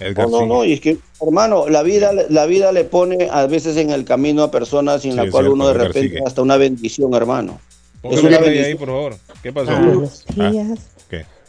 Edgar 0.00 0.28
No, 0.28 0.30
no, 0.30 0.38
sigue. 0.38 0.48
no, 0.48 0.64
y 0.64 0.72
es 0.74 0.80
que, 0.80 0.98
hermano, 1.20 1.68
la 1.68 1.82
vida, 1.82 2.12
la 2.28 2.46
vida 2.46 2.70
le 2.72 2.84
pone 2.84 3.28
a 3.30 3.46
veces 3.46 3.76
en 3.76 3.90
el 3.90 4.04
camino 4.04 4.42
a 4.44 4.50
personas 4.50 5.02
sin 5.02 5.12
Sí, 5.12 5.16
la 5.16 5.22
cual 5.30 5.44
cierto, 5.44 5.52
uno 5.54 5.66
de 5.68 5.72
Edgar 5.74 5.86
repente 5.88 6.08
sigue. 6.16 6.22
hasta 6.26 6.42
una 6.42 6.56
bendición, 6.56 7.14
hermano. 7.14 7.60
Es 8.04 8.22
una 8.22 8.38
ahí, 8.38 8.74
por 8.76 8.88
favor. 8.88 9.16
¿Qué 9.42 9.52
pasó? 9.52 9.72
Buenos 9.72 10.24
Ah, 10.38 10.50
días. 10.50 10.78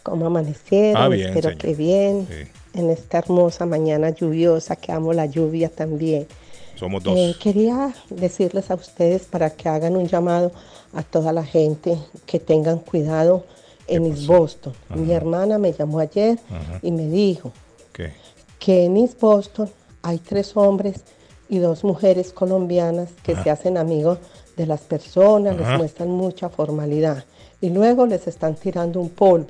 ¿Cómo 0.04 0.26
amanecieron? 0.26 1.02
Ah, 1.02 1.08
bien, 1.10 1.28
Espero 1.30 1.50
señor. 1.50 1.62
que 1.62 1.74
bien. 1.76 2.28
En 2.74 2.90
esta 2.90 3.18
hermosa 3.18 3.66
mañana 3.66 4.10
lluviosa, 4.12 4.76
que 4.76 4.92
amo 4.92 5.12
la 5.14 5.26
lluvia 5.26 5.70
también. 5.70 6.28
Somos 6.76 7.04
dos. 7.04 7.18
Eh, 7.18 7.36
quería 7.42 7.94
decirles 8.10 8.72
a 8.72 8.76
ustedes 8.76 9.24
para 9.24 9.50
que 9.50 9.68
hagan 9.68 9.96
un 9.98 10.08
llamado 10.08 10.52
a 10.94 11.04
toda 11.04 11.34
la 11.34 11.44
gente 11.44 11.98
que 12.26 12.40
tengan 12.40 12.80
cuidado 12.80 13.44
en 13.88 14.06
East 14.06 14.28
Boston. 14.28 14.74
Mi 14.96 15.12
hermana 15.12 15.58
me 15.58 15.74
llamó 15.74 16.00
ayer 16.00 16.38
Ajá. 16.50 16.80
y 16.82 16.92
me 16.92 17.08
dijo 17.08 17.52
¿Qué? 17.92 18.14
que 18.60 18.86
en 18.86 18.98
East 18.98 19.20
Boston 19.20 19.70
hay 20.04 20.20
tres 20.20 20.56
hombres 20.56 21.02
y 21.50 21.58
dos 21.58 21.84
mujeres 21.84 22.32
colombianas 22.32 23.10
que 23.24 23.34
Ajá. 23.34 23.44
se 23.44 23.50
hacen 23.50 23.78
amigos 23.78 24.20
de 24.56 24.66
las 24.68 24.82
personas, 24.82 25.58
les 25.58 25.68
muestran 25.78 26.10
mucha 26.10 26.50
formalidad 26.50 27.26
y 27.62 27.70
luego 27.70 28.06
les 28.06 28.28
están 28.28 28.56
tirando 28.56 29.00
un 29.00 29.10
polvo. 29.10 29.48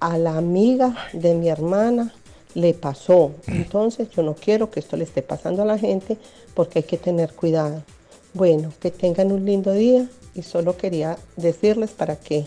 A 0.00 0.18
la 0.18 0.36
amiga 0.36 0.96
de 1.12 1.34
mi 1.34 1.48
hermana 1.48 2.12
le 2.54 2.74
pasó. 2.74 3.32
Entonces 3.46 4.10
yo 4.10 4.22
no 4.22 4.34
quiero 4.34 4.70
que 4.70 4.80
esto 4.80 4.96
le 4.96 5.04
esté 5.04 5.22
pasando 5.22 5.62
a 5.62 5.66
la 5.66 5.78
gente 5.78 6.16
porque 6.54 6.80
hay 6.80 6.82
que 6.84 6.96
tener 6.96 7.32
cuidado. 7.34 7.82
Bueno, 8.34 8.72
que 8.80 8.90
tengan 8.90 9.32
un 9.32 9.44
lindo 9.44 9.72
día 9.72 10.08
y 10.34 10.42
solo 10.42 10.76
quería 10.76 11.18
decirles 11.36 11.90
para 11.90 12.16
que 12.16 12.46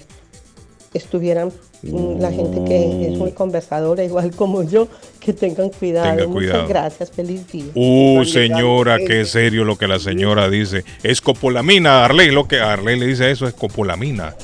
estuvieran 0.93 1.51
la 1.83 2.31
gente 2.31 2.63
que 2.63 3.07
es 3.07 3.17
muy 3.17 3.33
conversadora 3.33 4.03
igual 4.03 4.31
como 4.35 4.63
yo, 4.63 4.87
que 5.19 5.33
tengan 5.33 5.69
cuidado. 5.69 6.15
Tenga 6.15 6.31
cuidado. 6.31 6.61
Muchas 6.61 6.69
gracias, 6.69 7.11
feliz 7.11 7.51
día. 7.51 7.65
Uh, 7.75 8.23
señora, 8.23 8.97
qué 8.99 9.25
serio 9.25 9.65
lo 9.65 9.77
que 9.77 9.87
la 9.87 9.99
señora 9.99 10.49
dice. 10.49 10.85
Es 11.03 11.19
copolamina, 11.19 12.05
Arley, 12.05 12.31
lo 12.31 12.47
que 12.47 12.59
Arley 12.59 12.97
le 12.97 13.07
dice 13.07 13.31
eso 13.31 13.47
es 13.47 13.53
copolamina. 13.53 14.35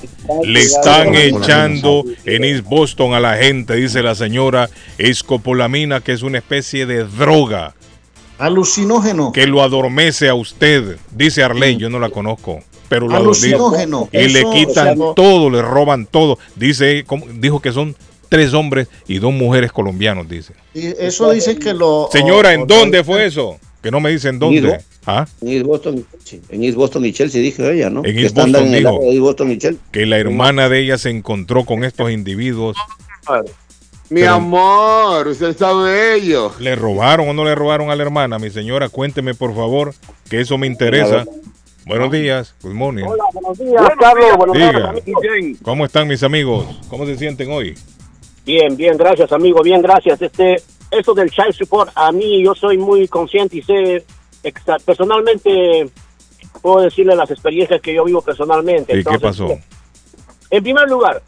Le 0.44 0.60
están 0.60 1.16
echando 1.16 2.04
en 2.26 2.44
East 2.44 2.66
Boston 2.66 3.14
a 3.14 3.22
la 3.22 3.38
gente, 3.38 3.76
dice 3.76 4.04
la 4.04 4.16
señora, 4.16 4.70
escopolamina, 4.98 6.02
que 6.02 6.12
es 6.12 6.24
una 6.24 6.40
especie 6.40 6.86
de 6.86 7.06
droga. 7.06 7.74
Alucinógeno. 8.38 9.32
Que 9.32 9.48
lo 9.48 9.62
adormece 9.62 10.30
a 10.30 10.34
usted, 10.34 10.98
dice 11.12 11.44
Arley, 11.44 11.78
yo 11.78 11.90
no 11.90 12.00
la 12.00 12.10
conozco. 12.10 12.60
Pero 12.90 13.08
lo 13.08 13.16
Alucinógeno. 13.16 14.10
Y 14.12 14.28
le 14.30 14.44
quitan 14.52 15.00
o 15.00 15.06
sea, 15.06 15.14
todo, 15.16 15.50
le 15.50 15.62
roban 15.62 16.06
todo. 16.08 16.38
Dice, 16.56 17.04
como- 17.06 17.28
dijo 17.28 17.62
que 17.62 17.72
son 17.72 17.96
tres 18.30 18.54
hombres 18.54 18.88
y 19.08 19.20
dos 19.20 19.32
mujeres 19.32 19.72
colombianos, 19.72 20.28
dice. 20.28 20.54
Y 20.74 20.88
eso 21.00 21.32
dice 21.32 21.58
que 21.58 21.74
lo. 21.74 22.10
Señora, 22.12 22.54
¿en 22.54 22.62
o- 22.62 22.66
dónde 22.66 23.04
fue 23.04 23.26
eso? 23.26 23.58
Que 23.82 23.92
no 23.92 24.00
me 24.02 24.10
dicen 24.12 24.40
dónde. 24.40 24.62
Digo. 24.62 24.74
¿Ah? 25.06 25.26
En 25.42 25.48
East 25.50 25.66
Boston 25.66 25.96
y 26.00 26.24
Chelsea. 26.24 26.40
En 26.56 26.64
East 26.64 26.76
Boston 26.76 27.06
y 27.06 27.14
Chelsea, 27.14 27.42
dije 27.42 27.72
ella, 27.74 27.90
¿no? 27.90 28.00
En 28.04 28.14
Que 28.16 28.22
East 28.24 28.38
están 28.38 28.52
Boston 28.52 28.68
en 28.68 28.74
el 28.76 28.80
dijo 28.84 29.00
East 29.04 29.20
Boston 29.20 29.52
y 29.52 29.58
Chelsea. 29.58 29.82
que 29.92 30.06
la 30.06 30.18
hermana 30.18 30.68
de 30.70 30.80
ella 30.82 30.98
se 30.98 31.10
encontró 31.10 31.64
con 31.64 31.84
estos 31.84 32.12
individuos. 32.12 32.76
Mi 34.10 34.22
Pero- 34.22 34.34
amor, 34.34 35.28
usted 35.28 35.50
está 35.50 35.72
bello. 35.74 36.52
¿Le 36.60 36.76
robaron 36.76 37.30
o 37.30 37.34
no 37.34 37.46
le 37.46 37.54
robaron 37.56 37.90
a 37.92 37.96
la 37.96 38.02
hermana? 38.04 38.40
Mi 38.40 38.50
señora, 38.50 38.90
cuénteme 38.90 39.36
por 39.36 39.56
favor, 39.56 39.94
que 40.30 40.42
eso 40.42 40.58
me 40.58 40.66
interesa. 40.68 41.26
Buenos 41.86 42.12
días, 42.12 42.56
good 42.62 42.74
morning. 42.74 43.06
Hola, 43.06 43.24
buenos 43.34 43.58
días, 43.58 43.82
Carlos. 44.00 44.38
Buenos 44.38 44.56
días, 44.56 44.74
Diga, 44.74 44.90
amigos. 44.90 45.60
¿cómo 45.64 45.86
están 45.86 46.08
mis 46.08 46.22
amigos? 46.24 46.66
¿Cómo 46.90 47.06
se 47.06 47.18
sienten 47.18 47.52
hoy? 47.52 47.76
Bien, 48.46 48.76
bien, 48.76 48.96
gracias, 48.98 49.32
amigo, 49.32 49.62
bien, 49.64 49.82
gracias. 49.82 50.22
Este, 50.22 50.62
esto 50.92 51.14
del 51.14 51.32
child 51.32 51.54
support, 51.54 51.92
a 51.96 52.12
mí 52.12 52.44
yo 52.44 52.54
soy 52.54 52.78
muy 52.78 53.08
consciente 53.08 53.58
y 53.58 53.62
sé 53.64 54.06
personalmente, 54.86 55.90
puedo 56.62 56.82
decirle 56.82 57.16
las 57.16 57.30
experiencias 57.32 57.82
que 57.82 57.94
yo 57.94 58.04
vivo 58.06 58.22
personalmente. 58.22 58.98
¿Y 59.00 59.04
qué 59.04 59.20
pasó? 59.20 59.58
En 60.52 60.64
primer 60.64 60.88
lugar, 60.90 61.22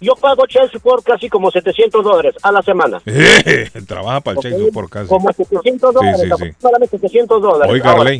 yo 0.00 0.14
pago 0.16 0.46
child 0.46 0.70
support 0.72 1.04
casi 1.04 1.28
como 1.28 1.50
700 1.50 2.04
dólares 2.04 2.34
a 2.42 2.52
la 2.52 2.62
semana. 2.62 3.00
Trabaja 3.86 4.20
para 4.20 4.36
el 4.38 4.42
Chase 4.42 4.72
por 4.72 4.90
casi. 4.90 5.08
Como 5.08 5.32
700 5.32 5.90
Sí, 5.90 5.94
dólares, 5.94 6.20
sí, 6.20 6.26
sí. 6.26 6.32
aproximadamente 6.32 6.98
700 6.98 7.42
dólares. 7.42 7.72
Oiga, 7.72 7.92
Ahora. 7.92 8.10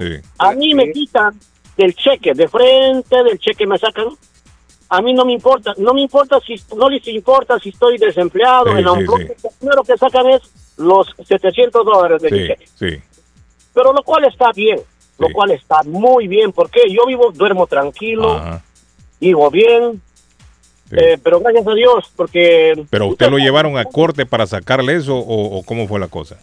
Sí. 0.00 0.16
A 0.38 0.52
mí 0.52 0.74
me 0.74 0.90
quitan 0.92 1.38
del 1.76 1.94
cheque, 1.94 2.32
de 2.34 2.48
frente 2.48 3.22
del 3.22 3.38
cheque 3.38 3.66
me 3.66 3.78
sacan. 3.78 4.08
A 4.88 5.00
mí 5.02 5.12
no 5.12 5.24
me 5.24 5.32
importa, 5.34 5.72
no 5.78 5.94
me 5.94 6.00
importa 6.02 6.40
si, 6.44 6.56
no 6.76 6.88
les 6.88 7.06
importa 7.06 7.58
si 7.60 7.68
estoy 7.68 7.96
desempleado, 7.98 8.72
Sí, 8.72 8.78
en 8.78 8.84
la 8.84 8.94
sí, 8.94 9.02
lo 9.04 9.50
primero 9.58 9.84
que 9.84 9.96
sacan 9.96 10.28
es 10.30 10.42
los 10.78 11.06
700 11.26 11.84
dólares 11.84 12.22
de 12.22 12.30
mi 12.30 12.38
Sí, 12.40 12.46
cheque. 12.48 12.66
sí. 12.74 13.02
Pero 13.72 13.92
lo 13.92 14.02
cual 14.02 14.24
está 14.24 14.50
bien, 14.52 14.80
lo 15.18 15.28
cual 15.30 15.52
está 15.52 15.82
muy 15.84 16.26
bien, 16.26 16.50
porque 16.50 16.80
yo 16.90 17.06
vivo, 17.06 17.30
duermo 17.32 17.68
tranquilo, 17.68 18.32
Ajá. 18.32 18.64
vivo 19.20 19.48
bien, 19.50 20.02
eh, 20.90 21.18
pero 21.22 21.38
gracias 21.38 21.68
a 21.68 21.74
Dios, 21.74 22.10
porque 22.16 22.84
¿Pero 22.90 23.06
usted 23.06 23.30
lo 23.30 23.38
llevaron 23.38 23.78
a 23.78 23.84
corte 23.84 24.26
para 24.26 24.44
sacarle 24.48 24.96
eso 24.96 25.16
o, 25.16 25.58
o 25.58 25.62
cómo 25.62 25.86
fue 25.86 26.00
la 26.00 26.08
cosa? 26.08 26.36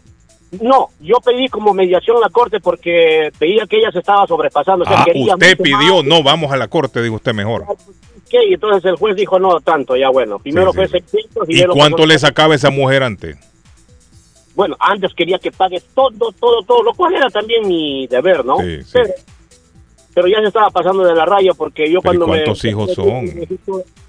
No, 0.61 0.89
yo 1.01 1.15
pedí 1.23 1.47
como 1.49 1.73
mediación 1.73 2.17
a 2.17 2.21
la 2.21 2.29
corte 2.29 2.59
porque 2.59 3.29
veía 3.39 3.65
que 3.67 3.77
ella 3.77 3.91
se 3.91 3.99
estaba 3.99 4.25
sobrepasando. 4.27 4.85
o 4.85 4.87
sea, 4.87 4.99
Ah, 4.99 5.05
usted 5.33 5.57
pidió, 5.57 6.03
no, 6.03 6.23
vamos 6.23 6.51
a 6.51 6.57
la 6.57 6.67
corte, 6.67 7.01
dijo 7.01 7.15
usted 7.15 7.33
mejor. 7.33 7.65
¿qué? 8.29 8.45
Y 8.49 8.53
entonces 8.53 8.83
el 8.85 8.95
juez 8.97 9.15
dijo, 9.15 9.39
no, 9.39 9.59
tanto, 9.61 9.95
ya 9.95 10.09
bueno. 10.09 10.39
Primero 10.39 10.71
Sí, 10.71 10.77
fue 10.77 10.87
sí. 10.87 10.91
600 10.99 11.49
y, 11.49 11.53
¿Y 11.53 11.57
luego 11.57 11.73
cuánto 11.75 12.05
le 12.05 12.17
sacaba 12.19 12.55
esa 12.55 12.69
mujer 12.69 13.03
antes? 13.03 13.37
Bueno, 14.55 14.75
antes 14.79 15.13
quería 15.13 15.37
que 15.37 15.51
pague 15.51 15.81
todo, 15.93 16.31
todo, 16.39 16.63
todo, 16.63 16.83
lo 16.83 16.93
cual 16.93 17.13
era 17.15 17.29
también 17.29 17.67
mi 17.67 18.07
deber, 18.07 18.43
¿no? 18.43 18.57
Sí. 18.57 18.79
Pero, 18.91 19.09
pero 20.13 20.27
ya 20.27 20.39
se 20.39 20.47
estaba 20.47 20.71
pasando 20.71 21.03
de 21.03 21.13
la 21.13 21.25
raya 21.25 21.51
porque 21.55 21.91
yo 21.91 22.01
Pero 22.01 22.15
¿y 22.15 22.17
cuando 22.17 22.27
me... 22.27 22.43
cuántos 22.43 22.65
hijos 22.65 22.93
son? 22.93 23.29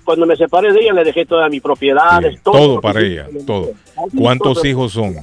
Cuando 0.05 0.25
me 0.25 0.37
separé 0.37 0.73
de 0.73 0.81
ella 0.81 0.95
le 0.95 1.05
dejé 1.05 1.27
todas 1.27 1.51
mis 1.51 1.61
propiedades, 1.61 2.43
todo. 2.43 2.55
Todo 2.55 2.81
para 2.81 3.01
ella, 3.01 3.27
todo. 3.47 3.73
¿Cuántos 4.19 4.65
hijos 4.65 4.93
son? 4.93 5.17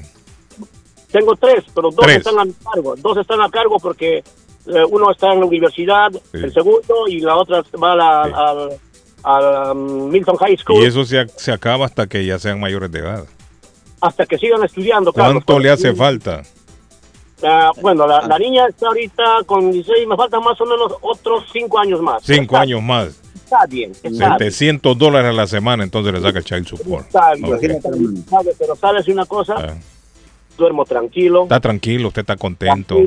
Tengo 1.18 1.34
tres, 1.38 1.64
pero 1.74 1.92
dos 1.92 2.06
Tres. 2.06 2.18
están 2.18 2.38
a 2.40 2.44
mi 2.44 2.52
cargo. 2.54 2.96
Dos 2.98 3.18
están 3.18 3.40
a 3.42 3.50
cargo 3.50 3.78
porque 3.82 4.18
eh, 4.18 4.84
uno 4.90 5.10
está 5.12 5.32
en 5.32 5.40
la 5.40 5.46
universidad, 5.46 6.12
el 6.34 6.54
segundo, 6.54 7.08
y 7.08 7.22
la 7.22 7.38
otra 7.38 7.64
va 7.82 7.94
a 7.94 7.96
la, 7.96 9.72
um, 9.72 10.10
Milton 10.10 10.36
High 10.36 10.58
School 10.58 10.84
Y 10.84 10.86
eso 10.88 11.06
se, 11.06 11.26
se 11.38 11.52
acaba 11.54 11.86
hasta 11.86 12.08
que 12.08 12.26
ya 12.26 12.38
sean 12.38 12.60
mayores 12.60 12.92
de 12.92 13.00
edad. 13.00 13.26
hasta 14.02 14.26
que 14.26 14.38
sigan 14.38 14.62
estudiando. 14.66 15.14
Carlos. 15.14 15.44
¿Cuánto 15.46 15.60
le 15.64 15.70
hace 15.72 15.94
falta? 15.96 16.42
Ah, 17.44 17.72
bueno, 17.82 18.06
la, 18.08 18.22
la 18.28 18.38
niña 18.38 18.66
está 18.68 18.88
ahorita 18.88 19.24
con 19.46 19.72
16, 19.72 20.08
me 20.08 20.16
faltan 20.18 20.44
más 20.44 20.60
o 20.60 20.66
menos 20.66 20.94
otros 21.02 21.44
5 21.54 21.80
años 21.80 22.02
más. 22.02 22.24
Cinco 22.24 22.42
Está- 22.56 22.62
años 22.62 22.82
más. 22.82 23.22
Está 23.36 23.66
bien, 23.68 23.92
está 23.92 24.10
bien. 24.10 24.20
700 24.40 24.98
dólares 24.98 25.30
a 25.30 25.34
la 25.34 25.48
semana, 25.48 25.84
entonces 25.84 26.12
le 26.14 26.20
saca 26.22 26.40
el 26.40 26.46
child 26.46 26.68
support. 26.68 27.06
Está 27.06 27.34
bien, 27.36 27.54
Ok. 27.54 28.26
sabe, 28.30 28.52
pero 28.60 28.76
sabes 28.76 29.08
una 29.08 29.26
cosa, 29.26 29.54
Ah. 29.58 29.74
Duermo 30.58 30.86
tranquilo, 30.86 31.44
Está 31.44 31.60
tranquilo, 31.60 32.08
usted 32.10 32.22
está 32.22 32.36
contento. 32.38 32.98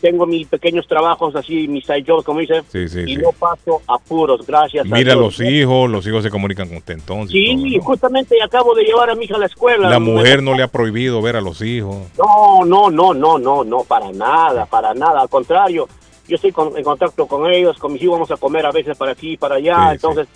tengo 0.00 0.26
mis 0.26 0.46
pequeños 0.46 0.86
trabajos 0.86 1.34
así, 1.34 1.66
mis 1.68 1.84
side 1.84 2.04
jobs, 2.06 2.24
como 2.24 2.40
dice, 2.40 2.62
Sí, 2.70 2.86
sí, 2.88 3.00
y 3.06 3.14
sí. 3.14 3.16
no 3.16 3.32
paso 3.32 3.80
apuros, 3.88 4.46
gracias 4.46 4.84
Mira 4.84 5.12
a 5.12 5.16
Dios. 5.16 5.38
los 5.38 5.40
hijos, 5.40 5.90
los 5.90 6.06
hijos 6.06 6.22
se 6.22 6.30
comunican 6.30 6.68
con 6.68 6.76
usted 6.76 6.94
entonces. 6.94 7.32
Sí, 7.32 7.78
justamente 7.82 8.36
acabo 8.42 8.74
de 8.74 8.84
llevar 8.84 9.10
a 9.10 9.14
mi 9.14 9.24
hija 9.24 9.36
a 9.36 9.38
la 9.38 9.46
escuela. 9.46 9.88
La 9.88 9.98
mujer 9.98 10.42
no 10.42 10.54
le 10.54 10.62
ha 10.62 10.68
prohibido 10.68 11.20
ver 11.22 11.36
a 11.36 11.40
los 11.40 11.62
hijos. 11.62 11.96
No, 12.18 12.64
no, 12.66 12.90
no, 12.90 13.14
no, 13.14 13.38
no, 13.38 13.64
no, 13.64 13.84
para 13.84 14.12
nada, 14.12 14.66
para 14.66 14.92
nada, 14.94 15.22
al 15.22 15.28
contrario. 15.28 15.88
yo 16.28 16.34
estoy 16.34 16.50
con- 16.50 16.76
en 16.76 16.82
contacto 16.82 17.26
con 17.26 17.48
ellos, 17.50 17.78
con 17.78 17.92
mis 17.92 18.02
hijos 18.02 18.14
vamos 18.14 18.30
a 18.32 18.36
comer 18.36 18.66
a 18.66 18.72
veces 18.72 18.96
para 18.98 19.12
aquí 19.12 19.34
y 19.34 19.36
para 19.36 19.54
allá, 19.56 19.92
entonces 19.92 20.26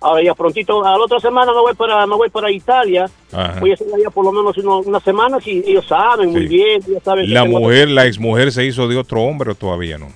ahora 0.00 0.22
ya 0.22 0.34
prontito, 0.34 0.84
a 0.84 0.90
la 0.92 0.98
otra 1.04 1.18
semana 1.20 1.52
me 1.52 1.60
voy 1.60 1.74
para, 1.74 2.06
me 2.06 2.14
voy 2.16 2.28
para 2.30 2.50
Italia, 2.50 3.08
Ajá. 3.32 3.58
voy 3.60 3.70
a 3.70 3.74
estar 3.74 3.88
allá 3.94 4.10
por 4.10 4.24
lo 4.24 4.32
menos 4.32 4.56
uno- 4.58 4.80
unas 4.80 5.02
semanas 5.02 5.46
y 5.46 5.62
ellos 5.66 5.86
saben 5.86 6.30
muy 6.30 6.46
bien, 6.46 6.82
ellos 6.86 7.02
saben 7.02 7.32
La 7.32 7.44
mujer, 7.44 7.88
la 7.90 8.06
exmujer 8.06 8.52
se 8.52 8.64
hizo 8.64 8.86
de 8.88 8.96
otro 8.96 9.22
hombre 9.22 9.52
o 9.52 9.54
todavía 9.54 9.98
no. 9.98 10.08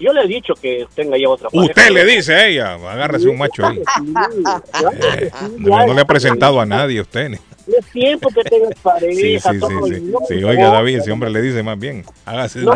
yo 0.00 0.12
le 0.12 0.22
he 0.22 0.28
dicho 0.28 0.54
que 0.54 0.86
tenga 0.94 1.16
ya 1.18 1.28
otra 1.28 1.48
Usted 1.52 1.74
pareja. 1.74 1.90
le 1.90 2.04
dice 2.04 2.34
a 2.34 2.46
ella, 2.46 2.74
agárrese 2.74 3.28
un 3.28 3.36
macho 3.38 3.66
ahí. 3.66 3.78
Eh, 3.78 5.30
no, 5.58 5.86
no 5.86 5.94
le 5.94 6.00
ha 6.00 6.04
presentado 6.04 6.60
a 6.60 6.66
nadie 6.66 7.00
a 7.00 7.02
usted. 7.02 7.38
Es 7.76 7.84
tiempo 7.92 8.28
que 8.30 8.42
tengas 8.44 8.74
pareja, 8.82 9.12
Sí, 9.14 9.38
sí, 9.38 9.48
sí, 9.52 9.58
todo, 9.60 9.86
sí. 9.86 10.00
no 10.00 10.18
Sí, 10.26 10.34
oiga. 10.42 10.70
David, 10.70 10.98
ese 10.98 11.10
hombre 11.12 11.30
le 11.30 11.42
dice 11.42 11.62
más 11.62 11.78
bien, 11.78 12.04
hágase 12.24 12.60
No 12.60 12.72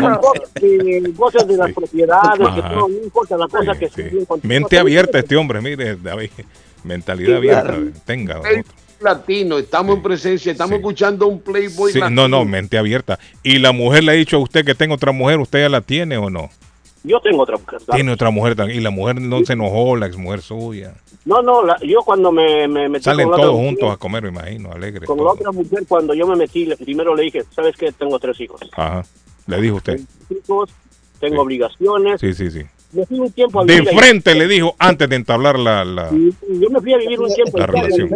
que 0.55 1.01
goces 1.14 1.47
de 1.47 1.56
las 1.56 1.73
propiedades, 1.73 2.39
que 2.39 2.60
Ajá. 2.60 2.73
no, 2.74 2.89
no 2.89 2.97
importa 3.05 3.36
la 3.36 3.48
cosa 3.48 3.74
que 3.78 3.89
contigo. 3.89 4.27
Mente 4.43 4.78
abierta 4.78 5.19
este 5.19 5.36
hombre, 5.36 5.60
mire, 5.60 5.97
David. 5.97 6.31
Mentalidad 6.85 7.36
abierta. 7.36 7.78
Tenga. 8.05 8.40
Playboy 8.40 8.64
latino, 9.01 9.59
estamos 9.59 9.97
en 9.97 10.02
presencia, 10.02 10.52
estamos 10.52 10.77
escuchando 10.77 11.27
un 11.27 11.40
Playboy 11.40 11.93
Sí, 11.93 11.98
latino. 11.98 12.28
no, 12.28 12.39
no, 12.39 12.44
mente 12.44 12.78
abierta. 12.78 13.19
¿Y 13.43 13.59
la 13.59 13.73
mujer 13.73 14.05
le 14.05 14.12
ha 14.12 14.14
dicho 14.14 14.36
a 14.36 14.40
usted 14.40 14.64
que 14.64 14.74
tenga 14.77 14.94
otra 14.94 15.10
mujer? 15.12 15.40
¿Usted 15.40 15.60
ya 15.60 15.69
la 15.69 15.81
tiene 15.81 16.16
o 16.19 16.31
no? 16.31 16.51
Yo 17.05 17.20
tengo 17.20 17.43
otra 17.43 17.57
mujer. 17.57 17.79
claro. 17.85 17.95
Tiene 17.97 18.12
otra 18.12 18.31
mujer 18.31 18.55
también. 18.55 18.79
Y 18.79 18.83
la 18.83 18.91
mujer 18.91 19.20
no 19.20 19.45
se 19.45 19.55
enojó, 19.55 19.97
la 19.97 20.07
exmujer 20.07 20.41
suya. 20.41 20.95
No, 21.24 21.43
no, 21.43 21.65
la- 21.65 21.79
yo 21.81 22.01
cuando 22.05 22.31
me, 22.33 22.66
me 22.69 22.89
metí 22.89 23.05
Salen 23.05 23.29
con 23.29 23.41
todos 23.41 23.55
juntos 23.55 23.83
mujer- 23.83 23.95
a 23.95 23.97
comer, 23.97 24.23
me 24.24 24.29
imagino, 24.31 24.73
alegre. 24.73 25.07
Con 25.07 25.19
la 25.19 25.31
otra 25.33 25.51
mujer, 25.53 25.85
cuando 25.89 26.15
yo 26.15 26.27
me 26.27 26.37
metí, 26.37 26.66
primero 26.77 27.15
le 27.15 27.24
dije, 27.24 27.43
¿sabes 27.55 27.77
qué? 27.77 27.91
Tengo 27.93 28.19
tres 28.19 28.41
hijos. 28.41 28.61
Ajá. 28.77 29.05
Le 29.47 29.61
dijo 29.61 29.77
usted. 29.77 30.01
Hijos, 30.31 30.70
tengo 31.20 31.43
obligaciones. 31.43 32.20
Sí, 32.20 32.35
sí, 32.35 32.51
sí. 32.51 32.62
Me 32.93 33.06
fui 33.06 33.19
un 33.20 33.31
tiempo 33.32 33.60
a 33.60 33.64
De 33.64 33.74
ahí. 33.74 33.86
frente 33.97 34.35
le 34.35 34.47
dijo 34.47 34.74
antes 34.78 35.09
de 35.09 35.16
entablar 35.16 35.59
la. 35.59 35.85
la- 35.85 36.10
Y 36.12 36.31
Yo 36.60 36.69
me 36.70 36.81
fui 36.81 36.93
a 36.93 36.98
vivir 36.98 37.19
un 37.20 37.32
tiempo 37.35 37.56
La 37.59 37.66
relación. 37.66 38.09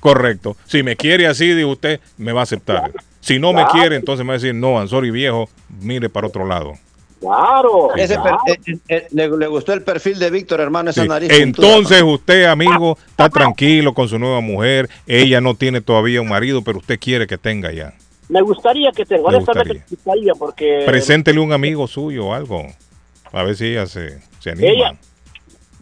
Correcto. 0.00 0.56
Si 0.66 0.82
me 0.82 0.96
quiere 0.96 1.26
así, 1.26 1.52
dijo 1.54 1.70
usted, 1.70 2.00
me 2.16 2.32
va 2.32 2.40
a 2.40 2.42
aceptar. 2.44 2.92
Si 3.20 3.38
no 3.38 3.52
me 3.52 3.64
quiere, 3.66 3.96
entonces 3.96 4.24
me 4.24 4.28
va 4.30 4.34
a 4.34 4.38
decir, 4.38 4.54
no, 4.54 4.78
Ansori 4.78 5.10
viejo, 5.10 5.48
mire 5.80 6.08
para 6.08 6.26
otro 6.26 6.46
lado. 6.46 6.74
Claro. 7.20 7.94
Ese 7.96 8.14
per- 8.14 8.22
claro. 8.22 8.38
eh, 8.46 8.78
eh, 8.88 9.06
le, 9.10 9.28
le 9.36 9.46
gustó 9.48 9.72
el 9.72 9.82
perfil 9.82 10.18
de 10.20 10.30
Víctor, 10.30 10.60
hermano, 10.60 10.90
esa 10.90 11.02
Sí. 11.02 11.08
nariz. 11.08 11.30
Entonces 11.32 12.00
usted, 12.02 12.44
amigo, 12.44 12.96
está 13.08 13.28
tranquilo 13.28 13.92
con 13.92 14.08
su 14.08 14.18
nueva 14.20 14.40
mujer. 14.40 14.88
Ella 15.06 15.40
no 15.40 15.54
tiene 15.56 15.80
todavía 15.80 16.20
un 16.20 16.28
marido, 16.28 16.62
pero 16.62 16.78
usted 16.78 16.98
quiere 17.00 17.26
que 17.26 17.36
tenga 17.36 17.72
ya. 17.72 17.92
Me 18.28 18.42
gustaría 18.42 18.90
que 18.92 19.04
tenga, 19.06 19.30
Me 19.30 19.36
honestamente 19.36 19.74
me 19.74 19.84
gustaría 19.90 20.34
porque 20.34 20.82
Preséntele 20.86 21.40
un 21.40 21.52
amigo 21.52 21.86
suyo 21.86 22.26
o 22.26 22.34
algo. 22.34 22.62
A 23.32 23.42
ver 23.42 23.56
si 23.56 23.66
ella 23.66 23.86
se, 23.86 24.20
se 24.40 24.50
anima. 24.50 24.68
ella, 24.68 24.98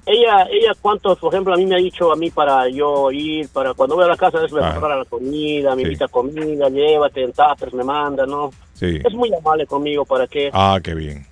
ella, 0.07 0.47
ella, 0.51 0.73
cuántos, 0.81 1.19
por 1.19 1.33
ejemplo, 1.35 1.55
a 1.55 1.57
mí 1.57 1.67
me 1.67 1.75
ha 1.75 1.79
dicho 1.79 2.13
a 2.13 2.17
mí 2.17 2.31
para 2.31 2.69
yo 2.69 3.11
ir, 3.11 3.49
para 3.49 3.75
cuando 3.75 3.97
voy 3.97 4.05
a 4.05 4.09
la 4.09 4.17
casa, 4.17 4.39
a 4.39 4.43
veces 4.43 4.55
me 4.57 4.65
Ah. 4.65 4.71
prepara 4.73 4.97
la 4.97 5.05
comida, 5.05 5.71
me 5.75 5.83
Sí. 5.83 5.87
invita 5.89 6.07
comida, 6.09 6.69
llévate 6.69 7.23
en 7.25 7.33
me 7.73 7.83
manda, 7.85 8.27
¿no? 8.27 8.51
Sí. 8.75 9.01
Es 9.05 9.13
muy 9.15 9.33
amable 9.35 9.67
conmigo, 9.67 10.05
¿para 10.05 10.27
qué? 10.29 10.51
Ah, 10.53 10.79
qué 10.83 10.95
bien. 10.95 11.27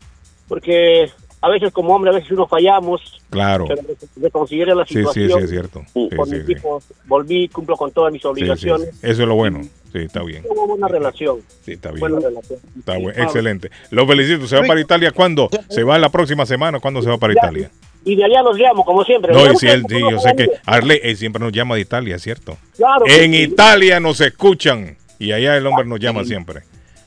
Porque 0.48 1.08
a 1.44 1.48
veces 1.50 1.72
como 1.72 1.94
hombre, 1.94 2.10
a 2.10 2.14
veces 2.14 2.30
uno 2.30 2.46
fallamos, 2.46 3.00
Claro. 3.30 3.66
pero 3.68 3.82
de 4.16 4.30
considerar 4.30 4.76
la 4.76 4.86
Sí, 4.86 4.94
sí, 4.94 4.98
situación. 5.00 5.38
sí, 5.38 5.44
es 5.44 5.50
cierto. 5.50 5.82
Sí, 5.92 6.08
con 6.16 6.28
sí, 6.28 6.36
mis 6.36 6.46
sí. 6.46 6.52
hijos 6.52 6.84
volví, 7.06 7.48
cumplo 7.48 7.76
con 7.76 7.90
todas 7.92 8.12
mis 8.12 8.22
Sí, 8.22 8.28
sí, 8.28 8.28
obligaciones. 8.30 8.90
sí. 8.92 8.98
Eso 9.02 9.22
es 9.22 9.28
lo 9.28 9.34
bueno. 9.34 9.62
Sí, 9.92 9.98
está 9.98 10.22
bien. 10.22 10.42
Tengo 10.42 10.66
buena 10.66 10.88
relación. 10.88 11.38
Sí, 11.64 11.72
está 11.72 11.90
bien. 11.90 12.00
Buena 12.00 12.18
relación. 12.20 12.58
Está 12.78 12.94
bueno. 12.98 13.12
Sí, 13.14 13.20
Excelente. 13.22 13.70
Lo 13.90 14.06
felicito. 14.06 14.46
¿Se 14.46 14.56
va 14.58 14.66
para 14.66 14.80
Italia 14.80 15.10
cuándo? 15.12 15.48
¿Se 15.68 15.82
va 15.84 15.98
la 15.98 16.08
próxima 16.08 16.46
semana? 16.46 16.80
¿Cuándo 16.80 17.00
se 17.02 17.08
va 17.10 17.18
para 17.18 17.32
Italia? 17.34 17.70
Y 18.04 18.16
de 18.16 18.24
allá 18.24 18.42
los 18.42 18.58
llamo, 18.58 18.84
como 18.84 19.04
siempre. 19.04 19.32
No, 19.32 19.50
y 19.52 19.56
si 19.56 19.66
él, 19.68 19.84
sí, 19.88 19.98
yo 20.00 20.18
sé 20.18 20.34
que. 20.36 20.48
Arley 20.66 20.98
él 21.02 21.16
siempre 21.16 21.40
nos 21.40 21.52
llama 21.52 21.74
de 21.76 21.82
Italia, 21.82 22.18
¿cierto? 22.18 22.56
Claro 22.76 23.04
En 23.06 23.32
sí. 23.32 23.42
Italia 23.42 24.00
nos 24.00 24.20
escuchan 24.20 24.96
y 25.18 25.32
allá 25.32 25.56
el 25.56 25.66
hombre 25.66 25.84
nos 25.86 26.00
llama 26.00 26.24
siempre. 26.24 26.62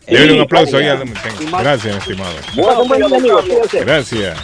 Dele 0.08 0.34
un 0.34 0.42
aplauso 0.42 0.78
ahí. 0.78 0.88
al- 0.88 1.04
Gracias, 1.60 1.94
mi 1.94 2.00
estimado. 2.00 2.34
Gracias. 3.86 4.38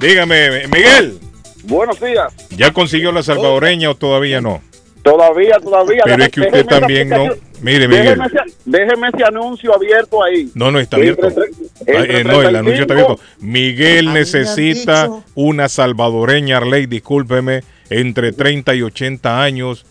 Dígame, 0.00 0.66
Miguel, 0.68 1.18
Buenos 1.64 1.98
días. 2.00 2.32
¿ya 2.50 2.72
consiguió 2.72 3.10
la 3.12 3.22
salvadoreña 3.22 3.90
o 3.90 3.94
todavía 3.96 4.40
no? 4.40 4.62
Todavía, 5.02 5.56
todavía. 5.62 6.02
Pero 6.04 6.22
es 6.24 6.28
que 6.30 6.40
usted 6.40 6.52
Déjeme 6.64 6.80
también 6.80 7.08
no. 7.08 7.28
Mire, 7.60 7.88
Miguel. 7.88 8.04
Déjeme 8.18 8.26
ese, 8.26 8.56
déjeme 8.64 9.08
ese 9.14 9.24
anuncio 9.24 9.74
abierto 9.74 10.22
ahí. 10.22 10.50
No, 10.54 10.70
no, 10.70 10.78
está 10.80 10.96
abierto. 10.96 11.26
Entre- 11.28 11.44
entre 11.86 12.20
eh, 12.20 12.24
no, 12.24 12.42
el 12.42 12.56
anuncio 12.56 12.82
está 12.82 12.94
35. 12.94 13.12
abierto. 13.12 13.22
Miguel 13.40 14.08
A 14.08 14.12
necesita 14.12 15.10
una 15.34 15.68
salvadoreña, 15.68 16.56
Arley, 16.58 16.86
discúlpeme, 16.86 17.62
entre 17.88 18.32
30 18.32 18.74
y 18.74 18.82
80 18.82 19.42
años 19.42 19.86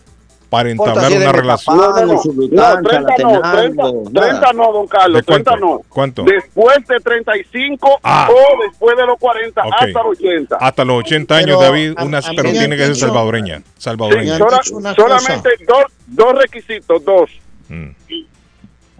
para 0.48 0.70
entablar 0.70 1.10
una 1.12 1.32
relación. 1.32 1.76
No, 1.76 1.90
no, 1.92 2.06
no, 2.06 2.20
30 2.22 3.16
no, 3.22 3.40
30, 3.40 3.82
30 4.20 4.52
no, 4.52 4.72
don 4.72 4.86
Carlos, 4.86 5.18
¿De 5.20 5.22
cuánto? 5.24 5.50
30 5.50 5.56
no. 5.66 5.80
¿Cuánto? 5.88 6.22
Después 6.22 6.86
de 6.86 7.00
35 7.00 7.98
Ah. 8.02 8.28
o 8.30 8.62
después 8.68 8.96
de 8.96 9.06
los 9.06 9.18
40 9.18 9.60
Ok. 9.62 9.72
hasta 9.72 10.02
los 10.02 10.18
80. 10.18 10.56
Hasta 10.60 10.84
los 10.84 10.98
80 11.00 11.36
años, 11.36 11.56
Pero 11.58 11.60
David, 11.60 11.94
a- 11.96 12.04
una, 12.04 12.18
a 12.18 12.22
pero 12.36 12.50
tiene 12.52 12.76
que 12.76 12.82
ser 12.84 12.94
dicho- 12.94 13.06
salvadoreña. 13.06 13.58
Sí, 13.58 13.64
Salvadoreña. 13.78 14.38
sola- 14.38 14.60
solamente 14.94 15.50
dos, 15.66 15.84
dos 16.06 16.34
requisitos, 16.40 17.04
dos. 17.04 17.30
Mm. 17.68 17.88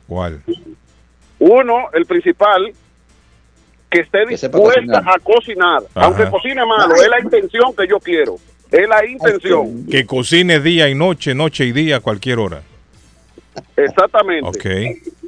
¿Cuál? 0.09 0.43
Uno, 1.39 1.89
el 1.93 2.07
principal, 2.07 2.73
que 3.91 4.01
esté 4.01 4.27
dispuesta 4.27 4.53
cocinar. 4.81 5.05
a 5.09 5.19
cocinar. 5.21 5.83
Ajá. 5.95 6.07
Aunque 6.07 6.29
cocine 6.31 6.65
malo, 6.67 6.95
es 6.97 7.09
la 7.09 7.21
intención 7.21 7.75
que 7.77 7.87
yo 7.87 8.01
quiero. 8.01 8.37
Es 8.71 8.89
la 8.89 9.05
intención. 9.07 9.87
Que 9.87 10.05
cocine 10.07 10.61
día 10.61 10.89
y 10.89 10.95
noche, 10.95 11.35
noche 11.35 11.65
y 11.65 11.73
día, 11.73 11.97
a 11.97 12.01
cualquier 12.01 12.39
hora. 12.39 12.63
Exactamente. 13.77 14.49
Ok. 14.49 14.65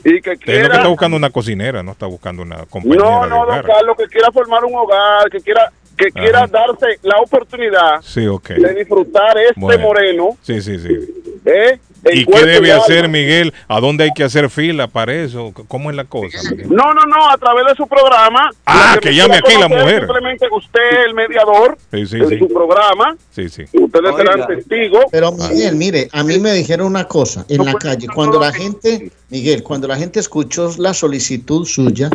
Y 0.05 0.21
que 0.21 0.33
Es 0.33 0.39
lo 0.39 0.39
que 0.39 0.39
quiera. 0.39 0.75
está 0.77 0.89
buscando 0.89 1.17
una 1.17 1.31
cocinera, 1.31 1.83
no 1.83 1.93
está 1.93 2.07
buscando 2.07 2.43
una 2.43 2.65
compañera 2.67 3.03
No, 3.05 3.23
de 3.25 3.31
no, 3.31 3.37
don 3.37 3.45
hogar. 3.49 3.65
Carlos, 3.67 3.97
que 3.97 4.07
quiera 4.07 4.31
formar 4.33 4.65
un 4.65 4.75
hogar, 4.75 5.31
que 5.31 5.41
quiera 5.41 5.73
que 5.97 6.13
quiera 6.13 6.47
darse 6.47 6.87
la 7.03 7.17
oportunidad 7.19 8.01
Sí, 8.03 8.25
ok. 8.29 8.51
de 8.51 8.73
disfrutar 8.75 9.37
este 9.39 9.55
Bueno. 9.59 9.83
moreno, 9.83 10.39
Sí, 10.43 10.61
sí, 10.63 10.79
sí. 10.79 10.97
¿eh? 11.45 11.81
¿Y 12.13 12.27
qué 12.27 12.45
debe 12.47 12.73
alma. 12.73 12.85
hacer 12.85 13.09
Miguel? 13.09 13.53
¿A 13.69 13.81
dónde 13.81 14.05
hay 14.05 14.13
que 14.15 14.25
hacer 14.25 14.51
fila 14.51 14.87
para 14.89 15.15
eso? 15.15 15.53
¿Cómo 15.69 15.91
es 15.91 15.97
la 15.97 16.05
cosa? 16.05 16.39
Miguel? 16.51 16.69
No, 16.71 16.93
no, 16.95 17.03
no, 17.05 17.31
a 17.31 17.37
través 17.39 17.67
de 17.67 17.75
su 17.75 17.87
programa. 17.87 18.51
Ah, 18.67 18.97
que 19.01 19.11
me 19.11 19.17
llame 19.17 19.37
aquí 19.37 19.55
la 19.59 19.69
mujer. 19.69 20.01
Simplemente 20.05 20.47
usted, 20.51 21.05
el 21.07 21.15
mediador, 21.15 21.77
Sí, 21.91 22.07
sí, 22.07 22.17
en 22.17 22.29
sí. 22.29 22.39
su 22.39 22.49
programa. 22.49 23.17
Sí, 23.31 23.49
sí. 23.49 23.65
Ustedes 23.73 24.17
serán 24.17 24.47
testigos. 24.47 25.05
Pero 25.11 25.33
Miguel, 25.33 25.75
mire, 25.77 26.09
a 26.13 26.23
mí 26.25 26.39
me 26.39 26.53
dijeron 26.53 26.87
una 26.87 27.05
cosa 27.07 27.45
en 27.49 27.65
la 27.65 27.75
calle. 27.75 28.07
Cuando 28.15 28.39
la 28.41 28.53
gente, 28.53 29.11
Miguel, 29.31 29.63
cuando 29.63 29.89
la 29.89 29.97
gente 29.97 30.21
escuchó 30.21 30.71
la 30.79 30.95
solicitud 30.95 31.65
suya, 31.67 32.11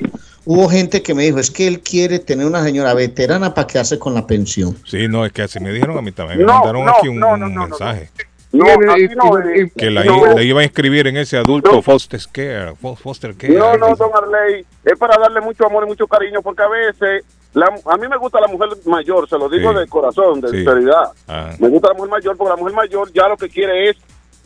hubo 0.46 0.68
gente 0.70 1.02
que 1.02 1.14
me 1.14 1.24
dijo, 1.24 1.40
es 1.40 1.52
que 1.52 1.68
él 1.68 1.80
quiere 1.82 2.20
tener 2.20 2.46
una 2.46 2.64
señora 2.64 2.94
veterana 2.94 3.54
para 3.54 3.68
quedarse 3.68 3.98
con 4.00 4.14
la 4.14 4.26
pensión. 4.28 4.78
Sí, 4.86 5.08
no, 5.08 5.26
es 5.26 5.32
que 5.32 5.44
así 5.44 5.60
me 5.60 5.72
dijeron 5.72 5.98
a 5.98 6.02
mí 6.02 6.12
también. 6.12 6.40
Me 6.40 6.46
No, 6.46 6.54
mandaron 6.56 6.86
no, 6.86 6.92
aquí 6.92 7.08
un, 7.08 7.20
no, 7.20 7.34
un 7.34 7.56
mensaje. 7.56 8.10
No, 8.54 8.66
así 8.92 9.08
no 9.16 9.38
es. 9.40 9.74
Que 9.74 9.90
la, 9.90 10.04
No. 10.04 10.26
la 10.28 10.42
iba 10.44 10.62
a 10.62 10.64
inscribir 10.64 11.08
en 11.08 11.18
ese 11.18 11.38
adulto 11.38 11.82
foster 11.82 12.20
care. 12.32 12.74
fo- 12.76 12.96
Foster 12.96 13.36
care. 13.36 13.52
No, 13.54 13.76
no, 13.78 13.96
don 13.96 14.12
Arley, 14.14 14.64
es 14.86 14.98
para 14.98 15.18
darle 15.20 15.42
mucho 15.42 15.66
amor 15.66 15.84
y 15.86 15.88
mucho 15.88 16.06
cariño, 16.08 16.42
porque 16.42 16.62
a 16.62 16.68
veces, 16.70 17.26
la- 17.54 17.74
a 17.86 17.98
mí 17.98 18.08
me 18.08 18.16
gusta 18.18 18.40
la 18.40 18.48
mujer 18.48 18.70
mayor, 18.86 19.28
se 19.28 19.38
lo 19.40 19.50
digo 19.50 19.74
Sí. 19.74 19.80
de 19.80 19.88
corazón, 19.88 20.40
de 20.40 20.50
Sí. 20.50 20.56
sinceridad. 20.58 21.12
Ah, 21.28 21.50
Me 21.60 21.68
gusta 21.68 21.88
la 21.90 21.94
mujer 21.96 22.12
mayor, 22.12 22.38
porque 22.38 22.50
la 22.52 22.56
mujer 22.58 22.76
mayor 22.76 23.12
ya 23.12 23.28
lo 23.28 23.38
que 23.38 23.50
quiere 23.50 23.90
es 23.90 23.98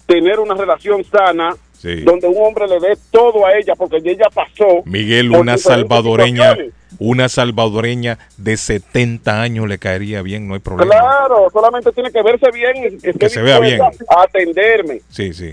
tener 0.05 0.39
una 0.39 0.53
relación 0.55 1.03
sana, 1.03 1.53
sí. 1.79 2.01
donde 2.01 2.27
un 2.27 2.35
hombre 2.45 2.67
le 2.67 2.79
dé 2.79 2.97
todo 3.11 3.45
a 3.45 3.53
ella, 3.57 3.73
porque 3.75 3.97
ella 4.03 4.27
pasó. 4.33 4.81
Miguel, 4.85 5.31
una 5.31 5.57
salvadoreña, 5.57 6.57
una 6.99 7.29
salvadoreña 7.29 8.17
de 8.37 8.57
70 8.57 9.41
años 9.41 9.67
le 9.67 9.77
caería 9.77 10.21
bien, 10.21 10.47
no 10.47 10.53
hay 10.53 10.59
problema. 10.59 10.91
Claro, 10.91 11.47
solamente 11.51 11.91
tiene 11.91 12.11
que 12.11 12.21
verse 12.23 12.49
bien 12.51 12.73
que, 12.99 13.09
esté 13.09 13.13
Que 13.19 13.29
se 13.29 13.41
vea 13.41 13.59
bien. 13.59 13.79
a 13.81 14.21
atenderme. 14.23 15.01
Sí, 15.09 15.33
sí. 15.33 15.51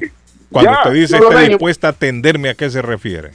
Cuando 0.51 0.71
Ya, 0.71 0.79
usted 0.79 0.93
dice 0.93 1.19
Reño- 1.19 1.49
dispuesta 1.49 1.89
a 1.89 1.91
atenderme, 1.91 2.49
¿a 2.51 2.55
qué 2.55 2.71
se 2.71 2.81
refiere? 2.81 3.31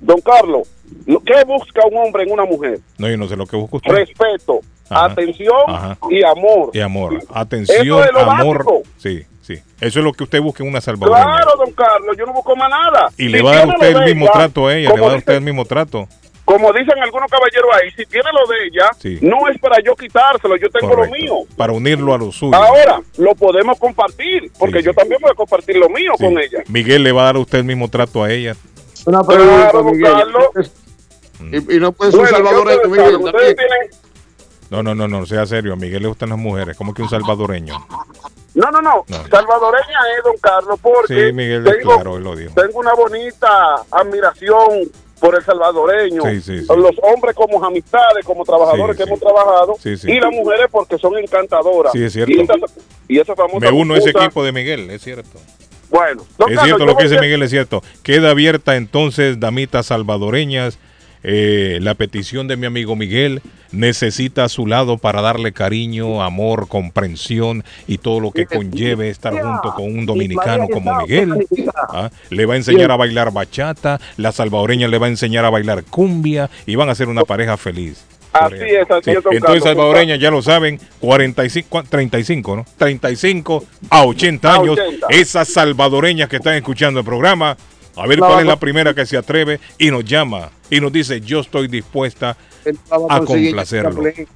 Don 0.00 0.20
Carlos, 0.20 0.68
lo- 1.06 1.20
¿qué 1.22 1.44
busca 1.46 1.82
un 1.90 1.96
hombre 1.96 2.24
en 2.24 2.32
una 2.32 2.44
mujer? 2.44 2.80
No, 2.98 3.08
yo 3.08 3.16
no 3.16 3.28
sé 3.28 3.36
lo 3.36 3.46
que 3.46 3.56
busca 3.56 3.76
usted. 3.78 3.90
Respeto, 3.92 4.60
Ajá. 4.88 5.06
atención 5.06 5.56
Ajá. 5.68 5.98
y 6.10 6.22
amor. 6.24 6.70
Y 6.72 6.80
amor, 6.80 7.20
atención, 7.32 7.82
Eso 7.86 8.04
es 8.04 8.12
lo 8.12 8.20
amor. 8.20 8.58
básico. 8.58 8.82
Sí, 8.98 9.22
sí. 9.42 9.54
Eso 9.80 9.98
es 9.98 10.04
lo 10.04 10.12
que 10.14 10.24
usted 10.24 10.40
busca 10.40 10.62
en 10.62 10.70
una 10.70 10.80
salvadoreña. 10.80 11.24
Claro, 11.24 11.52
don 11.58 11.72
Carlos, 11.72 12.16
yo 12.16 12.24
no 12.24 12.32
busco 12.32 12.56
más 12.56 12.70
nada. 12.70 13.08
Y 13.18 13.24
Si 13.24 13.28
le 13.28 13.42
va 13.42 13.52
a 13.52 13.56
dar 13.56 13.68
usted 13.68 13.96
el 13.96 14.04
mismo 14.04 14.24
ella, 14.24 14.32
trato 14.32 14.66
a 14.68 14.74
ella, 14.76 14.90
le 14.94 15.00
va 15.00 15.06
a 15.06 15.10
dar 15.10 15.18
usted 15.18 15.34
el 15.34 15.40
mismo 15.42 15.64
trato. 15.66 16.08
Como 16.44 16.72
dicen 16.72 16.98
algunos 17.00 17.30
caballeros 17.30 17.70
ahí, 17.80 17.90
si 17.96 18.04
tiene 18.04 18.28
lo 18.32 18.46
de 18.52 18.66
ella, 18.66 18.90
Sí. 18.98 19.18
no 19.22 19.48
es 19.48 19.58
para 19.60 19.76
yo 19.84 19.94
quitárselo, 19.94 20.56
yo 20.56 20.68
tengo 20.70 20.88
Correcto. 20.92 21.14
lo 21.14 21.20
mío. 21.22 21.34
Para 21.56 21.72
unirlo 21.72 22.12
a 22.14 22.18
lo 22.18 22.32
suyo. 22.32 22.54
Ahora, 22.56 23.00
lo 23.18 23.34
podemos 23.36 23.78
compartir, 23.78 24.50
porque 24.58 24.82
yo 24.82 24.92
también 24.92 25.20
voy 25.22 25.30
a 25.30 25.34
compartir 25.34 25.76
lo 25.76 25.88
mío 25.88 26.12
Sí. 26.18 26.24
con 26.24 26.38
ella. 26.38 26.62
Miguel 26.68 27.04
le 27.04 27.12
va 27.12 27.22
a 27.22 27.24
dar 27.26 27.36
a 27.36 27.38
usted 27.38 27.58
el 27.58 27.64
mismo 27.64 27.88
trato 27.88 28.24
a 28.24 28.30
ella. 28.32 28.56
Una 29.06 29.22
pregunta, 29.22 29.54
Claro, 29.70 29.82
don 29.84 29.92
Miguel. 29.92 30.12
Carlos. 30.12 30.72
Y, 31.70 31.76
y 31.76 31.80
no 31.80 31.92
puede 31.92 32.10
ser 32.12 32.20
un 32.20 32.26
Bueno, 32.26 32.36
salvadoreño, 32.38 32.88
Miguel. 32.88 33.12
también. 33.32 33.56
tienen- 33.56 33.90
No, 34.70 34.82
no, 34.82 34.94
no, 34.94 35.06
no, 35.08 35.26
sea 35.26 35.46
serio. 35.46 35.72
A 35.74 35.76
Miguel 35.76 36.02
le 36.02 36.08
gustan 36.08 36.30
las 36.30 36.38
mujeres. 36.38 36.76
¿Cómo 36.76 36.92
que 36.94 37.02
un 37.02 37.08
salvadoreño? 37.08 37.74
No, 38.54 38.70
no, 38.70 38.82
no, 38.82 39.04
Salvadoreña 39.30 39.98
es, 40.18 40.24
don 40.24 40.36
Carlos, 40.40 40.78
porque 40.82 41.28
Sí, 41.28 41.32
Miguel 41.32 41.64
tengo, 41.64 41.94
claro, 41.94 42.18
lo 42.18 42.36
dijo. 42.36 42.52
tengo 42.54 42.78
una 42.80 42.92
bonita 42.94 43.76
admiración 43.90 44.90
por 45.18 45.36
el 45.36 45.44
salvadoreño. 45.44 46.22
Sí, 46.22 46.40
sí, 46.42 46.60
sí. 46.60 46.66
Los 46.68 46.96
hombres 47.02 47.34
como 47.34 47.64
amistades, 47.64 48.24
como 48.24 48.44
trabajadores 48.44 48.96
que 48.96 49.04
hemos 49.04 49.20
trabajado. 49.20 49.76
Y 49.84 50.20
las 50.20 50.32
mujeres 50.32 50.66
porque 50.70 50.98
son 50.98 51.16
encantadoras. 51.16 51.92
Sí, 51.92 52.04
es 52.04 52.12
cierto. 52.12 52.32
Y 53.08 53.16
y 53.16 53.20
esa 53.20 53.34
famosa 53.34 53.58
Me 53.60 53.70
uno 53.70 53.94
a 53.94 53.98
ese 53.98 54.10
equipo 54.10 54.44
de 54.44 54.52
Miguel, 54.52 54.90
es 54.90 55.02
cierto. 55.02 55.38
Bueno, 55.90 56.22
Es 56.22 56.36
Carlos, 56.38 56.64
cierto 56.64 56.86
lo 56.86 56.96
que 56.96 57.04
dice 57.04 57.20
Miguel, 57.20 57.42
es 57.42 57.50
cierto. 57.50 57.82
Queda 58.02 58.30
abierta 58.30 58.76
entonces, 58.76 59.38
damitas 59.38 59.86
salvadoreñas, 59.86 60.78
eh, 61.22 61.78
la 61.82 61.94
petición 61.94 62.48
de 62.48 62.56
mi 62.56 62.66
amigo 62.66 62.96
Miguel. 62.96 63.42
Necesita 63.72 64.44
a 64.44 64.48
su 64.50 64.66
lado 64.66 64.98
para 64.98 65.22
darle 65.22 65.52
cariño, 65.52 66.22
amor, 66.22 66.68
comprensión 66.68 67.64
y 67.88 67.96
todo 67.98 68.20
lo 68.20 68.30
que 68.30 68.44
conlleve 68.44 69.08
estar 69.08 69.32
junto 69.32 69.74
con 69.74 69.84
un 69.86 70.04
dominicano 70.04 70.68
como 70.68 70.94
Miguel. 71.00 71.46
¿ah? 71.88 72.10
Le 72.28 72.44
va 72.44 72.52
a 72.54 72.56
enseñar 72.58 72.90
a 72.92 72.96
bailar 72.96 73.32
bachata, 73.32 73.98
la 74.18 74.30
salvadoreña 74.30 74.88
le 74.88 74.98
va 74.98 75.06
a 75.06 75.10
enseñar 75.10 75.46
a 75.46 75.50
bailar 75.50 75.84
cumbia 75.84 76.50
y 76.66 76.74
van 76.76 76.90
a 76.90 76.94
ser 76.94 77.08
una 77.08 77.22
pareja 77.24 77.56
feliz. 77.56 78.04
Así 78.34 78.54
es, 78.56 78.90
así 78.90 79.04
Sí, 79.04 79.10
es, 79.10 79.16
Entonces, 79.16 79.40
Carlos. 79.42 79.62
salvadoreña, 79.64 80.16
ya 80.16 80.30
lo 80.30 80.40
saben, 80.42 80.78
45, 81.00 81.68
cua- 81.70 81.84
35, 81.88 82.56
¿no? 82.56 82.66
35 82.78 83.64
a 83.90 84.04
80 84.04 84.50
A 84.52 84.54
años. 84.56 84.78
80. 84.78 85.06
Esas 85.10 85.48
salvadoreñas 85.48 86.28
que 86.30 86.36
están 86.36 86.54
escuchando 86.54 87.00
el 87.00 87.06
programa, 87.06 87.56
a 87.96 88.06
ver 88.06 88.18
No, 88.18 88.26
cuál 88.26 88.38
es 88.40 88.44
no. 88.44 88.50
la 88.52 88.56
primera 88.60 88.94
que 88.94 89.04
se 89.06 89.16
atreve 89.16 89.60
y 89.78 89.90
nos 89.90 90.04
llama 90.04 90.50
y 90.70 90.80
nos 90.80 90.92
dice, 90.92 91.20
yo 91.20 91.40
estoy 91.40 91.68
dispuesta 91.68 92.36
a 92.90 93.20
complacerlo. 93.20 94.06
¿eh? 94.06 94.26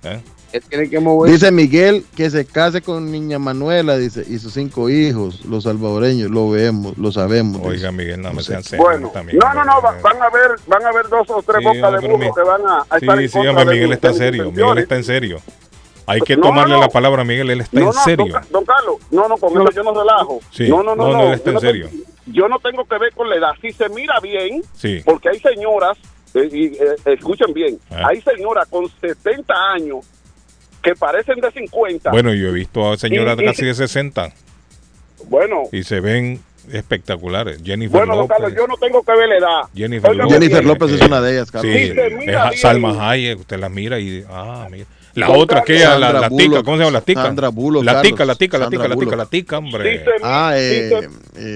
Él 0.52 0.62
tiene 0.68 0.88
que 0.88 1.00
mover. 1.00 1.30
Dice 1.32 1.50
Miguel 1.50 2.04
que 2.14 2.30
se 2.30 2.46
case 2.46 2.80
con 2.80 3.10
niña 3.10 3.38
Manuela, 3.38 3.98
dice, 3.98 4.24
y 4.28 4.38
sus 4.38 4.54
cinco 4.54 4.88
hijos, 4.88 5.44
los 5.44 5.64
salvadoreños, 5.64 6.30
lo 6.30 6.48
vemos, 6.50 6.96
lo 6.96 7.10
sabemos. 7.12 7.60
Oiga, 7.64 7.90
Miguel, 7.92 8.22
no 8.22 8.32
me 8.32 8.42
sean 8.42 8.62
serios 8.62 8.86
Bueno, 8.86 9.10
también. 9.10 9.38
no, 9.38 9.52
no, 9.52 9.64
no, 9.64 9.82
va- 9.82 9.98
van 10.00 10.22
a 10.22 10.30
ver, 10.30 10.50
van 10.66 10.84
a 10.84 10.92
ver 10.92 11.08
dos 11.08 11.28
o 11.30 11.42
tres 11.42 11.58
Sí, 11.58 11.64
bocas 11.64 12.00
de 12.00 12.08
burro 12.08 12.32
que 12.34 12.42
van 12.42 12.60
a, 12.66 12.78
a 12.88 12.96
estar 12.98 13.18
Sí, 13.18 13.24
en 13.24 13.28
sí, 13.30 13.38
hombre, 13.38 13.64
de 13.64 13.70
Miguel 13.72 13.92
está 13.92 14.12
serio, 14.14 14.52
Miguel 14.52 14.78
está 14.78 14.96
en 14.96 15.04
serio. 15.04 15.38
Hay 16.06 16.20
que 16.20 16.36
No, 16.36 16.42
no, 16.42 16.48
tomarle 16.50 16.74
no. 16.74 16.80
la 16.80 16.88
palabra 16.88 17.22
a 17.22 17.24
Miguel, 17.24 17.50
él 17.50 17.60
está 17.62 17.80
No, 17.80 17.88
en 17.90 17.94
no, 17.96 18.04
serio. 18.04 18.24
Don, 18.26 18.32
Ca- 18.40 18.46
don 18.50 18.64
Carlos, 18.64 18.96
no, 19.10 19.28
no, 19.28 19.36
con 19.36 19.50
eso 19.60 19.70
yo 19.72 19.82
no 19.82 19.94
relajo. 20.00 20.40
Sí, 20.52 20.68
No, 20.68 20.82
no, 20.84 20.94
no, 20.94 21.06
no, 21.08 21.12
no. 21.12 21.18
no, 21.18 21.26
él 21.28 21.32
está 21.34 21.50
en 21.50 21.54
no 21.54 21.60
serio. 21.60 21.90
Yo 22.26 22.48
no 22.48 22.58
tengo 22.58 22.84
que 22.84 22.98
ver 22.98 23.12
con 23.12 23.28
la 23.28 23.36
edad. 23.36 23.52
Si 23.60 23.72
se 23.72 23.88
mira 23.88 24.18
bien, 24.20 24.62
Sí. 24.74 25.00
porque 25.04 25.28
hay 25.30 25.38
señoras, 25.40 25.96
eh, 26.34 26.48
y, 26.52 26.64
eh, 26.66 26.96
escuchen 27.06 27.52
bien, 27.54 27.78
Ah. 27.90 28.08
hay 28.08 28.20
señoras 28.20 28.66
con 28.68 28.88
70 29.00 29.54
años 29.72 30.04
que 30.82 30.94
parecen 30.94 31.40
de 31.40 31.50
50. 31.50 32.10
Bueno, 32.10 32.32
yo 32.34 32.48
he 32.48 32.52
visto 32.52 32.90
a 32.92 32.96
señoras 32.96 33.36
Y- 33.38 33.42
y- 33.42 33.46
casi 33.46 33.64
de 33.64 33.74
60 33.74 34.32
Bueno, 35.28 35.62
y 35.72 35.82
se 35.82 36.00
ven 36.00 36.40
espectaculares. 36.72 37.60
Jennifer 37.64 37.98
bueno, 38.00 38.14
López. 38.16 38.36
Carlos, 38.38 38.54
yo 38.56 38.66
no 38.66 38.76
tengo 38.76 39.02
que 39.02 39.12
ver 39.12 39.28
la 39.28 39.36
edad. 39.38 39.60
Jennifer 39.74 40.14
López. 40.14 40.32
Jennifer 40.34 40.58
bien. 40.64 40.68
López 40.68 40.90
es 40.92 41.02
una 41.02 41.20
de 41.20 41.32
ellas, 41.32 41.50
Carlos. 41.50 41.72
Sí, 41.72 41.78
Si 41.88 41.94
se 41.94 42.10
mira 42.10 42.44
es 42.44 42.50
bien. 42.50 42.60
Salma 42.60 43.10
Hayek, 43.10 43.38
usted 43.40 43.58
la 43.58 43.68
mira 43.68 43.98
y 44.00 44.24
ah, 44.28 44.66
mira. 44.70 44.86
La 45.16 45.26
Don 45.28 45.36
otra 45.40 45.62
que 45.62 45.78
la, 45.80 45.98
la 45.98 46.28
tica, 46.28 46.62
¿cómo 46.62 46.76
se 46.76 46.84
llama 46.84 46.90
la 46.92 47.00
tica? 47.00 47.22
Sandra 47.22 47.48
Bullock, 47.48 47.84
la 47.84 48.02
tica, 48.02 48.24
la 48.24 48.34
tica, 48.34 48.58
la 48.58 48.68
tica, 48.68 48.86
la 48.86 48.96
tica, 48.96 49.16
la 49.16 49.26
tica, 49.26 49.58
hombre. 49.58 50.04
Se- 50.04 50.10
Ah, 50.22 50.52
eh, 50.54 50.88
se- 50.90 50.98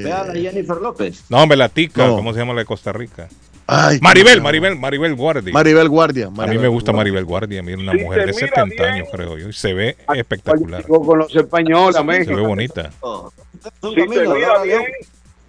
eh, 0.00 0.02
Vean 0.04 0.30
a 0.30 0.32
Jennifer 0.34 0.76
López. 0.78 1.24
No, 1.28 1.42
hombre, 1.42 1.56
la 1.58 1.68
tica, 1.68 2.06
No. 2.06 2.16
¿cómo 2.16 2.32
se 2.32 2.38
llama 2.40 2.54
la 2.54 2.60
de 2.60 2.64
Costa 2.66 2.92
Rica? 2.92 3.28
ay, 3.72 3.98
Maribel, 4.00 4.38
¿cómo 4.38 4.38
se? 4.38 4.42
Maribel, 4.60 4.76
Maribel 4.78 5.14
Guardia. 5.14 5.52
Maribel 5.52 5.88
Guardia. 5.88 6.26
A 6.26 6.30
mí 6.30 6.36
Maribel 6.38 6.62
me 6.62 6.68
gusta 6.68 6.90
Guardia. 6.90 7.12
Maribel 7.12 7.24
Guardia, 7.26 7.62
mira, 7.62 7.78
una 7.78 7.92
mujer 7.92 8.20
se 8.22 8.26
de 8.26 8.32
mira 8.32 8.48
70 8.48 8.82
bien. 8.82 8.94
años, 8.94 9.08
creo 9.12 9.38
yo, 9.38 9.48
y 9.48 9.52
se 9.52 9.74
ve 9.74 9.96
espectacular. 10.14 10.82
Con 10.86 11.18
los 11.18 11.36
españoles, 11.36 11.96
Se 11.96 12.02
México. 12.02 12.36
ve 12.36 12.42
bonita. 12.42 12.90
Si 13.82 13.94
se 13.94 14.06
mira 14.08 14.62
bien, 14.62 14.82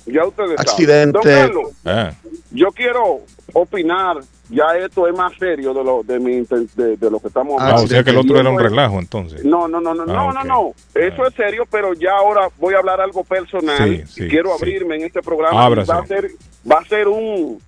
ya 0.05 0.25
ustedes 0.25 0.49
saben. 0.49 0.59
Accidente. 0.59 1.11
Don 1.13 1.23
Carlos, 1.23 1.69
Ah, 1.85 2.11
yo 2.51 2.67
quiero 2.71 3.21
opinar, 3.53 4.17
ya 4.51 4.77
esto 4.77 5.07
es 5.07 5.15
más 5.15 5.33
serio 5.39 5.73
de 5.73 5.83
lo 5.83 6.03
de 6.03 6.19
mi 6.19 6.41
de, 6.41 6.97
de 6.97 7.09
lo 7.09 7.19
que 7.19 7.29
estamos 7.29 7.55
ah, 7.59 7.63
hablando. 7.63 7.83
o 7.83 7.87
sea 7.87 8.03
que 8.03 8.09
el 8.11 8.17
otro 8.17 8.39
era 8.39 8.49
un 8.49 8.59
relajo, 8.59 8.99
entonces. 8.99 9.43
No, 9.43 9.67
no, 9.67 9.81
no, 9.81 9.93
no, 9.95 10.03
Ah, 10.03 10.05
no, 10.05 10.33
no, 10.33 10.43
no. 10.43 10.73
Eso 10.93 11.25
es 11.25 11.33
serio, 11.33 11.63
pero 11.71 11.93
ya 11.93 12.11
ahora 12.17 12.49
voy 12.59 12.73
a 12.73 12.79
hablar 12.79 13.01
algo 13.01 13.23
personal. 13.23 13.77
Sí, 13.87 14.03
sí, 14.05 14.27
Quiero 14.27 14.49
sí. 14.49 14.55
abrirme 14.59 14.95
en 14.97 15.03
este 15.03 15.21
programa. 15.21 15.65
Ábrase. 15.65 15.91
Va 15.91 15.99
a 15.99 16.05
ser, 16.05 16.31
va 16.69 16.79
a 16.79 16.85
ser 16.85 17.07
un, 17.07 17.59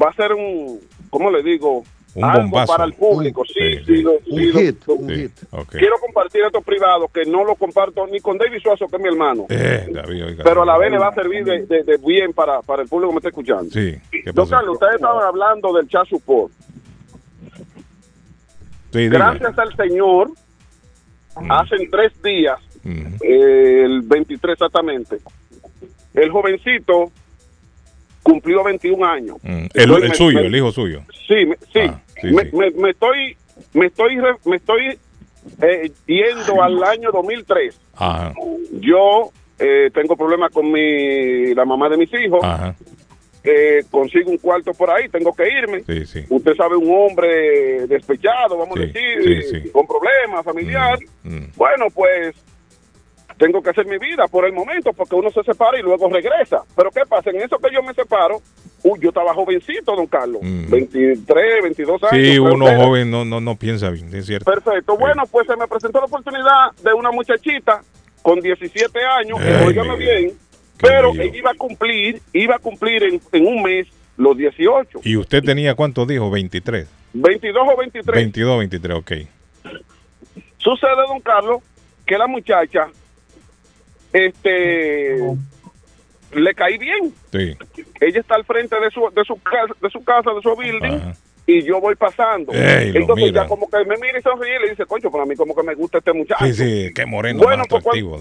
va 0.00 0.08
a 0.08 0.14
ser 0.14 0.32
un, 0.32 0.80
¿cómo 1.10 1.30
le 1.30 1.42
digo? 1.42 1.84
Un 2.14 2.24
algo 2.24 2.42
bombazo. 2.42 2.72
para 2.72 2.84
el 2.84 2.92
público. 2.92 3.42
Sí, 3.46 3.54
Sí, 3.54 3.84
sí, 3.86 4.02
lo- 4.02 4.12
Un 4.12 4.24
sí, 4.24 4.52
hit, 4.52 4.86
lo- 4.86 4.94
un 4.94 5.08
Sí, 5.08 5.14
hit. 5.14 5.32
ok. 5.50 5.68
Quiero 5.70 5.96
compartir 5.98 6.42
esto 6.44 6.60
privado 6.60 7.08
que 7.08 7.24
no 7.24 7.42
lo 7.44 7.54
comparto 7.54 8.06
ni 8.06 8.20
con 8.20 8.36
David 8.36 8.58
Suazo, 8.62 8.86
que 8.86 8.96
es 8.96 9.02
mi 9.02 9.08
hermano. 9.08 9.46
Eh, 9.48 9.86
David, 9.90 10.24
oiga. 10.26 10.44
Pero 10.44 10.62
a 10.62 10.66
la 10.66 10.76
vez 10.78 10.90
le 10.90 10.98
va 10.98 11.08
a 11.08 11.14
servir 11.14 11.44
de, 11.44 11.64
de- 11.66 11.84
de 11.84 11.96
bien 11.98 12.32
para, 12.34 12.60
para 12.62 12.82
el 12.82 12.88
público 12.88 13.08
que 13.10 13.14
me 13.14 13.18
está 13.18 13.28
escuchando. 13.30 13.70
Sí, 13.70 13.94
¿qué 14.10 14.30
Don? 14.32 14.48
Carlos, 14.48 14.74
ustedes 14.74 14.96
estaban 14.96 15.24
hablando 15.24 15.72
del 15.72 15.88
chat 15.88 16.06
support. 16.08 16.52
Sí. 18.92 19.08
Gracias 19.08 19.58
al 19.58 19.74
Señor, 19.76 20.30
hace 21.48 21.76
tres 21.90 22.12
días, 22.22 22.58
Ujú. 22.84 23.24
eh, 23.24 23.84
el 23.86 24.02
23 24.02 24.52
exactamente, 24.52 25.16
el 26.12 26.30
jovencito 26.30 27.10
cumplió 28.22 28.62
21 28.64 29.04
años. 29.06 29.36
Mm, 29.42 29.48
El, 29.48 29.68
Estoy- 29.74 30.02
el 30.02 30.08
me- 30.08 30.14
suyo, 30.14 30.40
me- 30.40 30.46
el 30.46 30.56
hijo 30.56 30.72
suyo. 30.72 31.02
Sí, 31.26 31.46
me- 31.46 31.56
sí. 31.72 31.80
Ah, 31.88 32.00
sí, 32.20 32.26
me, 32.32 32.42
sí. 32.44 32.56
me- 32.56 32.70
me 32.70 32.90
estoy, 32.90 33.36
me 33.74 33.86
estoy, 33.86 34.16
me 34.44 34.56
estoy 34.56 34.98
eh, 35.60 35.90
yendo 36.06 36.62
al 36.62 36.82
año 36.84 37.10
2003. 37.12 37.78
Ajá, 37.94 38.32
Yo 38.80 39.30
eh, 39.58 39.90
tengo 39.92 40.16
problemas 40.16 40.50
con 40.52 40.70
mi, 40.70 41.54
la 41.54 41.64
mamá 41.64 41.88
de 41.88 41.96
mis 41.96 42.12
hijos. 42.14 42.40
ajá. 42.42 42.74
eh, 43.44 43.82
consigo 43.90 44.30
un 44.30 44.38
cuarto 44.38 44.72
por 44.72 44.88
ahí, 44.88 45.08
tengo 45.08 45.34
que 45.34 45.42
irme. 45.48 45.82
Sí, 45.84 46.06
sí. 46.06 46.24
Usted 46.28 46.54
sabe, 46.54 46.76
un 46.76 46.88
hombre 46.94 47.88
despechado, 47.88 48.56
vamos 48.56 48.76
Sí, 48.78 48.82
a 48.84 48.86
decir, 48.86 49.72
con 49.72 49.84
problemas 49.84 50.44
familiar. 50.44 50.96
Mm, 51.24 51.46
Bueno, 51.56 51.86
pues 51.92 52.36
tengo 53.42 53.60
que 53.60 53.70
hacer 53.70 53.86
mi 53.86 53.98
vida 53.98 54.28
por 54.28 54.44
el 54.46 54.52
momento 54.52 54.92
porque 54.92 55.16
uno 55.16 55.28
se 55.32 55.42
separa 55.42 55.76
y 55.76 55.82
luego 55.82 56.08
regresa. 56.08 56.62
Pero 56.76 56.90
¿qué 56.92 57.00
pasa? 57.08 57.30
En 57.30 57.36
eso 57.42 57.58
que 57.58 57.74
yo 57.74 57.82
me 57.82 57.92
separo, 57.92 58.40
uy, 58.84 59.00
yo 59.02 59.08
estaba 59.08 59.34
jovencito, 59.34 59.96
don 59.96 60.06
Carlos, 60.06 60.40
Mm. 60.42 60.70
23, 60.70 61.62
22 61.64 62.02
años. 62.04 62.12
Sí, 62.24 62.38
uno 62.38 62.68
era. 62.68 62.84
joven 62.84 63.10
no, 63.10 63.24
no, 63.24 63.40
no 63.40 63.56
piensa 63.56 63.90
bien, 63.90 64.14
es 64.14 64.26
cierto. 64.26 64.44
Perfecto. 64.48 64.96
Bueno, 64.96 65.24
pues 65.28 65.48
se 65.48 65.56
me 65.56 65.66
presentó 65.66 65.98
la 65.98 66.04
oportunidad 66.06 66.70
de 66.84 66.92
una 66.94 67.10
muchachita 67.10 67.82
con 68.22 68.40
17 68.40 68.96
años, 69.20 69.40
óigame 69.66 69.96
bien, 69.96 70.32
pero 70.80 71.10
ella 71.12 71.36
iba 71.36 71.50
a 71.50 71.54
cumplir, 71.54 72.22
iba 72.32 72.54
a 72.54 72.58
cumplir 72.60 73.02
en, 73.02 73.20
en 73.32 73.46
un 73.48 73.60
mes 73.64 73.88
los 74.16 74.36
18, 74.36 75.00
¿Y 75.02 75.16
usted 75.16 75.42
tenía 75.42 75.74
cuántos 75.74 76.06
dijo? 76.06 76.30
23. 76.30 76.86
22 77.14 77.62
o 77.68 77.76
23. 77.76 78.14
22, 78.14 78.58
23, 78.58 78.96
ok. 78.98 79.12
Sucede, 80.58 80.90
don 81.08 81.20
Carlos, 81.20 81.60
que 82.06 82.16
la 82.16 82.26
muchacha, 82.28 82.86
este, 84.12 85.16
le 86.34 86.54
caí 86.54 86.78
bien. 86.78 87.12
Sí. 87.30 87.56
Ella 88.00 88.20
está 88.20 88.34
al 88.36 88.44
frente 88.44 88.78
de 88.80 88.90
su, 88.90 89.10
de 89.14 89.24
su 89.24 89.36
casa, 89.42 89.74
de 89.80 89.90
su 89.90 90.04
casa, 90.04 90.30
de 90.32 90.42
su 90.42 90.56
building, 90.56 90.96
Ajá. 90.96 91.14
y 91.46 91.62
yo 91.62 91.80
voy 91.80 91.94
pasando. 91.94 92.52
Ey, 92.52 92.92
Entonces 92.94 93.26
mira. 93.26 93.42
ya 93.42 93.48
como 93.48 93.68
que 93.68 93.78
me 93.84 93.96
mira 93.96 94.18
y 94.18 94.22
sonríe 94.22 94.56
y 94.56 94.62
le 94.64 94.70
dice, 94.70 94.86
coño, 94.86 95.10
pero 95.10 95.22
a 95.22 95.26
mí 95.26 95.34
como 95.36 95.54
que 95.54 95.62
me 95.62 95.74
gusta 95.74 95.98
este 95.98 96.12
muchacho. 96.12 96.44
Sí, 96.46 96.52
sí, 96.54 96.90
qué 96.94 97.06
moreno 97.06 97.40
Bueno, 97.42 97.58
más 97.58 97.68
pues, 97.68 97.80
atractivo. 97.80 98.20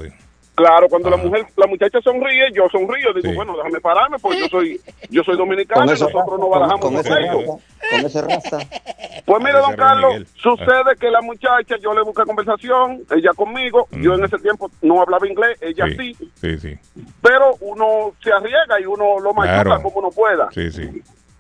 Claro, 0.53 0.87
cuando 0.89 1.09
la 1.09 1.15
Ajá. 1.15 1.25
mujer, 1.25 1.45
la 1.55 1.65
muchacha 1.65 1.99
sonríe, 2.01 2.51
yo 2.53 2.67
sonrío, 2.69 3.13
digo, 3.13 3.29
Sí. 3.29 3.35
bueno, 3.35 3.55
déjame 3.55 3.79
pararme, 3.79 4.17
pues 4.19 4.37
yo 4.37 4.47
soy, 4.49 4.79
yo 5.09 5.23
soy 5.23 5.37
dominicano 5.37 5.79
Con 5.81 5.87
y 5.87 5.91
nosotros 5.91 6.25
no 6.27 6.37
con, 6.37 6.49
barajamos 6.51 6.81
con 6.81 6.93
los 6.93 7.05
ese 7.05 7.15
raza. 7.15 7.57
Con 7.89 8.05
ese 8.05 8.21
raza. 8.21 8.57
Pues 9.25 9.43
mire, 9.43 9.59
don 9.59 9.75
Carlos, 9.75 10.13
Miguel. 10.13 10.27
sucede 10.35 10.95
que 10.99 11.09
la 11.09 11.21
muchacha, 11.21 11.77
yo 11.81 11.93
le 11.93 12.01
busqué 12.01 12.23
conversación, 12.23 13.01
ella 13.15 13.29
conmigo, 13.35 13.87
yo 13.91 14.15
en 14.15 14.25
ese 14.25 14.37
tiempo 14.39 14.69
no 14.81 15.01
hablaba 15.01 15.25
inglés, 15.27 15.57
ella 15.61 15.85
sí, 15.97 16.13
Sí, 16.15 16.29
sí, 16.35 16.57
sí. 16.59 16.79
pero 17.21 17.55
uno 17.61 18.13
se 18.21 18.31
arriesga 18.31 18.79
y 18.81 18.85
uno 18.85 19.19
lo 19.19 19.33
machuca 19.33 19.63
Claro. 19.63 19.83
como 19.83 19.99
uno 19.99 20.09
pueda. 20.09 20.49
Sí, 20.51 20.69
sí. 20.71 20.81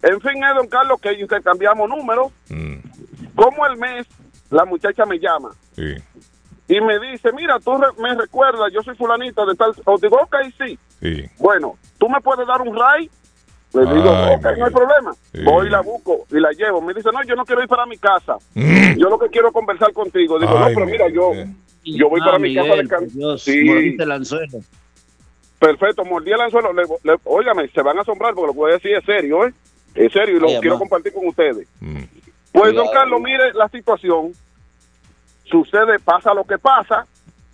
En 0.03 0.21
fin, 0.21 0.43
es 0.43 0.55
don 0.55 0.67
Carlos 0.67 1.01
que 1.01 1.11
intercambiamos 1.13 1.89
números, 1.89 2.31
Mm, 2.49 2.75
como 3.35 3.65
el 3.65 3.77
mes, 3.77 4.07
la 4.51 4.63
muchacha 4.65 5.03
me 5.05 5.17
llama 5.19 5.49
sí. 5.75 5.95
Y 6.75 6.81
me 6.81 6.99
dice, 6.99 7.31
mira, 7.33 7.59
tú 7.59 7.77
re- 7.77 7.87
me 8.01 8.13
recuerdas, 8.15 8.71
yo 8.73 8.81
soy 8.81 8.95
fulanita 8.95 9.45
de 9.45 9.55
tal, 9.55 9.73
o 9.85 9.97
digo, 9.97 10.17
ok, 10.21 10.35
sí, 10.57 10.77
Sí. 11.01 11.25
bueno, 11.39 11.75
tú 11.97 12.07
me 12.09 12.21
puedes 12.21 12.47
dar 12.47 12.61
un 12.61 12.75
ray. 12.77 13.09
Le 13.73 13.81
digo, 13.93 14.09
Ay, 14.13 14.35
ok, 14.35 14.45
no 14.57 14.65
hay 14.65 14.71
problema. 14.71 15.13
Sí. 15.33 15.43
Voy 15.43 15.67
y 15.67 15.69
la 15.69 15.79
busco 15.81 16.25
y 16.29 16.39
la 16.41 16.51
llevo. 16.51 16.81
Me 16.81 16.93
dice, 16.93 17.09
no, 17.13 17.23
yo 17.23 17.35
no 17.35 17.45
quiero 17.45 17.61
ir 17.63 17.69
para 17.69 17.85
mi 17.85 17.97
casa. 17.97 18.35
Mm. 18.53 18.97
Yo 18.97 19.09
lo 19.09 19.17
que 19.17 19.29
quiero 19.29 19.47
es 19.47 19.53
conversar 19.53 19.93
contigo. 19.93 20.37
Digo, 20.39 20.51
Ay, 20.57 20.73
no, 20.73 20.79
pero 20.79 20.85
mira, 20.85 21.07
yo, 21.09 21.31
yo 21.85 22.09
voy 22.09 22.19
para 22.19 22.35
Ah, 22.35 22.39
mi 22.39 22.53
casa 22.53 22.75
de 22.75 22.87
can- 22.87 22.99
por 23.05 23.11
Dios, 23.13 23.41
Sí, 23.43 23.63
mordiste 23.63 24.03
el 24.03 24.11
anzuelo. 24.11 24.59
perfecto, 25.59 26.03
mordí 26.05 26.31
el 26.31 26.41
anzuelo. 26.41 26.73
Le, 26.73 26.83
le- 27.03 27.19
óigame, 27.23 27.67
se 27.69 27.81
van 27.81 27.97
a 27.97 28.01
asombrar 28.01 28.33
porque 28.33 28.47
lo 28.47 28.53
que 28.53 28.59
voy 28.59 28.71
a 28.71 28.75
decir 28.75 28.91
es 28.95 29.05
serio, 29.05 29.45
¿eh? 29.47 29.53
En 29.95 30.09
serio, 30.09 30.37
y 30.37 30.39
lo 30.39 30.47
Ay, 30.47 30.57
quiero 30.61 30.77
compartir 30.79 31.13
con 31.13 31.27
ustedes. 31.27 31.67
Pues, 32.51 32.73
don. 32.73 32.87
Carlos, 32.91 33.21
mire 33.21 33.53
la 33.53 33.69
situación. 33.69 34.33
Sucede, 35.51 35.99
pasa 36.03 36.33
lo 36.33 36.43
que 36.45 36.57
pasa. 36.57 37.05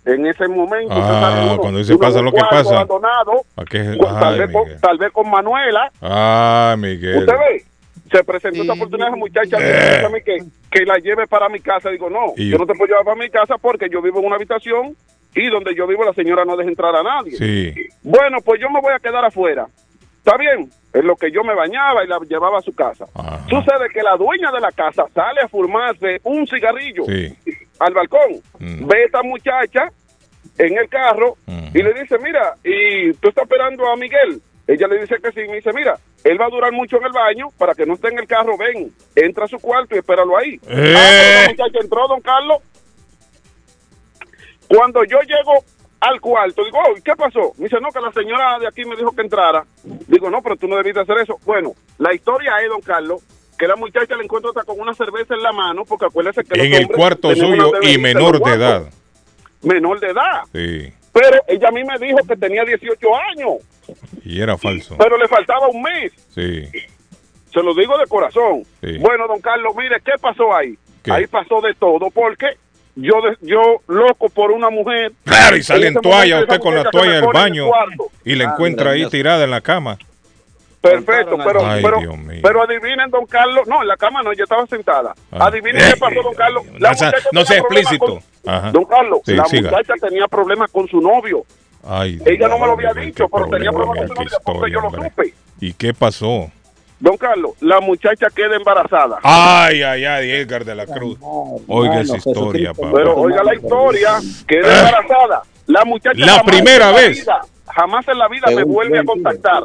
En 0.04 0.24
ese 0.26 0.48
momento, 0.48 0.94
Ah, 0.94 1.40
uno- 1.44 1.58
cuando 1.58 1.80
dice 1.80 1.98
pasa 1.98 2.20
en 2.20 2.24
lo 2.24 2.32
que 2.32 2.40
pasa. 2.40 2.76
abandonado, 2.76 3.42
¿A 3.56 3.64
qué? 3.64 3.94
cu- 3.98 4.06
tal, 4.06 4.34
Ay, 4.34 4.38
vez 4.40 4.52
con, 4.52 4.62
Miguel. 4.64 4.80
tal 4.80 4.98
vez 4.98 5.12
con 5.12 5.30
Manuela. 5.30 5.90
Ah, 6.00 6.76
Miguel. 6.78 7.18
Usted 7.18 7.34
ve, 7.34 7.64
se 8.10 8.24
presentó 8.24 8.62
esa 8.62 8.72
oportunidad 8.72 9.08
a 9.08 9.10
esa 9.10 9.16
muchacha 9.18 9.58
me 9.58 10.08
mí 10.08 10.22
que, 10.24 10.38
que 10.70 10.86
la 10.86 10.96
lleve 10.96 11.26
para 11.26 11.50
mi 11.50 11.60
casa. 11.60 11.90
Digo, 11.90 12.08
no, 12.08 12.32
Y- 12.36 12.48
yo 12.50 12.56
no 12.56 12.64
te 12.64 12.72
puedo 12.74 12.86
llevar 12.88 13.04
para 13.04 13.16
mi 13.16 13.28
casa 13.28 13.56
porque 13.60 13.88
yo 13.90 14.00
vivo 14.00 14.20
en 14.20 14.26
una 14.26 14.36
habitación 14.36 14.96
y 15.34 15.50
donde 15.50 15.74
yo 15.74 15.86
vivo 15.86 16.04
la 16.04 16.14
señora 16.14 16.46
no 16.46 16.56
deja 16.56 16.70
entrar 16.70 16.96
a 16.96 17.02
nadie. 17.02 17.32
Sí. 17.36 17.74
Bueno, 18.02 18.38
pues 18.42 18.60
yo 18.62 18.70
me 18.70 18.80
voy 18.80 18.94
a 18.94 18.98
quedar 19.00 19.24
afuera. 19.26 19.66
¿Está 20.24 20.38
bien? 20.38 20.70
Es 20.94 21.04
lo 21.04 21.16
que 21.16 21.30
yo 21.30 21.44
me 21.44 21.54
bañaba 21.54 22.02
y 22.02 22.06
la 22.08 22.18
llevaba 22.26 22.58
a 22.60 22.62
su 22.62 22.72
casa. 22.74 23.04
Sucede 23.50 23.88
que 23.92 24.02
la 24.02 24.16
dueña 24.16 24.50
de 24.52 24.60
la 24.60 24.72
casa 24.72 25.04
sale 25.14 25.42
a 25.42 25.48
fumarse 25.48 26.20
un 26.24 26.46
cigarrillo 26.46 27.04
Sí. 27.04 27.34
Al 27.78 27.94
balcón. 27.94 28.42
Ve 28.58 29.02
a 29.02 29.06
esta 29.06 29.22
muchacha 29.22 29.90
en 30.58 30.76
el 30.76 30.88
carro 30.88 31.36
y 31.46 31.82
le 31.82 31.94
dice, 31.94 32.18
mira, 32.18 32.54
¿y 32.64 33.12
tú 33.14 33.28
estás 33.28 33.44
esperando 33.44 33.88
a 33.88 33.96
Miguel? 33.96 34.42
Ella 34.66 34.86
le 34.86 35.00
dice 35.00 35.16
que 35.22 35.32
sí. 35.32 35.48
Me 35.48 35.56
dice, 35.56 35.72
mira, 35.72 35.98
él 36.24 36.40
va 36.40 36.46
a 36.46 36.50
durar 36.50 36.72
mucho 36.72 36.98
en 36.98 37.04
el 37.04 37.12
baño 37.12 37.48
para 37.56 37.74
que 37.74 37.86
no 37.86 37.94
esté 37.94 38.08
en 38.08 38.18
el 38.18 38.26
carro. 38.26 38.58
Ven, 38.58 38.92
entra 39.16 39.44
a 39.44 39.48
su 39.48 39.58
cuarto 39.58 39.94
y 39.94 39.98
espéralo 39.98 40.36
ahí. 40.36 40.60
Ah, 40.64 40.68
pero 40.68 40.92
la 40.92 41.48
muchacha 41.48 41.78
entró, 41.80 42.08
don 42.08 42.20
Carlos. 42.20 42.58
Cuando 44.68 45.04
yo 45.04 45.20
llego 45.22 45.64
al 46.00 46.20
cuarto, 46.20 46.62
digo, 46.64 46.78
oh, 46.86 46.96
¿y 46.96 47.00
¿qué 47.00 47.16
pasó? 47.16 47.52
Me 47.56 47.64
dice, 47.64 47.80
no, 47.80 47.88
que 47.90 48.00
la 48.00 48.12
señora 48.12 48.58
de 48.58 48.68
aquí 48.68 48.84
me 48.84 48.94
dijo 48.96 49.12
que 49.12 49.22
entrara. 49.22 49.64
Digo, 49.82 50.28
no, 50.28 50.42
pero 50.42 50.56
tú 50.56 50.68
no 50.68 50.76
debiste 50.76 51.00
hacer 51.00 51.18
eso. 51.18 51.38
Bueno, 51.46 51.72
la 51.96 52.14
historia 52.14 52.58
es, 52.62 52.68
don 52.68 52.82
Carlos, 52.82 53.22
que 53.58 53.66
la 53.66 53.76
muchacha 53.76 54.14
le 54.16 54.24
encuentra 54.24 54.50
hasta 54.50 54.64
con 54.64 54.78
una 54.80 54.94
cerveza 54.94 55.34
en 55.34 55.42
la 55.42 55.52
mano, 55.52 55.84
porque 55.84 56.06
acuérdese 56.06 56.44
que 56.44 56.60
En 56.64 56.74
el 56.74 56.86
cuarto 56.88 57.34
suyo 57.34 57.72
y 57.82 57.98
menor 57.98 58.40
de 58.42 58.52
edad. 58.52 58.82
Menor 59.62 59.98
de 60.00 60.08
edad. 60.10 60.42
Sí. 60.52 60.92
Pero 61.12 61.36
ella 61.48 61.68
a 61.68 61.72
mí 61.72 61.82
me 61.84 61.98
dijo 61.98 62.18
que 62.28 62.36
tenía 62.36 62.64
18 62.64 62.96
años, 63.32 63.50
Y 64.24 64.40
era 64.40 64.56
falso. 64.56 64.96
pero 64.98 65.16
le 65.18 65.26
faltaba 65.26 65.66
un 65.68 65.82
mes. 65.82 66.12
Sí. 66.34 66.64
Se 67.52 67.62
lo 67.62 67.74
digo 67.74 67.98
de 67.98 68.06
corazón. 68.06 68.62
Sí. 68.82 68.98
Bueno, 68.98 69.26
don 69.26 69.40
Carlos, 69.40 69.74
mire, 69.76 69.96
¿qué 70.04 70.12
pasó 70.20 70.54
ahí? 70.54 70.78
¿Qué? 71.02 71.10
Ahí 71.12 71.26
pasó 71.26 71.60
de 71.60 71.74
todo, 71.74 72.10
porque 72.10 72.46
yo, 72.94 73.14
de- 73.22 73.36
yo 73.40 73.80
loco 73.88 74.28
por 74.28 74.52
una 74.52 74.70
mujer. 74.70 75.12
Claro, 75.24 75.56
y 75.56 75.62
sale 75.62 75.88
en 75.88 75.94
toalla 75.94 76.42
usted 76.42 76.60
con 76.60 76.74
la 76.74 76.84
toalla 76.90 77.12
del 77.14 77.24
pone 77.24 77.38
en 77.40 77.54
el 77.54 77.62
baño 77.64 77.70
y 78.24 78.34
la 78.36 78.44
Ah, 78.44 78.52
encuentra 78.52 78.90
ahí 78.92 78.98
Dios. 79.00 79.10
tirada 79.10 79.42
en 79.44 79.50
la 79.50 79.60
cama. 79.60 79.98
Perfecto, 80.80 81.36
pero, 81.44 81.66
Ay, 81.66 81.82
pero, 81.82 81.98
pero 82.42 82.62
adivinen, 82.62 83.10
don 83.10 83.26
Carlos. 83.26 83.66
No, 83.66 83.82
en 83.82 83.88
la 83.88 83.96
cama 83.96 84.22
no, 84.22 84.32
yo 84.32 84.44
estaba 84.44 84.64
sentada. 84.66 85.12
Ah. 85.32 85.46
Adivinen 85.46 85.82
qué 85.92 85.96
pasó, 85.98 86.22
don 86.22 86.34
Carlos. 86.34 86.64
La 86.78 86.90
No 86.90 86.94
sea- 86.96 87.08
muchacha 87.08 87.28
no 87.32 87.44
sea 87.44 87.58
explícito. 87.58 88.06
con- 88.06 88.22
Ajá. 88.46 88.70
Don 88.70 88.84
Carlos, 88.84 89.20
Sí, 89.26 89.34
la 89.34 89.44
siga. 89.46 89.70
muchacha 89.70 89.94
tenía 90.00 90.28
problemas 90.28 90.70
con 90.70 90.86
su 90.88 91.00
novio. 91.00 91.42
Ay, 91.86 92.18
Ella 92.24 92.48
no 92.48 92.58
me 92.58 92.66
lo 92.66 92.72
había 92.72 92.92
dicho, 92.92 93.28
pero 93.28 93.46
tenía 93.48 93.70
problema, 93.72 93.92
problemas 93.94 94.16
con 94.16 94.28
su 94.28 94.34
novio 94.34 94.38
porque 94.44 94.70
yo 94.72 94.80
lo 94.80 94.90
supe. 94.90 95.34
¿Y 95.60 95.72
qué 95.74 95.92
pasó? 95.94 96.50
Don 97.00 97.16
Carlos, 97.16 97.52
la 97.60 97.80
muchacha 97.80 98.26
queda 98.34 98.56
embarazada. 98.56 99.18
Ay, 99.22 99.82
ay, 99.82 100.04
ay, 100.04 100.30
Edgar 100.32 100.64
de 100.64 100.74
la 100.74 100.86
Cruz. 100.86 101.18
Oiga 101.68 102.00
esa 102.00 102.16
historia, 102.16 102.72
papá. 102.74 102.90
Pero 102.94 103.16
oiga 103.16 103.42
la 103.44 103.54
historia, 103.54 104.18
queda 104.46 104.78
embarazada. 104.78 105.42
La 105.66 105.84
muchacha 105.84 106.18
La 106.18 106.32
jamás 106.38 106.42
primera 106.44 106.88
en 106.88 106.94
la 106.94 107.00
vez. 107.00 107.20
vida- 107.20 107.40
jamás 107.66 108.08
en 108.08 108.18
la 108.18 108.28
vida 108.28 108.46
me 108.54 108.64
vuelve 108.64 108.98
a 108.98 109.04
contactar. 109.04 109.64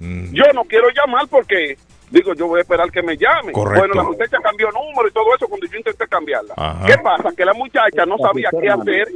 Mm. 0.00 0.32
Yo 0.32 0.44
no 0.54 0.64
quiero 0.64 0.88
llamar 0.90 1.26
porque 1.28 1.76
digo, 2.10 2.34
yo 2.34 2.46
voy 2.46 2.58
a 2.58 2.62
esperar 2.62 2.90
que 2.90 3.02
me 3.02 3.16
llame. 3.16 3.52
Correcto. 3.52 3.80
Bueno, 3.80 3.94
la 3.94 4.08
muchacha 4.08 4.38
cambió 4.42 4.70
número 4.70 5.08
y 5.08 5.12
todo 5.12 5.34
eso 5.34 5.48
cuando 5.48 5.66
yo 5.66 5.76
intenté 5.78 6.06
cambiarla. 6.06 6.54
Ajá. 6.56 6.86
¿Qué 6.86 6.98
pasa? 6.98 7.30
Que 7.36 7.44
la 7.44 7.54
muchacha 7.54 8.06
no 8.06 8.16
sabía 8.18 8.50
qué 8.60 8.68
hacer 8.68 9.08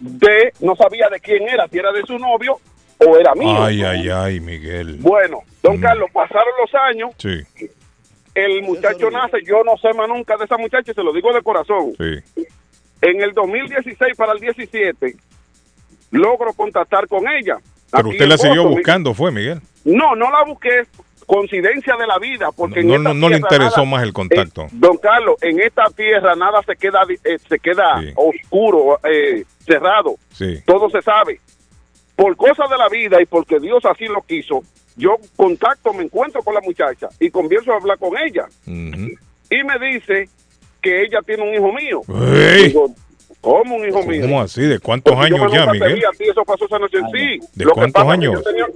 de, 0.00 0.52
no 0.60 0.74
sabía 0.76 1.08
de 1.10 1.20
quién 1.20 1.48
era, 1.48 1.66
si 1.68 1.78
era 1.78 1.92
de 1.92 2.02
su 2.02 2.18
novio 2.18 2.58
o 2.98 3.16
era 3.16 3.34
mío. 3.34 3.62
Ay, 3.62 3.82
ay, 3.82 4.08
ay, 4.10 4.40
Miguel. 4.40 4.98
Bueno, 5.00 5.40
don 5.62 5.80
Carlos, 5.80 6.10
pasaron 6.12 6.52
los 6.60 6.74
años, 6.74 7.10
Sí, 7.18 7.40
el 8.34 8.62
muchacho 8.62 9.10
nace, 9.10 9.38
yo 9.44 9.62
no 9.64 9.76
sé 9.76 9.92
más 9.96 10.08
nunca 10.08 10.36
de 10.36 10.44
esa 10.44 10.56
muchacha, 10.56 10.90
y 10.90 10.94
se 10.94 11.02
lo 11.02 11.12
digo 11.12 11.32
de 11.32 11.42
corazón. 11.42 11.92
sí. 11.98 12.44
En 13.00 13.20
el 13.20 13.32
2016 13.32 14.16
para 14.16 14.32
el 14.32 14.40
17 14.40 15.14
logro 16.10 16.54
contactar 16.54 17.06
con 17.06 17.28
ella. 17.28 17.58
Pero 17.96 18.08
usted 18.10 18.26
la 18.26 18.38
siguió 18.38 18.62
Boston. 18.62 18.74
buscando, 18.74 19.14
fue, 19.14 19.30
Miguel. 19.32 19.60
No, 19.84 20.14
no 20.16 20.30
la 20.30 20.44
busqué, 20.44 20.82
coincidencia 21.26 21.96
de 21.96 22.06
la 22.06 22.18
vida, 22.18 22.50
porque 22.54 22.80
en 22.80 22.88
No, 22.88 22.94
esta 22.96 23.08
no, 23.10 23.14
no 23.14 23.28
le 23.28 23.36
interesó 23.36 23.78
nada- 23.78 23.90
más 23.90 24.02
el 24.02 24.12
contacto. 24.12 24.62
eh, 24.62 24.68
don 24.72 24.96
Carlos, 24.98 25.36
en 25.42 25.60
esta 25.60 25.84
tierra 25.96 26.34
nada 26.36 26.62
se 26.66 26.76
queda 26.76 27.00
eh, 27.24 27.38
se 27.48 27.58
queda 27.58 28.02
oscuro, 28.16 29.00
eh, 29.04 29.44
cerrado. 29.66 30.16
Sí. 30.32 30.60
Todo 30.66 30.90
se 30.90 31.00
sabe. 31.02 31.40
Por 32.16 32.36
cosas 32.36 32.68
de 32.70 32.76
la 32.76 32.88
vida 32.88 33.20
y 33.20 33.26
porque 33.26 33.58
Dios 33.58 33.84
así 33.86 34.04
lo 34.06 34.22
quiso, 34.22 34.62
yo 34.96 35.16
contacto, 35.36 35.92
me 35.92 36.04
encuentro 36.04 36.42
con 36.42 36.54
la 36.54 36.60
muchacha 36.60 37.08
y 37.18 37.30
comienzo 37.30 37.72
a 37.72 37.76
hablar 37.76 37.98
con 37.98 38.12
ella. 38.18 38.46
Y 38.66 39.64
me 39.64 39.78
dice 39.80 40.28
que 40.80 41.02
ella 41.02 41.20
tiene 41.26 41.42
un 41.42 41.54
hijo 41.54 41.72
mío. 41.72 42.02
Digo, 42.62 42.94
¿cómo 43.44 43.76
un 43.76 43.86
hijo 43.88 44.02
mío? 44.02 44.22
¿Cómo 44.22 44.40
así? 44.40 44.62
¿De 44.62 44.78
cuántos 44.80 45.14
Porque 45.14 45.26
años 45.34 45.52
ya, 45.52 45.66
Miguel? 45.70 46.02
a 46.06 46.10
ti, 46.16 46.24
eso 46.24 46.42
pasó 46.44 46.64
esa 46.64 46.78
noche 46.78 46.98
en 46.98 47.06
sí. 47.10 47.46
¿De 47.54 47.64
Lo 47.64 47.70
que 47.72 47.80
cuántos 47.80 48.02
años? 48.08 48.34
yo 48.34 48.42
tenía- 48.42 48.66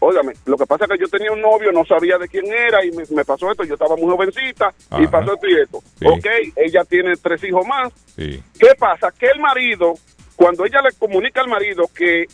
óigame, 0.00 0.32
lo 0.44 0.56
que 0.56 0.66
pasa 0.66 0.84
es 0.84 0.90
que 0.90 0.98
yo 0.98 1.08
tenía 1.08 1.32
un 1.32 1.40
novio, 1.40 1.70
no 1.72 1.84
sabía 1.84 2.18
de 2.18 2.28
quién 2.28 2.44
era 2.46 2.84
y 2.84 2.90
me, 2.90 3.04
me 3.10 3.24
pasó 3.24 3.50
esto. 3.50 3.64
Yo 3.64 3.74
estaba 3.74 3.96
muy 3.96 4.10
jovencita 4.10 4.74
y 4.98 5.06
pasó 5.06 5.34
esto 5.34 5.46
y 5.48 5.60
esto. 5.60 5.78
Sí. 5.98 6.06
Ok, 6.06 6.26
ella 6.56 6.84
tiene 6.84 7.14
tres 7.16 7.42
hijos 7.44 7.66
más. 7.66 7.92
Sí. 8.16 8.42
¿Qué 8.58 8.68
pasa? 8.78 9.12
Que 9.18 9.26
el 9.26 9.40
marido, 9.40 9.94
cuando 10.34 10.64
ella 10.66 10.80
le 10.82 10.92
comunica 10.98 11.40
al 11.40 11.48
marido 11.48 11.84
que, 11.94 12.26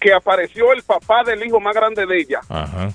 que 0.00 0.12
apareció 0.12 0.72
el 0.72 0.82
papá 0.82 1.24
del 1.24 1.44
hijo 1.44 1.58
más 1.60 1.74
grande 1.74 2.06
de 2.06 2.18
ella, 2.20 2.40
Ajá. 2.48 2.90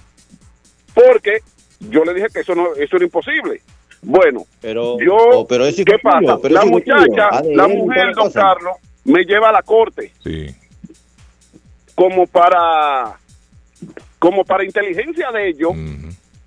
porque 0.93 1.39
yo 1.81 2.03
le 2.03 2.13
dije 2.13 2.27
que 2.33 2.39
eso 2.41 2.55
no 2.55 2.73
eso 2.75 2.95
era 2.95 3.05
imposible. 3.05 3.61
Bueno, 4.01 4.45
Pero, 4.61 4.97
yo, 4.99 5.15
oh, 5.15 5.47
pero 5.47 5.65
¿qué 5.65 5.83
tuyo, 5.83 5.97
pasa? 6.01 6.37
pero 6.41 6.53
La 6.55 6.65
muchacha, 6.65 7.27
ADN 7.31 7.55
la 7.57 7.67
mujer, 7.67 8.13
don. 8.15 8.31
Carlos, 8.31 8.75
me 9.03 9.23
lleva 9.25 9.49
a 9.49 9.51
la 9.51 9.61
corte 9.61 10.11
Sí. 10.23 10.55
como 11.95 12.25
para 12.27 13.17
como 14.19 14.43
para 14.43 14.65
inteligencia 14.65 15.31
de 15.31 15.49
ellos 15.49 15.71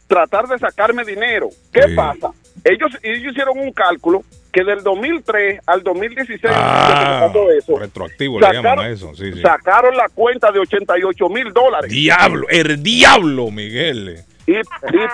tratar 0.06 0.46
de 0.46 0.58
sacarme 0.58 1.04
dinero. 1.04 1.48
¿Qué 1.72 1.82
Sí. 1.88 1.94
pasa? 1.94 2.30
Ellos, 2.64 2.90
ellos 3.02 3.32
hicieron 3.32 3.58
un 3.58 3.72
cálculo 3.72 4.22
que 4.52 4.62
del 4.62 4.82
2003 4.82 5.60
al 5.66 5.82
2016 5.82 6.40
que 6.42 6.48
se 6.48 6.54
Ah, 6.54 7.32
eso, 7.58 7.78
retroactivo 7.78 8.38
le 8.38 8.46
llaman 8.46 8.62
sacaron, 8.62 8.84
a 8.84 8.88
eso. 8.90 9.14
Sí, 9.14 9.32
sí. 9.32 9.40
sacaron 9.40 9.96
la 9.96 10.08
cuenta 10.10 10.52
de 10.52 10.58
88 10.58 11.28
mil 11.30 11.50
dólares. 11.54 11.90
Diablo, 11.90 12.46
el 12.50 12.82
diablo, 12.82 13.50
Miguel. 13.50 14.18
Y, 14.46 14.52
y 14.52 14.60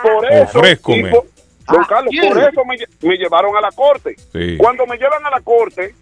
por 0.03 0.33
eso, 0.33 0.59
Ofrézcome. 0.59 0.99
y 0.99 1.03
por- 1.13 1.27
don 1.71 1.85
Carlos, 1.85 2.11
¿quién? 2.11 2.33
por 2.33 2.39
eso 2.43 2.65
me, 2.65 2.77
lle- 2.77 2.89
me 3.03 3.17
llevaron 3.17 3.57
a 3.57 3.61
la 3.61 3.71
corte. 3.73 4.15
Sí. 4.33 4.57
Cuando 4.59 4.87
me 4.87 4.97
llevan 4.97 5.25
a 5.27 5.31
la 5.31 5.41
corte, 5.41 5.95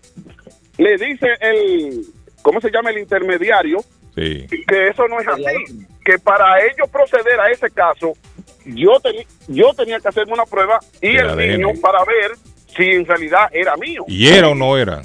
le 0.78 0.96
dice 0.96 1.26
el, 1.40 2.02
¿cómo 2.42 2.60
se 2.60 2.70
llama 2.70 2.90
el 2.90 2.98
intermediario? 2.98 3.78
Sí. 4.14 4.46
Que 4.66 4.88
eso 4.88 5.06
no 5.08 5.20
es 5.20 5.28
así. 5.28 5.86
Que 6.04 6.18
para 6.18 6.60
ellos 6.64 6.88
proceder 6.90 7.38
a 7.40 7.50
ese 7.50 7.70
caso, 7.70 8.12
yo, 8.64 8.92
tenía 9.76 10.00
que 10.00 10.08
hacerme 10.08 10.32
una 10.32 10.44
prueba 10.46 10.78
y 11.02 11.08
De 11.12 11.18
el 11.18 11.28
ADN. 11.30 11.38
niño 11.60 11.68
para 11.80 12.04
ver 12.04 12.32
si 12.76 12.84
en 12.84 13.04
realidad 13.06 13.48
era 13.52 13.76
mío. 13.76 14.04
¿Y 14.08 14.28
era 14.28 14.48
o 14.48 14.54
no 14.54 14.76
era? 14.78 15.02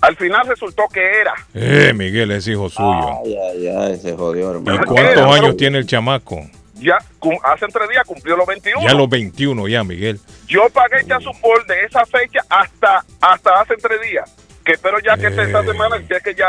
Al 0.00 0.16
final 0.16 0.46
resultó 0.46 0.84
que 0.92 1.00
era. 1.00 1.34
Eh, 1.54 1.92
Miguel 1.94 2.30
es 2.30 2.46
hijo 2.46 2.68
suyo. 2.68 3.20
Ay, 3.24 3.36
ay, 3.36 3.66
ay, 3.68 3.96
se 3.96 4.14
jodió, 4.16 4.52
¿Y 4.52 4.54
hermano. 4.56 4.84
cuántos 4.86 5.26
años 5.36 5.56
tiene 5.56 5.78
el 5.78 5.86
chamaco? 5.86 6.40
Ya 6.82 6.98
hace 7.44 7.66
tres 7.68 7.88
días 7.88 8.04
cumplió 8.06 8.36
los 8.36 8.46
21. 8.46 8.82
Ya 8.82 8.94
los 8.94 9.08
21 9.08 9.68
ya, 9.68 9.84
Miguel. 9.84 10.18
Yo 10.48 10.68
pagué 10.70 11.04
ya 11.06 11.20
su 11.20 11.30
por 11.40 11.64
de 11.66 11.84
esa 11.84 12.04
fecha 12.06 12.40
hasta 12.48 13.04
hasta 13.20 13.60
hace 13.60 13.76
tres 13.76 14.00
días. 14.02 14.36
Que 14.64 14.72
espero 14.72 14.98
ya 15.00 15.16
que 15.16 15.26
esta 15.28 15.64
semana 15.64 16.02
ya 16.08 16.20
que 16.20 16.34
ya 16.34 16.48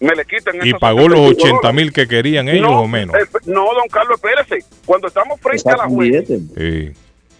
me 0.00 0.14
le 0.14 0.24
quiten 0.24 0.60
¿Y 0.62 0.72
pagó 0.74 1.08
los 1.08 1.18
75 1.20 1.56
80 1.58 1.72
mil 1.72 1.92
que 1.92 2.06
querían 2.06 2.48
ellos 2.48 2.62
no, 2.70 2.80
o 2.82 2.88
menos? 2.88 3.14
eh, 3.16 3.26
no, 3.46 3.64
don 3.74 3.88
Carlos, 3.90 4.20
espérese. 4.22 4.66
Cuando 4.84 5.08
estamos 5.08 5.40
frente 5.40 5.70
a 5.70 5.76
la 5.76 5.84
juez, 5.86 6.26
Sí. 6.28 6.92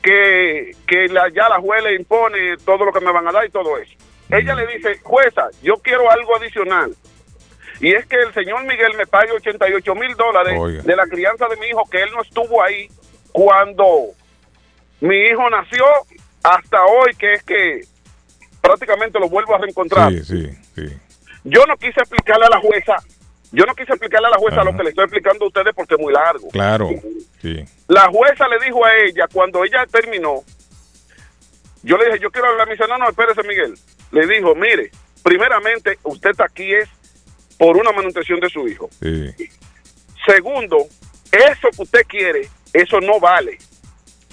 que, 0.02 0.76
que 0.86 1.08
la, 1.08 1.28
ya 1.34 1.48
la 1.48 1.58
juez 1.60 1.82
le 1.82 1.94
impone 1.96 2.56
todo 2.64 2.84
lo 2.84 2.92
que 2.92 3.00
me 3.00 3.12
van 3.12 3.26
a 3.28 3.32
dar 3.32 3.44
y 3.46 3.50
todo 3.50 3.76
eso. 3.78 3.92
Ella 4.30 4.54
le 4.54 4.66
dice, 4.68 4.98
jueza, 5.02 5.48
yo 5.62 5.74
quiero 5.76 6.10
algo 6.10 6.36
adicional. 6.36 6.94
Y 7.80 7.92
es 7.92 8.06
que 8.06 8.16
el 8.16 8.32
señor 8.32 8.64
Miguel 8.64 8.94
me 8.96 9.06
pague 9.06 9.32
88 9.32 9.94
mil 9.94 10.14
dólares 10.16 10.54
Oiga. 10.58 10.82
de 10.82 10.96
la 10.96 11.06
crianza 11.06 11.46
de 11.48 11.56
mi 11.56 11.66
hijo, 11.66 11.82
que 11.90 12.02
él 12.02 12.10
no 12.14 12.22
estuvo 12.22 12.62
ahí 12.62 12.88
cuando 13.32 14.12
mi 15.00 15.16
hijo 15.16 15.48
nació 15.50 15.84
hasta 16.42 16.84
hoy, 16.84 17.14
que 17.16 17.34
es 17.34 17.42
que 17.42 17.80
prácticamente 18.60 19.18
lo 19.20 19.28
vuelvo 19.28 19.54
a 19.54 19.58
reencontrar. 19.58 20.10
Sí, 20.12 20.24
sí, 20.24 20.50
sí. 20.74 20.98
Yo 21.44 21.64
no 21.66 21.76
quise 21.76 22.00
explicarle 22.00 22.46
a 22.46 22.50
la 22.50 22.60
jueza 22.60 22.96
yo 23.52 23.64
no 23.64 23.74
quise 23.74 23.92
explicarle 23.92 24.26
a 24.26 24.30
la 24.30 24.38
jueza 24.38 24.64
lo 24.64 24.76
que 24.76 24.82
le 24.82 24.90
estoy 24.90 25.04
explicando 25.04 25.44
a 25.44 25.48
ustedes 25.48 25.74
porque 25.74 25.94
es 25.94 26.00
muy 26.00 26.12
largo. 26.12 26.48
Claro, 26.48 26.90
sí. 27.40 27.64
La 27.88 28.08
jueza 28.08 28.48
le 28.48 28.58
dijo 28.64 28.84
a 28.84 28.94
ella, 28.96 29.26
cuando 29.32 29.64
ella 29.64 29.86
terminó, 29.90 30.42
yo 31.82 31.96
le 31.96 32.06
dije, 32.06 32.18
yo 32.20 32.30
quiero 32.30 32.48
hablar, 32.48 32.66
me 32.66 32.74
dice, 32.74 32.88
no, 32.88 32.98
no, 32.98 33.08
espérese 33.08 33.42
Miguel. 33.44 33.74
Le 34.10 34.26
dijo, 34.26 34.54
mire, 34.54 34.90
primeramente, 35.22 35.98
usted 36.02 36.30
está 36.30 36.44
aquí 36.44 36.74
es 36.74 36.88
por 37.58 37.76
una 37.76 37.92
manutención 37.92 38.40
de 38.40 38.48
su 38.50 38.66
hijo. 38.68 38.88
Sí. 39.00 39.32
Segundo, 40.26 40.78
eso 41.32 41.68
que 41.74 41.82
usted 41.82 42.00
quiere, 42.08 42.48
eso 42.72 43.00
no 43.00 43.20
vale. 43.20 43.58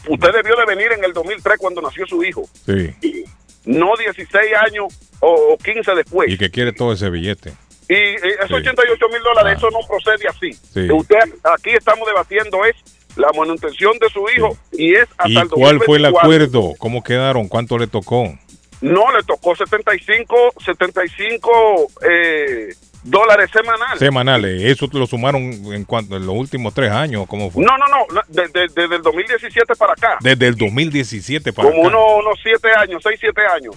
Usted 0.08 0.32
debió 0.34 0.56
de 0.56 0.66
venir 0.66 0.92
en 0.92 1.04
el 1.04 1.14
2003 1.14 1.58
cuando 1.58 1.82
nació 1.82 2.06
su 2.06 2.24
hijo, 2.24 2.44
Sí. 2.66 3.26
no 3.66 3.96
16 3.98 4.54
años 4.68 4.86
o, 5.20 5.54
o 5.54 5.58
15 5.58 5.96
después. 5.96 6.30
Y 6.30 6.38
que 6.38 6.50
quiere 6.50 6.74
todo 6.74 6.94
ese 6.94 7.10
billete. 7.10 7.54
Y 7.88 7.96
esos 8.16 8.52
88 8.52 9.06
mil 9.10 9.22
dólares, 9.22 9.58
eso 9.58 9.70
no 9.70 9.80
procede 9.88 10.28
así. 10.28 10.52
Ah. 10.54 10.68
Sí. 10.74 10.92
Usted, 10.92 11.20
aquí 11.44 11.70
estamos 11.72 12.08
debatiendo 12.08 12.66
es 12.66 12.76
la 13.16 13.30
manutención 13.38 13.98
de 14.00 14.10
su 14.10 14.26
hijo 14.36 14.58
y 14.72 14.96
es 14.96 15.08
hasta 15.18 15.30
¿Y 15.30 15.38
el 15.38 15.50
cuál 15.50 15.80
fue 15.84 15.98
el 15.98 16.04
2024. 16.04 16.20
acuerdo? 16.20 16.74
¿Cómo 16.80 17.04
quedaron? 17.04 17.48
¿Cuánto 17.48 17.78
le 17.78 17.88
tocó? 17.88 18.34
No, 18.82 19.16
le 19.16 19.24
tocó 19.24 19.56
75, 19.56 20.36
75 20.66 21.88
eh, 22.10 22.74
dólares 23.04 23.50
semanales. 23.52 24.00
Semanales. 24.00 24.64
¿Eso 24.64 24.88
te 24.88 24.98
lo 24.98 25.06
sumaron 25.08 25.42
en 25.44 25.84
cuanto 25.86 26.16
en 26.16 26.26
los 26.26 26.36
últimos 26.36 26.74
tres 26.74 26.92
años? 26.92 27.26
¿Cómo 27.28 27.50
fue? 27.52 27.64
No, 27.64 27.78
no, 27.78 27.86
no, 27.88 28.06
de- 28.28 28.48
de- 28.48 28.68
desde 28.74 28.96
el 28.96 29.02
2017 29.02 29.76
para 29.76 29.94
acá. 29.94 30.18
Desde 30.22 30.48
el 30.48 30.56
2017 30.56 31.52
para 31.54 31.70
como 31.70 31.88
acá. 31.88 31.98
unos, 31.98 32.26
unos 32.26 32.40
7 32.42 32.70
años, 32.78 33.02
6, 33.04 33.18
7 33.20 33.42
años. 33.46 33.76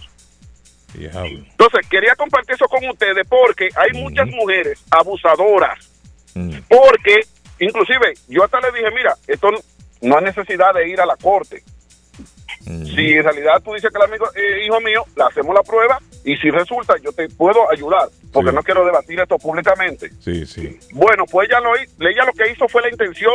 Diablo. 0.94 1.44
Entonces, 1.50 1.86
quería 1.90 2.14
compartir 2.16 2.54
eso 2.54 2.66
con 2.66 2.88
ustedes 2.88 3.26
porque 3.28 3.68
hay 3.76 4.00
muchas 4.00 4.26
mujeres 4.28 4.82
abusadoras. 4.90 5.78
Mm. 6.34 6.58
Porque, 6.68 7.20
inclusive, 7.58 8.14
yo 8.28 8.44
hasta 8.44 8.60
le 8.60 8.70
dije, 8.72 8.90
mira, 8.94 9.14
esto 9.26 9.50
no- 9.50 9.58
no 10.02 10.18
hay 10.18 10.24
necesidad 10.24 10.72
de 10.74 10.88
ir 10.88 11.00
a 11.00 11.06
la 11.06 11.16
corte. 11.16 11.62
Mm. 12.66 12.84
Si 12.86 13.12
en 13.12 13.22
realidad 13.24 13.62
tú 13.64 13.74
dices 13.74 13.90
que 13.90 13.98
el 13.98 14.04
amigo, 14.04 14.26
eh, 14.34 14.64
hijo 14.66 14.80
mío, 14.80 15.04
le 15.16 15.24
hacemos 15.24 15.54
la 15.54 15.62
prueba 15.62 15.98
y 16.26 16.36
si 16.36 16.50
resulta, 16.50 16.94
yo 17.02 17.12
te 17.12 17.28
puedo 17.30 17.70
ayudar, 17.70 18.08
porque 18.32 18.52
no 18.52 18.62
quiero 18.62 18.84
debatir 18.84 19.18
esto 19.20 19.38
públicamente. 19.38 20.10
Sí, 20.20 20.44
sí. 20.44 20.78
Bueno, 20.92 21.24
pues 21.24 21.48
ella 21.48 21.60
lo, 21.60 21.74
ella 21.76 22.24
lo 22.26 22.32
que 22.32 22.50
hizo 22.50 22.68
fue 22.68 22.82
la 22.82 22.90
intención 22.90 23.34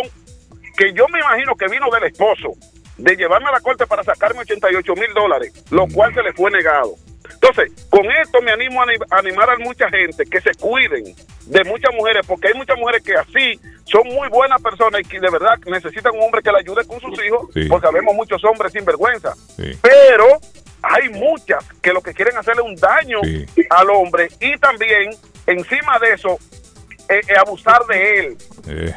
que 0.77 0.93
yo 0.93 1.07
me 1.07 1.19
imagino 1.19 1.55
que 1.55 1.68
vino 1.68 1.89
del 1.89 2.03
esposo, 2.03 2.53
de 2.97 3.15
llevarme 3.15 3.49
a 3.49 3.53
la 3.53 3.59
corte 3.61 3.88
para 3.88 4.03
sacarme 4.03 4.41
88 4.41 4.93
mil 4.95 5.13
dólares, 5.15 5.53
lo 5.72 5.88
cual 5.88 6.13
se 6.13 6.22
le 6.22 6.34
fue 6.34 6.51
negado. 6.51 6.93
Entonces, 7.34 7.72
con 7.89 8.05
esto 8.22 8.41
me 8.41 8.51
animo 8.51 8.81
a 8.81 8.84
ani- 8.84 8.97
a 9.09 9.18
animar 9.19 9.49
a 9.49 9.57
mucha 9.57 9.89
gente 9.89 10.26
que 10.26 10.41
se 10.41 10.51
cuiden 10.59 11.15
de 11.47 11.63
muchas 11.63 11.93
mujeres, 11.95 12.26
porque 12.27 12.49
hay 12.49 12.53
muchas 12.53 12.77
mujeres 12.77 13.01
que 13.03 13.13
así 13.15 13.59
son 13.85 14.03
muy 14.09 14.27
buenas 14.30 14.61
personas 14.61 15.01
y 15.01 15.05
que 15.05 15.19
de 15.19 15.30
verdad 15.31 15.55
necesitan 15.65 16.13
un 16.15 16.23
hombre 16.23 16.41
que 16.43 16.51
le 16.51 16.59
ayude 16.59 16.85
con 16.85 16.99
sus 16.99 17.18
hijos, 17.26 17.47
Sí. 17.53 17.65
porque 17.68 17.88
vemos 17.93 18.13
muchos 18.15 18.43
hombres 18.45 18.72
sin 18.73 18.85
vergüenza. 18.85 19.34
Sí. 19.55 19.72
Pero 19.81 20.26
hay 20.82 21.10
muchas 21.10 21.64
que 21.82 21.94
lo 21.94 22.02
que 22.02 22.14
quieren 22.14 22.38
hacerle 22.38 22.62
un 22.62 22.76
daño 22.76 23.20
al 23.70 23.90
hombre 23.90 24.30
y 24.40 24.58
también, 24.58 25.12
encima 25.48 25.99
de 25.99 26.14
eso, 26.14 26.38
eh, 27.10 27.22
eh, 27.28 27.34
abusar 27.40 27.86
de 27.88 28.20
él. 28.20 28.38
Eh, 28.68 28.94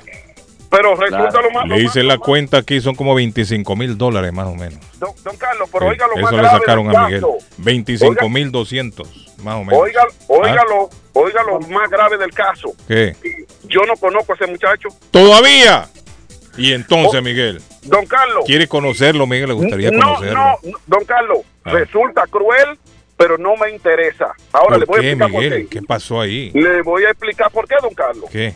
Pero 0.71 0.97
resulta 0.97 1.41
lo 1.41 1.51
más... 1.51 1.67
le 1.69 1.79
hice 1.81 2.03
la 2.03 2.19
cuenta 2.19 2.59
aquí, 2.59 2.81
son 2.81 2.95
como 2.95 3.15
25 3.15 3.77
mil 3.77 3.97
dólares 3.99 4.33
más 4.33 4.47
o 4.47 4.55
menos. 4.55 4.81
Don, 4.99 5.11
don 5.23 5.37
Carlos, 5.37 5.69
pero 5.73 5.87
oiga 5.87 6.07
lo 6.07 6.17
más 6.17 6.33
Eso 6.33 6.37
le 6.37 6.43
grave 6.43 6.59
sacaron 6.59 6.87
del 6.89 6.97
a 6.97 7.05
Miguel. 7.07 7.21
caso. 7.21 7.39
25 7.59 8.29
mil 8.29 8.51
200 8.51 9.35
más 9.43 9.55
o 9.57 9.65
menos. 9.65 9.81
Oiga, 9.81 10.07
oiga, 10.29 10.63
¿Ah? 10.63 10.67
lo, 10.69 10.91
oiga 11.21 11.43
lo 11.43 11.61
más 11.61 11.91
grave 11.91 12.17
del 12.19 12.33
caso. 12.33 12.73
¿Qué? 12.89 13.15
Yo 13.65 13.83
no 13.87 13.95
conozco 13.97 14.33
a 14.33 14.37
ese 14.37 14.47
muchacho. 14.47 14.89
¿Todavía? 15.11 15.89
Y 16.57 16.73
Oh. 16.73 16.77
entonces, 16.77 17.23
Miguel, 17.23 17.61
Don 17.83 18.07
Carlos. 18.07 18.45
¿quiere 18.47 18.67
conocerlo, 18.69 19.27
Miguel? 19.27 19.49
¿Le 19.49 19.55
gustaría 19.55 19.91
no, 19.91 20.01
conocerlo? 20.01 20.35
no, 20.39 20.59
no, 20.63 20.79
don 20.87 21.05
Carlos, 21.05 21.39
Ah. 21.65 21.71
resulta 21.73 22.27
cruel, 22.29 22.79
pero 23.17 23.39
no 23.39 23.57
me 23.57 23.71
interesa. 23.71 24.33
Ahora 24.53 24.79
le 24.79 24.87
¿Por 24.87 24.97
voy 24.97 24.99
a 24.99 25.03
qué, 25.03 25.11
explicar 25.13 25.31
Miguel? 25.43 25.63
por 25.63 25.71
¿Qué 25.71 25.83
pasó 25.83 26.21
ahí? 26.21 26.51
qué. 26.53 26.61
Le 26.61 26.83
voy 26.83 27.05
a 27.05 27.11
explicar 27.11 27.51
por 27.51 27.67
qué, 27.69 27.75
don 27.81 27.95
Carlos. 27.95 28.25
¿Qué? 28.31 28.55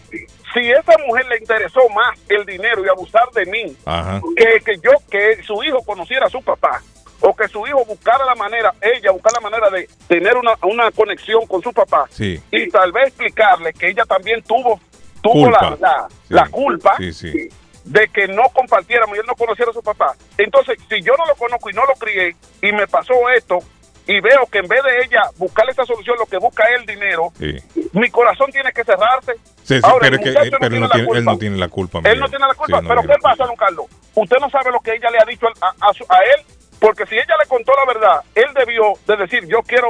Si 0.54 0.70
esa 0.70 0.92
mujer 1.06 1.26
le 1.28 1.38
interesó 1.38 1.80
más 1.94 2.18
el 2.28 2.44
dinero 2.46 2.84
y 2.84 2.88
abusar 2.88 3.28
de 3.34 3.46
mí, 3.46 3.76
Ajá. 3.84 4.20
que, 4.36 4.60
que 4.64 4.76
yo, 4.82 4.90
que 5.10 5.42
su 5.44 5.62
hijo 5.62 5.82
conociera 5.84 6.26
a 6.26 6.30
su 6.30 6.42
papá, 6.42 6.82
o 7.20 7.34
que 7.36 7.48
su 7.48 7.66
hijo 7.66 7.84
buscara 7.84 8.24
la 8.24 8.34
manera, 8.34 8.72
ella 8.80 9.10
buscara 9.10 9.40
la 9.42 9.50
manera 9.50 9.70
de 9.70 9.88
tener 10.08 10.36
una, 10.36 10.52
una 10.62 10.90
conexión 10.92 11.46
con 11.46 11.60
su 11.62 11.72
papá, 11.72 12.06
Sí. 12.10 12.40
y 12.50 12.68
tal 12.70 12.92
vez 12.92 13.08
explicarle 13.08 13.72
que 13.72 13.88
ella 13.90 14.04
también 14.04 14.42
tuvo, 14.42 14.80
tuvo 15.22 15.50
la, 15.50 15.58
Culpa. 15.58 15.76
la, 15.80 16.08
Sí. 16.08 16.14
la 16.28 16.46
culpa 16.48 16.96
Sí, 16.96 17.12
sí. 17.12 17.48
De 17.88 18.08
que 18.08 18.28
no 18.28 18.42
compartiéramos 18.52 19.16
y 19.16 19.20
él 19.20 19.26
no 19.26 19.34
conociera 19.34 19.70
a 19.70 19.74
su 19.74 19.82
papá. 19.82 20.14
Entonces, 20.36 20.78
si 20.88 21.00
yo 21.02 21.14
no 21.16 21.26
lo 21.26 21.34
conozco 21.36 21.70
y 21.70 21.72
no 21.72 21.84
lo 21.86 21.94
crié 21.94 22.36
y 22.62 22.72
me 22.72 22.86
pasó 22.86 23.14
esto 23.36 23.58
y 24.06 24.20
veo 24.20 24.46
que 24.50 24.58
en 24.58 24.68
vez 24.68 24.82
de 24.84 25.04
ella 25.04 25.22
buscarle 25.36 25.72
esa 25.72 25.84
solución, 25.84 26.16
lo 26.18 26.26
que 26.26 26.38
busca 26.38 26.64
es 26.64 26.80
el 26.80 26.86
dinero, 26.86 27.32
Sí. 27.38 27.56
mi 27.92 28.08
corazón 28.10 28.50
tiene 28.50 28.72
que 28.72 28.84
cerrarse. 28.84 29.32
Sí, 29.64 29.76
sí, 29.76 29.80
Ahora, 29.82 29.98
pero, 30.08 30.16
el 30.16 30.22
que, 30.22 30.28
eh, 30.30 30.50
no 30.50 30.58
pero 30.60 30.74
él, 30.76 30.80
no 30.80 30.88
tiene 30.88 30.88
la 30.88 30.88
tiene, 30.88 31.02
él 31.02 31.06
culpa. 31.14 31.32
no 31.32 31.38
tiene 31.38 31.56
la 31.56 31.68
culpa. 31.68 31.98
Él 32.04 32.20
no 32.20 32.28
tiene 32.28 32.46
la 32.46 32.54
culpa. 32.54 32.80
No, 32.80 32.88
pero. 32.88 33.02
¿qué 33.02 33.14
pasa, 33.20 33.44
don 33.44 33.56
Carlos? 33.56 33.86
Usted 34.14 34.36
no 34.40 34.48
sabe 34.50 34.70
lo 34.70 34.80
que 34.80 34.94
ella 34.94 35.10
le 35.10 35.18
ha 35.18 35.24
dicho 35.26 35.46
a, 35.60 35.88
a 35.88 35.92
su- 35.94 36.06
a 36.08 36.18
él, 36.34 36.44
porque 36.80 37.04
si 37.06 37.14
ella 37.16 37.34
le 37.42 37.48
contó 37.48 37.72
la 37.74 37.92
verdad, 37.92 38.20
él 38.34 38.46
debió 38.54 38.92
de 39.06 39.16
decir, 39.16 39.46
yo 39.46 39.60
quiero 39.62 39.88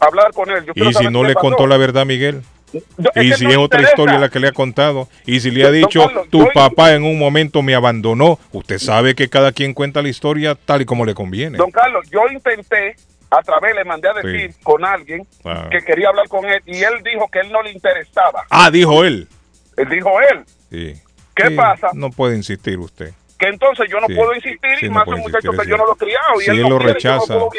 hablar 0.00 0.32
con 0.32 0.50
él. 0.50 0.64
Yo 0.66 0.72
Y 0.74 0.92
si 0.94 1.08
no 1.08 1.22
le 1.24 1.34
pasó". 1.34 1.46
contó 1.48 1.66
la 1.66 1.76
verdad, 1.76 2.06
Miguel. 2.06 2.42
Yo- 2.72 3.10
y 3.22 3.32
si 3.32 3.44
no 3.44 3.50
es 3.50 3.56
otra 3.56 3.80
interesa. 3.80 3.90
historia 3.90 4.18
la 4.18 4.28
que 4.28 4.38
le 4.40 4.48
ha 4.48 4.52
contado. 4.52 5.08
Y 5.26 5.40
si 5.40 5.50
le 5.50 5.64
ha 5.64 5.70
dicho, 5.70 6.06
tu 6.30 6.40
yo- 6.44 6.48
papá 6.54 6.92
en 6.94 7.02
un 7.04 7.18
momento 7.18 7.62
me 7.62 7.74
abandonó. 7.74 8.38
Usted 8.52 8.78
sabe 8.78 9.14
que 9.14 9.28
cada 9.28 9.52
quien 9.52 9.74
cuenta 9.74 10.02
la 10.02 10.08
historia 10.08 10.54
tal 10.54 10.82
y 10.82 10.84
como 10.84 11.04
le 11.04 11.14
conviene. 11.14 11.58
Don 11.58 11.70
Carlos, 11.70 12.08
yo 12.10 12.20
intenté, 12.32 12.96
a 13.30 13.42
través 13.42 13.74
le 13.74 13.84
mandé 13.84 14.08
a 14.08 14.14
decir 14.14 14.54
con 14.62 14.84
alguien 14.84 15.26
Ah. 15.44 15.68
que 15.70 15.80
quería 15.82 16.08
hablar 16.08 16.28
con 16.28 16.44
él 16.44 16.60
y 16.66 16.82
él 16.82 16.94
dijo 17.04 17.28
que 17.30 17.40
él 17.40 17.50
no 17.52 17.62
le 17.62 17.70
interesaba. 17.72 18.44
Ah, 18.50 18.70
dijo 18.70 19.04
él. 19.04 19.28
Él 19.76 19.88
dijo 19.88 20.10
él. 20.32 20.44
Sí. 20.70 21.00
¿Qué 21.34 21.48
Sí, 21.48 21.54
pasa? 21.56 21.88
No 21.94 22.10
puede 22.10 22.36
insistir 22.36 22.78
usted. 22.78 23.12
Que 23.38 23.46
entonces 23.46 23.86
yo 23.90 23.98
no 24.00 24.06
Sí. 24.08 24.14
puedo 24.14 24.34
insistir 24.34 24.70
Sí, 24.78 24.86
y 24.86 24.88
no 24.88 24.96
más 24.96 25.04
puede 25.04 25.16
un 25.18 25.22
muchacho 25.22 25.52
que 25.52 25.68
yo 25.68 25.76
no 25.76 25.86
lo 25.86 25.94
he 25.94 25.96
criado 25.96 26.40
y 26.40 26.44
él, 26.44 26.56
él 26.56 26.62
no 26.64 26.68
lo 26.70 26.78
quiere, 26.78 27.00
yo 27.00 27.08
no 27.10 27.14
rechaza, 27.16 27.34
puedo 27.34 27.50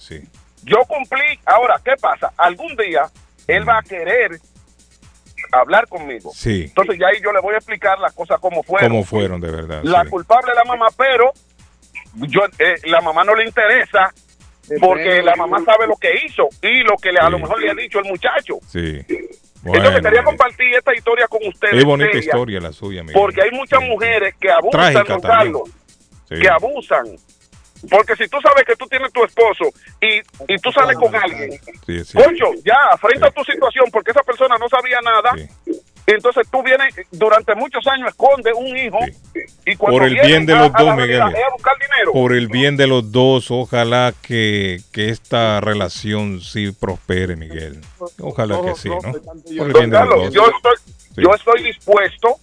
sí. 0.00 0.20
Yo 0.64 0.78
cumplí. 0.88 1.38
Ahora, 1.44 1.80
¿qué 1.84 1.92
pasa? 2.00 2.32
Algún 2.36 2.74
día 2.74 3.02
él 3.46 3.68
va 3.68 3.78
a 3.78 3.82
querer 3.82 4.38
hablar 5.52 5.86
conmigo. 5.88 6.32
Sí. 6.34 6.64
Entonces 6.64 6.98
ya 6.98 7.08
ahí 7.08 7.20
yo 7.22 7.32
le 7.32 7.40
voy 7.40 7.54
a 7.54 7.58
explicar 7.58 7.98
las 7.98 8.12
cosas 8.12 8.38
como 8.40 8.62
fueron. 8.62 8.90
Como 8.90 9.04
fueron, 9.04 9.40
de 9.40 9.50
verdad. 9.50 9.80
La 9.84 10.02
sí. 10.02 10.08
culpable 10.10 10.50
es 10.52 10.56
la 10.56 10.64
mamá, 10.64 10.86
pero 10.96 11.32
yo 12.14 12.40
eh, 12.58 12.74
la 12.84 13.00
mamá 13.00 13.24
no 13.24 13.34
le 13.34 13.44
interesa 13.44 14.12
porque 14.80 15.22
la 15.22 15.36
mamá 15.36 15.62
sabe 15.64 15.86
lo 15.86 15.94
que 15.96 16.12
hizo 16.26 16.48
y 16.62 16.80
lo 16.82 16.96
que 16.96 17.12
le, 17.12 17.20
a 17.20 17.30
lo 17.30 17.38
mejor 17.38 17.60
le 17.60 17.70
ha 17.70 17.74
dicho 17.74 17.98
el 18.00 18.06
muchacho. 18.06 18.58
Sí. 18.66 19.04
Entonces 19.08 19.82
Bueno, 19.92 20.00
quería 20.02 20.22
compartir 20.24 20.74
esta 20.74 20.94
historia 20.94 21.26
con 21.28 21.40
ustedes. 21.46 21.74
es 21.74 21.84
bonita 21.84 22.10
seria, 22.12 22.20
historia 22.26 22.60
la 22.60 22.72
suya, 22.72 23.02
Miguel. 23.02 23.20
Porque 23.20 23.42
hay 23.42 23.50
muchas 23.52 23.80
mujeres 23.82 24.34
que 24.40 24.50
abusan. 24.50 24.94
Carlos, 25.22 25.62
Sí. 26.28 26.40
que 26.40 26.48
abusan. 26.48 27.04
Porque 27.90 28.16
si 28.16 28.28
tú 28.28 28.38
sabes 28.40 28.64
que 28.66 28.76
tú 28.76 28.86
tienes 28.86 29.12
tu 29.12 29.24
esposo 29.24 29.64
y, 30.00 30.18
y 30.52 30.58
tú 30.58 30.70
sales 30.72 30.96
con 30.96 31.14
alguien, 31.14 31.50
Sí, 31.86 32.04
sí. 32.04 32.16
Concho, 32.18 32.46
ya, 32.64 32.76
afrenta 32.92 33.30
tu 33.30 33.44
situación 33.44 33.86
porque 33.92 34.10
esa 34.10 34.22
persona 34.22 34.56
no 34.58 34.68
sabía 34.68 34.98
nada. 35.02 35.34
Entonces 36.08 36.46
tú 36.52 36.62
vienes, 36.62 36.94
durante 37.10 37.54
muchos 37.56 37.84
años 37.88 38.08
escondes 38.10 38.52
un 38.56 38.76
hijo 38.76 38.98
y 39.64 39.74
cuando 39.74 39.98
Por 39.98 40.06
el 40.06 40.14
bien 40.14 40.46
de 40.46 40.52
a- 40.54 40.60
los 40.60 40.70
a 40.74 40.78
dos, 40.82 40.94
Miguel. 40.96 41.20
a 41.20 41.26
dinero. 41.28 42.12
Por 42.12 42.32
el 42.32 42.46
bien 42.46 42.76
de 42.76 42.86
los 42.86 43.10
dos, 43.10 43.50
ojalá 43.50 44.14
que, 44.22 44.78
que 44.92 45.08
esta 45.10 45.60
relación 45.60 46.40
sí 46.40 46.70
prospere, 46.70 47.34
Miguel. 47.34 47.80
Ojalá 48.20 48.60
que 48.62 48.74
sí, 48.76 48.88
¿no? 48.88 49.00
Por 49.00 49.66
el 49.66 49.72
bien 49.72 49.90
de 49.90 49.98
los 50.04 50.08
dos. 50.08 50.32
yo 50.32 50.44
estoy, 50.46 50.74
yo 51.16 51.34
estoy 51.34 51.62
dispuesto, 51.64 52.36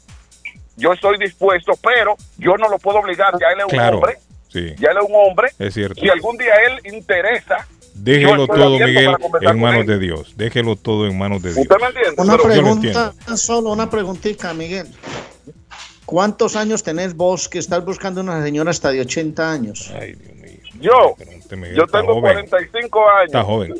yo 0.76 0.92
estoy 0.92 1.18
dispuesto, 1.18 1.72
pero 1.82 2.16
yo 2.38 2.58
no 2.58 2.68
lo 2.68 2.78
puedo 2.80 3.00
obligar, 3.00 3.34
ya 3.40 3.48
él 3.54 3.60
es 3.60 3.64
un 3.66 3.70
Claro, 3.70 3.98
hombre, 4.00 4.18
sí, 4.54 4.76
ya 4.80 4.92
él 4.92 4.98
es 5.02 5.10
un 5.10 5.16
hombre, 5.16 5.50
es 5.60 5.74
cierto. 5.74 6.00
si 6.00 6.10
algún 6.10 6.38
día 6.38 6.54
él 6.68 6.94
interesa, 6.96 7.68
Déjelo 7.96 8.38
yo 8.38 8.48
todo, 8.48 8.80
Miguel, 8.80 9.16
en 9.42 9.60
manos 9.60 9.86
de 9.86 10.00
Dios. 10.00 10.34
Déjelo 10.36 10.76
todo 10.76 11.06
en 11.06 11.16
manos 11.18 11.44
de 11.44 11.54
Dios. 11.54 11.62
¿Usted 11.62 11.76
me 11.80 11.88
entiende? 11.88 12.16
Una 12.22 12.38
Pero- 12.38 12.44
Yo 12.44 12.48
lo 12.48 12.54
pregunta, 12.64 13.12
entiendo. 13.14 13.38
solo 13.38 13.72
una 13.72 13.90
preguntita, 13.90 14.54
Miguel. 14.56 14.88
¿Cuántos 16.06 16.56
años 16.56 16.82
tenés 16.84 17.16
vos 17.16 17.48
que 17.48 17.60
estás 17.60 17.86
buscando 17.86 18.22
una 18.22 18.44
señora 18.44 18.72
hasta 18.72 18.92
de 18.92 19.02
80 19.02 19.52
años? 19.52 19.92
Yo, 20.82 21.16
Este 21.20 21.56
Miguel 21.56 21.76
yo 21.78 21.84
está 21.84 22.00
tengo 22.00 22.16
joven. 22.16 22.34
45 22.48 23.10
años. 23.10 23.26
Está 23.28 23.44
joven. 23.44 23.74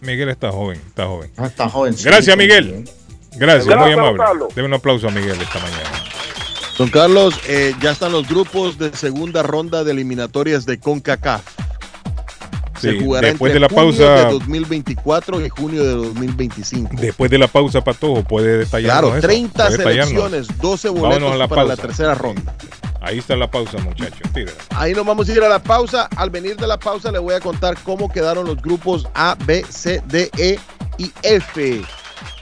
Miguel 0.00 0.28
está 0.30 0.50
joven, 0.50 0.80
está 0.86 1.06
joven. 1.06 1.30
Ah, 1.36 1.46
está 1.46 1.68
joven. 1.68 1.94
Gracias, 2.02 2.24
sí, 2.34 2.36
Miguel. 2.38 2.84
Gracias, 3.36 3.66
Gracias, 3.66 3.78
muy 3.78 3.92
amable. 3.92 4.46
Deme 4.54 4.68
un 4.68 4.74
aplauso 4.74 5.06
a 5.08 5.10
Miguel 5.10 5.38
esta 5.40 5.58
mañana. 5.60 6.04
Don 6.78 6.88
Carlos, 6.90 7.34
eh, 7.48 7.74
ya 7.80 7.90
están 7.90 8.12
los 8.12 8.28
grupos 8.28 8.78
de 8.78 8.94
segunda 8.96 9.42
ronda 9.42 9.82
de 9.82 9.90
eliminatorias 9.92 10.64
de 10.64 10.78
CONCACAF. 10.78 11.42
Se 12.80 12.92
Sí, 12.92 13.00
jugará 13.04 13.26
después 13.28 13.50
entre 13.50 13.54
de 13.54 13.60
la 13.60 13.68
junio 13.82 14.06
pausa- 14.06 14.26
de 14.26 14.32
2024 14.34 15.44
y 15.44 15.48
junio 15.48 15.82
de 15.82 15.90
2025. 15.94 16.90
Después 17.00 17.28
de 17.32 17.38
la 17.38 17.48
pausa, 17.48 17.82
Patojo, 17.82 18.22
puede 18.22 18.58
detallarnos 18.58 19.10
Claro, 19.10 19.18
eso, 19.18 19.26
30 19.26 19.64
puede 19.66 19.78
detallarnos. 19.78 20.08
selecciones, 20.30 20.58
12 20.60 20.88
Vámonos 20.90 21.10
boletos 21.20 21.38
la 21.38 21.48
para 21.48 21.64
la 21.64 21.76
tercera 21.76 22.14
ronda. 22.14 22.54
Ahí 23.00 23.18
está 23.18 23.34
la 23.34 23.50
pausa, 23.50 23.78
muchachos. 23.78 24.20
Ahí 24.70 24.92
nos 24.94 25.04
vamos 25.04 25.28
a 25.28 25.32
ir 25.32 25.42
a 25.42 25.48
la 25.48 25.58
pausa. 25.60 26.08
Al 26.16 26.30
venir 26.30 26.56
de 26.56 26.68
la 26.68 26.78
pausa 26.78 27.10
le 27.10 27.18
voy 27.18 27.34
a 27.34 27.40
contar 27.40 27.76
cómo 27.82 28.08
quedaron 28.12 28.46
los 28.46 28.62
grupos 28.62 29.08
A, 29.14 29.36
B, 29.44 29.64
C, 29.68 30.00
D, 30.06 30.30
E 30.38 30.60
y 30.98 31.10
F. 31.22 31.82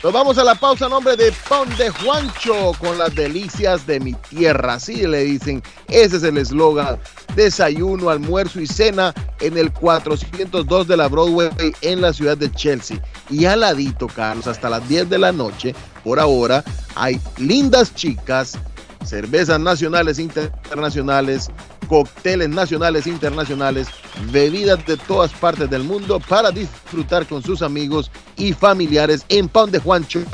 Nos 0.03 0.13
vamos 0.13 0.39
a 0.39 0.45
la 0.45 0.55
pausa 0.55 0.87
a 0.87 0.89
nombre 0.89 1.17
de 1.17 1.33
Pan 1.49 1.69
de 1.77 1.91
Juancho 1.91 2.73
con 2.79 2.99
las 2.99 3.15
delicias 3.15 3.87
de 3.87 3.99
mi 3.99 4.13
tierra. 4.15 4.75
Así 4.75 5.07
le 5.07 5.25
dicen. 5.25 5.63
Ese 5.89 6.19
es 6.19 6.23
el 6.23 6.39
eslogan. 6.39 6.99
Desayuno, 7.35 8.11
almuerzo 8.11 8.61
y 8.61 8.67
cena 8.67 9.15
en 9.41 9.59
el 9.59 9.73
402 9.73 10.87
de 10.87 10.97
la 10.97 11.09
Broadway 11.09 11.51
en 11.81 12.01
la 12.01 12.13
ciudad 12.13 12.37
de 12.37 12.51
Chelsea. 12.53 13.03
Y 13.31 13.47
al 13.47 13.61
ladito, 13.61 14.07
Carlos, 14.07 14.47
hasta 14.47 14.71
las 14.71 14.89
10 14.89 15.11
de 15.11 15.19
la 15.19 15.33
noche, 15.33 15.75
por 16.05 16.21
ahora, 16.21 16.63
hay 16.95 17.21
lindas 17.39 17.95
chicas 17.95 18.59
cervezas 19.07 19.61
nacionales 19.61 20.19
e 20.19 20.23
internacionales, 20.23 21.51
cócteles 21.89 22.49
nacionales 22.49 23.07
e 23.07 23.11
internacionales, 23.11 23.89
bebidas 24.31 24.85
de 24.87 24.97
todas 24.97 25.33
partes 25.33 25.69
del 25.71 25.85
mundo 25.85 26.19
para 26.21 26.51
disfrutar 26.51 27.27
con 27.27 27.43
sus 27.43 27.63
amigos 27.63 28.11
y 28.37 28.53
familiares 28.53 29.25
en 29.29 29.49
Pan 29.49 29.71
de 29.71 29.79
Juancho, 29.79 30.25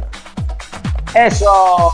Eso. 1.15 1.93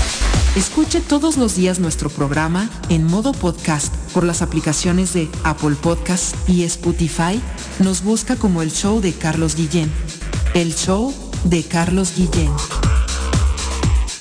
Escuche 0.55 0.99
todos 0.99 1.37
los 1.37 1.55
días 1.55 1.79
nuestro 1.79 2.09
programa 2.09 2.69
en 2.89 3.05
modo 3.05 3.31
podcast 3.31 3.95
por 4.13 4.25
las 4.25 4.41
aplicaciones 4.41 5.13
de 5.13 5.29
Apple 5.45 5.77
Podcast 5.81 6.35
y 6.49 6.65
Spotify. 6.65 7.41
Nos 7.79 8.03
busca 8.03 8.35
como 8.35 8.61
el 8.61 8.69
show 8.69 8.99
de 8.99 9.13
Carlos 9.13 9.55
Guillén. 9.55 9.89
El 10.53 10.75
show 10.75 11.13
de 11.45 11.63
Carlos 11.63 12.13
Guillén. 12.17 12.51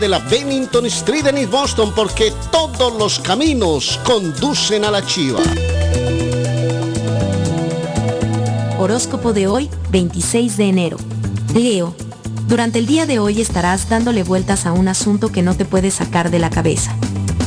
de 0.00 0.08
la 0.08 0.18
Bennington 0.18 0.86
Street 0.86 1.26
en 1.26 1.38
East 1.38 1.50
Boston 1.50 1.92
porque 1.94 2.32
todos 2.50 2.94
los 2.98 3.18
caminos 3.18 3.98
conducen 4.04 4.84
a 4.84 4.90
la 4.90 5.04
chiva. 5.04 5.40
Horóscopo 8.78 9.32
de 9.32 9.46
hoy, 9.46 9.68
26 9.90 10.56
de 10.56 10.64
enero. 10.68 10.96
Leo. 11.54 11.94
Durante 12.46 12.78
el 12.78 12.86
día 12.86 13.06
de 13.06 13.18
hoy 13.18 13.40
estarás 13.40 13.88
dándole 13.88 14.22
vueltas 14.22 14.66
a 14.66 14.72
un 14.72 14.88
asunto 14.88 15.30
que 15.32 15.42
no 15.42 15.56
te 15.56 15.64
puedes 15.64 15.94
sacar 15.94 16.30
de 16.30 16.38
la 16.38 16.50
cabeza. 16.50 16.94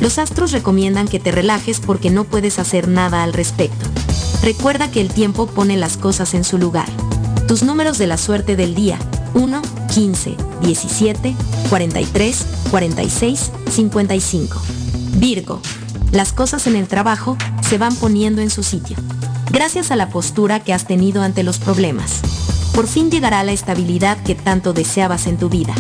Los 0.02 0.18
astros 0.18 0.52
recomiendan 0.52 1.07
que 1.07 1.19
te 1.19 1.32
relajes 1.32 1.80
porque 1.80 2.10
no 2.10 2.26
puedes 2.26 2.60
hacer 2.60 2.88
nada 2.88 3.23
al 3.23 3.34
respecto. 3.34 3.86
Recuerda 4.44 4.91
que 4.91 5.02
el 5.02 5.14
tiempo 5.14 5.48
pone 5.48 5.78
las 5.78 5.98
cosas 5.98 6.34
en 6.34 6.44
su 6.44 6.57
lugar. 6.57 6.88
Tus 7.48 7.64
números 7.64 7.98
de 7.98 8.07
la 8.07 8.18
suerte 8.18 8.56
del 8.56 8.76
día. 8.76 8.98
1, 9.34 9.61
15, 9.94 10.36
17, 10.61 11.36
43, 11.72 12.45
46, 12.69 13.52
55. 13.69 14.61
Virgo. 15.14 15.61
Las 16.11 16.34
cosas 16.34 16.68
en 16.68 16.76
el 16.76 16.89
trabajo 16.89 17.38
se 17.61 17.77
van 17.77 17.95
poniendo 17.95 18.41
en 18.41 18.49
su 18.49 18.61
sitio. 18.61 18.98
Gracias 19.52 19.89
a 19.89 19.95
la 19.95 20.10
postura 20.10 20.60
que 20.60 20.73
has 20.73 20.85
tenido 20.85 21.22
ante 21.22 21.43
los 21.43 21.60
problemas. 21.60 22.19
Por 22.76 22.88
fin 22.88 23.10
llegará 23.10 23.41
la 23.45 23.53
estabilidad 23.53 24.22
que 24.22 24.35
tanto 24.35 24.73
deseabas 24.73 25.27
en 25.27 25.38
tu 25.38 25.48
vida. 25.48 25.73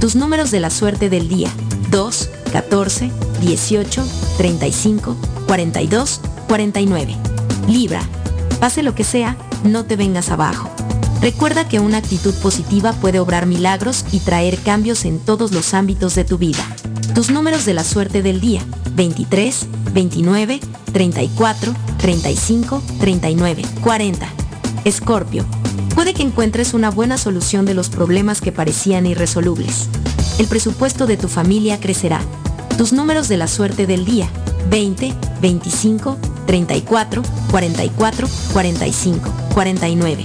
Tus 0.00 0.16
números 0.16 0.50
de 0.50 0.58
la 0.58 0.70
suerte 0.70 1.08
del 1.08 1.28
día. 1.28 1.50
2, 1.92 2.30
14, 2.50 3.12
18, 3.40 4.04
35, 4.38 5.16
42, 5.46 6.20
49. 6.48 7.16
Libra. 7.68 8.02
Pase 8.58 8.82
lo 8.82 8.96
que 8.96 9.04
sea, 9.04 9.36
no 9.62 9.84
te 9.84 9.94
vengas 9.94 10.30
abajo. 10.30 10.68
Recuerda 11.20 11.68
que 11.68 11.80
una 11.80 11.98
actitud 11.98 12.32
positiva 12.34 12.92
puede 12.92 13.18
obrar 13.18 13.46
milagros 13.46 14.04
y 14.12 14.20
traer 14.20 14.58
cambios 14.58 15.04
en 15.04 15.18
todos 15.18 15.50
los 15.50 15.74
ámbitos 15.74 16.14
de 16.14 16.24
tu 16.24 16.38
vida. 16.38 16.64
Tus 17.14 17.30
números 17.30 17.64
de 17.64 17.74
la 17.74 17.82
suerte 17.82 18.22
del 18.22 18.40
día. 18.40 18.62
23, 18.94 19.66
29, 19.92 20.60
34, 20.92 21.74
35, 21.98 22.82
39, 23.00 23.62
40. 23.82 24.28
Escorpio. 24.84 25.44
Puede 25.96 26.14
que 26.14 26.22
encuentres 26.22 26.72
una 26.72 26.90
buena 26.90 27.18
solución 27.18 27.66
de 27.66 27.74
los 27.74 27.88
problemas 27.88 28.40
que 28.40 28.52
parecían 28.52 29.04
irresolubles. 29.04 29.88
El 30.38 30.46
presupuesto 30.46 31.06
de 31.06 31.16
tu 31.16 31.26
familia 31.26 31.80
crecerá. 31.80 32.20
Tus 32.76 32.92
números 32.92 33.26
de 33.26 33.38
la 33.38 33.48
suerte 33.48 33.88
del 33.88 34.04
día. 34.04 34.28
20, 34.70 35.12
25, 35.42 36.16
34, 36.46 37.22
44, 37.50 38.28
45, 38.52 39.32
49. 39.54 40.24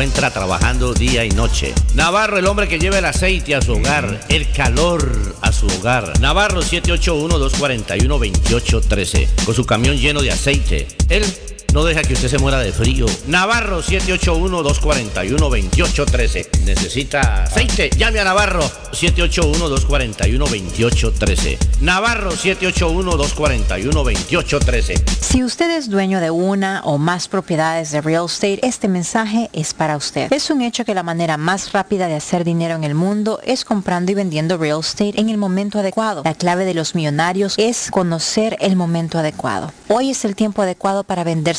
trabajando 0.09 0.95
día 0.95 1.23
y 1.25 1.29
noche. 1.29 1.75
Navarro, 1.93 2.39
el 2.39 2.47
hombre 2.47 2.67
que 2.67 2.79
lleva 2.79 2.97
el 2.97 3.05
aceite 3.05 3.53
a 3.53 3.61
su 3.61 3.73
hogar, 3.73 4.19
el 4.29 4.51
calor 4.51 5.35
a 5.41 5.51
su 5.51 5.67
hogar. 5.67 6.19
Navarro 6.19 6.63
781-241-2813, 6.63 9.27
con 9.45 9.53
su 9.53 9.63
camión 9.65 9.97
lleno 9.97 10.23
de 10.23 10.31
aceite. 10.31 10.87
Él 11.07 11.23
no 11.73 11.83
deja 11.83 12.01
que 12.01 12.13
usted 12.13 12.27
se 12.27 12.37
muera 12.37 12.59
de 12.59 12.71
frío. 12.71 13.07
Navarro 13.27 13.81
781-241-2813. 13.81 16.61
Necesita 16.65 17.43
aceite. 17.43 17.89
Llame 17.97 18.19
a 18.19 18.25
Navarro 18.25 18.61
781-241-2813. 18.91 21.57
Navarro 21.81 22.31
781-241-2813. 22.31 25.01
Si 25.21 25.43
usted 25.43 25.71
es 25.71 25.89
dueño 25.89 26.19
de 26.19 26.29
una 26.31 26.81
o 26.83 26.97
más 26.97 27.27
propiedades 27.27 27.91
de 27.91 28.01
real 28.01 28.25
estate, 28.25 28.59
este 28.63 28.89
mensaje 28.89 29.49
es 29.53 29.73
para 29.73 29.95
usted. 29.95 30.31
Es 30.31 30.49
un 30.49 30.61
hecho 30.61 30.85
que 30.85 30.93
la 30.93 31.03
manera 31.03 31.37
más 31.37 31.71
rápida 31.71 32.07
de 32.07 32.15
hacer 32.15 32.43
dinero 32.43 32.75
en 32.75 32.83
el 32.83 32.95
mundo 32.95 33.39
es 33.43 33.63
comprando 33.63 34.11
y 34.11 34.15
vendiendo 34.15 34.57
real 34.57 34.81
estate 34.81 35.19
en 35.19 35.29
el 35.29 35.37
momento 35.37 35.79
adecuado. 35.79 36.23
La 36.25 36.33
clave 36.33 36.65
de 36.65 36.73
los 36.73 36.95
millonarios 36.95 37.53
es 37.57 37.89
conocer 37.91 38.57
el 38.59 38.75
momento 38.75 39.19
adecuado. 39.19 39.71
Hoy 39.87 40.09
es 40.09 40.25
el 40.25 40.35
tiempo 40.35 40.61
adecuado 40.61 41.03
para 41.03 41.23
vender 41.23 41.55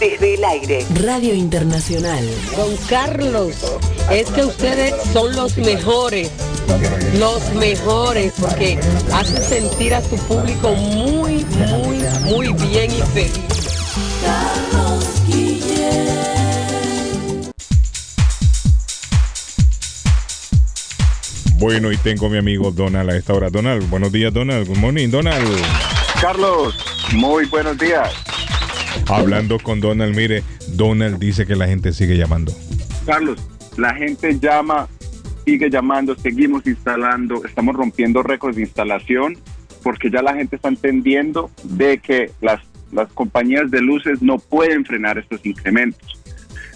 Desde 0.00 0.34
el 0.34 0.44
aire, 0.44 0.86
Radio 1.02 1.34
Internacional. 1.34 2.24
Don 2.56 2.76
Carlos, 2.88 3.54
es 4.10 4.28
que 4.30 4.44
ustedes 4.44 4.94
son 5.12 5.34
los 5.34 5.56
mejores, 5.58 6.30
los 7.18 7.54
mejores, 7.54 8.32
porque 8.40 8.78
hacen 9.12 9.42
sentir 9.42 9.94
a 9.94 10.02
su 10.02 10.16
público 10.26 10.72
muy, 10.72 11.44
muy, 11.44 12.04
muy 12.24 12.52
bien 12.68 12.90
y 12.90 13.02
feliz. 13.12 13.40
Carlos 14.22 15.04
Bueno, 21.64 21.90
y 21.90 21.96
tengo 21.96 22.26
a 22.26 22.28
mi 22.28 22.36
amigo 22.36 22.70
Donald 22.72 23.08
a 23.08 23.16
esta 23.16 23.32
hora. 23.32 23.48
Donald, 23.48 23.88
buenos 23.88 24.12
días, 24.12 24.30
Donald. 24.34 24.68
Good 24.68 24.76
morning, 24.76 25.08
Donald. 25.08 25.48
Carlos, 26.20 26.74
muy 27.14 27.46
buenos 27.46 27.78
días. 27.78 28.12
Hablando 29.08 29.58
con 29.58 29.80
Donald, 29.80 30.16
mire, 30.16 30.42
Donald 30.68 31.18
dice 31.18 31.46
que 31.46 31.56
la 31.56 31.66
gente 31.66 31.92
sigue 31.92 32.16
llamando. 32.16 32.52
Carlos, 33.06 33.46
la 33.76 33.94
gente 33.94 34.38
llama, 34.38 34.88
sigue 35.44 35.68
llamando, 35.70 36.14
seguimos 36.14 36.66
instalando, 36.66 37.44
estamos 37.44 37.74
rompiendo 37.76 38.22
récords 38.22 38.56
de 38.56 38.62
instalación 38.62 39.36
porque 39.82 40.10
ya 40.10 40.22
la 40.22 40.34
gente 40.34 40.56
está 40.56 40.68
entendiendo 40.68 41.50
de 41.62 41.98
que 41.98 42.30
las, 42.40 42.60
las 42.90 43.12
compañías 43.12 43.70
de 43.70 43.82
luces 43.82 44.22
no 44.22 44.38
pueden 44.38 44.84
frenar 44.84 45.18
estos 45.18 45.44
incrementos. 45.44 46.22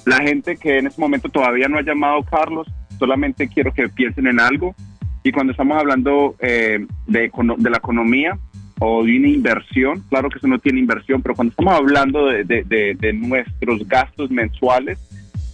La 0.04 0.18
gente 0.18 0.56
que 0.56 0.78
en 0.78 0.86
este 0.86 1.00
momento 1.00 1.28
todavía 1.28 1.68
no 1.68 1.78
ha 1.78 1.82
llamado, 1.82 2.22
Carlos, 2.24 2.68
solamente 2.98 3.48
quiero 3.48 3.72
que 3.72 3.88
piensen 3.88 4.26
en 4.26 4.40
algo. 4.40 4.74
Y 5.22 5.32
cuando 5.32 5.52
estamos 5.52 5.78
hablando 5.78 6.36
eh, 6.38 6.86
de, 7.06 7.30
de 7.58 7.70
la 7.70 7.78
economía 7.78 8.38
o 8.80 9.04
de 9.04 9.18
una 9.18 9.28
inversión, 9.28 10.04
claro 10.08 10.28
que 10.30 10.38
eso 10.38 10.46
no 10.46 10.58
tiene 10.58 10.78
inversión, 10.80 11.20
pero 11.22 11.34
cuando 11.34 11.50
estamos 11.50 11.74
hablando 11.74 12.26
de, 12.26 12.44
de- 12.44 12.64
de- 12.64 12.96
de 12.98 13.12
nuestros 13.12 13.86
gastos 13.88 14.30
mensuales, 14.30 14.98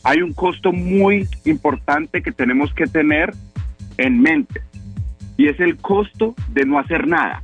hay 0.03 0.21
un 0.21 0.33
costo 0.35 0.73
muy 0.73 1.27
importante 1.47 2.23
que 2.23 2.31
tenemos 2.33 2.73
que 2.75 2.87
tener 2.87 3.33
en 3.97 4.21
mente. 4.21 4.61
Y 5.37 5.49
es 5.49 5.59
el 5.61 5.77
costo 5.79 6.35
de 6.53 6.67
no 6.67 6.79
hacer 6.79 7.07
nada. 7.09 7.43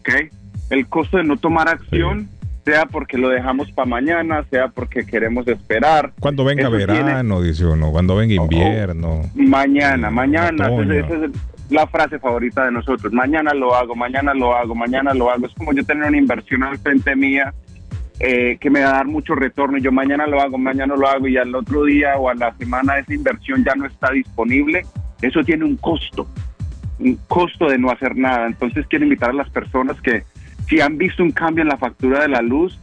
¿ok? 0.00 0.30
El 0.70 0.86
costo 0.88 1.16
de 1.18 1.24
no 1.24 1.36
tomar 1.36 1.68
acción, 1.68 2.28
sea 2.64 2.86
porque 2.86 3.16
lo 3.16 3.28
dejamos 3.28 3.70
para 3.70 3.86
mañana, 3.86 4.44
sea 4.50 4.66
porque 4.68 5.06
queremos 5.06 5.46
esperar. 5.46 6.12
Cuando 6.18 6.44
venga 6.44 6.62
Eso 6.66 6.76
tiene- 6.76 6.92
verano, 7.04 7.40
dice 7.40 7.64
uno. 7.64 7.92
Cuando 7.92 8.16
venga 8.16 8.34
invierno. 8.34 9.22
Mañana, 9.36 10.10
mañana. 10.10 10.66
Entonces, 10.66 11.04
esa 11.04 11.24
es 11.26 11.30
la 11.70 11.86
frase 11.86 12.18
favorita 12.18 12.64
de 12.64 12.72
nosotros. 12.72 13.12
Mañana 13.12 13.52
lo 13.54 13.74
hago, 13.74 13.94
mañana 13.94 14.34
lo 14.34 14.54
hago, 14.54 14.74
mañana 14.74 15.14
lo 15.14 15.30
hago. 15.30 15.46
Es 15.46 15.54
como 15.54 15.72
yo 15.72 15.84
tener 15.84 16.08
una 16.08 16.18
inversión 16.18 16.62
al 16.62 16.78
frente 16.78 17.16
mía 17.16 17.52
eh, 18.18 18.56
que 18.60 18.70
me 18.70 18.80
va 18.80 18.88
a 18.88 18.92
dar 18.92 19.06
mucho 19.06 19.34
retorno 19.34 19.76
yo 19.76 19.92
mañana 19.92 20.26
lo 20.26 20.40
hago, 20.40 20.56
mañana 20.56 20.96
lo 20.96 21.06
hago 21.06 21.28
y 21.28 21.36
al 21.36 21.54
otro 21.54 21.84
día 21.84 22.16
o 22.16 22.30
a 22.30 22.34
la 22.34 22.56
semana 22.56 22.98
esa 22.98 23.12
inversión 23.12 23.62
ya 23.64 23.74
no 23.74 23.86
está 23.86 24.10
disponible. 24.12 24.86
Eso 25.20 25.42
tiene 25.44 25.64
un 25.64 25.76
costo, 25.76 26.26
un 26.98 27.18
costo 27.28 27.68
de 27.68 27.78
no 27.78 27.90
hacer 27.90 28.16
nada. 28.16 28.46
Entonces 28.46 28.86
quiero 28.88 29.04
invitar 29.04 29.30
a 29.30 29.34
las 29.34 29.50
personas 29.50 30.00
que 30.00 30.24
si 30.68 30.80
han 30.80 30.96
visto 30.96 31.22
un 31.22 31.30
cambio 31.30 31.62
en 31.62 31.68
la 31.68 31.76
factura 31.76 32.22
de 32.22 32.28
la 32.28 32.42
luz, 32.42 32.78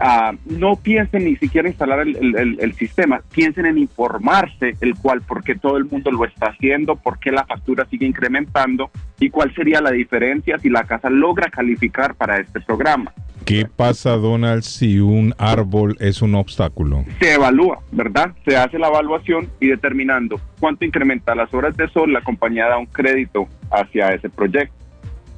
ah, 0.00 0.32
no 0.46 0.76
piensen 0.76 1.24
ni 1.24 1.36
siquiera 1.36 1.68
instalar 1.68 2.00
el, 2.00 2.16
el- 2.16 2.36
el- 2.36 2.58
el 2.60 2.72
sistema, 2.74 3.20
piensen 3.34 3.66
en 3.66 3.78
informarse 3.78 4.74
el 4.80 4.94
cual, 4.94 5.22
por 5.22 5.42
qué 5.42 5.54
todo 5.54 5.76
el 5.76 5.84
mundo 5.84 6.10
lo 6.10 6.24
está 6.24 6.46
haciendo, 6.46 6.96
por 6.96 7.18
qué 7.18 7.30
la 7.32 7.44
factura 7.46 7.86
sigue 7.90 8.06
incrementando 8.06 8.90
y 9.20 9.30
cuál 9.30 9.54
sería 9.54 9.80
la 9.80 9.90
diferencia 9.90 10.58
si 10.58 10.68
la 10.70 10.84
casa 10.84 11.10
logra 11.10 11.50
calificar 11.50 12.14
para 12.14 12.38
este 12.38 12.60
programa. 12.60 13.12
¿Qué 13.44 13.66
pasa, 13.74 14.10
Donald, 14.16 14.62
si 14.62 15.00
un 15.00 15.34
árbol 15.38 15.96
es 16.00 16.20
un 16.20 16.34
obstáculo? 16.34 17.04
Se 17.18 17.32
evalúa, 17.34 17.78
¿verdad? 17.92 18.32
Se 18.46 18.56
hace 18.56 18.78
la 18.78 18.88
evaluación 18.88 19.48
y 19.58 19.68
determinando 19.68 20.38
cuánto 20.60 20.84
incrementa 20.84 21.34
las 21.34 21.52
horas 21.54 21.74
de 21.76 21.88
sol, 21.88 22.12
la 22.12 22.20
compañía 22.20 22.66
da 22.66 22.76
un 22.76 22.86
crédito 22.86 23.48
hacia 23.70 24.08
ese 24.12 24.28
proyecto. 24.28 24.74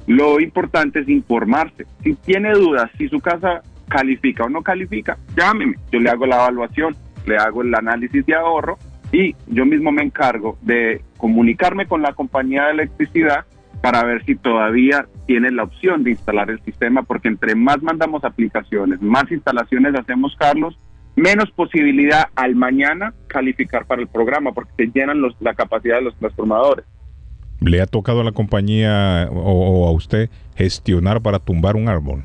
Lo 0.06 0.40
importante 0.40 1.00
es 1.00 1.08
informarse. 1.08 1.86
Si 2.02 2.14
tiene 2.14 2.50
dudas, 2.52 2.90
si 2.98 3.08
su 3.08 3.20
casa 3.20 3.62
califica 3.90 4.44
o 4.44 4.48
no 4.48 4.62
califica, 4.62 5.18
llámeme. 5.36 5.76
Yo 5.92 6.00
le 6.00 6.08
hago 6.08 6.24
la 6.24 6.36
evaluación, 6.36 6.96
le 7.26 7.36
hago 7.36 7.60
el 7.60 7.74
análisis 7.74 8.24
de 8.24 8.34
ahorro 8.34 8.78
y 9.12 9.34
yo 9.48 9.66
mismo 9.66 9.92
me 9.92 10.02
encargo 10.02 10.56
de 10.62 11.02
comunicarme 11.18 11.86
con 11.86 12.00
la 12.00 12.14
compañía 12.14 12.64
de 12.66 12.72
electricidad 12.72 13.44
para 13.82 14.04
ver 14.04 14.24
si 14.24 14.36
todavía 14.36 15.06
tiene 15.26 15.50
la 15.50 15.64
opción 15.64 16.04
de 16.04 16.10
instalar 16.12 16.50
el 16.50 16.62
sistema, 16.62 17.02
porque 17.02 17.28
entre 17.28 17.54
más 17.54 17.82
mandamos 17.82 18.24
aplicaciones, 18.24 19.00
más 19.00 19.30
instalaciones 19.30 19.94
hacemos, 19.94 20.36
Carlos, 20.38 20.78
menos 21.16 21.50
posibilidad 21.50 22.24
al 22.36 22.54
mañana 22.54 23.14
calificar 23.26 23.86
para 23.86 24.02
el 24.02 24.08
programa, 24.08 24.52
porque 24.52 24.72
se 24.76 24.86
llenan 24.86 25.20
los, 25.20 25.34
la 25.40 25.54
capacidad 25.54 25.96
de 25.96 26.02
los 26.02 26.16
transformadores. 26.16 26.84
¿Le 27.60 27.80
ha 27.80 27.86
tocado 27.86 28.20
a 28.20 28.24
la 28.24 28.32
compañía 28.32 29.28
o, 29.30 29.84
o 29.84 29.88
a 29.88 29.92
usted 29.92 30.30
gestionar 30.56 31.20
para 31.22 31.38
tumbar 31.38 31.76
un 31.76 31.88
árbol? 31.88 32.22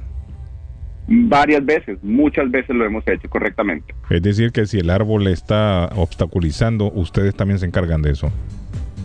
Varias 1.08 1.64
veces, 1.64 2.00
muchas 2.02 2.50
veces 2.50 2.76
lo 2.76 2.84
hemos 2.84 3.08
hecho 3.08 3.30
correctamente. 3.30 3.94
Es 4.10 4.22
decir, 4.22 4.52
que 4.52 4.66
si 4.66 4.80
el 4.80 4.90
árbol 4.90 5.28
está 5.28 5.90
obstaculizando, 5.96 6.92
ustedes 6.92 7.36
también 7.36 7.60
se 7.60 7.68
encargan 7.68 8.02
de 8.02 8.12
eso. 8.12 8.32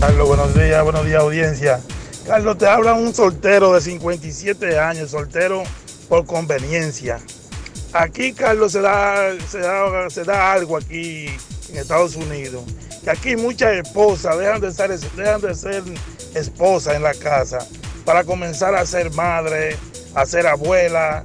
Carlos, 0.00 0.28
buenos 0.28 0.54
días, 0.54 0.84
buenos 0.84 1.06
días 1.06 1.22
audiencia. 1.22 1.80
Carlos, 2.26 2.58
te 2.58 2.66
habla 2.66 2.92
un 2.92 3.14
soltero 3.14 3.72
de 3.72 3.80
57 3.80 4.78
años, 4.78 5.10
soltero 5.10 5.62
por 6.08 6.26
conveniencia. 6.26 7.18
Aquí, 7.94 8.34
Carlos, 8.34 8.72
se 8.72 8.82
da, 8.82 9.32
se 9.48 9.58
da, 9.58 10.10
se 10.10 10.24
da 10.24 10.52
algo 10.52 10.76
aquí 10.76 11.28
en 11.70 11.78
Estados 11.78 12.14
Unidos. 12.14 12.62
Que 13.02 13.10
aquí 13.10 13.36
muchas 13.36 13.72
esposas 13.72 14.36
dejan 14.38 14.60
de, 14.60 14.70
ser, 14.70 14.98
dejan 14.98 15.40
de 15.40 15.54
ser 15.54 15.82
esposas 16.34 16.94
en 16.94 17.02
la 17.02 17.14
casa 17.14 17.58
para 18.04 18.22
comenzar 18.22 18.74
a 18.74 18.84
ser 18.84 19.10
madre, 19.14 19.76
a 20.14 20.26
ser 20.26 20.46
abuela. 20.46 21.24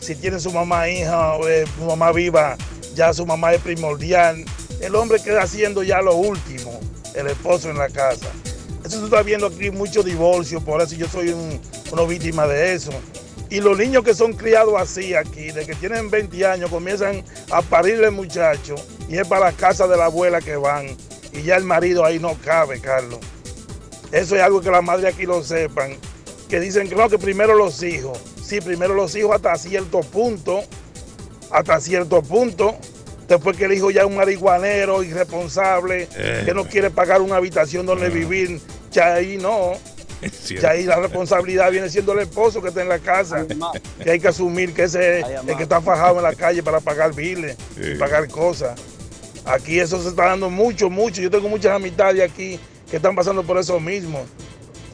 Si 0.00 0.14
tiene 0.14 0.40
su 0.40 0.50
mamá 0.52 0.88
hija 0.88 1.34
o 1.34 1.46
eh, 1.48 1.66
su 1.78 1.84
mamá 1.84 2.12
viva, 2.12 2.56
ya 2.94 3.12
su 3.12 3.26
mamá 3.26 3.52
es 3.52 3.60
primordial. 3.60 4.42
El 4.80 4.94
hombre 4.94 5.22
queda 5.22 5.42
haciendo 5.42 5.82
ya 5.82 6.00
lo 6.00 6.14
último, 6.16 6.80
el 7.16 7.26
esposo 7.28 7.70
en 7.70 7.78
la 7.78 7.88
casa. 7.88 8.26
Eso 8.84 8.98
se 9.00 9.04
está 9.06 9.22
viendo 9.22 9.46
aquí 9.48 9.70
mucho 9.70 10.02
divorcio, 10.02 10.60
por 10.60 10.80
eso 10.80 10.94
yo 10.94 11.08
soy 11.08 11.30
un- 11.30 11.60
una 11.90 12.02
víctima 12.04 12.46
de 12.46 12.74
eso. 12.74 12.92
Y 13.50 13.60
los 13.60 13.78
niños 13.78 14.04
que 14.04 14.14
son 14.14 14.32
criados 14.32 14.74
así 14.80 15.14
aquí, 15.14 15.50
de 15.50 15.66
que 15.66 15.74
tienen 15.74 16.10
20 16.10 16.44
años, 16.46 16.70
comienzan 16.70 17.24
a 17.50 17.62
parirle 17.62 18.10
muchachos 18.10 18.80
y 19.08 19.18
es 19.18 19.26
para 19.26 19.46
la 19.46 19.52
casa 19.52 19.86
de 19.86 19.96
la 19.96 20.06
abuela 20.06 20.40
que 20.40 20.56
van. 20.56 20.96
Y 21.32 21.42
ya 21.42 21.56
el 21.56 21.64
marido 21.64 22.04
ahí 22.04 22.18
no 22.18 22.34
cabe, 22.44 22.80
Carlos. 22.80 23.18
Eso 24.12 24.36
es 24.36 24.42
algo 24.42 24.60
que 24.60 24.70
la 24.70 24.82
madre 24.82 25.08
aquí 25.08 25.26
lo 25.26 25.42
sepan. 25.42 25.96
Que 26.48 26.60
dicen 26.60 26.88
no, 26.96 27.08
que 27.08 27.18
primero 27.18 27.54
los 27.54 27.82
hijos. 27.82 28.18
Sí, 28.44 28.60
primero 28.60 28.94
los 28.94 29.14
hijos 29.16 29.34
hasta 29.34 29.56
cierto 29.56 30.00
punto. 30.00 30.62
Hasta 31.50 31.80
cierto 31.80 32.22
punto. 32.22 32.76
Después 33.28 33.56
que 33.56 33.64
el 33.64 33.72
hijo 33.72 33.90
ya 33.90 34.02
es 34.02 34.06
un 34.06 34.16
marihuanero, 34.16 35.02
irresponsable, 35.02 36.08
Eh. 36.16 36.42
que 36.44 36.54
no 36.54 36.64
quiere 36.66 36.90
pagar 36.90 37.20
una 37.20 37.36
habitación 37.36 37.84
donde 37.86 38.08
vivir, 38.08 38.60
ya 38.92 39.14
ahí 39.14 39.36
no. 39.36 39.72
Ya 40.60 40.70
ahí 40.70 40.84
la 40.84 40.96
responsabilidad 40.96 41.70
viene 41.70 41.90
siendo 41.90 42.12
el 42.12 42.20
esposo 42.20 42.62
que 42.62 42.68
está 42.68 42.80
en 42.82 42.88
la 42.88 42.98
casa. 42.98 43.44
Que 44.02 44.10
hay 44.12 44.18
que 44.20 44.28
asumir 44.28 44.72
que 44.72 44.84
ese 44.84 45.20
es 45.20 45.26
el 45.46 45.56
que 45.56 45.62
está 45.64 45.80
fajado 45.80 46.16
en 46.16 46.22
la 46.22 46.34
calle 46.34 46.62
para 46.62 46.80
pagar 46.80 47.14
biles, 47.14 47.56
Sí. 47.74 47.94
pagar 47.98 48.26
cosas. 48.28 48.80
Aquí 49.44 49.78
eso 49.78 50.02
se 50.02 50.08
está 50.08 50.24
dando 50.26 50.48
mucho, 50.48 50.88
mucho. 50.88 51.20
Yo 51.20 51.30
tengo 51.30 51.48
muchas 51.48 51.72
amistades 51.72 52.22
aquí 52.28 52.58
que 52.90 52.96
están 52.96 53.14
pasando 53.14 53.42
por 53.42 53.58
eso 53.58 53.78
mismo. 53.78 54.24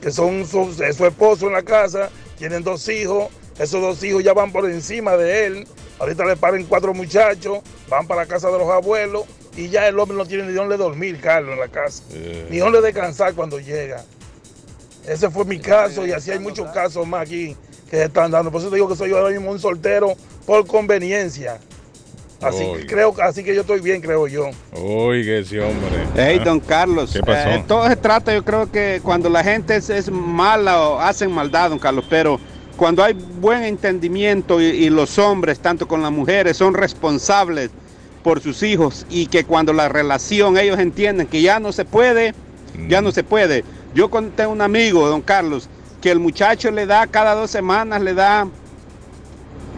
Que 0.01 0.11
son 0.11 0.45
su 0.47 0.75
esposo 0.85 1.47
en 1.47 1.53
la 1.53 1.63
casa, 1.63 2.11
tienen 2.37 2.65
dos 2.65 2.89
hijos, 2.89 3.29
esos 3.59 3.81
dos 3.81 4.03
hijos 4.03 4.25
ya 4.25 4.33
van 4.33 4.51
por 4.51 4.69
encima 4.69 5.17
de 5.17 5.47
él. 5.47 5.67
Ahorita 6.03 6.25
le 6.25 6.35
paren 6.35 6.65
cuatro 6.67 6.93
muchachos, 6.93 7.61
van 7.89 8.09
para 8.09 8.23
la 8.23 8.27
casa 8.27 8.51
de 8.51 8.59
los 8.59 8.69
abuelos 8.69 9.23
y 9.57 9.69
ya 9.69 9.87
el 9.87 9.97
hombre 10.01 10.17
no 10.19 10.27
tiene 10.27 10.43
ni 10.43 10.53
dónde 10.53 10.77
dormir, 10.77 11.21
Carlos, 11.21 11.53
en 11.55 11.61
la 11.61 11.69
casa. 11.69 12.03
Ni 12.51 12.59
dónde 12.59 12.81
descansar 12.81 13.35
cuando 13.35 13.61
llega. 13.61 14.03
Ese 15.07 15.31
fue 15.31 15.45
mi 15.45 15.61
caso 15.61 16.05
y 16.05 16.11
así 16.11 16.33
hay 16.33 16.41
muchos 16.41 16.69
casos 16.73 17.07
más 17.07 17.23
aquí 17.23 17.57
que 17.89 17.99
se 17.99 18.05
están 18.07 18.33
dando. 18.33 18.51
Por 18.51 18.61
eso 18.61 18.69
te 18.71 18.75
digo 18.77 18.89
que 18.89 18.97
soy 18.97 19.11
yo 19.11 19.19
ahora 19.19 19.31
mismo 19.31 19.53
un 19.53 19.61
soltero 19.61 20.15
por 20.45 20.67
conveniencia. 20.67 21.59
Así 22.41 22.65
que 22.77 22.87
creo, 22.87 23.15
así 23.23 23.45
que 23.45 23.55
yo 23.55 23.61
estoy 23.61 23.81
bien, 23.81 24.01
creo 24.01 24.27
yo. 24.27 24.51
Oiga 24.73 25.35
ese 25.37 25.61
hombre. 25.61 26.05
Hey, 26.17 26.39
Ah. 26.41 26.45
don 26.45 26.59
Carlos. 26.59 27.13
¿Qué 27.13 27.21
pasó? 27.21 27.49
eh, 27.49 27.65
todo 27.69 27.87
se 27.89 27.95
trata, 27.95 28.35
yo 28.35 28.45
creo 28.45 28.69
que 28.73 29.01
cuando 29.05 29.29
la 29.29 29.45
gente 29.45 29.77
es, 29.77 29.89
es 29.89 30.11
mala 30.11 30.81
o 30.89 30.99
hacen 30.99 31.31
maldad, 31.31 31.71
don 31.71 31.79
Carlos, 31.79 32.05
pero 32.11 32.41
cuando 32.77 33.05
hay 33.05 33.15
buen 33.15 33.63
entendimiento 33.63 34.61
y, 34.61 34.65
y 34.65 34.91
los 34.91 35.19
hombres, 35.19 35.61
tanto 35.61 35.87
con 35.87 36.03
las 36.03 36.13
mujeres, 36.13 36.57
son 36.57 36.75
responsables 36.75 37.71
por 38.23 38.41
sus 38.41 38.63
hijos 38.63 39.07
y 39.11 39.27
que 39.27 39.45
cuando 39.45 39.73
la 39.73 39.89
relación 39.89 40.57
ellos 40.57 40.79
entienden 40.79 41.27
que 41.27 41.43
ya 41.43 41.61
no 41.61 41.73
se 41.73 41.85
puede, 41.85 42.35
ya 42.89 43.01
no 43.01 43.13
se 43.13 43.25
puede. 43.25 43.65
Yo 43.95 44.11
conté 44.11 44.47
un 44.47 44.61
amigo, 44.61 45.07
don 45.07 45.21
Carlos, 45.21 45.69
que 46.01 46.11
el 46.11 46.19
muchacho 46.19 46.71
le 46.71 46.87
da 46.87 47.07
cada 47.07 47.35
dos 47.35 47.51
semanas, 47.51 48.01
le 48.01 48.15
da 48.15 48.47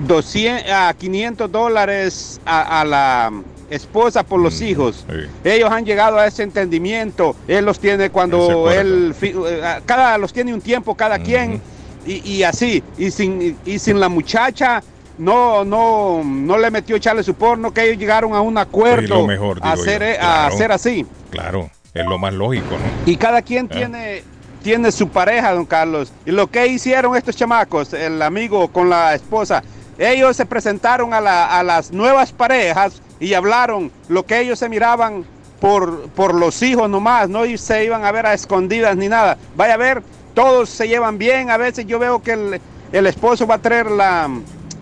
200 0.07 0.71
a 0.71 0.95
500 0.95 1.51
dólares 1.51 2.41
a, 2.45 2.81
a 2.81 2.85
la 2.85 3.33
esposa 3.71 4.23
por 4.23 4.41
los 4.41 4.61
hijos. 4.61 5.05
Ellos 5.43 5.71
han 5.71 5.85
llegado 5.85 6.19
a 6.19 6.27
ese 6.27 6.43
entendimiento. 6.43 7.35
Él 7.49 7.65
los 7.65 7.79
tiene 7.79 8.11
cuando 8.11 8.71
él 8.71 9.15
eh, 9.21 9.81
cada 9.87 10.19
los 10.19 10.33
tiene 10.33 10.55
un 10.55 10.61
tiempo 10.61 10.95
cada 10.95 11.19
quien 11.19 11.61
y, 12.05 12.33
y 12.33 12.43
así 12.43 12.83
y 12.97 13.11
sin 13.11 13.59
y 13.65 13.79
sin 13.79 13.99
la 14.01 14.09
muchacha 14.09 14.83
no 15.19 15.65
no 15.65 16.23
no 16.25 16.59
le 16.59 16.71
metió 16.71 16.97
echarle 16.97 17.23
su 17.23 17.35
porno 17.35 17.73
que 17.73 17.85
ellos 17.85 17.99
llegaron 17.99 18.35
a 18.35 18.41
un 18.41 18.59
acuerdo 18.59 19.21
lo 19.21 19.27
mejor, 19.27 19.59
a 19.63 19.73
hacer 19.73 20.01
yo. 20.03 20.07
eh, 20.09 20.13
a 20.15 20.17
Claro. 20.19 20.55
hacer 20.55 20.73
así. 20.73 21.07
Claro, 21.31 21.71
es 21.95 22.05
lo 22.07 22.19
más 22.19 22.33
lógico, 22.35 22.79
¿no? 22.79 22.85
Y 23.11 23.17
cada 23.17 23.43
quien 23.43 23.69
tiene, 23.69 24.23
tiene 24.63 24.93
su 24.93 25.09
pareja, 25.09 25.53
don 25.53 25.67
Carlos. 25.67 26.13
Y 26.25 26.31
lo 26.31 26.49
que 26.49 26.67
hicieron 26.67 27.17
estos 27.17 27.37
chamacos, 27.37 27.93
el 27.93 28.21
amigo 28.23 28.69
con 28.69 28.89
la 28.91 29.15
esposa, 29.15 29.63
ellos 29.99 30.37
se 30.37 30.47
presentaron 30.47 31.13
a, 31.15 31.21
la- 31.21 31.59
a 31.59 31.63
las 31.63 31.91
nuevas 31.93 32.33
parejas 32.33 33.01
y 33.21 33.35
hablaron 33.35 33.91
lo 34.09 34.25
que 34.27 34.41
ellos 34.41 34.59
se 34.59 34.69
miraban 34.69 35.25
por, 35.61 36.09
por 36.11 36.35
los 36.35 36.61
hijos 36.63 36.89
nomás, 36.91 37.29
no 37.29 37.47
y 37.47 37.57
se 37.59 37.85
iban 37.85 38.05
a 38.05 38.13
ver 38.13 38.27
a 38.27 38.35
escondidas 38.35 38.97
ni 38.97 39.09
nada. 39.09 39.37
Vaya 39.57 39.75
a 39.75 39.79
ver, 39.79 40.03
todos 40.35 40.69
se 40.69 40.89
llevan 40.89 41.19
bien. 41.19 41.51
A 41.51 41.57
veces 41.57 41.87
yo 41.87 41.99
veo 41.99 42.23
que 42.23 42.33
el, 42.33 42.61
el 42.93 43.07
esposo 43.07 43.47
va 43.47 43.57
a 43.57 43.63
traer 43.63 43.91
la, 43.91 44.29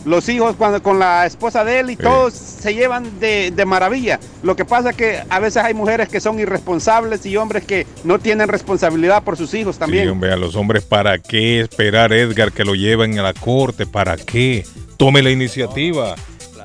los 0.05 0.29
hijos 0.29 0.57
cuando, 0.57 0.83
con 0.83 0.99
la 0.99 1.27
esposa 1.27 1.65
de 1.65 1.81
él 1.81 1.91
y 1.91 1.97
todos 1.97 2.33
se 2.35 2.74
llevan 2.74 3.20
de, 3.20 3.53
de 3.55 3.65
maravilla. 3.65 4.19
Lo 4.43 4.57
que 4.57 4.65
pasa 4.65 4.91
es 4.91 4.97
que 4.97 5.23
a 5.29 5.39
veces 5.39 5.62
hay 5.62 5.74
mujeres 5.74 6.09
que 6.09 6.20
son 6.20 6.39
irresponsables 6.41 7.24
y 7.27 7.37
hombres 7.37 7.65
que 7.65 7.87
no 8.05 8.19
tienen 8.19 8.49
responsabilidad 8.49 9.23
por 9.23 9.37
sus 9.37 9.55
hijos 9.55 9.79
también. 9.79 10.05
Sí, 10.05 10.11
hombre, 10.11 10.33
a 10.33 10.37
los 10.37 10.57
hombres, 10.57 10.85
¿para 10.85 11.19
qué 11.19 11.61
esperar, 11.61 12.12
Edgar, 12.12 12.53
que 12.53 12.65
lo 12.65 12.74
lleven 12.74 13.19
a 13.19 13.23
la 13.23 13.35
corte? 13.35 13.87
¿Para 13.87 14.16
qué? 14.16 14.65
Tome 14.97 15.23
la 15.23 15.31
iniciativa. 15.31 16.15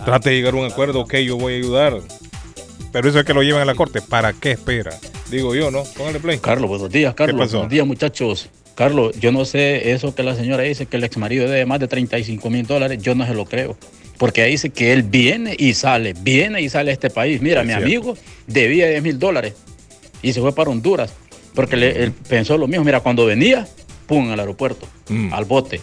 Trate 0.05 0.30
de 0.30 0.35
llegar 0.38 0.53
a 0.53 0.57
un 0.57 0.65
acuerdo, 0.65 1.01
ok, 1.01 1.15
yo 1.15 1.38
voy 1.38 1.53
a 1.53 1.57
ayudar. 1.57 1.99
Pero 2.93 3.09
eso 3.09 3.19
es 3.19 3.26
que 3.26 3.34
lo 3.34 3.43
lleven 3.43 3.61
a 3.61 3.65
la 3.65 3.76
corte, 3.76 4.01
¿para 4.01 4.31
qué 4.31 4.51
espera? 4.51 4.97
Digo 5.30 5.53
yo, 5.53 5.69
¿no? 5.69 5.84
Póngale 5.84 6.19
play. 6.19 6.39
Carlos, 6.39 6.69
buenos 6.69 6.89
días, 6.89 7.14
Carlos. 7.14 7.35
¿Qué 7.35 7.39
pasó? 7.39 7.57
Buenos 7.57 7.72
días, 7.72 7.85
muchachos. 7.85 8.49
Carlos, 8.77 9.19
yo 9.19 9.31
no 9.31 9.43
sé 9.43 9.91
eso 9.91 10.13
que 10.13 10.21
la 10.21 10.35
señora 10.35 10.61
dice 10.61 10.85
que 10.85 10.97
el 10.97 11.03
ex 11.03 11.17
marido 11.17 11.49
debe 11.49 11.65
más 11.65 11.79
de 11.79 11.87
35 11.87 12.47
mil 12.51 12.67
dólares, 12.67 12.99
yo 13.01 13.15
no 13.15 13.25
se 13.25 13.33
lo 13.33 13.45
creo. 13.45 13.75
Porque 14.19 14.45
dice 14.45 14.69
que 14.69 14.93
él 14.93 15.01
viene 15.01 15.55
y 15.57 15.73
sale, 15.73 16.13
viene 16.21 16.61
y 16.61 16.69
sale 16.69 16.91
a 16.91 16.93
este 16.93 17.09
país. 17.09 17.41
Mira, 17.41 17.61
Es 17.61 17.65
mi 17.67 17.73
cierto. 17.73 17.85
amigo 17.87 18.17
debía 18.45 18.87
10 18.87 19.01
mil 19.01 19.17
dólares 19.17 19.53
y 20.21 20.31
se 20.31 20.41
fue 20.41 20.53
para 20.53 20.69
Honduras. 20.69 21.11
Porque 21.55 21.75
le- 21.75 22.03
él 22.03 22.11
pensó 22.29 22.55
lo 22.55 22.67
mismo. 22.67 22.85
Mira, 22.85 22.99
cuando 22.99 23.25
venía, 23.25 23.67
pum, 24.07 24.31
al 24.31 24.39
aeropuerto, 24.39 24.88
al 25.31 25.45
bote. 25.45 25.81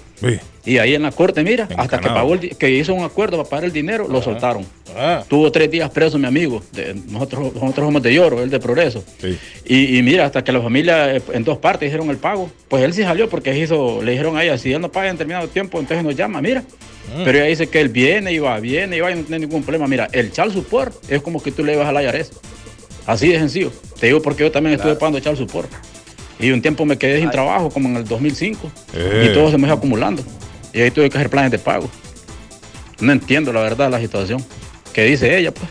Y 0.65 0.79
ahí 0.79 0.95
en 0.95 1.03
la 1.03 1.13
corte, 1.13 1.43
mira, 1.45 1.69
hasta 1.77 2.01
que 2.01 2.09
pagó 2.09 2.35
el 2.35 2.57
que 2.57 2.71
hizo 2.71 2.95
un 2.95 3.05
acuerdo 3.05 3.37
para 3.37 3.49
pagar 3.51 3.65
el 3.67 3.73
dinero, 3.73 4.09
lo 4.09 4.23
soltaron. 4.23 4.65
Ah. 4.97 5.23
Tuvo 5.29 5.53
tres 5.53 5.71
días 5.71 5.91
preso 5.91 6.19
mi 6.19 6.27
amigo. 6.27 6.63
de- 6.73 6.95
nosotros, 7.09 7.53
nosotros 7.55 7.87
somos 7.87 8.03
de 8.03 8.15
lloro, 8.15 8.43
él 8.43 8.49
de 8.49 8.59
progreso. 8.61 9.05
Sí. 9.21 9.39
Y, 9.67 9.99
y 9.99 10.03
mira, 10.03 10.25
hasta 10.25 10.43
que 10.43 10.53
la 10.53 10.63
familia 10.63 11.17
eh, 11.17 11.23
en 11.33 11.45
dos 11.45 11.59
partes 11.59 11.87
hicieron 11.89 12.09
el 12.11 12.17
pago. 12.17 12.51
Pues 12.69 12.83
él 12.83 12.95
sí 12.95 13.03
salió 13.03 13.29
porque 13.29 13.57
hizo, 13.59 14.03
le 14.03 14.13
dijeron 14.13 14.37
a 14.39 14.45
ella, 14.45 14.57
si 14.57 14.73
él 14.73 14.81
no 14.81 14.91
paga 14.91 15.09
en 15.09 15.17
determinado 15.17 15.49
tiempo, 15.49 15.79
entonces 15.81 16.03
nos 16.05 16.17
llama, 16.17 16.41
mira. 16.41 16.61
Mm. 16.63 17.25
Pero 17.25 17.39
ella 17.39 17.47
dice 17.49 17.67
que 17.67 17.81
él 17.81 17.91
viene 17.91 18.33
y 18.33 18.39
va, 18.39 18.59
viene 18.61 18.97
y 18.97 19.01
va 19.01 19.11
y 19.11 19.17
no 19.17 19.23
tiene 19.23 19.41
ningún 19.47 19.63
problema. 19.65 19.87
Mira, 19.87 20.09
el 20.13 20.33
child 20.33 20.53
support 20.55 20.95
es 21.11 21.21
como 21.21 21.43
que 21.43 21.51
tú 21.53 21.63
le 21.65 21.75
ibas 21.75 21.87
a 21.89 21.93
la 21.93 22.03
IRS. 22.03 22.31
Así 23.05 23.29
de 23.29 23.39
sencillo. 23.39 23.71
Te 24.01 24.07
digo 24.07 24.23
porque 24.23 24.45
yo 24.45 24.51
también 24.51 24.77
estuve 24.77 24.95
pagando 24.95 25.21
child 25.21 25.37
support. 25.37 25.71
Y 26.39 26.51
un 26.51 26.61
tiempo 26.63 26.85
me 26.85 26.99
quedé 26.99 27.21
sin 27.21 27.31
trabajo, 27.31 27.71
como 27.71 27.89
en 27.89 27.97
el 27.97 28.05
2005. 28.05 28.71
Eh. 28.95 29.29
Y 29.31 29.35
todo 29.35 29.51
se 29.51 29.59
me 29.59 29.67
fue 29.67 29.77
acumulando. 29.77 30.23
Y 30.73 30.81
ahí 30.81 30.91
tuve 30.91 31.09
que 31.09 31.19
hacer 31.19 31.31
planes 31.31 31.53
de 31.53 31.59
pago. 31.59 31.89
No 33.01 33.13
entiendo 33.13 33.53
la 33.53 33.61
verdad 33.61 33.91
la 33.91 34.01
situación. 34.01 34.45
¿Qué 34.93 35.05
dice 35.05 35.39
ella, 35.39 35.53
pues? 35.53 35.69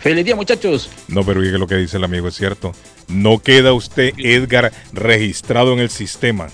Feliz 0.00 0.24
día, 0.24 0.34
muchachos. 0.34 0.90
No, 1.08 1.24
pero 1.24 1.40
oiga 1.40 1.58
lo 1.58 1.66
que 1.66 1.76
dice 1.76 1.96
el 1.96 2.04
amigo, 2.04 2.28
es 2.28 2.34
cierto. 2.34 2.72
No 3.08 3.38
queda 3.38 3.72
usted, 3.72 4.12
Edgar, 4.18 4.72
registrado 4.92 5.72
en 5.72 5.78
el 5.78 5.90
sistema. 5.90 6.48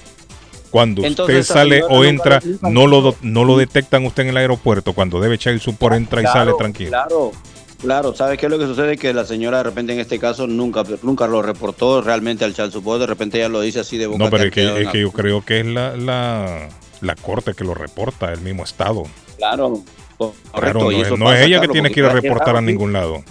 Cuando 0.70 1.02
Entonces, 1.04 1.40
usted 1.40 1.54
sale 1.54 1.82
o 1.82 2.04
entra, 2.04 2.42
no 2.60 2.86
lo, 2.86 3.16
no 3.22 3.44
lo 3.44 3.56
detectan 3.56 4.04
usted 4.04 4.24
en 4.24 4.28
el 4.30 4.36
aeropuerto. 4.36 4.92
Cuando 4.92 5.18
debe 5.18 5.36
echar 5.36 5.54
el 5.54 5.60
support, 5.60 5.96
entra 5.96 6.20
y 6.20 6.26
sale 6.26 6.52
tranquilo. 6.58 6.90
Claro, 6.90 7.32
claro. 7.80 8.14
¿Sabes 8.14 8.38
qué 8.38 8.46
es 8.46 8.50
lo 8.52 8.58
que 8.58 8.66
sucede? 8.66 8.96
Que 8.96 9.12
la 9.14 9.24
señora 9.24 9.58
de 9.58 9.64
repente 9.64 9.92
en 9.92 10.00
este 10.00 10.18
caso 10.18 10.46
nunca, 10.46 10.82
nunca 11.02 11.26
lo 11.26 11.42
reportó 11.42 12.00
realmente 12.02 12.44
al 12.44 12.54
child 12.54 12.72
support. 12.72 13.00
De 13.00 13.06
repente 13.06 13.38
ella 13.38 13.48
lo 13.48 13.60
dice 13.60 13.80
así 13.80 13.96
de 13.98 14.06
boca. 14.06 14.24
No, 14.24 14.30
pero 14.30 14.44
es 14.44 14.50
que, 14.52 14.82
es 14.82 14.88
que 14.88 15.00
yo 15.00 15.10
creo 15.12 15.44
que 15.44 15.60
es 15.60 15.66
la, 15.66 15.96
la, 15.96 16.68
la 17.00 17.14
corte 17.16 17.54
que 17.54 17.64
lo 17.64 17.74
reporta, 17.74 18.32
el 18.32 18.40
mismo 18.40 18.64
estado. 18.64 19.04
Claro, 19.36 19.82
co- 20.16 20.34
Claro, 20.52 20.80
correcto. 20.80 21.10
no, 21.16 21.16
no 21.24 21.32
es 21.32 21.46
ella 21.46 21.60
que 21.60 21.68
tiene 21.68 21.90
que 21.90 22.00
ir 22.00 22.06
a 22.06 22.10
reportar 22.10 22.56
a 22.56 22.60
ningún 22.60 22.92
lado. 22.92 23.22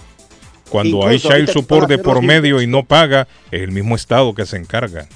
Cuando 0.69 1.07
hay 1.07 1.17
child 1.19 1.49
support 1.49 1.87
de 1.87 1.97
por 1.97 2.21
medio 2.21 2.61
y 2.61 2.67
no 2.67 2.83
paga, 2.83 3.27
es 3.51 3.61
el 3.61 3.71
mismo 3.71 3.95
estado 3.95 4.33
que 4.35 4.45
se 4.45 4.57
encarga. 4.57 5.07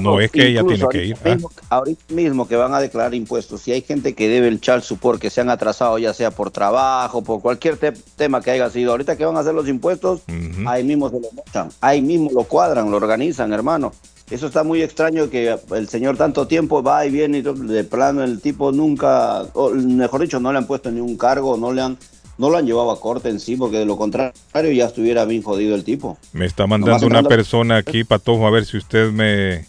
No 0.00 0.20
es 0.20 0.30
que 0.30 0.48
ella 0.48 0.62
tiene 0.64 0.88
que 0.88 1.04
ir. 1.06 1.16
¿ah? 1.24 1.28
Mismo, 1.28 1.50
ahorita 1.68 2.02
mismo 2.14 2.48
que 2.48 2.56
van 2.56 2.74
a 2.74 2.80
declarar 2.80 3.14
impuestos, 3.14 3.60
si 3.62 3.72
hay 3.72 3.82
gente 3.82 4.14
que 4.14 4.28
debe 4.28 4.48
el 4.48 4.60
child 4.60 4.82
support, 4.82 5.20
que 5.20 5.30
se 5.30 5.40
han 5.40 5.50
atrasado 5.50 5.98
ya 5.98 6.14
sea 6.14 6.30
por 6.30 6.50
trabajo, 6.50 7.22
por 7.22 7.40
cualquier 7.40 7.76
te- 7.76 7.92
tema 8.16 8.40
que 8.40 8.50
haya 8.50 8.70
sido, 8.70 8.92
ahorita 8.92 9.16
que 9.16 9.24
van 9.24 9.36
a 9.36 9.40
hacer 9.40 9.54
los 9.54 9.68
impuestos, 9.68 10.22
ahí 10.66 10.84
mismo 10.84 11.10
se 11.10 11.20
lo 11.20 11.28
mochan, 11.32 11.68
ahí 11.80 12.00
mismo 12.02 12.30
lo 12.32 12.44
cuadran, 12.44 12.90
lo 12.90 12.96
organizan, 12.96 13.52
hermano. 13.52 13.92
Eso 14.30 14.46
está 14.46 14.64
muy 14.64 14.80
extraño 14.80 15.28
que 15.28 15.54
el 15.74 15.88
señor 15.88 16.16
tanto 16.16 16.46
tiempo 16.46 16.82
va 16.82 17.04
y 17.04 17.10
viene 17.10 17.38
y 17.38 17.42
de 17.42 17.84
plano 17.84 18.24
el 18.24 18.40
tipo 18.40 18.72
nunca, 18.72 19.42
o 19.52 19.70
mejor 19.70 20.22
dicho, 20.22 20.40
no 20.40 20.50
le 20.50 20.58
han 20.58 20.66
puesto 20.66 20.90
ni 20.90 21.00
un 21.00 21.18
cargo, 21.18 21.58
no 21.58 21.72
le 21.72 21.82
han, 21.82 21.98
no 22.38 22.48
lo 22.48 22.56
han 22.56 22.64
llevado 22.64 22.90
a 22.90 22.98
corte 22.98 23.28
en 23.28 23.38
sí, 23.38 23.54
porque 23.56 23.76
de 23.76 23.84
lo 23.84 23.98
contrario 23.98 24.32
ya 24.72 24.86
estuviera 24.86 25.26
bien 25.26 25.42
jodido 25.42 25.74
el 25.74 25.84
tipo. 25.84 26.16
Me 26.32 26.46
está 26.46 26.62
Nomás 26.62 26.80
mandando 26.80 27.06
una 27.06 27.22
persona 27.22 27.76
aquí, 27.76 28.02
Patojo, 28.02 28.46
a 28.46 28.50
ver 28.50 28.64
si 28.64 28.78
usted 28.78 29.10
me, 29.12 29.66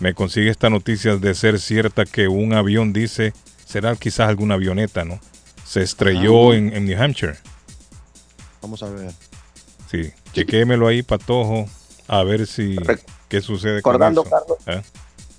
me 0.00 0.14
consigue 0.14 0.50
esta 0.50 0.70
noticia 0.70 1.16
de 1.16 1.34
ser 1.34 1.58
cierta 1.60 2.04
que 2.04 2.28
un 2.28 2.52
avión 2.52 2.92
dice, 2.92 3.32
será 3.64 3.94
quizás 3.96 4.28
alguna 4.28 4.54
avioneta, 4.54 5.04
¿no? 5.04 5.20
Se 5.66 5.82
estrelló 5.82 6.52
Ah. 6.52 6.56
en, 6.56 6.72
en 6.74 6.84
New 6.86 7.00
Hampshire. 7.02 7.36
Vamos 8.62 8.82
a 8.82 8.90
ver. 8.90 9.12
Sí, 9.90 10.10
chequémelo 10.32 10.86
ahí, 10.88 11.02
Patojo, 11.02 11.66
a 12.08 12.22
ver 12.24 12.46
si... 12.46 12.76
¿Qué 13.28 13.40
sucede 13.40 13.82
con 13.82 13.92
Recordando, 13.94 14.22
eso? 14.22 14.30
Carlos. 14.30 14.58
¿Eh? 14.66 14.82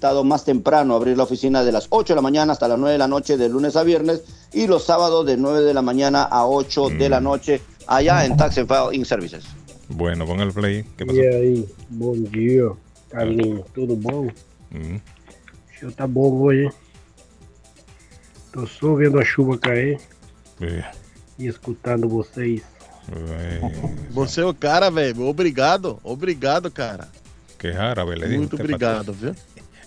citado 0.01 0.25
más 0.25 0.47
temprano 0.47 0.95
abrir 0.95 1.15
la 1.19 1.25
oficina 1.25 1.63
de 1.63 1.73
las 1.73 1.87
8 1.91 2.15
de 2.15 2.17
la 2.17 2.23
mañana 2.23 2.55
hasta 2.55 2.67
las 2.67 2.79
9 2.79 2.93
de 2.93 2.99
la 2.99 3.07
noche 3.07 3.37
de 3.37 3.51
lunes 3.51 3.77
a 3.77 3.83
viernes 3.83 4.23
y 4.51 4.67
los 4.67 4.85
sábados 4.85 5.27
de 5.27 5.37
9 5.37 5.61
de 5.61 5.75
la 5.75 5.83
mañana 5.83 6.23
a 6.23 6.47
8 6.47 6.89
de 6.99 7.11
la 7.11 7.21
noche 7.21 7.61
allá 7.87 8.25
en 8.25 8.35
Tax 8.35 8.57
and 8.57 8.67
File 8.67 8.97
Inc. 8.97 9.05
Services. 9.05 9.45
Bueno, 9.91 10.25
pon 10.25 10.41
el 10.41 10.53
play. 10.55 10.87
¿Qué 10.97 11.05
pasó? 11.05 11.19
E 11.21 11.29
aí, 11.29 11.69
bom 11.91 12.15
dia, 12.15 12.71
Carlinhos, 13.11 13.67
tudo 13.75 13.95
bom? 13.95 14.29
Hum. 14.73 14.97
O 14.97 15.79
senhor 15.79 15.93
tá 15.93 16.07
bom 16.07 16.33
hoje? 16.41 16.71
Tô 18.53 18.67
só 18.67 18.95
vendo 18.95 19.21
a 19.21 19.25
chuva 19.25 19.59
cair 19.59 20.01
É. 20.63 20.83
e 21.39 21.47
escutando 21.47 22.09
vocês. 22.09 22.63
Você 24.13 24.41
é 24.41 24.47
o 24.47 24.55
cara, 24.55 24.91
velho. 24.91 25.27
Obrigado, 25.27 25.99
obrigado, 26.03 26.71
cara. 26.71 27.09
Que 27.61 27.69
le 27.69 28.27
dijo 28.27 28.39
Muito 28.39 28.57
obrigado, 28.57 29.13
viu? 29.13 29.35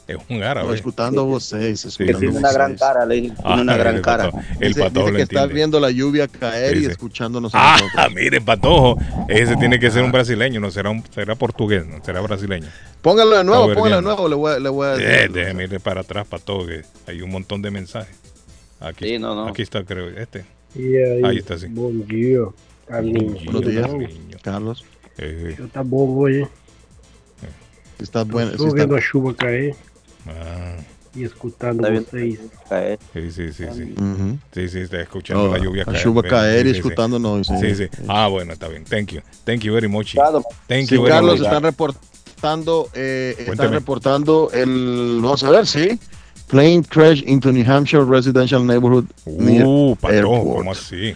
Es 0.05 0.17
un 0.29 0.43
árabe. 0.43 0.67
Tô 0.67 0.73
escutando 0.73 1.21
a 1.21 1.23
vocês, 1.23 1.79
Sí, 1.79 1.87
escutando 1.87 2.19
sí, 2.19 2.25
a 2.25 2.29
sí. 2.31 2.37
vocês. 2.37 2.79
cara, 2.79 3.05
le 3.05 3.21
tiene 3.21 3.35
Ah, 3.43 3.61
una 3.61 3.77
gran 3.77 3.95
el 3.95 4.01
cara. 4.01 4.25
patojo- 4.31 4.43
El 4.59 4.67
Dice- 4.69 4.79
patojo 4.81 5.05
dice 5.07 5.15
que 5.17 5.21
está 5.23 5.45
viendo 5.45 5.79
la 5.79 5.91
lluvia 5.91 6.27
caer 6.27 6.75
y 6.77 6.85
escuchándonos 6.87 7.55
a 7.55 7.75
Ah, 7.75 7.77
nosotros. 7.79 8.13
mire, 8.15 8.41
patojo. 8.41 8.97
Ese 9.29 9.55
tiene 9.55 9.79
que 9.79 9.89
ser 9.91 10.03
un 10.03 10.11
brasileño, 10.11 10.59
no 10.59 10.71
será 10.71 10.89
un, 10.89 11.03
será 11.13 11.35
portugués, 11.35 11.85
no 11.87 12.03
será 12.03 12.19
brasileño. 12.19 12.67
Póngalo 13.01 13.37
de 13.37 13.43
nuevo, 13.45 13.73
póngalo 13.73 13.95
de 13.97 14.01
nuevo, 14.01 14.27
le 14.27 14.35
voy, 14.35 14.51
a- 14.53 14.59
le 14.59 14.69
voy 14.69 14.87
a 14.87 14.91
decir. 14.97 15.07
Eh, 15.07 15.29
déjeme 15.31 15.63
ir 15.63 15.79
para 15.79 16.01
atrás, 16.01 16.27
patojo, 16.27 16.65
que 16.67 16.81
hay 17.07 17.21
un 17.21 17.29
montón 17.31 17.61
de 17.61 17.71
mensajes. 17.71 18.15
Aquí, 18.81 19.07
Sí, 19.07 19.19
no, 19.19 19.33
no. 19.33 19.47
aquí 19.47 19.61
está, 19.61 19.83
creo, 19.85 20.09
este. 20.09 20.43
Aí, 20.75 21.23
Ahí 21.23 21.37
está, 21.37 21.57
sí. 21.57 21.67
bom 21.69 21.91
dia, 22.05 22.39
Carlinhos, 22.87 23.35
Buenos 23.45 23.61
tudo 23.61 23.69
días, 23.69 23.87
bom? 23.89 24.03
Carlos. 24.41 24.83
Eh, 25.17 25.51
O 25.53 25.55
senhor 25.55 25.69
tá 25.71 25.81
bom 25.81 26.17
hoje? 26.17 26.45
Está 27.99 28.25
só 28.25 28.39
está- 28.41 28.73
vendo 28.73 28.95
a 28.97 28.99
chuva 29.01 29.33
cair 29.35 29.75
ah, 30.27 30.75
e 31.15 31.29
Tá 31.59 31.71
vendo? 31.71 32.05
vocês. 32.09 32.39
sí, 33.13 33.31
sí, 33.31 33.53
sí, 33.53 33.65
sí. 33.71 33.93
Ujú. 34.01 34.37
Sí, 34.51 34.67
sí, 34.69 34.79
está 34.79 34.99
escuchando 35.01 35.43
Oh, 35.43 35.53
la 35.53 35.59
lluvia 35.63 35.83
la 35.85 35.91
caer. 35.93 36.03
lluvia 36.05 36.21
Ven, 36.23 36.31
caer 36.31 36.65
y 36.67 36.71
sí, 36.71 36.75
escuchándonos, 36.77 37.47
sí. 37.47 37.53
Sí, 37.61 37.75
sí. 37.75 37.87
Ah, 38.07 38.27
bueno, 38.29 38.53
está 38.53 38.67
bien. 38.67 38.83
Thank 38.83 39.11
you. 39.11 39.21
Thank 39.45 39.61
you 39.61 39.73
very 39.73 39.87
much. 39.87 40.15
Thank 40.67 40.87
Sí, 40.89 40.95
you 40.95 41.03
very 41.03 41.13
Carlos, 41.13 41.39
much. 41.39 41.45
están 41.47 41.63
reportando, 41.63 42.89
eh, 42.95 43.35
están 43.47 43.71
reportando 43.71 44.49
el, 44.53 45.19
vamos 45.21 45.43
a 45.43 45.51
ver, 45.51 45.67
sí, 45.67 45.99
plane 46.47 46.81
crash 46.89 47.21
into 47.27 47.51
New 47.51 47.63
Hampshire 47.71 48.03
residential 48.05 48.65
neighborhood 48.65 49.05
Uh, 49.25 49.95
airport. 50.07 50.57
¿cómo 50.57 50.71
así? 50.71 51.15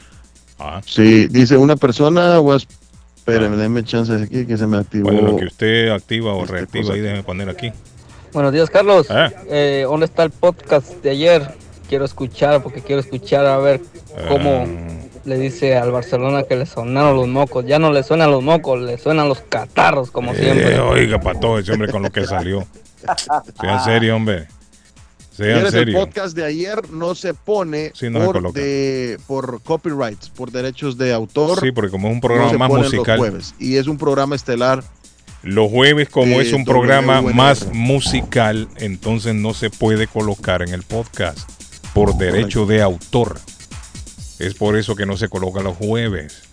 Ah, 0.59 0.81
Sí, 0.85 1.27
dice 1.27 1.57
una 1.57 1.75
persona 1.75 2.39
was, 2.39 2.67
espérenme, 3.15 3.57
déme 3.57 3.83
chance 3.83 4.13
aquí 4.13 4.45
que 4.45 4.57
se 4.57 4.67
me 4.67 4.77
activó. 4.77 5.05
bueno, 5.11 5.21
lo 5.31 5.37
que 5.37 5.45
usted 5.45 5.89
activa 5.89 6.33
o 6.33 6.41
Esta 6.43 6.53
reactiva 6.53 6.93
ahí, 6.93 6.99
déjeme 7.01 7.23
poner 7.23 7.49
aquí. 7.49 7.71
Buenos 8.37 8.53
días, 8.53 8.69
Carlos. 8.69 9.07
Ah. 9.09 9.31
Eh, 9.49 9.85
¿Dónde 9.87 10.05
está 10.05 10.21
el 10.21 10.29
podcast 10.29 10.91
de 11.01 11.09
ayer? 11.09 11.55
Quiero 11.89 12.05
escuchar, 12.05 12.61
porque 12.61 12.81
quiero 12.81 13.01
escuchar 13.01 13.47
a 13.47 13.57
ver 13.57 13.81
cómo 14.27 14.67
Ah. 14.67 15.07
le 15.25 15.39
dice 15.39 15.75
al 15.75 15.91
Barcelona 15.91 16.43
que 16.43 16.55
le 16.55 16.67
sonaron 16.67 17.15
los 17.15 17.27
mocos. 17.27 17.65
Ya 17.65 17.79
no 17.79 17.91
le 17.91 18.03
suenan 18.03 18.29
los 18.29 18.43
mocos, 18.43 18.79
le 18.79 18.99
suenan 18.99 19.27
los 19.27 19.41
catarros, 19.41 20.11
como 20.11 20.35
siempre. 20.35 20.75
Eh, 20.75 20.79
oiga, 20.79 21.19
patojo, 21.19 21.57
ese 21.57 21.71
hombre 21.71 21.91
con 21.91 22.03
lo 22.03 22.11
que 22.11 22.27
salió. 22.27 22.63
Sea 23.59 23.73
en 23.73 23.79
serio, 23.83 24.15
hombre. 24.17 24.45
Sea 25.31 25.57
en 25.59 25.71
Señores, 25.71 25.73
el 25.73 25.93
podcast 25.95 26.35
de 26.35 26.45
ayer 26.45 26.91
no 26.91 27.15
se 27.15 27.33
pone 27.33 27.91
Sí, 27.95 28.07
no 28.11 28.19
se 28.19 28.25
por, 28.25 28.53
de, 28.53 29.17
por 29.25 29.63
copyrights, 29.63 30.29
por 30.29 30.51
derechos 30.51 30.95
de 30.95 31.11
autor. 31.11 31.59
Sí, 31.59 31.71
porque 31.71 31.89
como 31.89 32.07
es 32.09 32.13
un 32.13 32.21
programa 32.21 32.67
más 32.67 32.69
los 32.69 32.93
musical. 32.93 33.17
jueves. 33.17 33.55
Y 33.57 33.77
es 33.77 33.87
un 33.87 33.97
programa 33.97 34.35
estelar. 34.35 34.83
Los 35.47 35.71
jueves, 35.71 36.09
como 36.09 36.41
es 36.41 36.51
un 36.51 36.65
programa 36.65 37.21
WNR. 37.21 37.33
más 37.35 37.67
musical, 37.73 38.67
entonces 38.77 39.33
no 39.33 39.53
se 39.53 39.69
puede 39.69 40.07
colocar 40.07 40.61
en 40.61 40.73
el 40.73 40.83
podcast 40.83 41.49
por 41.93 42.17
derecho 42.17 42.65
de 42.65 42.81
autor. 42.81 43.39
Es 44.39 44.53
por 44.53 44.77
eso 44.77 44.95
que 44.95 45.05
no 45.05 45.15
se 45.15 45.29
coloca 45.29 45.61
los 45.61 45.77
jueves. 45.77 46.43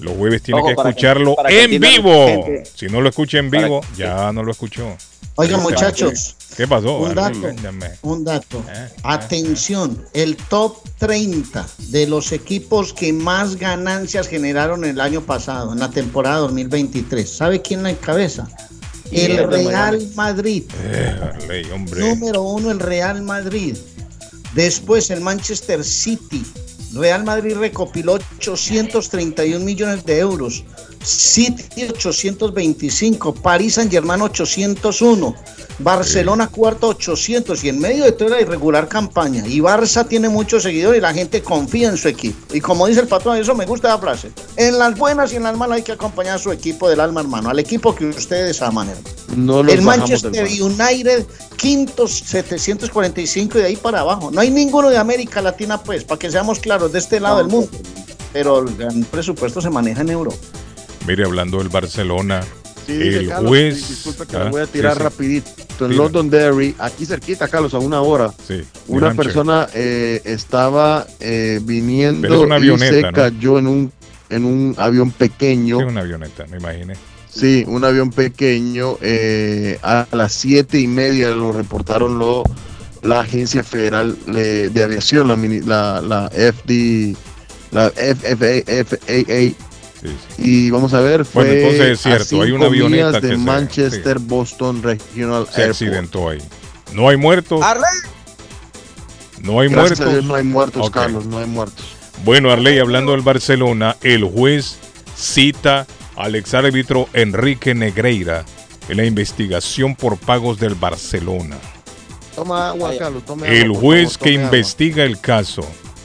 Los 0.00 0.16
jueves 0.16 0.42
tiene 0.42 0.60
Ojo, 0.60 0.68
que 0.68 0.72
escucharlo 0.72 1.36
que 1.46 1.64
en 1.64 1.80
vivo. 1.80 2.44
Si 2.74 2.86
no 2.86 3.00
lo 3.00 3.08
escucha 3.10 3.38
en 3.38 3.50
vivo, 3.50 3.82
que- 3.82 3.98
ya 3.98 4.32
no 4.32 4.42
lo 4.42 4.52
escuchó. 4.52 4.96
Oigan, 5.40 5.60
está. 5.60 5.70
muchachos, 5.70 6.34
¿Qué 6.56 6.66
pasó? 6.66 6.98
un 6.98 7.14
dato. 7.14 7.38
Un 8.02 8.24
dato. 8.24 8.64
Eh, 8.68 8.88
Atención, 9.04 10.04
el 10.12 10.36
top 10.36 10.78
30 10.98 11.64
de 11.90 12.08
los 12.08 12.32
equipos 12.32 12.92
que 12.92 13.12
más 13.12 13.54
ganancias 13.54 14.26
generaron 14.26 14.84
el 14.84 15.00
año 15.00 15.20
pasado, 15.20 15.72
en 15.72 15.78
la 15.78 15.90
temporada 15.90 16.38
2023. 16.38 17.30
¿Sabe 17.30 17.62
quién 17.62 17.84
la 17.84 17.90
encabeza? 17.90 18.48
El 19.12 19.48
Real. 19.48 20.10
Madrid. 20.16 20.64
Eh. 20.82 21.62
Número 21.96 22.42
uno, 22.42 22.72
el 22.72 22.80
Real 22.80 23.22
Madrid. 23.22 23.76
Después, 24.54 25.10
el 25.10 25.20
Manchester 25.20 25.84
City. 25.84 26.44
Real 26.94 27.22
Madrid 27.22 27.54
recopiló 27.56 28.14
831 28.14 29.64
millones 29.64 30.04
de 30.04 30.18
euros. 30.18 30.64
City 31.02 31.84
825. 31.84 33.34
París 33.34 33.74
Saint 33.74 33.90
Germain 33.90 34.20
801. 34.20 35.34
Barcelona 35.78 36.48
cuarto 36.48 36.88
800. 36.88 37.64
Y 37.64 37.68
en 37.68 37.80
medio 37.80 38.04
de 38.04 38.12
toda 38.12 38.30
la 38.30 38.40
irregular 38.40 38.88
campaña. 38.88 39.46
Y 39.46 39.60
Barça 39.60 40.06
tiene 40.06 40.28
muchos 40.28 40.62
seguidores 40.62 40.98
y 40.98 41.02
la 41.02 41.14
gente 41.14 41.42
confía 41.42 41.88
en 41.88 41.96
su 41.96 42.08
equipo. 42.08 42.54
Y 42.54 42.60
como 42.60 42.86
dice 42.86 43.00
el 43.00 43.08
patrón, 43.08 43.36
eso 43.36 43.54
me 43.54 43.66
gusta 43.66 43.88
la 43.88 43.98
frase. 43.98 44.30
En 44.56 44.78
las 44.78 44.96
buenas 44.98 45.32
y 45.32 45.36
en 45.36 45.44
las 45.44 45.56
malas 45.56 45.76
hay 45.76 45.82
que 45.82 45.92
acompañar 45.92 46.36
a 46.36 46.38
su 46.38 46.50
equipo 46.52 46.88
del 46.88 47.00
alma, 47.00 47.20
hermano. 47.20 47.50
Al 47.50 47.58
equipo 47.58 47.94
que 47.94 48.06
ustedes 48.06 48.60
aman. 48.62 48.88
No 49.36 49.60
El 49.60 49.82
Manchester 49.82 50.48
United, 50.60 51.26
quinto 51.56 52.08
745 52.08 53.58
y 53.58 53.60
de 53.60 53.66
ahí 53.66 53.76
para 53.76 54.00
abajo. 54.00 54.30
No 54.30 54.40
hay 54.40 54.50
ninguno 54.50 54.88
de 54.88 54.96
América 54.96 55.42
Latina, 55.42 55.82
pues, 55.82 56.04
para 56.04 56.18
que 56.18 56.30
seamos 56.30 56.58
claros, 56.58 56.92
de 56.92 56.98
este 56.98 57.20
lado 57.20 57.38
del 57.38 57.48
mundo. 57.48 57.70
Pero 58.32 58.60
el 58.60 58.76
gran 58.76 59.04
presupuesto 59.04 59.60
se 59.60 59.70
maneja 59.70 60.00
en 60.00 60.10
Europa. 60.10 60.36
Mire, 61.08 61.24
hablando 61.24 61.56
del 61.58 61.70
Barcelona, 61.70 62.42
Sí, 62.86 62.92
dice 62.96 63.18
el 63.18 63.28
Carlos, 63.28 63.48
juez. 63.48 63.76
sí, 63.80 63.84
disculpe 63.94 64.26
que 64.26 64.36
Ah, 64.36 64.48
voy 64.50 64.60
a 64.62 64.66
tirar 64.66 64.96
sí. 64.96 65.02
rapidito. 65.02 65.50
En 65.80 65.90
Dime. 65.90 65.94
Londonderry, 65.96 66.74
aquí 66.78 67.06
cerquita, 67.06 67.48
Carlos, 67.48 67.72
a 67.74 67.78
una 67.78 68.00
hora. 68.02 68.32
Sí, 68.46 68.62
Una 68.88 69.14
persona 69.14 69.68
eh, 69.74 70.20
estaba 70.24 71.06
eh, 71.20 71.60
viniendo 71.62 72.26
es 72.28 72.62
y 72.62 72.78
se 72.78 73.02
¿no? 73.02 73.12
cayó 73.12 73.58
en 73.58 73.66
un, 73.68 73.92
en 74.28 74.44
un 74.44 74.74
avión 74.76 75.10
pequeño. 75.10 75.78
Sí, 75.78 75.84
una 75.84 76.00
avioneta, 76.00 76.46
me 76.46 76.58
imaginé. 76.58 76.94
Sí, 77.30 77.64
un 77.66 77.84
avión 77.84 78.10
pequeño. 78.10 78.96
eh, 79.02 79.78
a 79.82 80.06
las 80.12 80.32
siete 80.32 80.78
y 80.80 80.86
media 80.88 81.30
lo 81.30 81.52
reportaron 81.52 82.18
lo, 82.18 82.42
la 83.02 83.20
Agencia 83.20 83.62
Federal 83.62 84.16
de, 84.26 84.82
Aviación, 84.84 85.28
la, 85.28 85.36
mini- 85.36 85.60
la, 85.60 86.00
la 86.02 86.28
FD, 86.30 87.14
la 87.70 87.90
FAA. 87.90 89.67
Y 90.38 90.70
vamos 90.70 90.94
a 90.94 91.00
ver, 91.00 91.24
fue 91.24 91.44
Bueno, 91.44 91.58
entonces 91.60 91.90
es 92.00 92.06
a 92.06 92.10
cierto, 92.24 92.42
hay 92.42 92.52
una 92.52 92.66
cinco 92.66 92.86
avioneta 92.86 93.20
que 93.20 93.26
de 93.26 93.32
se- 93.32 93.38
Manchester 93.38 94.18
Boston 94.20 94.82
Regional 94.82 95.46
Se 95.46 95.62
Airport. 95.62 95.70
accidentó 95.70 96.28
ahí. 96.28 96.38
No 96.92 97.08
hay 97.08 97.16
muertos. 97.16 97.60
No 99.42 99.60
hay 99.60 99.68
Gracias 99.68 100.00
a 100.00 100.04
muertos. 100.04 100.12
Dios 100.12 100.24
no 100.24 100.34
hay 100.34 100.44
muertos. 100.44 100.90
Carlos, 100.90 101.26
no 101.26 101.38
hay 101.38 101.46
muertos. 101.46 101.84
Bueno, 102.24 102.50
Arley, 102.50 102.78
hablando 102.78 103.12
del 103.12 103.20
Barcelona, 103.22 103.96
el 104.02 104.24
juez 104.24 104.78
cita 105.16 105.86
al 106.16 106.34
exárbitro 106.34 107.08
Enrique 107.12 107.74
Negreira 107.74 108.44
en 108.88 108.96
la 108.96 109.04
investigación 109.04 109.94
por 109.94 110.16
pagos 110.16 110.58
del 110.58 110.74
Barcelona. 110.74 111.56
Toma 112.34 112.68
agua, 112.68 112.92
Carlos, 112.98 113.24
tome 113.24 113.46
agua, 113.46 113.58
El 113.58 113.70
juez 113.72 114.12
favor, 114.14 114.24
que 114.28 114.34
agua. 114.34 114.44
investiga 114.44 115.04
el 115.04 115.20
caso 115.20 115.62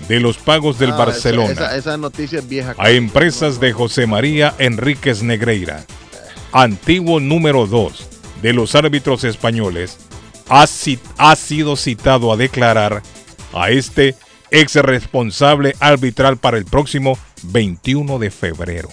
de 0.07 0.19
los 0.19 0.37
pagos 0.37 0.77
del 0.79 0.91
Ah, 0.91 0.97
Barcelona 0.97 1.51
Esa, 1.53 1.65
esa- 1.67 1.75
esa 1.77 1.97
noticia 1.97 2.39
es 2.39 2.47
vieja. 2.49 2.75
a 2.77 2.91
empresas 2.91 3.59
de 3.59 3.71
José 3.73 4.05
María 4.07 4.53
Enríquez 4.59 5.23
Negreira, 5.23 5.85
antiguo 6.51 7.19
número 7.19 7.65
2 7.67 8.07
de 8.41 8.53
los 8.53 8.75
árbitros 8.75 9.23
españoles, 9.23 9.97
ha 10.49 11.35
sido 11.35 11.75
citado 11.77 12.31
a 12.31 12.37
declarar 12.37 13.01
a 13.53 13.69
este 13.71 14.15
ex 14.51 14.75
responsable 14.75 15.75
arbitral 15.79 16.37
para 16.37 16.57
el 16.57 16.65
próximo 16.65 17.17
21 17.43 18.19
de 18.19 18.29
febrero. 18.29 18.89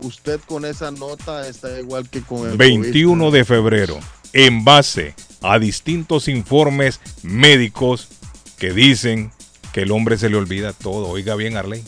Usted 0.00 0.40
con 0.46 0.64
esa 0.64 0.90
nota 0.90 1.46
está 1.48 1.78
igual 1.78 2.10
que 2.10 2.20
con 2.20 2.50
el 2.50 2.56
21 2.58 3.30
de 3.30 3.44
febrero, 3.44 3.98
en 4.32 4.64
base 4.64 5.14
a 5.40 5.58
distintos 5.58 6.28
informes 6.28 7.00
médicos 7.22 8.08
que 8.58 8.72
dicen 8.72 9.30
que 9.74 9.82
el 9.82 9.90
hombre 9.90 10.16
se 10.16 10.30
le 10.30 10.36
olvida 10.36 10.72
todo. 10.72 11.08
Oiga 11.08 11.34
bien, 11.34 11.56
Arley. 11.56 11.82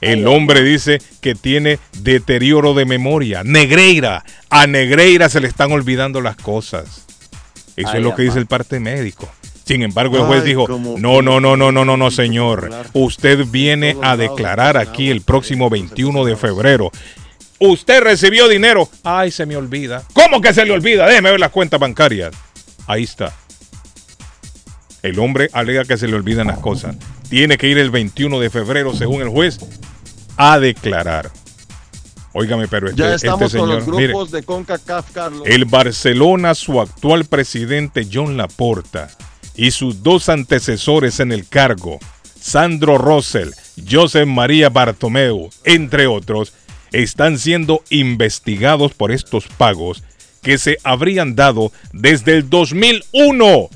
El 0.00 0.26
hombre 0.26 0.62
dice 0.62 0.98
que 1.20 1.34
tiene 1.34 1.78
deterioro 2.00 2.72
de 2.72 2.86
memoria. 2.86 3.44
Negreira. 3.44 4.24
A 4.48 4.66
Negreira 4.66 5.28
se 5.28 5.38
le 5.38 5.46
están 5.46 5.70
olvidando 5.72 6.22
las 6.22 6.36
cosas. 6.36 7.04
Eso 7.76 7.90
Ay, 7.90 7.98
es 7.98 8.02
lo 8.02 8.14
que 8.16 8.22
dice 8.22 8.38
el 8.38 8.46
parte 8.46 8.80
médico. 8.80 9.30
Sin 9.66 9.82
embargo, 9.82 10.16
el 10.16 10.24
juez 10.24 10.40
Ay, 10.40 10.48
dijo, 10.48 10.66
como- 10.66 10.98
no, 10.98 11.20
no, 11.20 11.38
no, 11.38 11.54
no, 11.54 11.70
no, 11.70 11.84
no, 11.84 11.96
no, 11.98 12.10
señor. 12.10 12.70
Usted 12.94 13.44
viene 13.44 13.94
a 14.02 14.16
declarar 14.16 14.78
aquí 14.78 15.10
el 15.10 15.20
próximo 15.20 15.68
21 15.68 16.24
de 16.24 16.34
febrero. 16.34 16.90
Usted 17.58 18.02
recibió 18.02 18.48
dinero. 18.48 18.88
Ay, 19.04 19.30
se 19.30 19.44
me 19.44 19.56
olvida. 19.56 20.02
¿Cómo 20.14 20.40
que 20.40 20.54
se 20.54 20.64
le 20.64 20.72
olvida? 20.72 21.06
Déjeme 21.06 21.30
ver 21.30 21.40
las 21.40 21.50
cuentas 21.50 21.78
bancarias. 21.78 22.32
Ahí 22.86 23.04
está. 23.04 23.34
El 25.02 25.18
hombre 25.18 25.50
alega 25.52 25.84
que 25.84 25.96
se 25.96 26.06
le 26.06 26.14
olvidan 26.14 26.46
las 26.46 26.58
cosas. 26.58 26.96
Tiene 27.28 27.58
que 27.58 27.68
ir 27.68 27.78
el 27.78 27.90
21 27.90 28.38
de 28.38 28.50
febrero, 28.50 28.94
según 28.94 29.22
el 29.22 29.28
juez, 29.28 29.58
a 30.36 30.58
declarar. 30.60 31.30
Óigame, 32.32 32.68
pero 32.68 32.88
este, 32.88 33.02
Ya 33.02 33.14
este 33.14 33.26
estamos 33.26 33.40
con 33.40 33.50
señor, 33.50 33.86
los 33.86 33.88
mire, 33.88 34.08
grupos 34.08 34.30
de 34.30 34.42
CONCACAF, 34.42 35.10
Carlos. 35.12 35.42
el 35.44 35.64
Barcelona, 35.66 36.54
su 36.54 36.80
actual 36.80 37.24
presidente 37.26 38.06
John 38.10 38.36
Laporta 38.36 39.10
y 39.54 39.72
sus 39.72 40.02
dos 40.02 40.28
antecesores 40.30 41.20
en 41.20 41.30
el 41.32 41.46
cargo, 41.46 41.98
Sandro 42.40 42.96
Rosell, 42.96 43.52
Josep 43.90 44.26
María 44.26 44.70
Bartomeu, 44.70 45.50
entre 45.64 46.06
otros, 46.06 46.54
están 46.92 47.38
siendo 47.38 47.82
investigados 47.90 48.94
por 48.94 49.12
estos 49.12 49.46
pagos 49.46 50.02
que 50.42 50.56
se 50.58 50.78
habrían 50.84 51.34
dado 51.34 51.70
desde 51.92 52.32
el 52.36 52.48
2001 52.48 53.68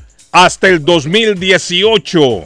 hasta 0.45 0.69
el 0.69 0.85
2018, 0.85 2.45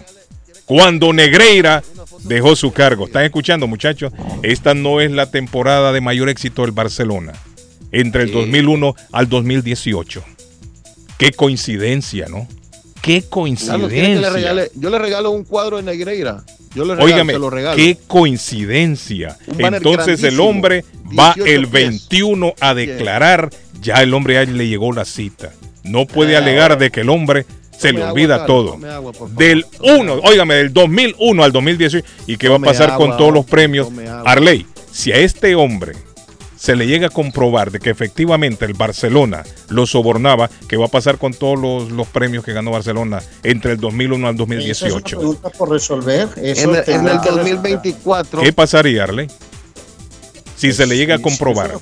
cuando 0.65 1.12
Negreira 1.12 1.83
dejó 2.23 2.55
su 2.55 2.73
cargo. 2.73 3.07
¿Están 3.07 3.25
escuchando, 3.25 3.67
muchachos? 3.67 4.12
Esta 4.45 4.75
no 4.75 5.01
es 5.01 5.11
la 5.11 5.29
temporada 5.33 5.93
de 5.93 6.01
mayor 6.01 6.29
éxito 6.29 6.62
del 6.62 6.71
Barcelona. 6.71 7.33
Entre 7.91 8.23
el 8.23 8.31
2001 8.31 8.95
al 9.11 9.29
2018. 9.29 10.23
Qué 11.19 11.33
coincidencia, 11.33 12.27
¿no? 12.29 12.47
Qué 13.03 13.23
coincidencia. 13.29 14.69
Yo 14.77 14.91
le 14.91 14.99
regalo 15.01 15.33
un 15.33 15.43
cuadro 15.43 15.79
de 15.79 15.83
Negreira. 15.83 16.45
Yo 16.77 16.85
le 16.85 16.95
regalo, 16.95 17.05
Óigame, 17.12 17.33
lo 17.41 17.51
regalo. 17.51 17.75
qué 17.77 17.99
coincidencia. 18.07 19.37
Entonces 19.59 20.23
el 20.23 20.39
hombre 20.39 20.85
va 21.19 21.33
18 21.35 21.53
el 21.53 21.62
pies. 21.67 21.73
21 22.09 22.55
a 22.61 22.75
declarar, 22.75 23.51
ya 23.83 23.95
el 23.97 24.15
hombre 24.15 24.35
ya 24.35 24.45
le 24.45 24.69
llegó 24.69 24.93
la 24.93 25.05
cita. 25.05 25.51
No 25.83 26.07
puede 26.07 26.35
Eh, 26.35 26.37
alegar 26.37 26.79
de 26.79 26.91
que 26.93 27.01
el 27.01 27.09
hombre 27.09 27.47
se 27.81 27.93
le 27.93 28.05
olvida 28.05 28.44
todo. 28.44 28.78
agua. 28.86 29.12
Del 29.31 29.65
1, 29.81 30.20
óigame, 30.23 30.55
del 30.57 30.73
2001 30.73 31.43
al 31.44 31.52
2018. 31.52 32.07
¿Y 32.27 32.36
qué 32.36 32.48
va 32.48 32.57
a 32.57 32.61
pasar 32.61 32.97
con 32.97 33.16
todos 33.16 33.32
los 33.32 33.47
premios? 33.47 33.89
Arley, 34.24 34.66
si 34.93 35.12
a 35.12 35.16
este 35.16 35.55
hombre 35.55 35.93
se 36.57 36.77
le 36.77 36.86
llega 36.86 37.07
a 37.07 37.11
comprobar 37.11 37.70
de 37.70 37.81
que 37.81 37.89
efectivamente 37.89 38.66
el 38.66 38.74
Barcelona 38.74 39.44
lo 39.70 39.86
sobornaba, 39.86 40.51
¿qué 40.69 40.77
va 40.77 40.86
a 40.86 40.89
pasar 40.89 41.16
con 41.16 41.32
todos 41.32 41.59
los, 41.59 41.90
los 41.90 42.07
premios 42.07 42.44
que 42.44 42.52
ganó 42.52 42.70
Barcelona 42.70 43.23
entre 43.43 43.73
el 43.73 43.81
2001 43.81 44.28
al 44.28 44.35
Esa 44.35 44.43
es 44.44 44.93
una 44.93 45.01
2018? 45.01 45.16
pregunta 45.16 45.48
por 45.48 45.70
resolver. 45.70 46.28
Eso 46.36 46.70
En 46.70 46.77
el, 46.77 46.85
en 46.86 47.09
el 47.09 47.20
que 47.23 47.31
2024. 47.31 48.43
¿Qué 48.43 48.52
pasaría, 48.52 49.05
Arley? 49.05 49.28
Si 50.57 50.74
se 50.74 50.86
le 50.86 50.98
llega 50.98 51.15
a 51.15 51.16
sí, 51.16 51.23
comprobar. 51.23 51.78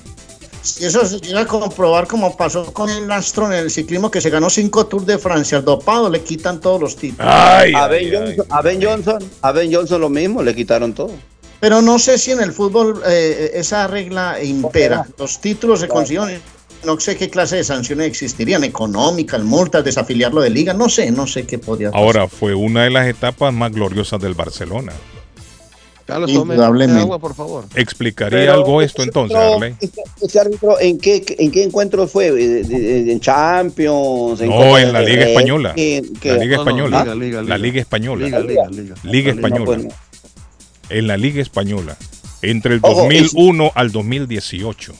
Si 0.61 0.85
eso 0.85 1.05
se 1.05 1.19
llega 1.19 1.41
a 1.41 1.45
comprobar 1.45 2.07
como 2.07 2.35
pasó 2.35 2.73
con 2.73 2.89
el 2.89 3.09
Astro 3.11 3.47
en 3.47 3.53
el 3.53 3.71
ciclismo 3.71 4.11
que 4.11 4.21
se 4.21 4.29
ganó 4.29 4.49
cinco 4.49 4.85
Tours 4.85 5.05
de 5.05 5.17
Francia, 5.17 5.57
al 5.57 5.65
dopado 5.65 6.09
le 6.09 6.21
quitan 6.21 6.59
todos 6.59 6.81
los 6.81 6.95
títulos. 6.95 7.31
a, 7.31 7.87
ben 7.87 8.13
Johnson, 8.13 8.45
a 8.49 8.61
Ben 8.61 8.83
Johnson, 8.83 9.23
a 9.41 9.51
Ben 9.51 9.73
Johnson 9.73 10.01
lo 10.01 10.09
mismo, 10.09 10.43
le 10.43 10.53
quitaron 10.53 10.93
todo. 10.93 11.11
Pero 11.59 11.81
no 11.81 11.99
sé 11.99 12.17
si 12.17 12.31
en 12.31 12.41
el 12.41 12.51
fútbol 12.51 13.01
eh, 13.05 13.51
esa 13.55 13.87
regla 13.87 14.41
impera. 14.41 15.05
Los 15.17 15.39
títulos 15.39 15.79
se 15.81 15.87
consiguen. 15.87 16.41
No 16.85 16.97
sé 16.97 17.17
qué 17.17 17.29
clase 17.29 17.57
de 17.57 17.65
sanciones 17.65 18.07
existirían, 18.07 18.63
económicas, 18.63 19.41
multas, 19.43 19.83
desafiliarlo 19.83 20.39
de 20.39 20.49
liga, 20.49 20.73
no 20.73 20.87
sé, 20.87 21.11
no 21.11 21.27
sé 21.27 21.45
qué 21.45 21.59
podría 21.59 21.91
pasar. 21.91 22.05
Ahora, 22.05 22.27
fue 22.29 22.55
una 22.55 22.85
de 22.85 22.89
las 22.89 23.05
etapas 23.05 23.53
más 23.53 23.73
gloriosas 23.73 24.21
del 24.21 24.33
Barcelona. 24.33 24.93
Carlos, 26.09 26.33
tome 26.33 26.55
agua, 26.99 27.19
por 27.19 27.35
favor. 27.35 27.65
¿Explicaría 27.75 28.39
Pero 28.39 28.53
algo 28.53 28.81
esto 28.81 29.03
entonces, 29.03 29.37
árbitro- 29.37 29.55
Arley? 29.55 29.75
Ese 30.21 30.39
árbitro, 30.39 30.79
¿en 30.79 30.97
qué, 30.97 31.23
¿en 31.39 31.51
qué 31.51 31.63
encuentro 31.63 32.07
fue? 32.07 32.31
¿De- 32.31 32.63
de- 32.63 32.79
de- 33.03 33.11
¿En 33.11 33.19
Champions? 33.19 34.41
No, 34.41 34.51
Copa 34.55 34.81
en 34.81 34.93
la 34.93 35.01
Liga? 35.01 35.25
Española. 35.25 35.73
¿En? 35.75 36.05
La 36.23 36.33
Liga 36.35 36.57
No, 36.57 36.63
no, 36.65 36.69
Española. 36.69 37.05
La 37.05 37.15
liga. 37.57 37.79
Española. 37.79 38.25
Liga, 38.25 38.39
No, 39.33 39.35
Española. 39.39 39.65
pues, 39.65 39.83
no. 39.85 39.89
En 40.89 41.07
la 41.07 41.17
Liga 41.17 41.41
Española. 41.41 41.95
Entre 42.41 42.75
el 42.75 42.79
Ojo, 42.83 43.01
2001 43.03 43.71
al 43.75 43.91
2018. 43.91 44.93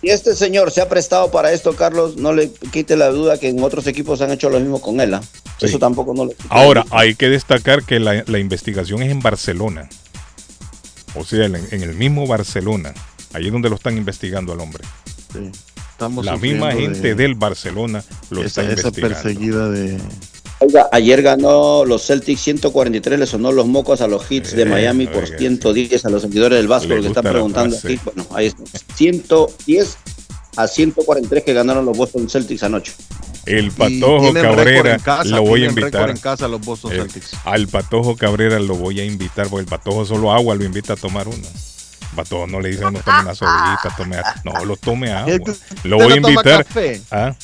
Si 0.00 0.08
este 0.08 0.34
señor 0.34 0.70
se 0.70 0.80
ha 0.80 0.88
prestado 0.88 1.30
para 1.30 1.52
esto, 1.52 1.74
Carlos, 1.76 2.16
no 2.16 2.32
le 2.32 2.50
quite 2.72 2.96
la 2.96 3.08
duda 3.10 3.38
que 3.38 3.48
en 3.48 3.62
otros 3.62 3.86
equipos 3.86 4.20
han 4.22 4.30
hecho 4.30 4.48
lo 4.48 4.58
mismo 4.58 4.80
con 4.80 4.98
él. 5.00 5.12
¿ah? 5.12 5.20
Sí. 5.58 5.66
Eso 5.66 5.78
tampoco 5.78 6.14
no 6.14 6.24
le 6.24 6.32
quita 6.34 6.48
Ahora, 6.48 6.86
hay 6.90 7.14
que 7.16 7.28
destacar 7.28 7.82
que 7.84 8.00
la, 8.00 8.24
la 8.26 8.38
investigación 8.38 9.02
es 9.02 9.10
en 9.10 9.20
Barcelona. 9.20 9.90
O 11.14 11.24
sea, 11.24 11.46
en, 11.46 11.56
en 11.56 11.82
el 11.82 11.94
mismo 11.94 12.26
Barcelona. 12.26 12.94
Ahí 13.32 13.46
es 13.46 13.52
donde 13.52 13.68
lo 13.70 13.76
están 13.76 13.96
investigando 13.96 14.52
al 14.52 14.60
hombre. 14.60 14.84
Sí. 15.32 15.50
Estamos 15.92 16.24
La 16.24 16.36
misma 16.36 16.72
gente 16.72 17.00
de 17.00 17.14
del 17.14 17.34
Barcelona 17.34 18.02
lo 18.30 18.42
esa, 18.42 18.62
está 18.62 18.72
esa 18.72 18.88
investigando. 18.88 19.22
perseguida 19.22 19.68
de. 19.68 19.98
Oiga, 20.60 20.88
ayer 20.92 21.22
ganó 21.22 21.84
los 21.86 22.06
Celtics 22.06 22.40
143, 22.42 23.18
le 23.18 23.26
sonó 23.26 23.50
los 23.52 23.66
mocos 23.66 24.00
a 24.02 24.06
los 24.08 24.30
Hits 24.30 24.54
de 24.54 24.62
Eh, 24.62 24.66
Miami 24.66 25.06
por 25.06 25.24
oiga, 25.24 25.38
110 25.38 26.04
a 26.04 26.10
los 26.10 26.22
seguidores 26.22 26.58
del 26.58 26.68
Vasco, 26.68 26.88
que 26.88 27.06
están 27.06 27.24
preguntando 27.24 27.76
aquí. 27.76 27.98
Bueno, 28.04 28.26
ahí 28.34 28.46
está. 28.46 28.62
110 28.94 29.96
a 30.56 30.66
143 30.66 31.44
que 31.44 31.52
ganaron 31.54 31.84
los 31.84 31.96
Boston 31.96 32.28
Celtics 32.28 32.62
anoche. 32.62 32.92
El 33.46 33.70
Patojo 33.72 34.32
Cabrera 34.34 34.94
en 34.94 35.00
casa, 35.00 35.24
lo 35.36 35.42
voy 35.42 35.64
a 35.64 35.68
invitar. 35.68 36.10
en 36.10 36.16
casa 36.18 36.46
los 36.48 36.60
Boston 36.60 36.92
Eh, 36.92 36.96
Celtics. 36.96 37.30
al 37.44 37.68
Patojo 37.68 38.16
Cabrera 38.16 38.58
lo 38.58 38.74
voy 38.74 39.00
a 39.00 39.04
invitar 39.04 39.48
porque 39.48 39.62
el 39.62 39.66
Patojo 39.66 40.04
solo 40.04 40.32
agua 40.32 40.54
lo 40.54 40.64
invita 40.64 40.92
a 40.92 40.96
tomar 40.96 41.26
uno. 41.28 41.46
No 42.48 42.60
le 42.60 42.68
dice 42.70 42.82
no 42.82 42.98
tome 43.00 43.20
una 43.20 43.34
sodita, 43.34 43.94
tome 43.96 44.16
a- 44.16 44.34
No, 44.44 44.64
lo 44.64 44.76
tome 44.76 45.12
agua. 45.12 45.38
Lo 45.84 45.96
voy 45.96 46.04
a 46.04 46.06
¿Usted 46.08 46.20
no 46.20 46.28
toma 46.42 46.50
invitar. 46.62 46.66
¿Ah? 47.10 47.34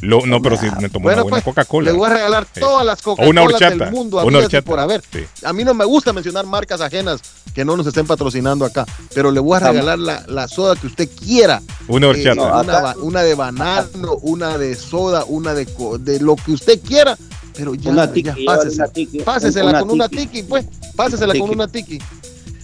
Lo- 0.00 0.26
no, 0.26 0.42
pero 0.42 0.56
si 0.56 0.66
me 0.80 0.88
tomo 0.88 1.04
Bueno, 1.04 1.22
una 1.22 1.30
buena 1.30 1.30
pues, 1.30 1.44
Coca-Cola. 1.44 1.90
Le 1.92 1.96
voy 1.96 2.10
a 2.10 2.14
regalar 2.14 2.46
Sí. 2.52 2.60
todas 2.60 2.84
las 2.84 2.98
una 3.06 3.42
Coca-Colas 3.42 3.60
del 3.78 3.90
mundo, 3.90 4.16
una 4.18 4.24
habidas 4.38 4.42
y 4.42 4.44
horchata. 4.56 4.64
por 4.66 4.80
haber. 4.80 5.02
Sí. 5.12 5.20
A 5.44 5.52
mí 5.52 5.64
no 5.64 5.72
me 5.74 5.84
gusta 5.84 6.12
mencionar 6.12 6.46
marcas 6.46 6.80
ajenas 6.80 7.20
que 7.54 7.64
no 7.64 7.76
nos 7.76 7.86
estén 7.86 8.06
patrocinando 8.06 8.64
acá, 8.64 8.84
pero 9.14 9.30
le 9.30 9.40
voy 9.40 9.56
a 9.56 9.60
regalar 9.60 9.98
la, 9.98 10.24
la 10.26 10.48
soda 10.48 10.76
que 10.76 10.88
usted 10.88 11.08
quiera. 11.08 11.62
Una 11.88 12.06
Eh, 12.06 12.10
horchata. 12.10 12.60
una, 12.60 12.80
ba- 12.80 12.96
una 13.00 13.22
de 13.22 13.34
banano, 13.34 14.12
una 14.22 14.58
de 14.58 14.74
soda, 14.74 15.24
una 15.26 15.54
de, 15.54 15.66
co- 15.66 15.96
de 15.98 16.20
lo 16.20 16.36
que 16.36 16.52
usted 16.52 16.80
quiera, 16.82 17.16
pero 17.56 17.74
ya, 17.74 17.90
Una 17.92 18.06
ya 18.06 18.12
tiki, 18.12 18.44
pásesela, 18.44 18.84
una 18.84 18.92
tiki, 18.92 19.18
pásesela 19.20 19.70
una 19.70 19.80
con 19.80 19.90
una 19.92 20.08
tiki. 20.08 20.42
pues, 20.42 20.66
pásesela 20.96 21.32
Tiki. 21.32 21.40
con 21.46 21.54
una 21.54 21.68
tiki. 21.68 21.98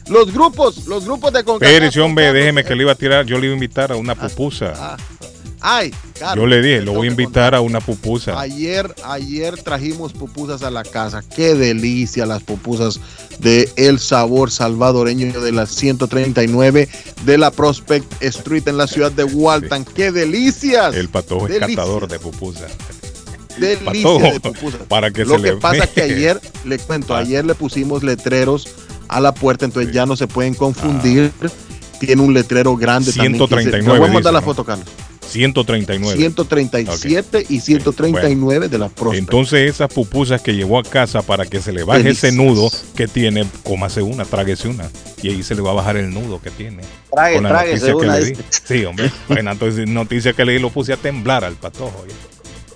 Los 0.08 0.32
grupos, 0.32 0.86
los 0.86 1.04
grupos 1.04 1.32
de 1.32 1.44
CONCACAF. 1.44 1.72
Espérese, 1.72 2.00
hombre, 2.00 2.32
déjeme 2.32 2.64
que 2.64 2.74
le 2.74 2.82
iba 2.82 2.92
a 2.92 2.96
tirar. 2.96 3.24
Yo 3.26 3.38
le 3.38 3.46
iba 3.46 3.52
a 3.52 3.56
invitar 3.56 3.92
a 3.92 3.96
una 3.96 4.14
pupusa. 4.14 4.72
Ah, 4.76 4.96
Ay, 5.64 5.94
Carlos, 6.18 6.42
Yo 6.42 6.46
le 6.48 6.60
dije, 6.60 6.82
lo 6.82 6.92
voy 6.92 7.06
a 7.06 7.10
invitar 7.12 7.54
a 7.54 7.60
una 7.60 7.78
pupusa. 7.80 8.38
Ayer, 8.40 8.92
ayer 9.04 9.62
trajimos 9.62 10.12
pupusas 10.12 10.64
a 10.64 10.72
la 10.72 10.82
casa. 10.82 11.22
Qué 11.36 11.54
delicia 11.54 12.26
las 12.26 12.42
pupusas 12.42 12.98
de 13.38 13.70
El 13.76 14.00
Sabor 14.00 14.50
Salvadoreño 14.50 15.40
de 15.40 15.52
la 15.52 15.66
139 15.66 16.88
de 17.24 17.38
la 17.38 17.52
Prospect 17.52 18.20
Street 18.24 18.66
en 18.66 18.76
la 18.76 18.88
ciudad 18.88 19.12
de 19.12 19.22
Walton. 19.22 19.84
Qué 19.84 20.10
delicias. 20.10 20.96
El 20.96 21.08
Patojo 21.08 21.46
es 21.46 21.60
catador 21.60 22.08
de 22.08 22.18
pupusa. 22.18 22.66
Delicia 23.58 23.84
Patojo, 23.84 24.32
de 24.32 24.40
pupusas. 24.40 24.80
para 24.88 25.10
que 25.12 25.24
Lo 25.24 25.36
se 25.36 25.42
que 25.42 25.52
le- 25.52 25.56
pasa 25.58 25.86
que 25.86 26.02
ayer, 26.02 26.40
le 26.64 26.78
cuento, 26.78 27.14
Ah. 27.14 27.18
ayer 27.18 27.44
le 27.44 27.54
pusimos 27.54 28.02
letreros 28.02 28.66
a 29.16 29.20
la 29.20 29.32
puerta, 29.34 29.64
entonces 29.64 29.92
ya 29.92 30.06
no 30.06 30.16
se 30.16 30.26
pueden 30.26 30.54
confundir. 30.54 31.30
Tiene 32.00 32.20
un 32.22 32.34
letrero 32.34 32.76
grande 32.76 33.12
también. 33.12 33.32
que 33.34 33.38
dice- 33.38 33.48
139 33.70 33.92
Le 33.94 33.98
voy 34.00 34.08
a 34.08 34.12
mandar 34.12 34.22
dice, 34.22 34.32
la 34.32 34.40
¿no? 34.40 34.46
foto, 34.46 34.64
Carlos. 34.64 34.86
139. 35.28 36.16
137 36.18 37.46
y 37.48 37.60
139 37.60 38.68
de 38.68 38.78
la 38.78 38.88
Prospect. 38.88 39.18
Entonces 39.18 39.70
esas 39.70 39.90
pupusas 39.92 40.42
que 40.42 40.54
llevó 40.54 40.78
a 40.78 40.82
casa 40.82 41.22
para 41.22 41.46
que 41.46 41.60
se 41.62 41.72
le 41.72 41.84
baje 41.84 42.00
ese 42.10 42.26
Delicias. 42.28 42.34
nudo 42.34 42.70
que 42.94 43.08
tiene, 43.08 43.46
cómase 43.62 44.02
una, 44.02 44.24
tráguese 44.24 44.68
una. 44.68 44.90
Y 45.22 45.28
ahí 45.30 45.42
se 45.42 45.54
le 45.54 45.62
va 45.62 45.70
a 45.70 45.74
bajar 45.74 45.96
el 45.96 46.12
nudo 46.12 46.40
que 46.42 46.50
tiene. 46.50 46.82
Trague- 47.10 47.34
Con 47.36 47.44
la 47.44 47.48
tráguese 47.50 47.92
noticia 47.92 47.92
que 47.92 48.06
una, 48.06 48.18
le 48.18 48.24
di. 48.26 48.36
Sí, 48.64 48.84
hombre. 48.84 49.10
Bueno, 49.28 49.52
entonces 49.52 49.88
noticia 49.88 50.32
que 50.34 50.44
le 50.44 50.52
di 50.52 50.58
lo 50.58 50.70
puse 50.70 50.92
a 50.92 50.96
temblar 50.96 51.44
al 51.44 51.54
patojo. 51.54 52.04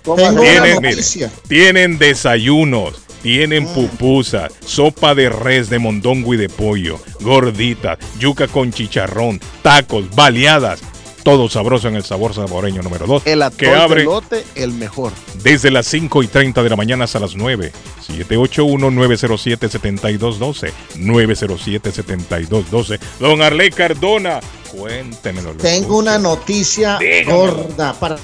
Tengo 0.03 0.15
una 0.15 0.39
Tienen, 0.41 0.61
mire, 0.81 0.89
noticia. 0.91 1.29
tienen 1.47 1.97
desayunos, 1.99 2.95
Tienen 3.27 3.67
pupusa, 3.67 4.47
sopa 4.65 5.13
de 5.13 5.27
res, 5.27 5.69
de 5.69 5.79
mondongo 5.79 6.33
y 6.33 6.37
de 6.37 6.47
pollo, 6.47 6.97
gordita, 7.19 7.97
yuca 8.17 8.47
con 8.47 8.71
chicharrón, 8.71 9.41
tacos, 9.61 10.15
baleadas. 10.15 10.79
Todo 11.23 11.49
sabroso 11.49 11.89
en 11.89 11.97
el 11.97 12.05
sabor 12.05 12.33
saboreño 12.33 12.81
número 12.83 13.05
2. 13.05 13.23
El 13.25 13.41
atol 13.41 13.57
que 13.57 13.75
abre 13.75 13.99
de 13.99 14.05
lote, 14.05 14.45
el 14.55 14.71
mejor. 14.71 15.11
desde 15.43 15.71
las 15.71 15.87
5 15.87 16.23
y 16.23 16.27
30 16.27 16.63
de 16.63 16.69
la 16.69 16.77
mañana 16.77 17.03
hasta 17.03 17.19
las 17.19 17.35
9. 17.35 17.73
781-907-7212. 18.07 20.71
907-7212. 20.95 22.97
Don 23.19 23.41
Arley 23.41 23.71
Cardona, 23.71 24.39
cuéntemelo. 24.71 25.51
Tengo 25.55 25.97
una 25.97 26.17
noticia 26.17 26.97
Dígamelo. 26.97 27.35
gorda 27.35 27.91
para 27.91 28.15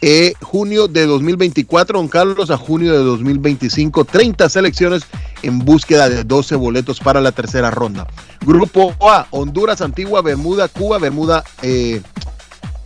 eh, 0.00 0.34
junio 0.40 0.86
de 0.86 1.06
2024, 1.06 1.98
don 1.98 2.08
Carlos, 2.08 2.50
a 2.50 2.56
junio 2.56 2.92
de 2.92 2.98
2025, 2.98 4.04
30 4.04 4.48
selecciones 4.48 5.02
en 5.42 5.58
búsqueda 5.58 6.08
de 6.08 6.24
12 6.24 6.54
boletos 6.56 7.00
para 7.00 7.20
la 7.20 7.32
tercera 7.32 7.70
ronda. 7.70 8.06
Grupo 8.44 8.94
A, 9.00 9.26
Honduras, 9.30 9.80
Antigua, 9.80 10.22
Bermuda, 10.22 10.68
Cuba, 10.68 10.98
Bermuda, 10.98 11.44
eh, 11.62 12.00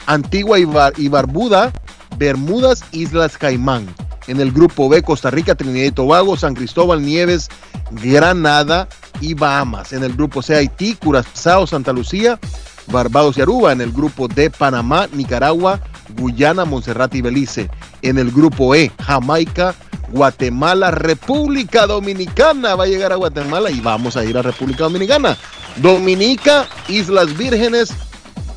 Antigua 0.07 0.59
y, 0.59 0.67
y 0.97 1.09
Barbuda, 1.09 1.73
Bermudas, 2.17 2.85
Islas 2.93 3.37
Caimán. 3.37 3.87
En 4.29 4.41
el 4.41 4.53
grupo 4.53 4.89
B, 4.89 5.03
Costa 5.03 5.31
Rica, 5.31 5.55
Trinidad 5.55 5.87
y 5.87 5.91
Tobago, 5.91 6.37
San 6.37 6.55
Cristóbal, 6.55 7.05
Nieves, 7.05 7.49
Granada 7.91 8.89
y 9.21 9.35
Bahamas. 9.35 9.93
En 9.93 10.05
el 10.05 10.15
grupo 10.15 10.43
C, 10.43 10.55
Haití, 10.55 10.95
Curazao, 10.95 11.67
Santa 11.67 11.93
Lucía, 11.93 12.39
Barbados 12.87 13.39
y 13.39 13.43
Aruba. 13.43 13.73
En 13.73 13.81
el 13.81 13.93
grupo 13.93 14.29
D, 14.29 14.51
Panamá, 14.51 15.09
Nicaragua, 15.13 15.81
Guyana, 16.17 16.65
Montserrat 16.65 17.15
y 17.15 17.23
Belice. 17.23 17.71
En 18.03 18.19
el 18.19 18.31
grupo 18.31 18.75
E, 18.75 18.91
Jamaica, 19.05 19.75
Guatemala, 20.11 20.91
República 20.91 21.87
Dominicana. 21.87 22.75
Va 22.75 22.85
a 22.85 22.89
llegar 22.89 23.13
a 23.13 23.17
Guatemala 23.17 23.71
y 23.71 23.81
vamos 23.81 24.17
a 24.17 24.25
ir 24.25 24.37
a 24.37 24.43
República 24.43 24.85
Dominicana. 24.85 25.37
Dominica, 25.77 26.67
Islas 26.89 27.37
Vírgenes, 27.37 27.93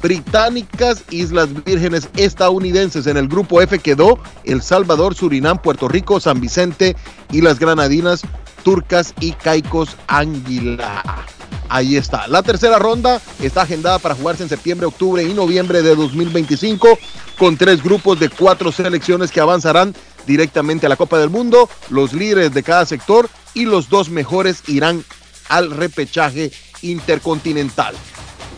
británicas, 0.01 1.03
Islas 1.09 1.49
Vírgenes 1.63 2.09
estadounidenses. 2.15 3.07
En 3.07 3.17
el 3.17 3.27
grupo 3.27 3.61
F 3.61 3.79
quedó 3.79 4.19
El 4.43 4.61
Salvador, 4.61 5.15
Surinam, 5.15 5.61
Puerto 5.61 5.87
Rico, 5.87 6.19
San 6.19 6.41
Vicente 6.41 6.95
y 7.31 7.41
las 7.41 7.59
Granadinas, 7.59 8.21
Turcas 8.63 9.13
y 9.19 9.31
Caicos 9.31 9.95
Anguila. 10.07 11.25
Ahí 11.69 11.95
está. 11.95 12.27
La 12.27 12.43
tercera 12.43 12.79
ronda 12.79 13.21
está 13.41 13.63
agendada 13.63 13.99
para 13.99 14.15
jugarse 14.15 14.43
en 14.43 14.49
septiembre, 14.49 14.85
octubre 14.85 15.23
y 15.23 15.33
noviembre 15.33 15.81
de 15.81 15.95
2025 15.95 16.97
con 17.37 17.57
tres 17.57 17.83
grupos 17.83 18.19
de 18.19 18.29
cuatro 18.29 18.71
selecciones 18.71 19.31
que 19.31 19.41
avanzarán 19.41 19.93
directamente 20.25 20.85
a 20.85 20.89
la 20.89 20.95
Copa 20.95 21.19
del 21.19 21.29
Mundo. 21.29 21.69
Los 21.89 22.13
líderes 22.13 22.53
de 22.53 22.63
cada 22.63 22.85
sector 22.85 23.29
y 23.53 23.65
los 23.65 23.89
dos 23.89 24.09
mejores 24.09 24.63
irán 24.67 25.03
al 25.49 25.71
repechaje 25.71 26.51
intercontinental. 26.81 27.95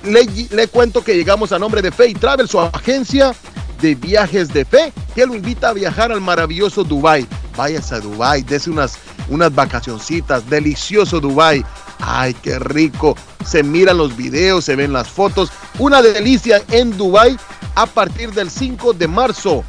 Le, 0.03 0.67
cuento 0.67 1.03
que 1.03 1.15
llegamos 1.15 1.51
a 1.51 1.59
nombre 1.59 1.81
de 1.81 1.91
Fe 1.91 2.13
Travel, 2.13 2.47
su 2.47 2.59
agencia 2.59 3.33
de 3.81 3.95
viajes 3.95 4.49
de 4.49 4.65
fe, 4.65 4.93
que 5.13 5.25
lo 5.25 5.35
invita 5.35 5.69
a 5.69 5.73
viajar 5.73 6.11
al 6.11 6.21
maravilloso 6.21 6.83
Dubai. 6.83 7.27
Váyase 7.55 7.95
a 7.95 7.99
Dubai, 7.99 8.41
dese 8.43 8.69
unas, 8.69 8.97
unas 9.29 9.53
vacacioncitas, 9.53 10.49
delicioso 10.49 11.19
Dubai. 11.19 11.63
Ay, 11.99 12.33
qué 12.33 12.59
rico. 12.59 13.15
Se 13.45 13.63
miran 13.63 13.97
los 13.97 14.15
videos, 14.15 14.63
se 14.65 14.75
ven 14.75 14.93
las 14.93 15.07
fotos. 15.07 15.49
Una 15.79 16.01
delicia 16.01 16.61
en 16.71 16.95
Dubai 16.97 17.37
a 17.75 17.85
partir 17.85 18.31
del 18.31 18.49
5 18.49 18.93
de 18.93 19.07
marzo. 19.07 19.63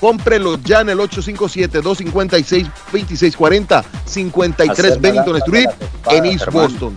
Cómprelo 0.00 0.58
ya 0.58 0.80
en 0.80 0.88
el 0.88 0.98
857-256-2640, 0.98 3.84
53 4.04 5.00
Bennington 5.00 5.36
Street 5.36 5.68
en 6.10 6.26
East 6.26 6.50
Boston. 6.50 6.96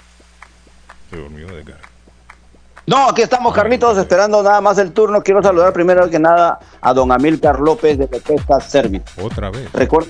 No, 2.86 3.10
aquí 3.10 3.20
estamos, 3.22 3.54
Carlitos, 3.54 3.98
esperando 3.98 4.42
nada 4.42 4.62
más 4.62 4.78
el 4.78 4.92
turno. 4.92 5.22
Quiero 5.22 5.42
saludar 5.42 5.74
primero 5.74 6.08
que 6.08 6.18
nada 6.18 6.58
a 6.80 6.94
don 6.94 7.12
Amílcar 7.12 7.60
López 7.60 7.98
de 7.98 8.08
Pesca 8.08 8.60
Service. 8.60 9.04
Otra 9.20 9.50
vez. 9.50 9.70
Recuerda. 9.74 10.08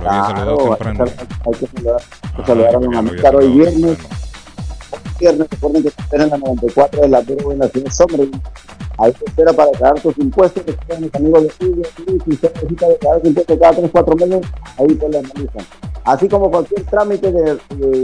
Había 0.00 0.24
saludado 0.24 0.56
Claro, 0.56 0.76
temprano. 0.76 1.12
hay 1.46 1.52
que 1.58 1.66
saludar, 1.66 2.00
hay 2.22 2.36
que 2.36 2.46
saludar 2.46 2.74
a 2.74 2.98
Amílcar 2.98 3.36
hoy 3.36 3.48
viernes. 3.52 3.98
Hoy 4.90 4.98
viernes, 5.20 5.46
recuerden 5.50 5.82
que 5.82 5.90
se 5.90 6.00
espera 6.00 6.24
en 6.24 6.30
la 6.30 6.38
94 6.38 7.00
de 7.02 7.08
la 7.08 7.20
Verbo 7.20 7.52
en 7.52 7.58
la 7.58 7.70
Somerville. 7.90 8.40
Ahí 8.98 9.12
se 9.12 9.24
espera 9.24 9.52
para 9.52 9.70
declarar 9.70 10.00
sus 10.00 10.16
impuestos. 10.18 10.62
que 10.62 10.70
están 10.70 11.02
mis 11.02 11.14
amigos 11.14 11.42
de 11.42 11.50
Silvia, 11.50 11.86
y 12.06 12.20
si 12.20 12.30
usted 12.30 12.54
necesita 12.54 12.88
declarar 12.88 13.20
sus 13.20 13.28
impuestos 13.28 13.58
cada 13.58 13.72
3 13.72 13.90
4 13.90 14.16
meses, 14.16 14.46
ahí 14.78 14.86
pues 14.86 15.10
le 15.10 15.18
analizan. 15.18 15.66
así 16.04 16.28
como 16.28 16.50
cualquier 16.50 16.84
trámite 16.84 17.32
de, 17.32 17.58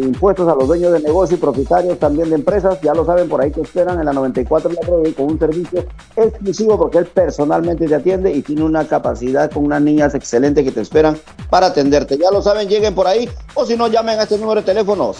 impuestos 0.04 0.48
a 0.48 0.54
los 0.54 0.66
dueños 0.68 0.92
de 0.92 1.00
negocio 1.00 1.36
y 1.36 1.40
propietarios 1.40 1.98
también 1.98 2.28
de 2.28 2.34
empresas, 2.34 2.80
ya 2.82 2.94
lo 2.94 3.04
saben, 3.04 3.28
por 3.28 3.40
ahí 3.40 3.50
te 3.50 3.60
esperan 3.60 3.98
en 3.98 4.06
la 4.06 4.12
94 4.12 4.70
de 4.70 4.74
la 4.74 4.80
Broadway 4.82 5.12
con 5.12 5.26
un 5.26 5.38
servicio 5.38 5.84
exclusivo 6.16 6.78
porque 6.78 6.98
él 6.98 7.06
personalmente 7.06 7.86
te 7.86 7.94
atiende 7.94 8.32
y 8.32 8.42
tiene 8.42 8.64
una 8.64 8.86
capacidad 8.86 9.50
con 9.50 9.64
unas 9.64 9.80
niñas 9.80 10.14
excelentes 10.14 10.64
que 10.64 10.72
te 10.72 10.80
esperan 10.80 11.16
para 11.48 11.68
atenderte. 11.68 12.18
Ya 12.18 12.30
lo 12.30 12.42
saben, 12.42 12.68
lleguen 12.68 12.94
por 12.94 13.06
ahí 13.06 13.28
o 13.54 13.64
si 13.64 13.76
no, 13.76 13.88
llamen 13.88 14.18
a 14.18 14.24
este 14.24 14.38
número 14.38 14.60
de 14.60 14.66
teléfono 14.66 15.12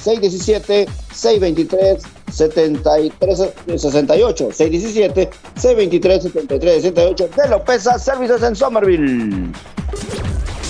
617-623-7368. 2.33 5.29
617-623-7368 5.57 7.29
de 7.31 7.49
Lopeza 7.49 7.99
Services 7.99 8.43
en 8.43 8.55
Somerville. 8.57 9.53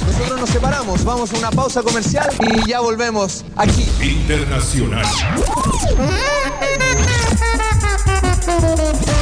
Nosotros 0.06 0.40
nos 0.40 0.50
separamos, 0.50 1.04
vamos 1.04 1.32
a 1.32 1.38
una 1.38 1.50
pausa 1.50 1.82
comercial 1.82 2.28
y 2.40 2.68
ya 2.68 2.80
volvemos 2.80 3.44
aquí. 3.56 3.88
Internacional. 4.00 5.06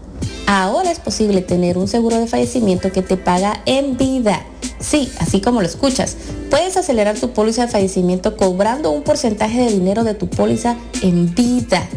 Ahora 0.45 0.91
es 0.91 0.99
posible 0.99 1.41
tener 1.41 1.77
un 1.77 1.87
seguro 1.87 2.19
de 2.19 2.27
fallecimiento 2.27 2.91
que 2.91 3.01
te 3.01 3.17
paga 3.17 3.61
en 3.65 3.97
vida. 3.97 4.45
Sí, 4.79 5.09
así 5.19 5.39
como 5.39 5.61
lo 5.61 5.67
escuchas. 5.67 6.17
Puedes 6.49 6.75
acelerar 6.75 7.17
tu 7.17 7.31
póliza 7.31 7.65
de 7.65 7.71
fallecimiento 7.71 8.35
cobrando 8.35 8.91
un 8.91 9.03
porcentaje 9.03 9.61
de 9.61 9.71
dinero 9.71 10.03
de 10.03 10.13
tu 10.13 10.27
póliza 10.27 10.75
en 11.01 11.33
vida. 11.33 11.87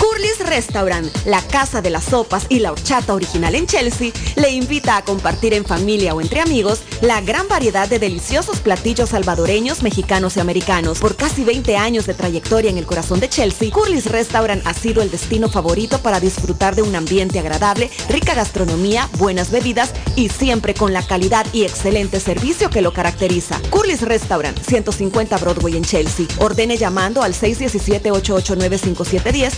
Curly's 0.21 0.47
Restaurant, 0.47 1.09
la 1.25 1.41
casa 1.41 1.81
de 1.81 1.89
las 1.89 2.03
sopas 2.03 2.45
y 2.47 2.59
la 2.59 2.71
horchata 2.71 3.15
original 3.15 3.55
en 3.55 3.65
Chelsea, 3.65 4.11
le 4.35 4.51
invita 4.51 4.97
a 4.97 5.03
compartir 5.03 5.55
en 5.55 5.65
familia 5.65 6.13
o 6.13 6.21
entre 6.21 6.41
amigos 6.41 6.83
la 7.01 7.21
gran 7.21 7.47
variedad 7.47 7.89
de 7.89 7.97
deliciosos 7.97 8.59
platillos 8.59 9.09
salvadoreños, 9.09 9.81
mexicanos 9.81 10.37
y 10.37 10.39
americanos. 10.39 10.99
Por 10.99 11.15
casi 11.15 11.43
20 11.43 11.75
años 11.75 12.05
de 12.05 12.13
trayectoria 12.13 12.69
en 12.69 12.77
el 12.77 12.85
corazón 12.85 13.19
de 13.19 13.29
Chelsea, 13.29 13.71
Curly's 13.71 14.05
Restaurant 14.05 14.61
ha 14.67 14.75
sido 14.75 15.01
el 15.01 15.09
destino 15.09 15.49
favorito 15.49 15.97
para 16.03 16.19
disfrutar 16.19 16.75
de 16.75 16.83
un 16.83 16.95
ambiente 16.95 17.39
agradable, 17.39 17.89
rica 18.07 18.35
gastronomía, 18.35 19.09
buenas 19.17 19.49
bebidas 19.49 19.91
y 20.15 20.29
siempre 20.29 20.75
con 20.75 20.93
la 20.93 21.01
calidad 21.01 21.47
y 21.51 21.63
excelente 21.63 22.19
servicio 22.19 22.69
que 22.69 22.83
lo 22.83 22.93
caracteriza. 22.93 23.59
Curly's 23.71 24.03
Restaurant, 24.03 24.55
150 24.59 25.35
Broadway 25.39 25.77
en 25.77 25.83
Chelsea. 25.83 26.27
Ordene 26.37 26.77
llamando 26.77 27.23
al 27.23 27.33
617-889-5710, 27.33 29.53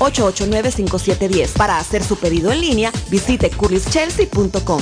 889-5710. 0.61 1.53
Para 1.53 1.77
hacer 1.77 2.03
su 2.03 2.15
pedido 2.17 2.51
en 2.51 2.61
línea, 2.61 2.91
visite 3.09 3.49
curlyschelsea.com. 3.49 4.81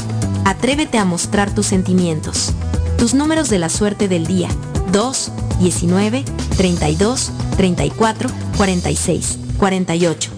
Atrévete 0.45 0.99
a 0.99 1.05
mostrar 1.05 1.55
tus 1.55 1.67
sentimientos. 1.67 2.53
Tus 2.99 3.15
números 3.15 3.51
de 3.51 3.59
la 3.59 3.69
suerte 3.69 4.09
del 4.09 4.27
día. 4.27 4.49
2, 4.93 5.33
19, 5.61 6.25
32, 6.57 7.33
34, 7.57 8.31
46, 8.57 9.39
48. 9.59 10.31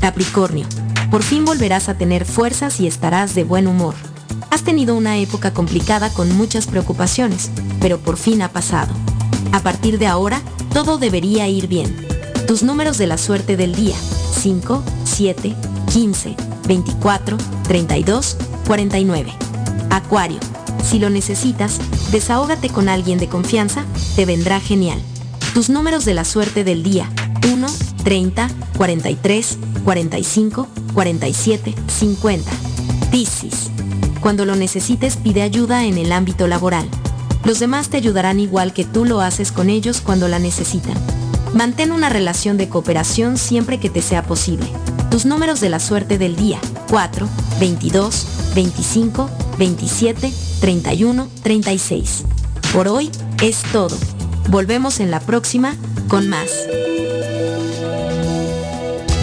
Capricornio. 0.00 0.66
Por 1.10 1.22
fin 1.22 1.44
volverás 1.44 1.88
a 1.88 1.96
tener 1.96 2.24
fuerzas 2.24 2.80
y 2.80 2.86
estarás 2.86 3.34
de 3.34 3.44
buen 3.44 3.66
humor. 3.66 3.94
Has 4.54 4.62
tenido 4.62 4.94
una 4.94 5.18
época 5.18 5.52
complicada 5.52 6.10
con 6.10 6.32
muchas 6.36 6.68
preocupaciones, 6.68 7.50
pero 7.80 7.98
por 7.98 8.16
fin 8.16 8.40
ha 8.40 8.52
pasado. 8.52 8.94
A 9.50 9.58
partir 9.64 9.98
de 9.98 10.06
ahora, 10.06 10.40
todo 10.72 10.96
debería 10.96 11.48
ir 11.48 11.66
bien. 11.66 11.92
Tus 12.46 12.62
números 12.62 12.96
de 12.96 13.08
la 13.08 13.18
suerte 13.18 13.56
del 13.56 13.74
día. 13.74 13.96
5, 14.32 14.84
7, 15.02 15.56
15, 15.92 16.36
24, 16.68 17.36
32, 17.66 18.36
49. 18.68 19.32
Acuario. 19.90 20.38
Si 20.84 21.00
lo 21.00 21.10
necesitas, 21.10 21.80
desahógate 22.12 22.68
con 22.68 22.88
alguien 22.88 23.18
de 23.18 23.26
confianza, 23.26 23.84
te 24.14 24.24
vendrá 24.24 24.60
genial. 24.60 25.02
Tus 25.52 25.68
números 25.68 26.04
de 26.04 26.14
la 26.14 26.24
suerte 26.24 26.62
del 26.62 26.84
día. 26.84 27.10
1, 27.52 27.66
30, 28.04 28.48
43, 28.76 29.58
45, 29.84 30.68
47, 30.94 31.74
50. 31.88 32.50
Piscis. 33.10 33.70
Cuando 34.24 34.46
lo 34.46 34.56
necesites 34.56 35.18
pide 35.18 35.42
ayuda 35.42 35.84
en 35.84 35.98
el 35.98 36.10
ámbito 36.10 36.46
laboral. 36.46 36.88
Los 37.44 37.58
demás 37.58 37.90
te 37.90 37.98
ayudarán 37.98 38.40
igual 38.40 38.72
que 38.72 38.86
tú 38.86 39.04
lo 39.04 39.20
haces 39.20 39.52
con 39.52 39.68
ellos 39.68 40.00
cuando 40.00 40.28
la 40.28 40.38
necesitan. 40.38 40.94
Mantén 41.52 41.92
una 41.92 42.08
relación 42.08 42.56
de 42.56 42.70
cooperación 42.70 43.36
siempre 43.36 43.78
que 43.78 43.90
te 43.90 44.00
sea 44.00 44.22
posible. 44.22 44.66
Tus 45.10 45.26
números 45.26 45.60
de 45.60 45.68
la 45.68 45.78
suerte 45.78 46.16
del 46.16 46.36
día. 46.36 46.58
4, 46.88 47.28
22, 47.60 48.26
25, 48.54 49.28
27, 49.58 50.32
31, 50.58 51.28
36. 51.42 52.24
Por 52.72 52.88
hoy 52.88 53.10
es 53.42 53.60
todo. 53.72 53.94
Volvemos 54.48 55.00
en 55.00 55.10
la 55.10 55.20
próxima 55.20 55.76
con 56.08 56.30
más. 56.30 56.48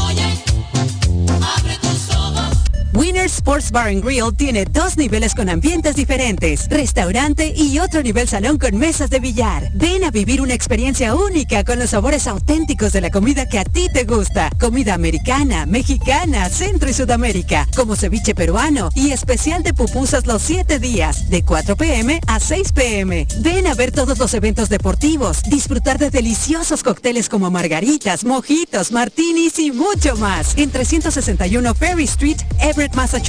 Sports 3.30 3.70
Bar 3.70 3.88
and 3.88 4.02
Grill 4.02 4.34
tiene 4.36 4.64
dos 4.64 4.96
niveles 4.96 5.34
con 5.34 5.48
ambientes 5.48 5.94
diferentes, 5.94 6.68
restaurante 6.68 7.54
y 7.56 7.78
otro 7.78 8.02
nivel 8.02 8.26
salón 8.26 8.58
con 8.58 8.76
mesas 8.76 9.08
de 9.08 9.20
billar. 9.20 9.70
Ven 9.74 10.02
a 10.02 10.10
vivir 10.10 10.42
una 10.42 10.54
experiencia 10.54 11.14
única 11.14 11.62
con 11.64 11.78
los 11.78 11.90
sabores 11.90 12.26
auténticos 12.26 12.92
de 12.92 13.00
la 13.00 13.10
comida 13.10 13.48
que 13.48 13.60
a 13.60 13.64
ti 13.64 13.86
te 13.92 14.04
gusta. 14.04 14.50
Comida 14.58 14.94
americana, 14.94 15.64
mexicana, 15.64 16.48
centro 16.50 16.90
y 16.90 16.92
sudamérica, 16.92 17.68
como 17.76 17.94
ceviche 17.94 18.34
peruano 18.34 18.90
y 18.96 19.12
especial 19.12 19.62
de 19.62 19.74
pupusas 19.74 20.26
los 20.26 20.42
7 20.42 20.80
días, 20.80 21.30
de 21.30 21.44
4 21.44 21.76
pm 21.76 22.20
a 22.26 22.40
6 22.40 22.72
pm. 22.72 23.26
Ven 23.38 23.68
a 23.68 23.74
ver 23.74 23.92
todos 23.92 24.18
los 24.18 24.34
eventos 24.34 24.68
deportivos, 24.68 25.42
disfrutar 25.44 25.98
de 25.98 26.10
deliciosos 26.10 26.82
cócteles 26.82 27.28
como 27.28 27.50
margaritas, 27.50 28.24
mojitos, 28.24 28.90
martinis 28.90 29.58
y 29.60 29.70
mucho 29.70 30.16
más. 30.16 30.54
En 30.56 30.70
361 30.70 31.74
Ferry 31.74 32.04
Street, 32.04 32.38
Everett, 32.60 32.94
Massachusetts. 32.94 33.19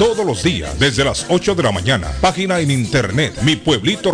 todos 0.00 0.24
los 0.24 0.42
días 0.42 0.78
desde 0.78 1.04
las 1.04 1.26
8 1.28 1.54
de 1.54 1.62
la 1.62 1.72
mañana. 1.72 2.08
Página 2.22 2.58
en 2.58 2.70
internet 2.70 3.34
mi 3.42 3.56
pueblito 3.56 4.10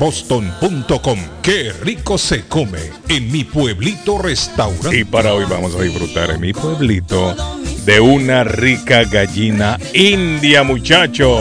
boston.com. 0.00 1.18
Qué 1.42 1.72
rico 1.80 2.18
se 2.18 2.44
come 2.46 2.80
en 3.08 3.30
mi 3.30 3.44
pueblito 3.44 4.18
restaurante. 4.18 4.98
Y 4.98 5.04
para 5.04 5.32
hoy 5.32 5.44
vamos 5.48 5.76
a 5.76 5.82
disfrutar 5.82 6.32
en 6.32 6.40
mi 6.40 6.52
pueblito 6.52 7.36
de 7.84 8.00
una 8.00 8.42
rica 8.42 9.04
gallina 9.04 9.78
india, 9.94 10.64
muchacho. 10.64 11.38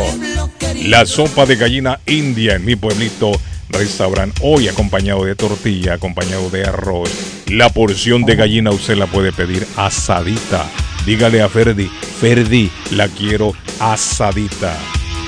La 0.83 1.07
sopa 1.07 1.47
de 1.47 1.55
gallina 1.55 1.99
india 2.05 2.57
en 2.57 2.65
mi 2.65 2.75
pueblito 2.75 3.31
restaurante 3.69 4.39
hoy 4.43 4.67
acompañado 4.67 5.25
de 5.25 5.33
tortilla, 5.33 5.95
acompañado 5.95 6.51
de 6.51 6.65
arroz. 6.65 7.09
La 7.47 7.69
porción 7.69 8.25
de 8.25 8.35
gallina 8.35 8.69
usted 8.69 8.95
la 8.95 9.07
puede 9.07 9.31
pedir 9.31 9.65
asadita. 9.75 10.69
Dígale 11.05 11.41
a 11.43 11.47
Ferdi, 11.47 11.87
Ferdi, 12.19 12.71
la 12.89 13.07
quiero 13.07 13.53
asadita. 13.79 14.75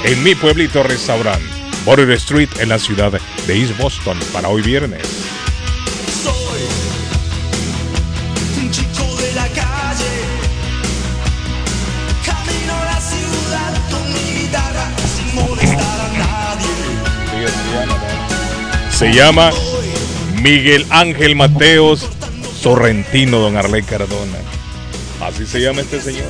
En 0.04 0.24
mi 0.24 0.34
pueblito 0.34 0.82
restaurante, 0.82 1.46
Border 1.86 2.10
Street 2.12 2.50
en 2.60 2.70
la 2.70 2.80
ciudad 2.80 3.12
de 3.46 3.54
East 3.56 3.78
Boston 3.78 4.18
para 4.34 4.50
hoy 4.50 4.64
viernes. 4.64 5.04
Un 8.60 8.72
chico 8.72 9.04
de 9.22 9.34
la 9.36 9.48
calle, 9.50 10.14
camino 12.26 12.74
a 12.74 12.86
la 12.86 13.00
ciudad 13.00 13.74
con 13.92 14.14
mi 14.14 14.42
guitarra 14.42 14.90
sin 15.16 15.36
molestar 15.36 16.00
a 16.00 16.10
nadie. 16.18 16.76
Se 18.92 19.14
llama 19.14 19.52
Miguel 20.42 20.88
Ángel 20.90 21.36
Mateos 21.36 22.08
Sorrentino, 22.60 23.38
don 23.38 23.58
Arley 23.58 23.84
Cardona. 23.84 24.57
Así 25.28 25.46
se 25.46 25.60
llama 25.60 25.82
este 25.82 26.00
señor. 26.00 26.30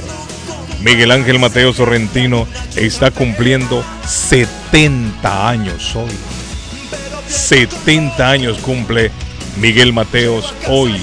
Miguel 0.82 1.12
Ángel 1.12 1.38
Mateo 1.38 1.72
Sorrentino 1.72 2.48
está 2.76 3.12
cumpliendo 3.12 3.86
70 4.08 5.50
años 5.50 5.96
hoy. 5.96 6.10
70 7.28 8.28
años 8.28 8.58
cumple 8.58 9.12
Miguel 9.58 9.94
Mateos 9.94 10.52
hoy, 10.68 11.00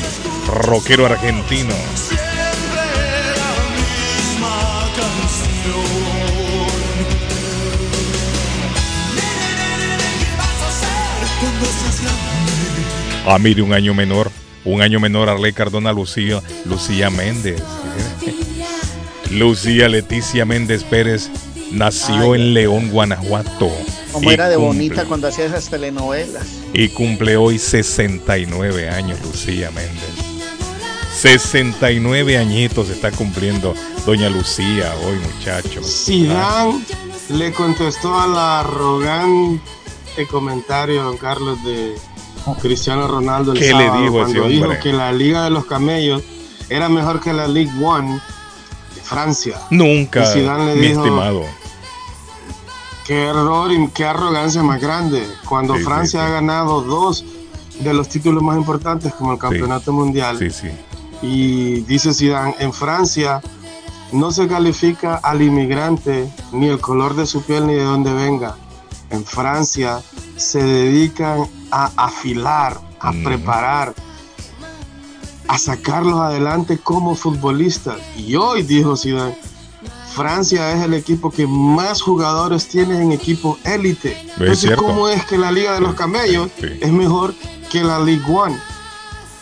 rockero 0.48 1.06
argentino. 1.06 1.73
Ah, 13.24 13.39
mire, 13.39 13.62
un 13.62 13.73
año 13.73 13.94
menor. 13.94 14.32
Un 14.65 14.81
año 14.83 14.99
menor 15.01 15.28
Arley 15.28 15.52
Cardona 15.52 15.93
Lucía, 15.93 16.43
Lucía 16.65 17.10
Méndez. 17.10 17.62
Lucía 19.31 19.89
Leticia 19.89 20.44
Méndez 20.44 20.84
Pérez 20.84 21.28
nació 21.73 22.34
en 22.34 22.55
León, 22.55 22.91
Guanajuato. 22.91 23.70
Como 24.12 24.31
Y 24.31 24.34
era 24.34 24.49
de 24.49 24.57
cumple- 24.57 24.67
bonita 24.67 25.05
cuando 25.07 25.28
hacía 25.28 25.47
esas 25.47 25.68
telenovelas. 25.68 26.47
Y 26.73 26.89
cumple 26.91 27.36
hoy 27.36 27.59
69 27.59 28.89
años 28.89 29.18
Lucía 29.23 29.70
Méndez. 29.70 30.01
69 31.17 32.39
añitos 32.39 32.91
está 32.91 33.10
cumpliendo 33.10 33.75
doña 34.05 34.28
Lucía 34.28 34.94
hoy, 35.05 35.17
muchachos. 35.34 36.05
Zidane 36.07 36.83
le 37.31 37.52
contestó 37.52 38.18
al 38.20 38.36
arrogante 38.36 39.60
comentario, 40.31 41.02
don 41.05 41.17
Carlos, 41.17 41.62
de 41.65 41.94
Cristiano 42.60 43.08
Ronaldo 43.08 43.52
el 43.52 43.58
¿Qué 43.58 43.73
le 43.73 43.84
dijo 43.84 44.23
ese 44.23 44.39
cuando 44.39 44.48
dijo 44.48 44.68
que 44.82 44.92
la 44.92 45.12
Liga 45.12 45.44
de 45.44 45.50
los 45.50 45.64
Camellos 45.64 46.23
era 46.68 46.89
mejor 46.89 47.20
que 47.20 47.32
la 47.32 47.48
League 47.48 47.70
One 47.82 48.20
de 48.94 49.00
Francia. 49.02 49.58
Nunca, 49.70 50.23
Y 50.23 50.26
Zidane 50.26 50.74
le 50.74 50.81
mi 50.81 50.89
dijo, 50.89 51.00
estimado. 51.05 51.42
Qué 53.06 53.24
error 53.24 53.70
y 53.73 53.89
qué 53.89 54.05
arrogancia 54.06 54.62
más 54.62 54.81
grande. 54.81 55.26
Cuando 55.47 55.76
Sí, 55.76 55.82
Francia 55.82 56.20
sí. 56.20 56.26
ha 56.26 56.31
ganado 56.31 56.81
dos 56.82 57.24
de 57.81 57.92
los 57.92 58.08
títulos 58.08 58.42
más 58.42 58.56
importantes 58.56 59.12
como 59.14 59.32
el 59.32 59.39
Campeonato 59.39 59.92
Mundial. 59.92 60.39
Sí, 60.39 60.50
sí. 60.50 60.68
Y 61.23 61.81
dice 61.82 62.14
Zidane, 62.14 62.55
en 62.60 62.73
Francia 62.73 63.40
no 64.12 64.31
se 64.31 64.47
califica 64.47 65.16
al 65.16 65.42
inmigrante 65.42 66.28
ni 66.52 66.68
el 66.68 66.81
color 66.81 67.14
de 67.16 67.26
su 67.26 67.42
piel 67.42 67.66
ni 67.66 67.74
de 67.74 67.84
dónde 67.84 68.12
venga. 68.12 68.56
En 69.10 69.24
Francia 69.24 70.00
se 70.36 70.62
dedican 70.62 71.47
a 71.74 71.90
afilar, 71.96 72.80
a 73.00 73.12
preparar, 73.12 73.94
a 75.48 75.58
sacarlos 75.58 76.20
adelante 76.20 76.78
como 76.78 77.14
futbolistas. 77.16 77.98
Y 78.16 78.36
hoy, 78.36 78.62
dijo 78.62 78.96
Zidane, 78.96 79.36
Francia 80.14 80.72
es 80.72 80.84
el 80.84 80.94
equipo 80.94 81.30
que 81.32 81.46
más 81.48 82.00
jugadores 82.00 82.68
tiene 82.68 83.02
en 83.02 83.10
equipo 83.10 83.58
élite. 83.64 84.16
Entonces, 84.20 84.60
cierto. 84.60 84.84
¿cómo 84.84 85.08
es 85.08 85.24
que 85.24 85.36
la 85.36 85.50
Liga 85.50 85.74
de 85.74 85.80
los 85.80 85.94
Camellos 85.94 86.48
Sí. 86.60 86.66
es 86.80 86.92
mejor 86.92 87.34
que 87.70 87.82
la 87.82 87.98
League 87.98 88.24
One? 88.32 88.56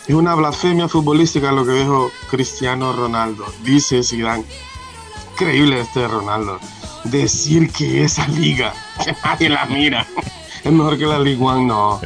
Es 0.06 0.14
una 0.14 0.34
blasfemia 0.34 0.88
futbolística 0.88 1.52
lo 1.52 1.66
que 1.66 1.72
dijo 1.72 2.10
Cristiano 2.30 2.94
Ronaldo. 2.94 3.44
Dice 3.62 4.02
Zidane. 4.02 4.44
Increíble 5.34 5.80
este 5.80 6.08
Ronaldo. 6.08 6.58
Decir 7.04 7.70
que 7.70 8.04
esa 8.04 8.26
liga, 8.28 8.72
que 9.04 9.14
nadie 9.22 9.48
la 9.50 9.66
mira, 9.66 10.06
es 10.64 10.72
mejor 10.72 10.98
que 10.98 11.06
la 11.06 11.18
League 11.18 11.42
One, 11.42 11.64
no. 11.66 12.00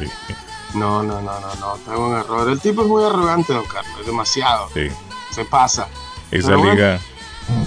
No, 0.73 1.01
no, 1.03 1.21
no, 1.21 1.39
no, 1.39 1.55
no, 1.59 1.75
está 1.75 1.97
un 1.97 2.15
error. 2.17 2.49
El 2.49 2.59
tipo 2.59 2.81
es 2.81 2.87
muy 2.87 3.03
arrogante, 3.03 3.53
don 3.53 3.65
Carlos, 3.65 3.93
es 4.01 4.05
demasiado. 4.05 4.67
Sí. 4.73 4.87
Se 5.31 5.45
pasa. 5.45 5.87
Esa 6.31 6.47
Pero 6.47 6.59
bueno, 6.59 6.73
liga 6.73 6.99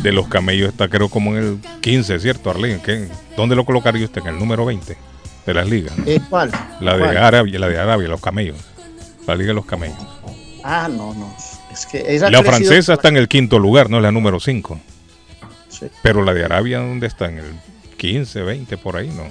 de 0.02 0.12
los 0.12 0.28
camellos 0.28 0.69
está 0.69 0.89
creo 0.89 1.09
como 1.09 1.31
en 1.36 1.36
el 1.39 1.81
15, 1.81 2.19
¿cierto, 2.20 2.51
Arlene? 2.51 2.83
¿Qué- 2.83 3.09
¿Dónde 3.36 3.57
lo 3.57 3.65
colocaría 3.65 4.05
usted? 4.05 4.20
En 4.23 4.28
el 4.35 4.39
número 4.39 4.67
20 4.67 4.97
de 5.47 5.55
las 5.55 5.67
ligas. 5.69 5.94
¿Eh, 6.07 6.20
¿Cuál? 6.28 6.51
La 6.81 6.94
de 6.94 6.99
¿Cuál? 7.05 7.17
Arabia, 7.17 7.59
la 7.59 7.69
de 7.69 7.78
Arabia, 7.78 8.09
los 8.09 8.20
camellos. 8.20 8.59
La 9.27 9.35
liga 9.35 9.49
de 9.49 9.55
los 9.55 9.65
camellos. 9.65 9.97
Ah, 10.62 10.89
no, 10.91 11.15
no. 11.15 11.35
Es 11.73 11.86
que 11.86 11.99
esa 12.15 12.28
La 12.31 12.41
crecido- 12.43 12.51
francesa 12.69 12.93
está 12.94 13.09
en 13.09 13.17
el 13.17 13.28
quinto 13.28 13.59
lugar, 13.59 13.89
no 13.89 13.97
es 13.97 14.02
la 14.02 14.12
número 14.12 14.39
5. 14.41 14.78
Pero 16.02 16.23
la 16.25 16.35
de 16.35 16.44
Arabia, 16.44 16.78
¿dónde 16.81 17.07
está? 17.07 17.27
En 17.27 17.39
el 17.39 17.55
15, 17.97 18.43
20, 18.43 18.77
por 18.77 18.97
ahí, 18.97 19.09
¿no? 19.09 19.23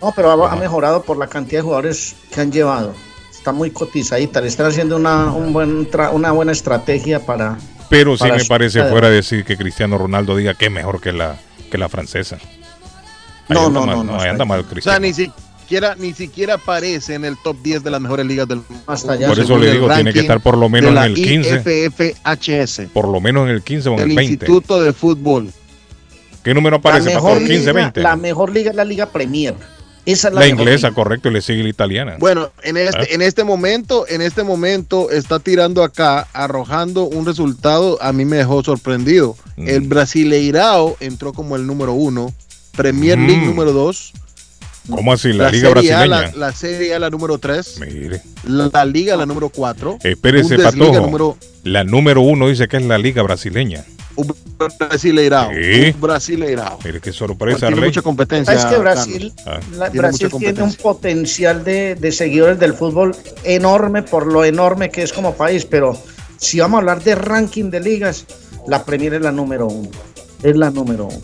No, 0.00 0.12
pero 0.14 0.30
ha, 0.46 0.52
ha 0.52 0.56
mejorado 0.56 1.02
por 1.02 1.16
la 1.16 1.26
cantidad 1.26 1.58
de 1.60 1.64
jugadores 1.64 2.14
que 2.32 2.40
han 2.40 2.52
llevado. 2.52 2.94
Está 3.32 3.52
muy 3.52 3.70
cotizadita. 3.70 4.40
Le 4.40 4.48
están 4.48 4.66
haciendo 4.66 4.96
una, 4.96 5.32
un 5.32 5.52
buen 5.52 5.90
tra- 5.90 6.12
una 6.12 6.32
buena 6.32 6.52
estrategia 6.52 7.24
para. 7.24 7.58
Pero 7.88 8.16
sí 8.16 8.24
me 8.30 8.44
parece 8.44 8.84
fuera 8.84 9.08
decir 9.10 9.44
que 9.44 9.56
Cristiano 9.56 9.96
Ronaldo 9.98 10.36
diga 10.36 10.54
que 10.54 10.66
es 10.66 10.72
mejor 10.72 11.00
que 11.00 11.12
la, 11.12 11.36
que 11.70 11.78
la 11.78 11.88
francesa. 11.88 12.36
Ahí 12.36 13.54
No, 13.56 13.70
no, 13.70 13.86
mal, 13.86 13.96
no, 13.96 14.04
no, 14.04 14.20
ahí 14.20 14.28
anda 14.28 14.44
mal 14.44 14.60
O 14.60 14.62
sea, 14.64 14.70
Cristiano. 14.70 15.00
ni 15.00 15.14
siquiera, 15.14 15.94
ni 15.96 16.12
siquiera 16.12 16.54
aparece 16.54 17.14
en 17.14 17.24
el 17.24 17.36
top 17.42 17.56
10 17.62 17.82
de 17.82 17.90
las 17.90 18.00
mejores 18.00 18.26
ligas 18.26 18.46
del 18.46 18.58
mundo. 18.58 18.84
Hasta 18.86 19.12
allá. 19.12 19.28
Por 19.28 19.38
eso 19.38 19.56
le 19.56 19.72
digo, 19.72 19.88
tiene 19.92 20.12
que 20.12 20.20
estar 20.20 20.40
por 20.40 20.58
lo 20.58 20.68
menos 20.68 20.90
en 20.90 20.98
el 20.98 21.14
15. 21.14 21.86
IFFHS, 21.86 22.80
Por 22.92 23.08
lo 23.08 23.20
menos 23.20 23.44
en 23.48 23.54
el 23.54 23.62
15 23.62 23.88
o 23.88 23.92
en 23.94 23.98
el 24.00 24.10
el 24.10 24.16
20. 24.16 24.32
Instituto 24.34 24.82
de 24.82 24.92
Fútbol. 24.92 25.50
¿Qué 26.44 26.52
número 26.54 26.76
aparece, 26.76 27.08
la 27.08 27.14
Pastor? 27.14 27.32
mejor, 27.34 27.48
15, 27.48 27.58
liga, 27.60 27.72
20. 27.72 28.00
la 28.02 28.16
mejor 28.16 28.50
liga 28.52 28.70
es 28.70 28.76
la 28.76 28.84
Liga 28.84 29.06
Premier. 29.06 29.54
Esa 30.12 30.28
es 30.28 30.34
la, 30.34 30.46
inglesa, 30.48 30.90
correcto, 30.92 31.28
y 31.28 31.32
le 31.32 31.42
sigue 31.42 31.62
la 31.62 31.68
italiana. 31.68 32.16
Bueno, 32.18 32.50
en 32.62 32.76
este, 32.76 32.98
Ah. 32.98 33.04
en 33.10 33.22
este 33.22 33.44
momento, 33.44 34.06
en 34.08 34.22
este 34.22 34.42
momento 34.42 35.10
está 35.10 35.38
tirando 35.38 35.82
acá, 35.82 36.26
arrojando 36.32 37.04
un 37.04 37.26
resultado, 37.26 37.98
a 38.00 38.12
mí 38.12 38.24
me 38.24 38.36
dejó 38.38 38.62
sorprendido. 38.64 39.36
Mm. 39.56 39.68
El 39.68 39.80
Brasileirao 39.82 40.96
entró 41.00 41.32
como 41.32 41.56
el 41.56 41.66
número 41.66 41.92
uno, 41.92 42.32
Premier 42.76 43.18
League 43.18 43.42
Mm. 43.42 43.46
número 43.46 43.72
dos, 43.72 44.12
¿Cómo 44.90 45.12
así? 45.12 45.34
La, 45.34 45.44
la 45.44 45.50
Liga 45.50 45.68
Serie 45.74 45.92
A, 45.92 45.98
Brasileña. 45.98 46.30
la, 46.34 46.46
la 46.46 46.52
Serie 46.52 46.94
A 46.94 46.98
la 46.98 47.10
número 47.10 47.36
tres, 47.36 47.78
Mire. 47.78 48.22
la, 48.44 48.70
la 48.72 48.84
Liga 48.86 49.16
la 49.16 49.26
número 49.26 49.50
cuatro, 49.50 49.98
Espérese, 50.02 50.56
Bundesliga 50.56 50.86
Patojo. 50.86 51.06
número 51.06 51.36
La 51.64 51.84
número 51.84 52.22
uno 52.22 52.48
dice 52.48 52.68
que 52.68 52.78
es 52.78 52.84
la 52.84 52.96
Liga 52.96 53.20
Brasileña. 53.22 53.84
Un 54.18 54.34
Brasileirao, 54.78 55.50
Sí. 55.52 55.92
un 55.94 56.00
Brasileirao. 56.00 56.78
Mire 56.84 57.00
qué 57.00 57.12
sorpresa, 57.12 57.58
Tiene 57.60 57.74
Arley. 57.74 57.88
mucha 57.90 58.02
competencia. 58.02 58.52
Es 58.52 58.64
que 58.64 58.76
Brasil, 58.76 59.32
Ah. 59.46 59.60
la- 59.76 59.90
Tiene 59.90 60.08
Brasil 60.08 60.28
tiene 60.38 60.62
un 60.62 60.74
potencial 60.74 61.62
de, 61.64 61.94
de 61.94 62.12
seguidores 62.12 62.58
del 62.58 62.74
fútbol 62.74 63.14
enorme 63.44 64.02
por 64.02 64.26
lo 64.26 64.44
enorme 64.44 64.90
que 64.90 65.02
es 65.02 65.12
como 65.12 65.34
país, 65.34 65.64
pero 65.64 65.96
si 66.36 66.58
vamos 66.60 66.78
a 66.78 66.80
hablar 66.80 67.02
de 67.04 67.14
ranking 67.14 67.70
de 67.70 67.80
ligas, 67.80 68.26
la 68.66 68.84
Premier 68.84 69.14
es 69.14 69.20
la 69.22 69.32
número 69.32 69.66
uno. 69.68 69.90
Es 70.42 70.56
la 70.56 70.70
número 70.70 71.06
uno. 71.06 71.20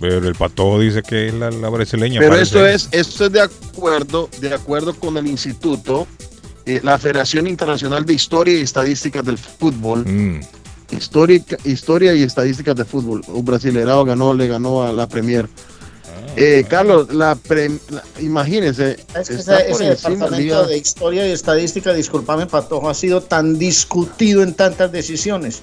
Pero 0.00 0.18
el 0.28 0.34
Patojo 0.34 0.78
dice 0.80 1.02
que 1.02 1.28
es 1.28 1.34
la, 1.34 1.50
la 1.50 1.68
brasileña. 1.68 2.20
Pero 2.20 2.32
parece. 2.32 2.44
esto 2.56 2.66
es, 2.66 2.88
esto 2.92 3.26
es 3.26 3.32
de 3.32 3.40
acuerdo, 3.40 4.28
de 4.40 4.54
acuerdo 4.54 4.94
con 4.94 5.16
el 5.16 5.26
instituto, 5.26 6.06
eh, 6.66 6.80
la 6.84 6.98
Federación 6.98 7.46
Internacional 7.48 8.04
de 8.04 8.12
Historia 8.14 8.56
y 8.58 8.62
Estadísticas 8.62 9.24
del 9.24 9.38
Fútbol. 9.38 10.04
Mm. 10.06 10.40
Histórica, 10.90 11.56
historia 11.64 12.14
y 12.14 12.22
estadísticas 12.22 12.74
de 12.76 12.84
fútbol. 12.84 13.22
Un 13.28 13.44
brasileirao 13.44 14.04
ganó, 14.04 14.32
le 14.34 14.46
ganó 14.48 14.82
a 14.82 14.92
la 14.92 15.06
Premier. 15.06 15.46
Ah. 15.46 16.32
Eh, 16.36 16.64
Carlos, 16.68 17.12
la, 17.12 17.34
pre- 17.34 17.68
la- 17.90 18.02
imagínense, 18.20 18.96
Es 19.14 19.28
que 19.28 19.34
ese, 19.34 19.70
ese 19.70 19.84
departamento 19.84 20.66
de 20.66 20.78
historia 20.78 21.26
y 21.28 21.32
estadística, 21.32 21.92
discúlpame 21.92 22.46
Patojo, 22.46 22.88
ha 22.88 22.94
sido 22.94 23.20
tan 23.22 23.58
discutido 23.58 24.42
en 24.42 24.54
tantas 24.54 24.90
decisiones 24.92 25.60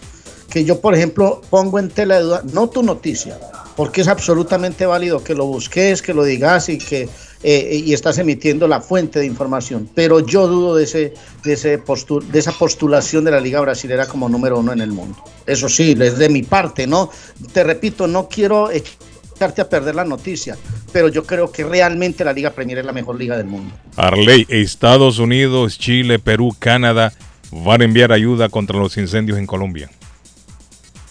que 0.50 0.64
yo, 0.64 0.80
por 0.80 0.94
ejemplo, 0.95 1.42
pongo 1.50 1.80
en 1.80 1.90
tela 1.90 2.16
de 2.18 2.22
duda, 2.24 2.42
no 2.54 2.70
tu 2.70 2.84
noticia, 2.84 3.38
porque 3.76 4.02
es 4.02 4.08
absolutamente 4.08 4.86
válido 4.86 5.24
que 5.24 5.34
lo 5.34 5.45
busques, 5.48 6.02
que 6.02 6.14
lo 6.14 6.24
digas 6.24 6.70
y 6.70 6.78
que 6.78 7.10
eh, 7.48 7.83
y 7.85 7.93
estás 7.93 8.17
emitiendo 8.17 8.67
la 8.67 8.82
fuente 8.82 9.19
de 9.19 9.27
información, 9.27 9.88
pero 9.93 10.19
yo 10.25 10.48
dudo 10.48 10.75
de 10.75 10.85
ese, 10.85 11.14
de 11.43 11.53
ese 11.53 11.80
postu- 11.80 12.24
de 12.24 12.40
esa 12.40 12.51
postulación 12.51 13.24
de 13.24 13.30
la 13.30 13.40
Liga 13.40 13.59
Brasilera 13.61 14.07
como 14.07 14.27
número 14.30 14.57
uno 14.59 14.74
en 14.74 14.82
el 14.82 14.91
mundo. 14.91 15.15
Eso 15.45 15.69
sí, 15.69 15.95
es 16.01 16.17
de 16.17 16.30
mi 16.30 16.41
parte, 16.41 16.88
¿no? 16.88 17.11
Te 17.53 17.64
repito, 17.64 18.07
no 18.07 18.27
quiero 18.27 18.72
echarte 18.72 19.61
a 19.61 19.69
perder 19.69 19.93
la 19.93 20.06
noticia, 20.06 20.57
pero 20.91 21.07
yo 21.09 21.24
creo 21.24 21.51
que 21.51 21.64
realmente 21.64 22.25
la 22.25 22.33
Liga 22.33 22.49
Premier 22.49 22.80
es 22.80 22.85
la 22.85 22.93
mejor 22.93 23.19
liga 23.19 23.38
del 23.38 23.45
mundo. 23.45 23.75
Arley, 23.95 24.48
Estados 24.49 25.19
Unidos, 25.19 25.77
Chile, 25.77 26.17
Perú, 26.17 26.56
Canadá 26.57 27.14
van 27.51 27.82
a 27.82 27.85
enviar 27.85 28.11
ayuda 28.11 28.49
contra 28.49 28.80
los 28.80 28.98
incendios 28.98 29.38
en 29.38 29.45
Colombia. 29.45 29.91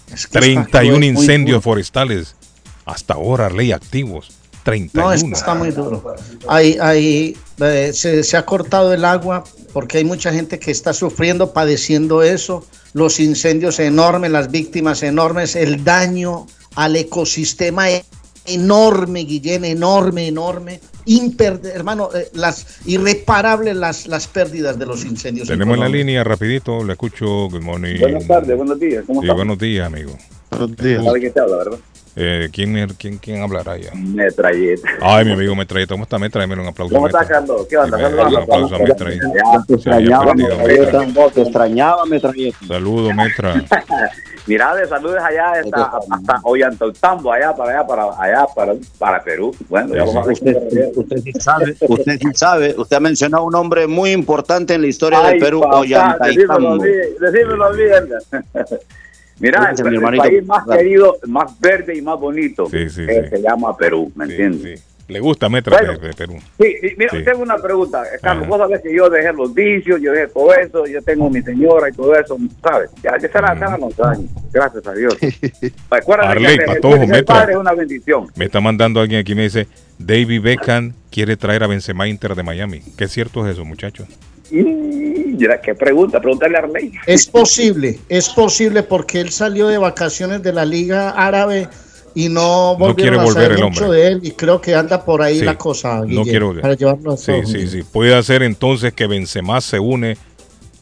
que 0.08 0.14
está 0.14 0.40
31 0.40 0.98
muy- 0.98 1.12
muy 1.12 1.22
incendios 1.22 1.62
forestales 1.62 2.34
hasta 2.84 3.14
ahora, 3.14 3.46
Arley, 3.46 3.70
activos. 3.72 4.32
31. 4.64 5.06
No, 5.06 5.12
es 5.12 5.22
que 5.22 5.30
está 5.32 5.54
muy 5.54 5.70
duro. 5.70 6.14
Ahí, 6.48 6.76
ahí 6.80 7.36
eh, 7.60 7.90
se, 7.92 8.24
se 8.24 8.36
ha 8.36 8.44
cortado 8.44 8.92
el 8.92 9.04
agua 9.04 9.44
porque 9.72 9.98
hay 9.98 10.04
mucha 10.04 10.32
gente 10.32 10.58
que 10.58 10.70
está 10.70 10.92
sufriendo, 10.92 11.52
padeciendo 11.52 12.22
eso. 12.22 12.66
Los 12.94 13.20
incendios 13.20 13.78
enormes, 13.78 14.30
las 14.30 14.50
víctimas 14.50 15.02
enormes, 15.02 15.54
el 15.56 15.84
daño 15.84 16.46
al 16.76 16.96
ecosistema 16.96 17.90
e- 17.90 18.04
enorme, 18.46 19.20
Guillén, 19.24 19.64
enorme, 19.64 20.28
enorme. 20.28 20.80
Imper- 21.06 21.60
hermano, 21.66 22.08
eh, 22.14 22.28
las 22.32 22.66
irreparables 22.86 23.76
las, 23.76 24.06
las 24.06 24.26
pérdidas 24.26 24.78
de 24.78 24.86
los 24.86 25.04
incendios. 25.04 25.50
en 25.50 25.58
Tenemos 25.58 25.74
en 25.74 25.80
la 25.80 25.88
línea 25.88 26.24
rapidito, 26.24 26.82
le 26.82 26.92
escucho. 26.92 27.48
Good 27.50 27.60
morning. 27.62 27.98
Buenas 28.00 28.26
tardes, 28.26 28.56
buenos 28.56 28.80
días, 28.80 29.04
¿cómo 29.06 29.20
Sí, 29.20 29.28
buenos 29.28 29.58
días, 29.58 29.86
amigo. 29.86 30.16
Buenos 30.50 30.76
días. 30.76 31.04
¿Sabe 31.04 31.20
quién 31.20 31.32
te 31.32 31.40
habla, 31.40 31.56
verdad? 31.58 31.78
Eh, 32.16 32.48
¿quién, 32.52 32.88
quién, 32.96 33.18
¿Quién 33.18 33.42
hablará 33.42 33.76
ya? 33.76 33.90
Metralleta. 33.94 34.88
Ay, 35.00 35.24
mi 35.24 35.32
amigo 35.32 35.56
Metralleta, 35.56 35.94
¿cómo 35.94 36.04
está 36.04 36.18
Metralleta? 36.18 36.60
Un 36.60 36.68
aplauso. 36.68 36.94
¿Cómo 36.94 37.06
está. 37.08 37.24
Carlos? 37.26 37.66
¿Qué 37.68 37.76
onda? 37.76 37.98
Saludos. 37.98 38.32
Un 38.32 38.36
aplauso 38.36 38.76
a 38.76 38.78
Metralleta. 38.78 39.26
Te 39.66 39.74
extrañaba, 39.74 40.34
metralleta. 40.34 41.00
Metra. 41.00 41.30
Te 41.30 41.42
extrañaba, 41.42 42.06
metralleta. 42.06 42.58
Saludos, 42.66 43.14
Metra. 43.14 43.54
Mira, 44.46 44.74
de 44.74 44.86
saludes 44.86 45.22
allá 45.22 45.52
hasta, 45.52 45.98
hasta 46.10 46.40
Ollantaytambo, 46.42 47.32
allá 47.32 47.54
para 47.56 47.78
allá, 47.78 47.86
para 47.86 48.02
allá, 48.04 48.46
para, 48.54 48.74
para 48.98 49.24
Perú. 49.24 49.56
Bueno, 49.70 49.94
ya 49.94 50.04
vamos 50.04 50.28
a 50.28 50.32
Usted, 50.32 50.92
usted 50.96 51.16
sí 51.22 51.32
sabe, 51.32 51.76
usted 51.80 52.18
sí 52.18 52.28
sabe, 52.34 52.74
usted 52.76 52.96
ha 52.96 53.00
mencionado 53.00 53.44
un 53.44 53.52
nombre 53.52 53.86
muy 53.86 54.10
importante 54.10 54.74
en 54.74 54.82
la 54.82 54.88
historia 54.88 55.20
Ay, 55.24 55.40
Perú, 55.40 55.62
papá, 55.62 55.78
Ollantaytambo. 55.78 56.76
decímelo 56.76 57.72
bien, 57.72 58.08
decímelo 58.10 58.80
Gracias, 59.40 59.80
el, 59.80 59.84
mi 59.86 59.90
el 59.90 59.94
hermanito. 59.96 60.22
país 60.24 60.46
más 60.46 60.64
querido, 60.66 61.16
más 61.26 61.58
verde 61.60 61.96
y 61.96 62.02
más 62.02 62.18
bonito 62.20 62.66
Sí, 62.66 62.88
sí, 62.88 63.02
eh, 63.08 63.22
sí. 63.24 63.36
se 63.36 63.42
llama 63.42 63.76
Perú, 63.76 64.10
¿me 64.14 64.24
entiendes? 64.24 64.84
Le 65.06 65.20
gusta 65.20 65.50
Metra 65.50 65.76
Bueno. 65.76 65.98
de, 65.98 66.08
de 66.08 66.14
Perú. 66.14 66.38
Sí, 66.58 66.76
sí, 66.80 66.94
mira, 66.96 67.10
Sí. 67.10 67.22
tengo 67.24 67.42
una 67.42 67.58
pregunta, 67.58 68.02
Carlos. 68.22 68.44
Ajá. 68.44 68.48
Vos 68.48 68.58
sabés 68.58 68.80
que 68.80 68.94
yo 68.96 69.10
dejé 69.10 69.34
los 69.34 69.52
vicios, 69.52 70.00
yo 70.00 70.12
dejé 70.12 70.28
todo 70.28 70.54
eso, 70.54 70.86
yo 70.86 71.02
tengo 71.02 71.28
mi 71.28 71.42
señora 71.42 71.90
y 71.90 71.92
todo 71.92 72.14
eso, 72.18 72.38
¿sabes? 72.62 72.90
Ya, 73.02 73.10
ya 73.18 73.28
será, 73.28 73.52
serán 73.52 73.80
los 73.80 74.00
años, 74.00 74.30
gracias 74.50 74.86
a 74.86 74.92
Dios. 74.94 75.14
Acuérdate 75.90 76.28
Arley, 76.30 76.56
que 76.56 76.64
el- 76.64 76.66
Patojo, 76.66 76.94
el 76.94 77.00
ser 77.00 77.08
Metra. 77.10 77.34
padre 77.34 77.52
es 77.52 77.58
una 77.58 77.74
bendición. 77.74 78.26
Me 78.36 78.46
está 78.46 78.60
mandando 78.62 79.00
alguien 79.00 79.20
aquí, 79.20 79.34
me 79.34 79.42
dice, 79.42 79.66
David 79.98 80.40
Beckham 80.40 80.94
quiere 81.10 81.36
traer 81.36 81.64
a 81.64 81.66
Benzema 81.66 82.08
Inter 82.08 82.34
de 82.34 82.42
Miami. 82.42 82.80
¿Qué 82.96 83.06
cierto 83.06 83.46
es 83.46 83.52
eso, 83.52 83.64
muchachos? 83.66 84.08
Mira, 84.50 85.60
qué 85.60 85.74
pregunta, 85.74 86.20
pregúntale 86.20 86.56
a 86.56 86.60
Arley. 86.60 86.92
Es 87.06 87.26
posible, 87.26 87.98
es 88.08 88.28
posible 88.28 88.82
porque 88.82 89.20
él 89.20 89.30
salió 89.30 89.68
de 89.68 89.78
vacaciones 89.78 90.42
de 90.42 90.52
la 90.52 90.64
Liga 90.64 91.10
Árabe 91.10 91.68
y 92.14 92.28
no 92.28 92.76
volvieron 92.76 92.94
quiere 92.94 93.18
a 93.18 93.24
volver 93.24 93.52
el 93.52 93.64
mucho 93.64 93.84
hombre. 93.84 93.98
de 94.00 94.08
él 94.08 94.20
y 94.22 94.30
creo 94.32 94.60
que 94.60 94.74
anda 94.74 95.04
por 95.04 95.20
ahí 95.22 95.40
Sí, 95.40 95.44
la 95.44 95.58
cosa, 95.58 95.96
no 96.00 96.04
Guille, 96.06 96.30
quiero 96.30 96.60
para 96.60 96.74
llevarlo 96.74 97.12
a 97.12 97.16
Sí, 97.16 97.32
sí, 97.44 97.66
sí. 97.66 97.82
Puede 97.82 98.14
hacer 98.14 98.42
entonces 98.42 98.92
que 98.92 99.06
Benzema 99.06 99.60
se 99.60 99.80
une 99.80 100.16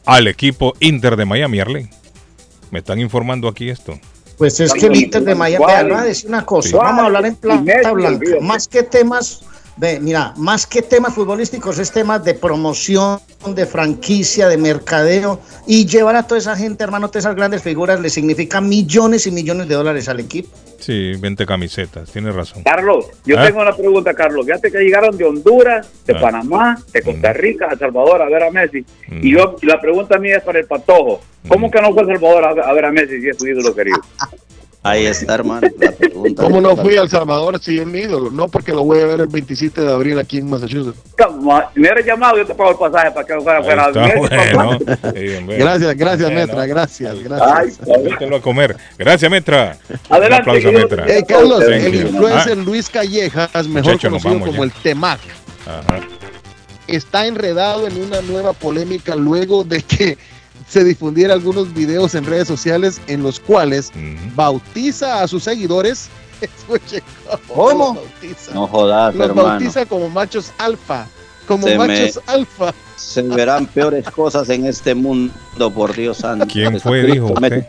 al 0.05 0.27
equipo 0.27 0.73
Inter 0.79 1.15
de 1.15 1.25
Miami, 1.25 1.59
Arley. 1.59 1.89
Me 2.69 2.79
están 2.79 2.99
informando 2.99 3.47
aquí 3.47 3.69
esto. 3.69 3.99
Pues 4.37 4.59
es 4.59 4.73
que 4.73 4.87
el 4.87 4.95
Inter 4.95 5.23
de 5.23 5.35
Miami, 5.35 5.65
vean, 5.65 5.89
voy 5.89 5.97
a 5.97 6.03
decir 6.03 6.29
una 6.29 6.45
cosa, 6.45 6.77
vamos 6.77 7.03
a 7.03 7.05
hablar 7.05 7.25
en 7.25 7.35
plata 7.35 7.91
blanca, 7.91 8.25
más 8.41 8.67
que 8.67 8.83
temas 8.83 9.43
de, 9.77 9.99
mira, 9.99 10.33
más 10.37 10.67
que 10.67 10.81
temas 10.81 11.13
futbolísticos, 11.15 11.79
es 11.79 11.91
temas 11.91 12.23
de 12.23 12.33
promoción, 12.35 13.19
de 13.47 13.65
franquicia, 13.65 14.47
de 14.47 14.57
mercadeo, 14.57 15.39
y 15.65 15.85
llevar 15.85 16.15
a 16.15 16.23
toda 16.27 16.39
esa 16.39 16.55
gente, 16.55 16.83
hermano, 16.83 17.07
todas 17.09 17.25
esas 17.25 17.35
grandes 17.35 17.63
figuras, 17.63 17.99
le 17.99 18.09
significa 18.09 18.61
millones 18.61 19.25
y 19.27 19.31
millones 19.31 19.67
de 19.67 19.75
dólares 19.75 20.07
al 20.09 20.19
equipo. 20.19 20.49
Sí, 20.79 21.13
20 21.17 21.45
camisetas, 21.45 22.11
tienes 22.11 22.35
razón. 22.35 22.61
Carlos, 22.63 23.05
yo 23.25 23.39
¿Ah? 23.39 23.45
tengo 23.47 23.61
una 23.61 23.75
pregunta, 23.75 24.13
Carlos. 24.13 24.45
Fíjate 24.45 24.69
que 24.69 24.79
llegaron 24.79 25.17
de 25.17 25.23
Honduras, 25.23 25.87
de 26.05 26.13
Ah. 26.13 26.19
Panamá, 26.19 26.77
de 26.91 27.01
Costa 27.01 27.31
Rica, 27.33 27.67
a 27.71 27.77
Salvador 27.77 28.21
a 28.21 28.25
ver 28.25 28.43
a 28.43 28.51
Messi. 28.51 28.85
Y 29.21 29.31
yo, 29.31 29.55
la 29.61 29.79
pregunta 29.79 30.19
mía 30.19 30.37
es 30.37 30.43
para 30.43 30.59
el 30.59 30.65
Patojo. 30.65 31.21
¿Cómo 31.47 31.71
que 31.71 31.81
no 31.81 31.93
fue 31.93 32.03
a 32.03 32.05
Salvador 32.05 32.43
a, 32.45 32.69
a 32.69 32.73
ver 32.73 32.85
a 32.85 32.91
Messi 32.91 33.21
si 33.21 33.29
es 33.29 33.37
su 33.37 33.47
ídolo 33.47 33.73
querido? 33.73 33.99
Ahí 34.85 35.05
está, 35.05 35.35
hermano, 35.35 35.67
la 35.79 35.91
pregunta. 35.93 36.43
¿Cómo 36.43 36.59
no 36.59 36.75
fui 36.75 36.97
a 36.97 37.01
El 37.03 37.09
Salvador 37.09 37.57
si 37.63 37.79
es 37.79 37.85
mi 37.87 37.99
ídolo? 37.99 38.29
No 38.31 38.49
porque 38.49 38.73
lo 38.73 38.83
voy 38.83 38.99
a 38.99 39.05
ver 39.05 39.21
el 39.21 39.27
27 39.27 39.79
de 39.79 39.91
abril 39.93 40.19
aquí 40.19 40.39
en 40.39 40.49
Massachusetts. 40.49 40.99
Me 41.73 41.81
hubieras 41.81 42.05
llamado, 42.05 42.37
yo 42.37 42.45
te 42.45 42.53
pago 42.53 42.71
el 42.71 42.77
pasaje 42.77 43.11
para 43.11 43.25
que 43.25 43.39
fuera 43.41 43.63
fuera 43.63 43.89
bueno. 43.91 44.77
Sí. 45.13 45.55
Gracias, 45.57 45.95
gracias, 45.95 46.29
Bueno. 46.31 46.39
Metra, 46.47 46.65
gracias, 46.65 47.23
gracias. 47.23 47.79
Invítelo 47.87 48.35
a 48.35 48.41
comer. 48.41 48.75
Gracias, 48.97 49.31
Metra. 49.31 49.77
Adelante, 50.09 50.49
Un 50.49 50.57
aplauso 50.57 50.71
Metra. 50.77 51.05
Eh, 51.07 51.23
Carlos, 51.27 51.59
Thank 51.65 51.83
el 51.85 51.93
you. 51.93 52.07
influencer 52.07 52.57
Ah, 52.57 52.61
Luis 52.63 52.89
Callejas, 52.89 53.67
mejor 53.67 53.93
Muchachos, 53.93 54.11
nos 54.11 54.21
conocido 54.23 54.45
como 54.45 54.57
ya. 54.57 54.63
el 54.63 54.71
Temac, 54.83 55.19
Ajá. 55.65 55.99
está 56.87 57.25
enredado 57.25 57.87
en 57.87 58.01
una 58.01 58.21
nueva 58.21 58.51
polémica 58.53 59.15
luego 59.15 59.63
de 59.63 59.81
que 59.81 60.17
se 60.67 60.83
difundiera 60.83 61.33
algunos 61.33 61.73
videos 61.73 62.15
en 62.15 62.25
redes 62.25 62.47
sociales 62.47 63.01
en 63.07 63.23
los 63.23 63.39
cuales 63.39 63.91
bautiza 64.35 65.21
a 65.21 65.27
sus 65.27 65.43
seguidores. 65.43 66.09
Escuche 66.41 67.01
¿Cómo? 67.47 67.93
los 67.93 67.95
bautiza. 67.95 68.53
No 68.53 68.67
jodas, 68.67 69.15
Los 69.15 69.29
hermano. 69.29 69.47
bautiza 69.49 69.85
como 69.85 70.09
machos 70.09 70.51
alfa. 70.57 71.07
Como 71.47 71.67
Se 71.67 71.77
me- 71.77 71.87
machos 71.87 72.19
alfa. 72.27 72.73
Se 72.97 73.21
verán 73.21 73.65
peores 73.65 74.05
cosas 74.09 74.49
en 74.49 74.65
este 74.65 74.95
mundo, 74.95 75.33
por 75.73 75.95
Dios 75.95 76.17
santo. 76.17 76.45
¿Quién 76.47 76.79
fue, 76.79 77.03
dijo 77.03 77.27
usted? 77.33 77.65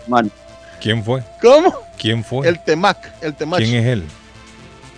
¿Quién 0.81 1.03
fue? 1.05 1.23
¿Cómo? 1.43 1.75
¿Quién 1.99 2.23
fue? 2.23 2.47
El 2.49 2.63
Temac, 2.63 3.13
el 3.23 3.35
Temac. 3.35 3.61
¿Quién 3.61 3.75
es 3.75 3.87
él? 3.87 4.05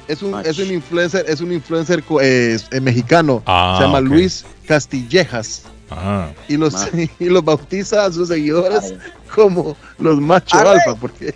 Es 0.09 0.23
un, 0.23 0.39
es 0.45 0.59
un 0.59 0.73
influencer, 0.73 1.25
es 1.29 1.41
un 1.41 1.53
influencer 1.53 2.03
eh, 2.21 2.59
eh, 2.71 2.81
mexicano. 2.81 3.43
Ah, 3.47 3.77
se 3.79 3.85
llama. 3.87 4.01
Luis 4.01 4.45
Castillejas. 4.67 5.63
Ajá. 5.91 6.33
Y 6.49 6.57
los, 6.57 6.75
y 7.19 7.25
los 7.27 7.45
bautiza 7.45 8.05
a 8.05 8.13
sus 8.13 8.29
seguidores 8.29 8.95
como 9.35 9.77
los 9.99 10.21
machos 10.21 10.61
alfa, 10.61 10.95
porque 10.95 11.35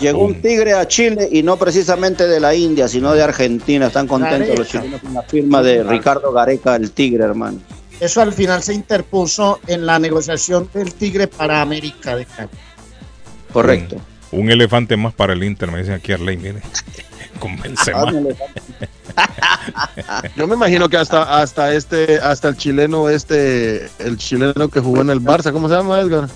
Llegó 0.00 0.26
un 0.26 0.40
tigre 0.40 0.74
a 0.74 0.86
Chile 0.86 1.28
y 1.30 1.42
no 1.42 1.56
precisamente 1.56 2.28
de 2.28 2.38
la 2.38 2.54
India, 2.54 2.86
sino 2.86 3.12
de 3.14 3.22
Argentina. 3.22 3.88
Están 3.88 4.06
contentos 4.06 4.56
los 4.56 4.68
chilenos 4.68 5.00
con 5.00 5.14
la 5.14 5.22
firma 5.22 5.62
de 5.62 5.82
Ricardo 5.82 6.32
Gareca, 6.32 6.76
el 6.76 6.92
tigre, 6.92 7.24
hermano. 7.24 7.58
Eso 7.98 8.20
al 8.20 8.32
final 8.32 8.62
se 8.62 8.74
interpuso 8.74 9.58
en 9.66 9.84
la 9.84 9.98
negociación 9.98 10.70
del 10.72 10.94
Tigre 10.94 11.26
para 11.26 11.60
América 11.60 12.14
de 12.14 12.26
Cali. 12.26 12.48
Correcto. 13.52 13.96
Un 14.30 14.50
elefante 14.50 14.96
más 14.96 15.14
para 15.14 15.32
el 15.32 15.42
Inter, 15.42 15.72
me 15.72 15.78
dicen 15.78 15.94
aquí 15.94 16.12
Arley, 16.12 16.36
mire. 16.36 16.62
Con 17.38 17.56
Benzema. 17.60 18.12
yo 20.36 20.46
me 20.46 20.54
imagino 20.54 20.88
que 20.88 20.96
hasta 20.96 21.40
hasta 21.40 21.72
este 21.74 22.18
hasta 22.18 22.48
el 22.48 22.56
chileno 22.56 23.08
este 23.08 23.88
el 23.98 24.16
chileno 24.16 24.68
que 24.68 24.80
jugó 24.80 25.00
en 25.02 25.10
el 25.10 25.20
Barça, 25.20 25.52
¿cómo 25.52 25.68
se 25.68 25.74
llama 25.74 26.00
Edgar? 26.00 26.28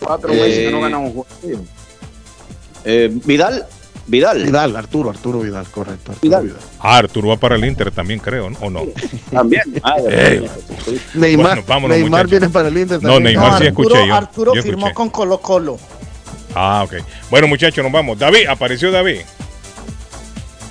Cuatro 0.00 0.32
Eh, 0.32 0.36
meses 0.40 0.58
que 0.66 0.70
no 0.70 0.80
ganan 0.80 1.00
un 1.00 1.12
juego. 1.12 1.64
Eh, 2.84 3.10
Vidal, 3.24 3.66
Vidal. 4.06 4.44
Vidal, 4.44 4.76
Arturo, 4.76 5.10
Arturo 5.10 5.40
Vidal, 5.40 5.66
correcto. 5.66 6.12
Arturo 6.12 6.28
Vidal. 6.28 6.44
Vidal. 6.44 6.60
Ah, 6.80 6.98
Arturo 6.98 7.28
va 7.28 7.36
para 7.36 7.56
el 7.56 7.64
Inter 7.64 7.90
también, 7.90 8.20
creo, 8.20 8.48
¿no? 8.50 8.58
¿o 8.60 8.70
no? 8.70 8.82
También. 9.30 9.62
Ey. 10.08 10.48
Neymar, 11.14 11.46
Bueno, 11.56 11.64
vámonos, 11.66 11.96
Neymar 11.98 12.26
viene 12.28 12.48
para 12.48 12.68
el 12.68 12.78
Inter 12.78 13.02
No. 13.02 13.18
Neymar 13.20 13.58
sí 13.58 13.66
Arturo, 13.66 13.88
escuché 13.88 14.06
yo. 14.08 14.14
Arturo 14.14 14.54
Yo 14.54 14.62
firmó 14.62 14.86
escuché. 14.88 14.94
con 14.94 15.10
Colo 15.10 15.38
Colo. 15.40 15.78
Ah, 16.54 16.82
ok. 16.86 16.94
Bueno, 17.30 17.46
muchachos, 17.48 17.82
nos 17.84 17.92
vamos. 17.92 18.18
David, 18.18 18.46
apareció 18.48 18.90
David. 18.90 19.20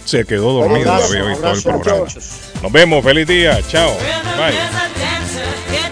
Se 0.08 0.24
quedó 0.24 0.54
dormido 0.54 0.90
abrazo, 0.90 1.14
la 1.14 1.20
veo 1.20 1.32
y 1.32 1.36
todo 1.36 1.52
el 1.52 1.64
programa. 1.64 2.06
Nos 2.64 2.72
vemos, 2.72 3.04
feliz 3.04 3.28
día, 3.28 3.62
chao. 3.68 3.92
Bye. 4.38 5.87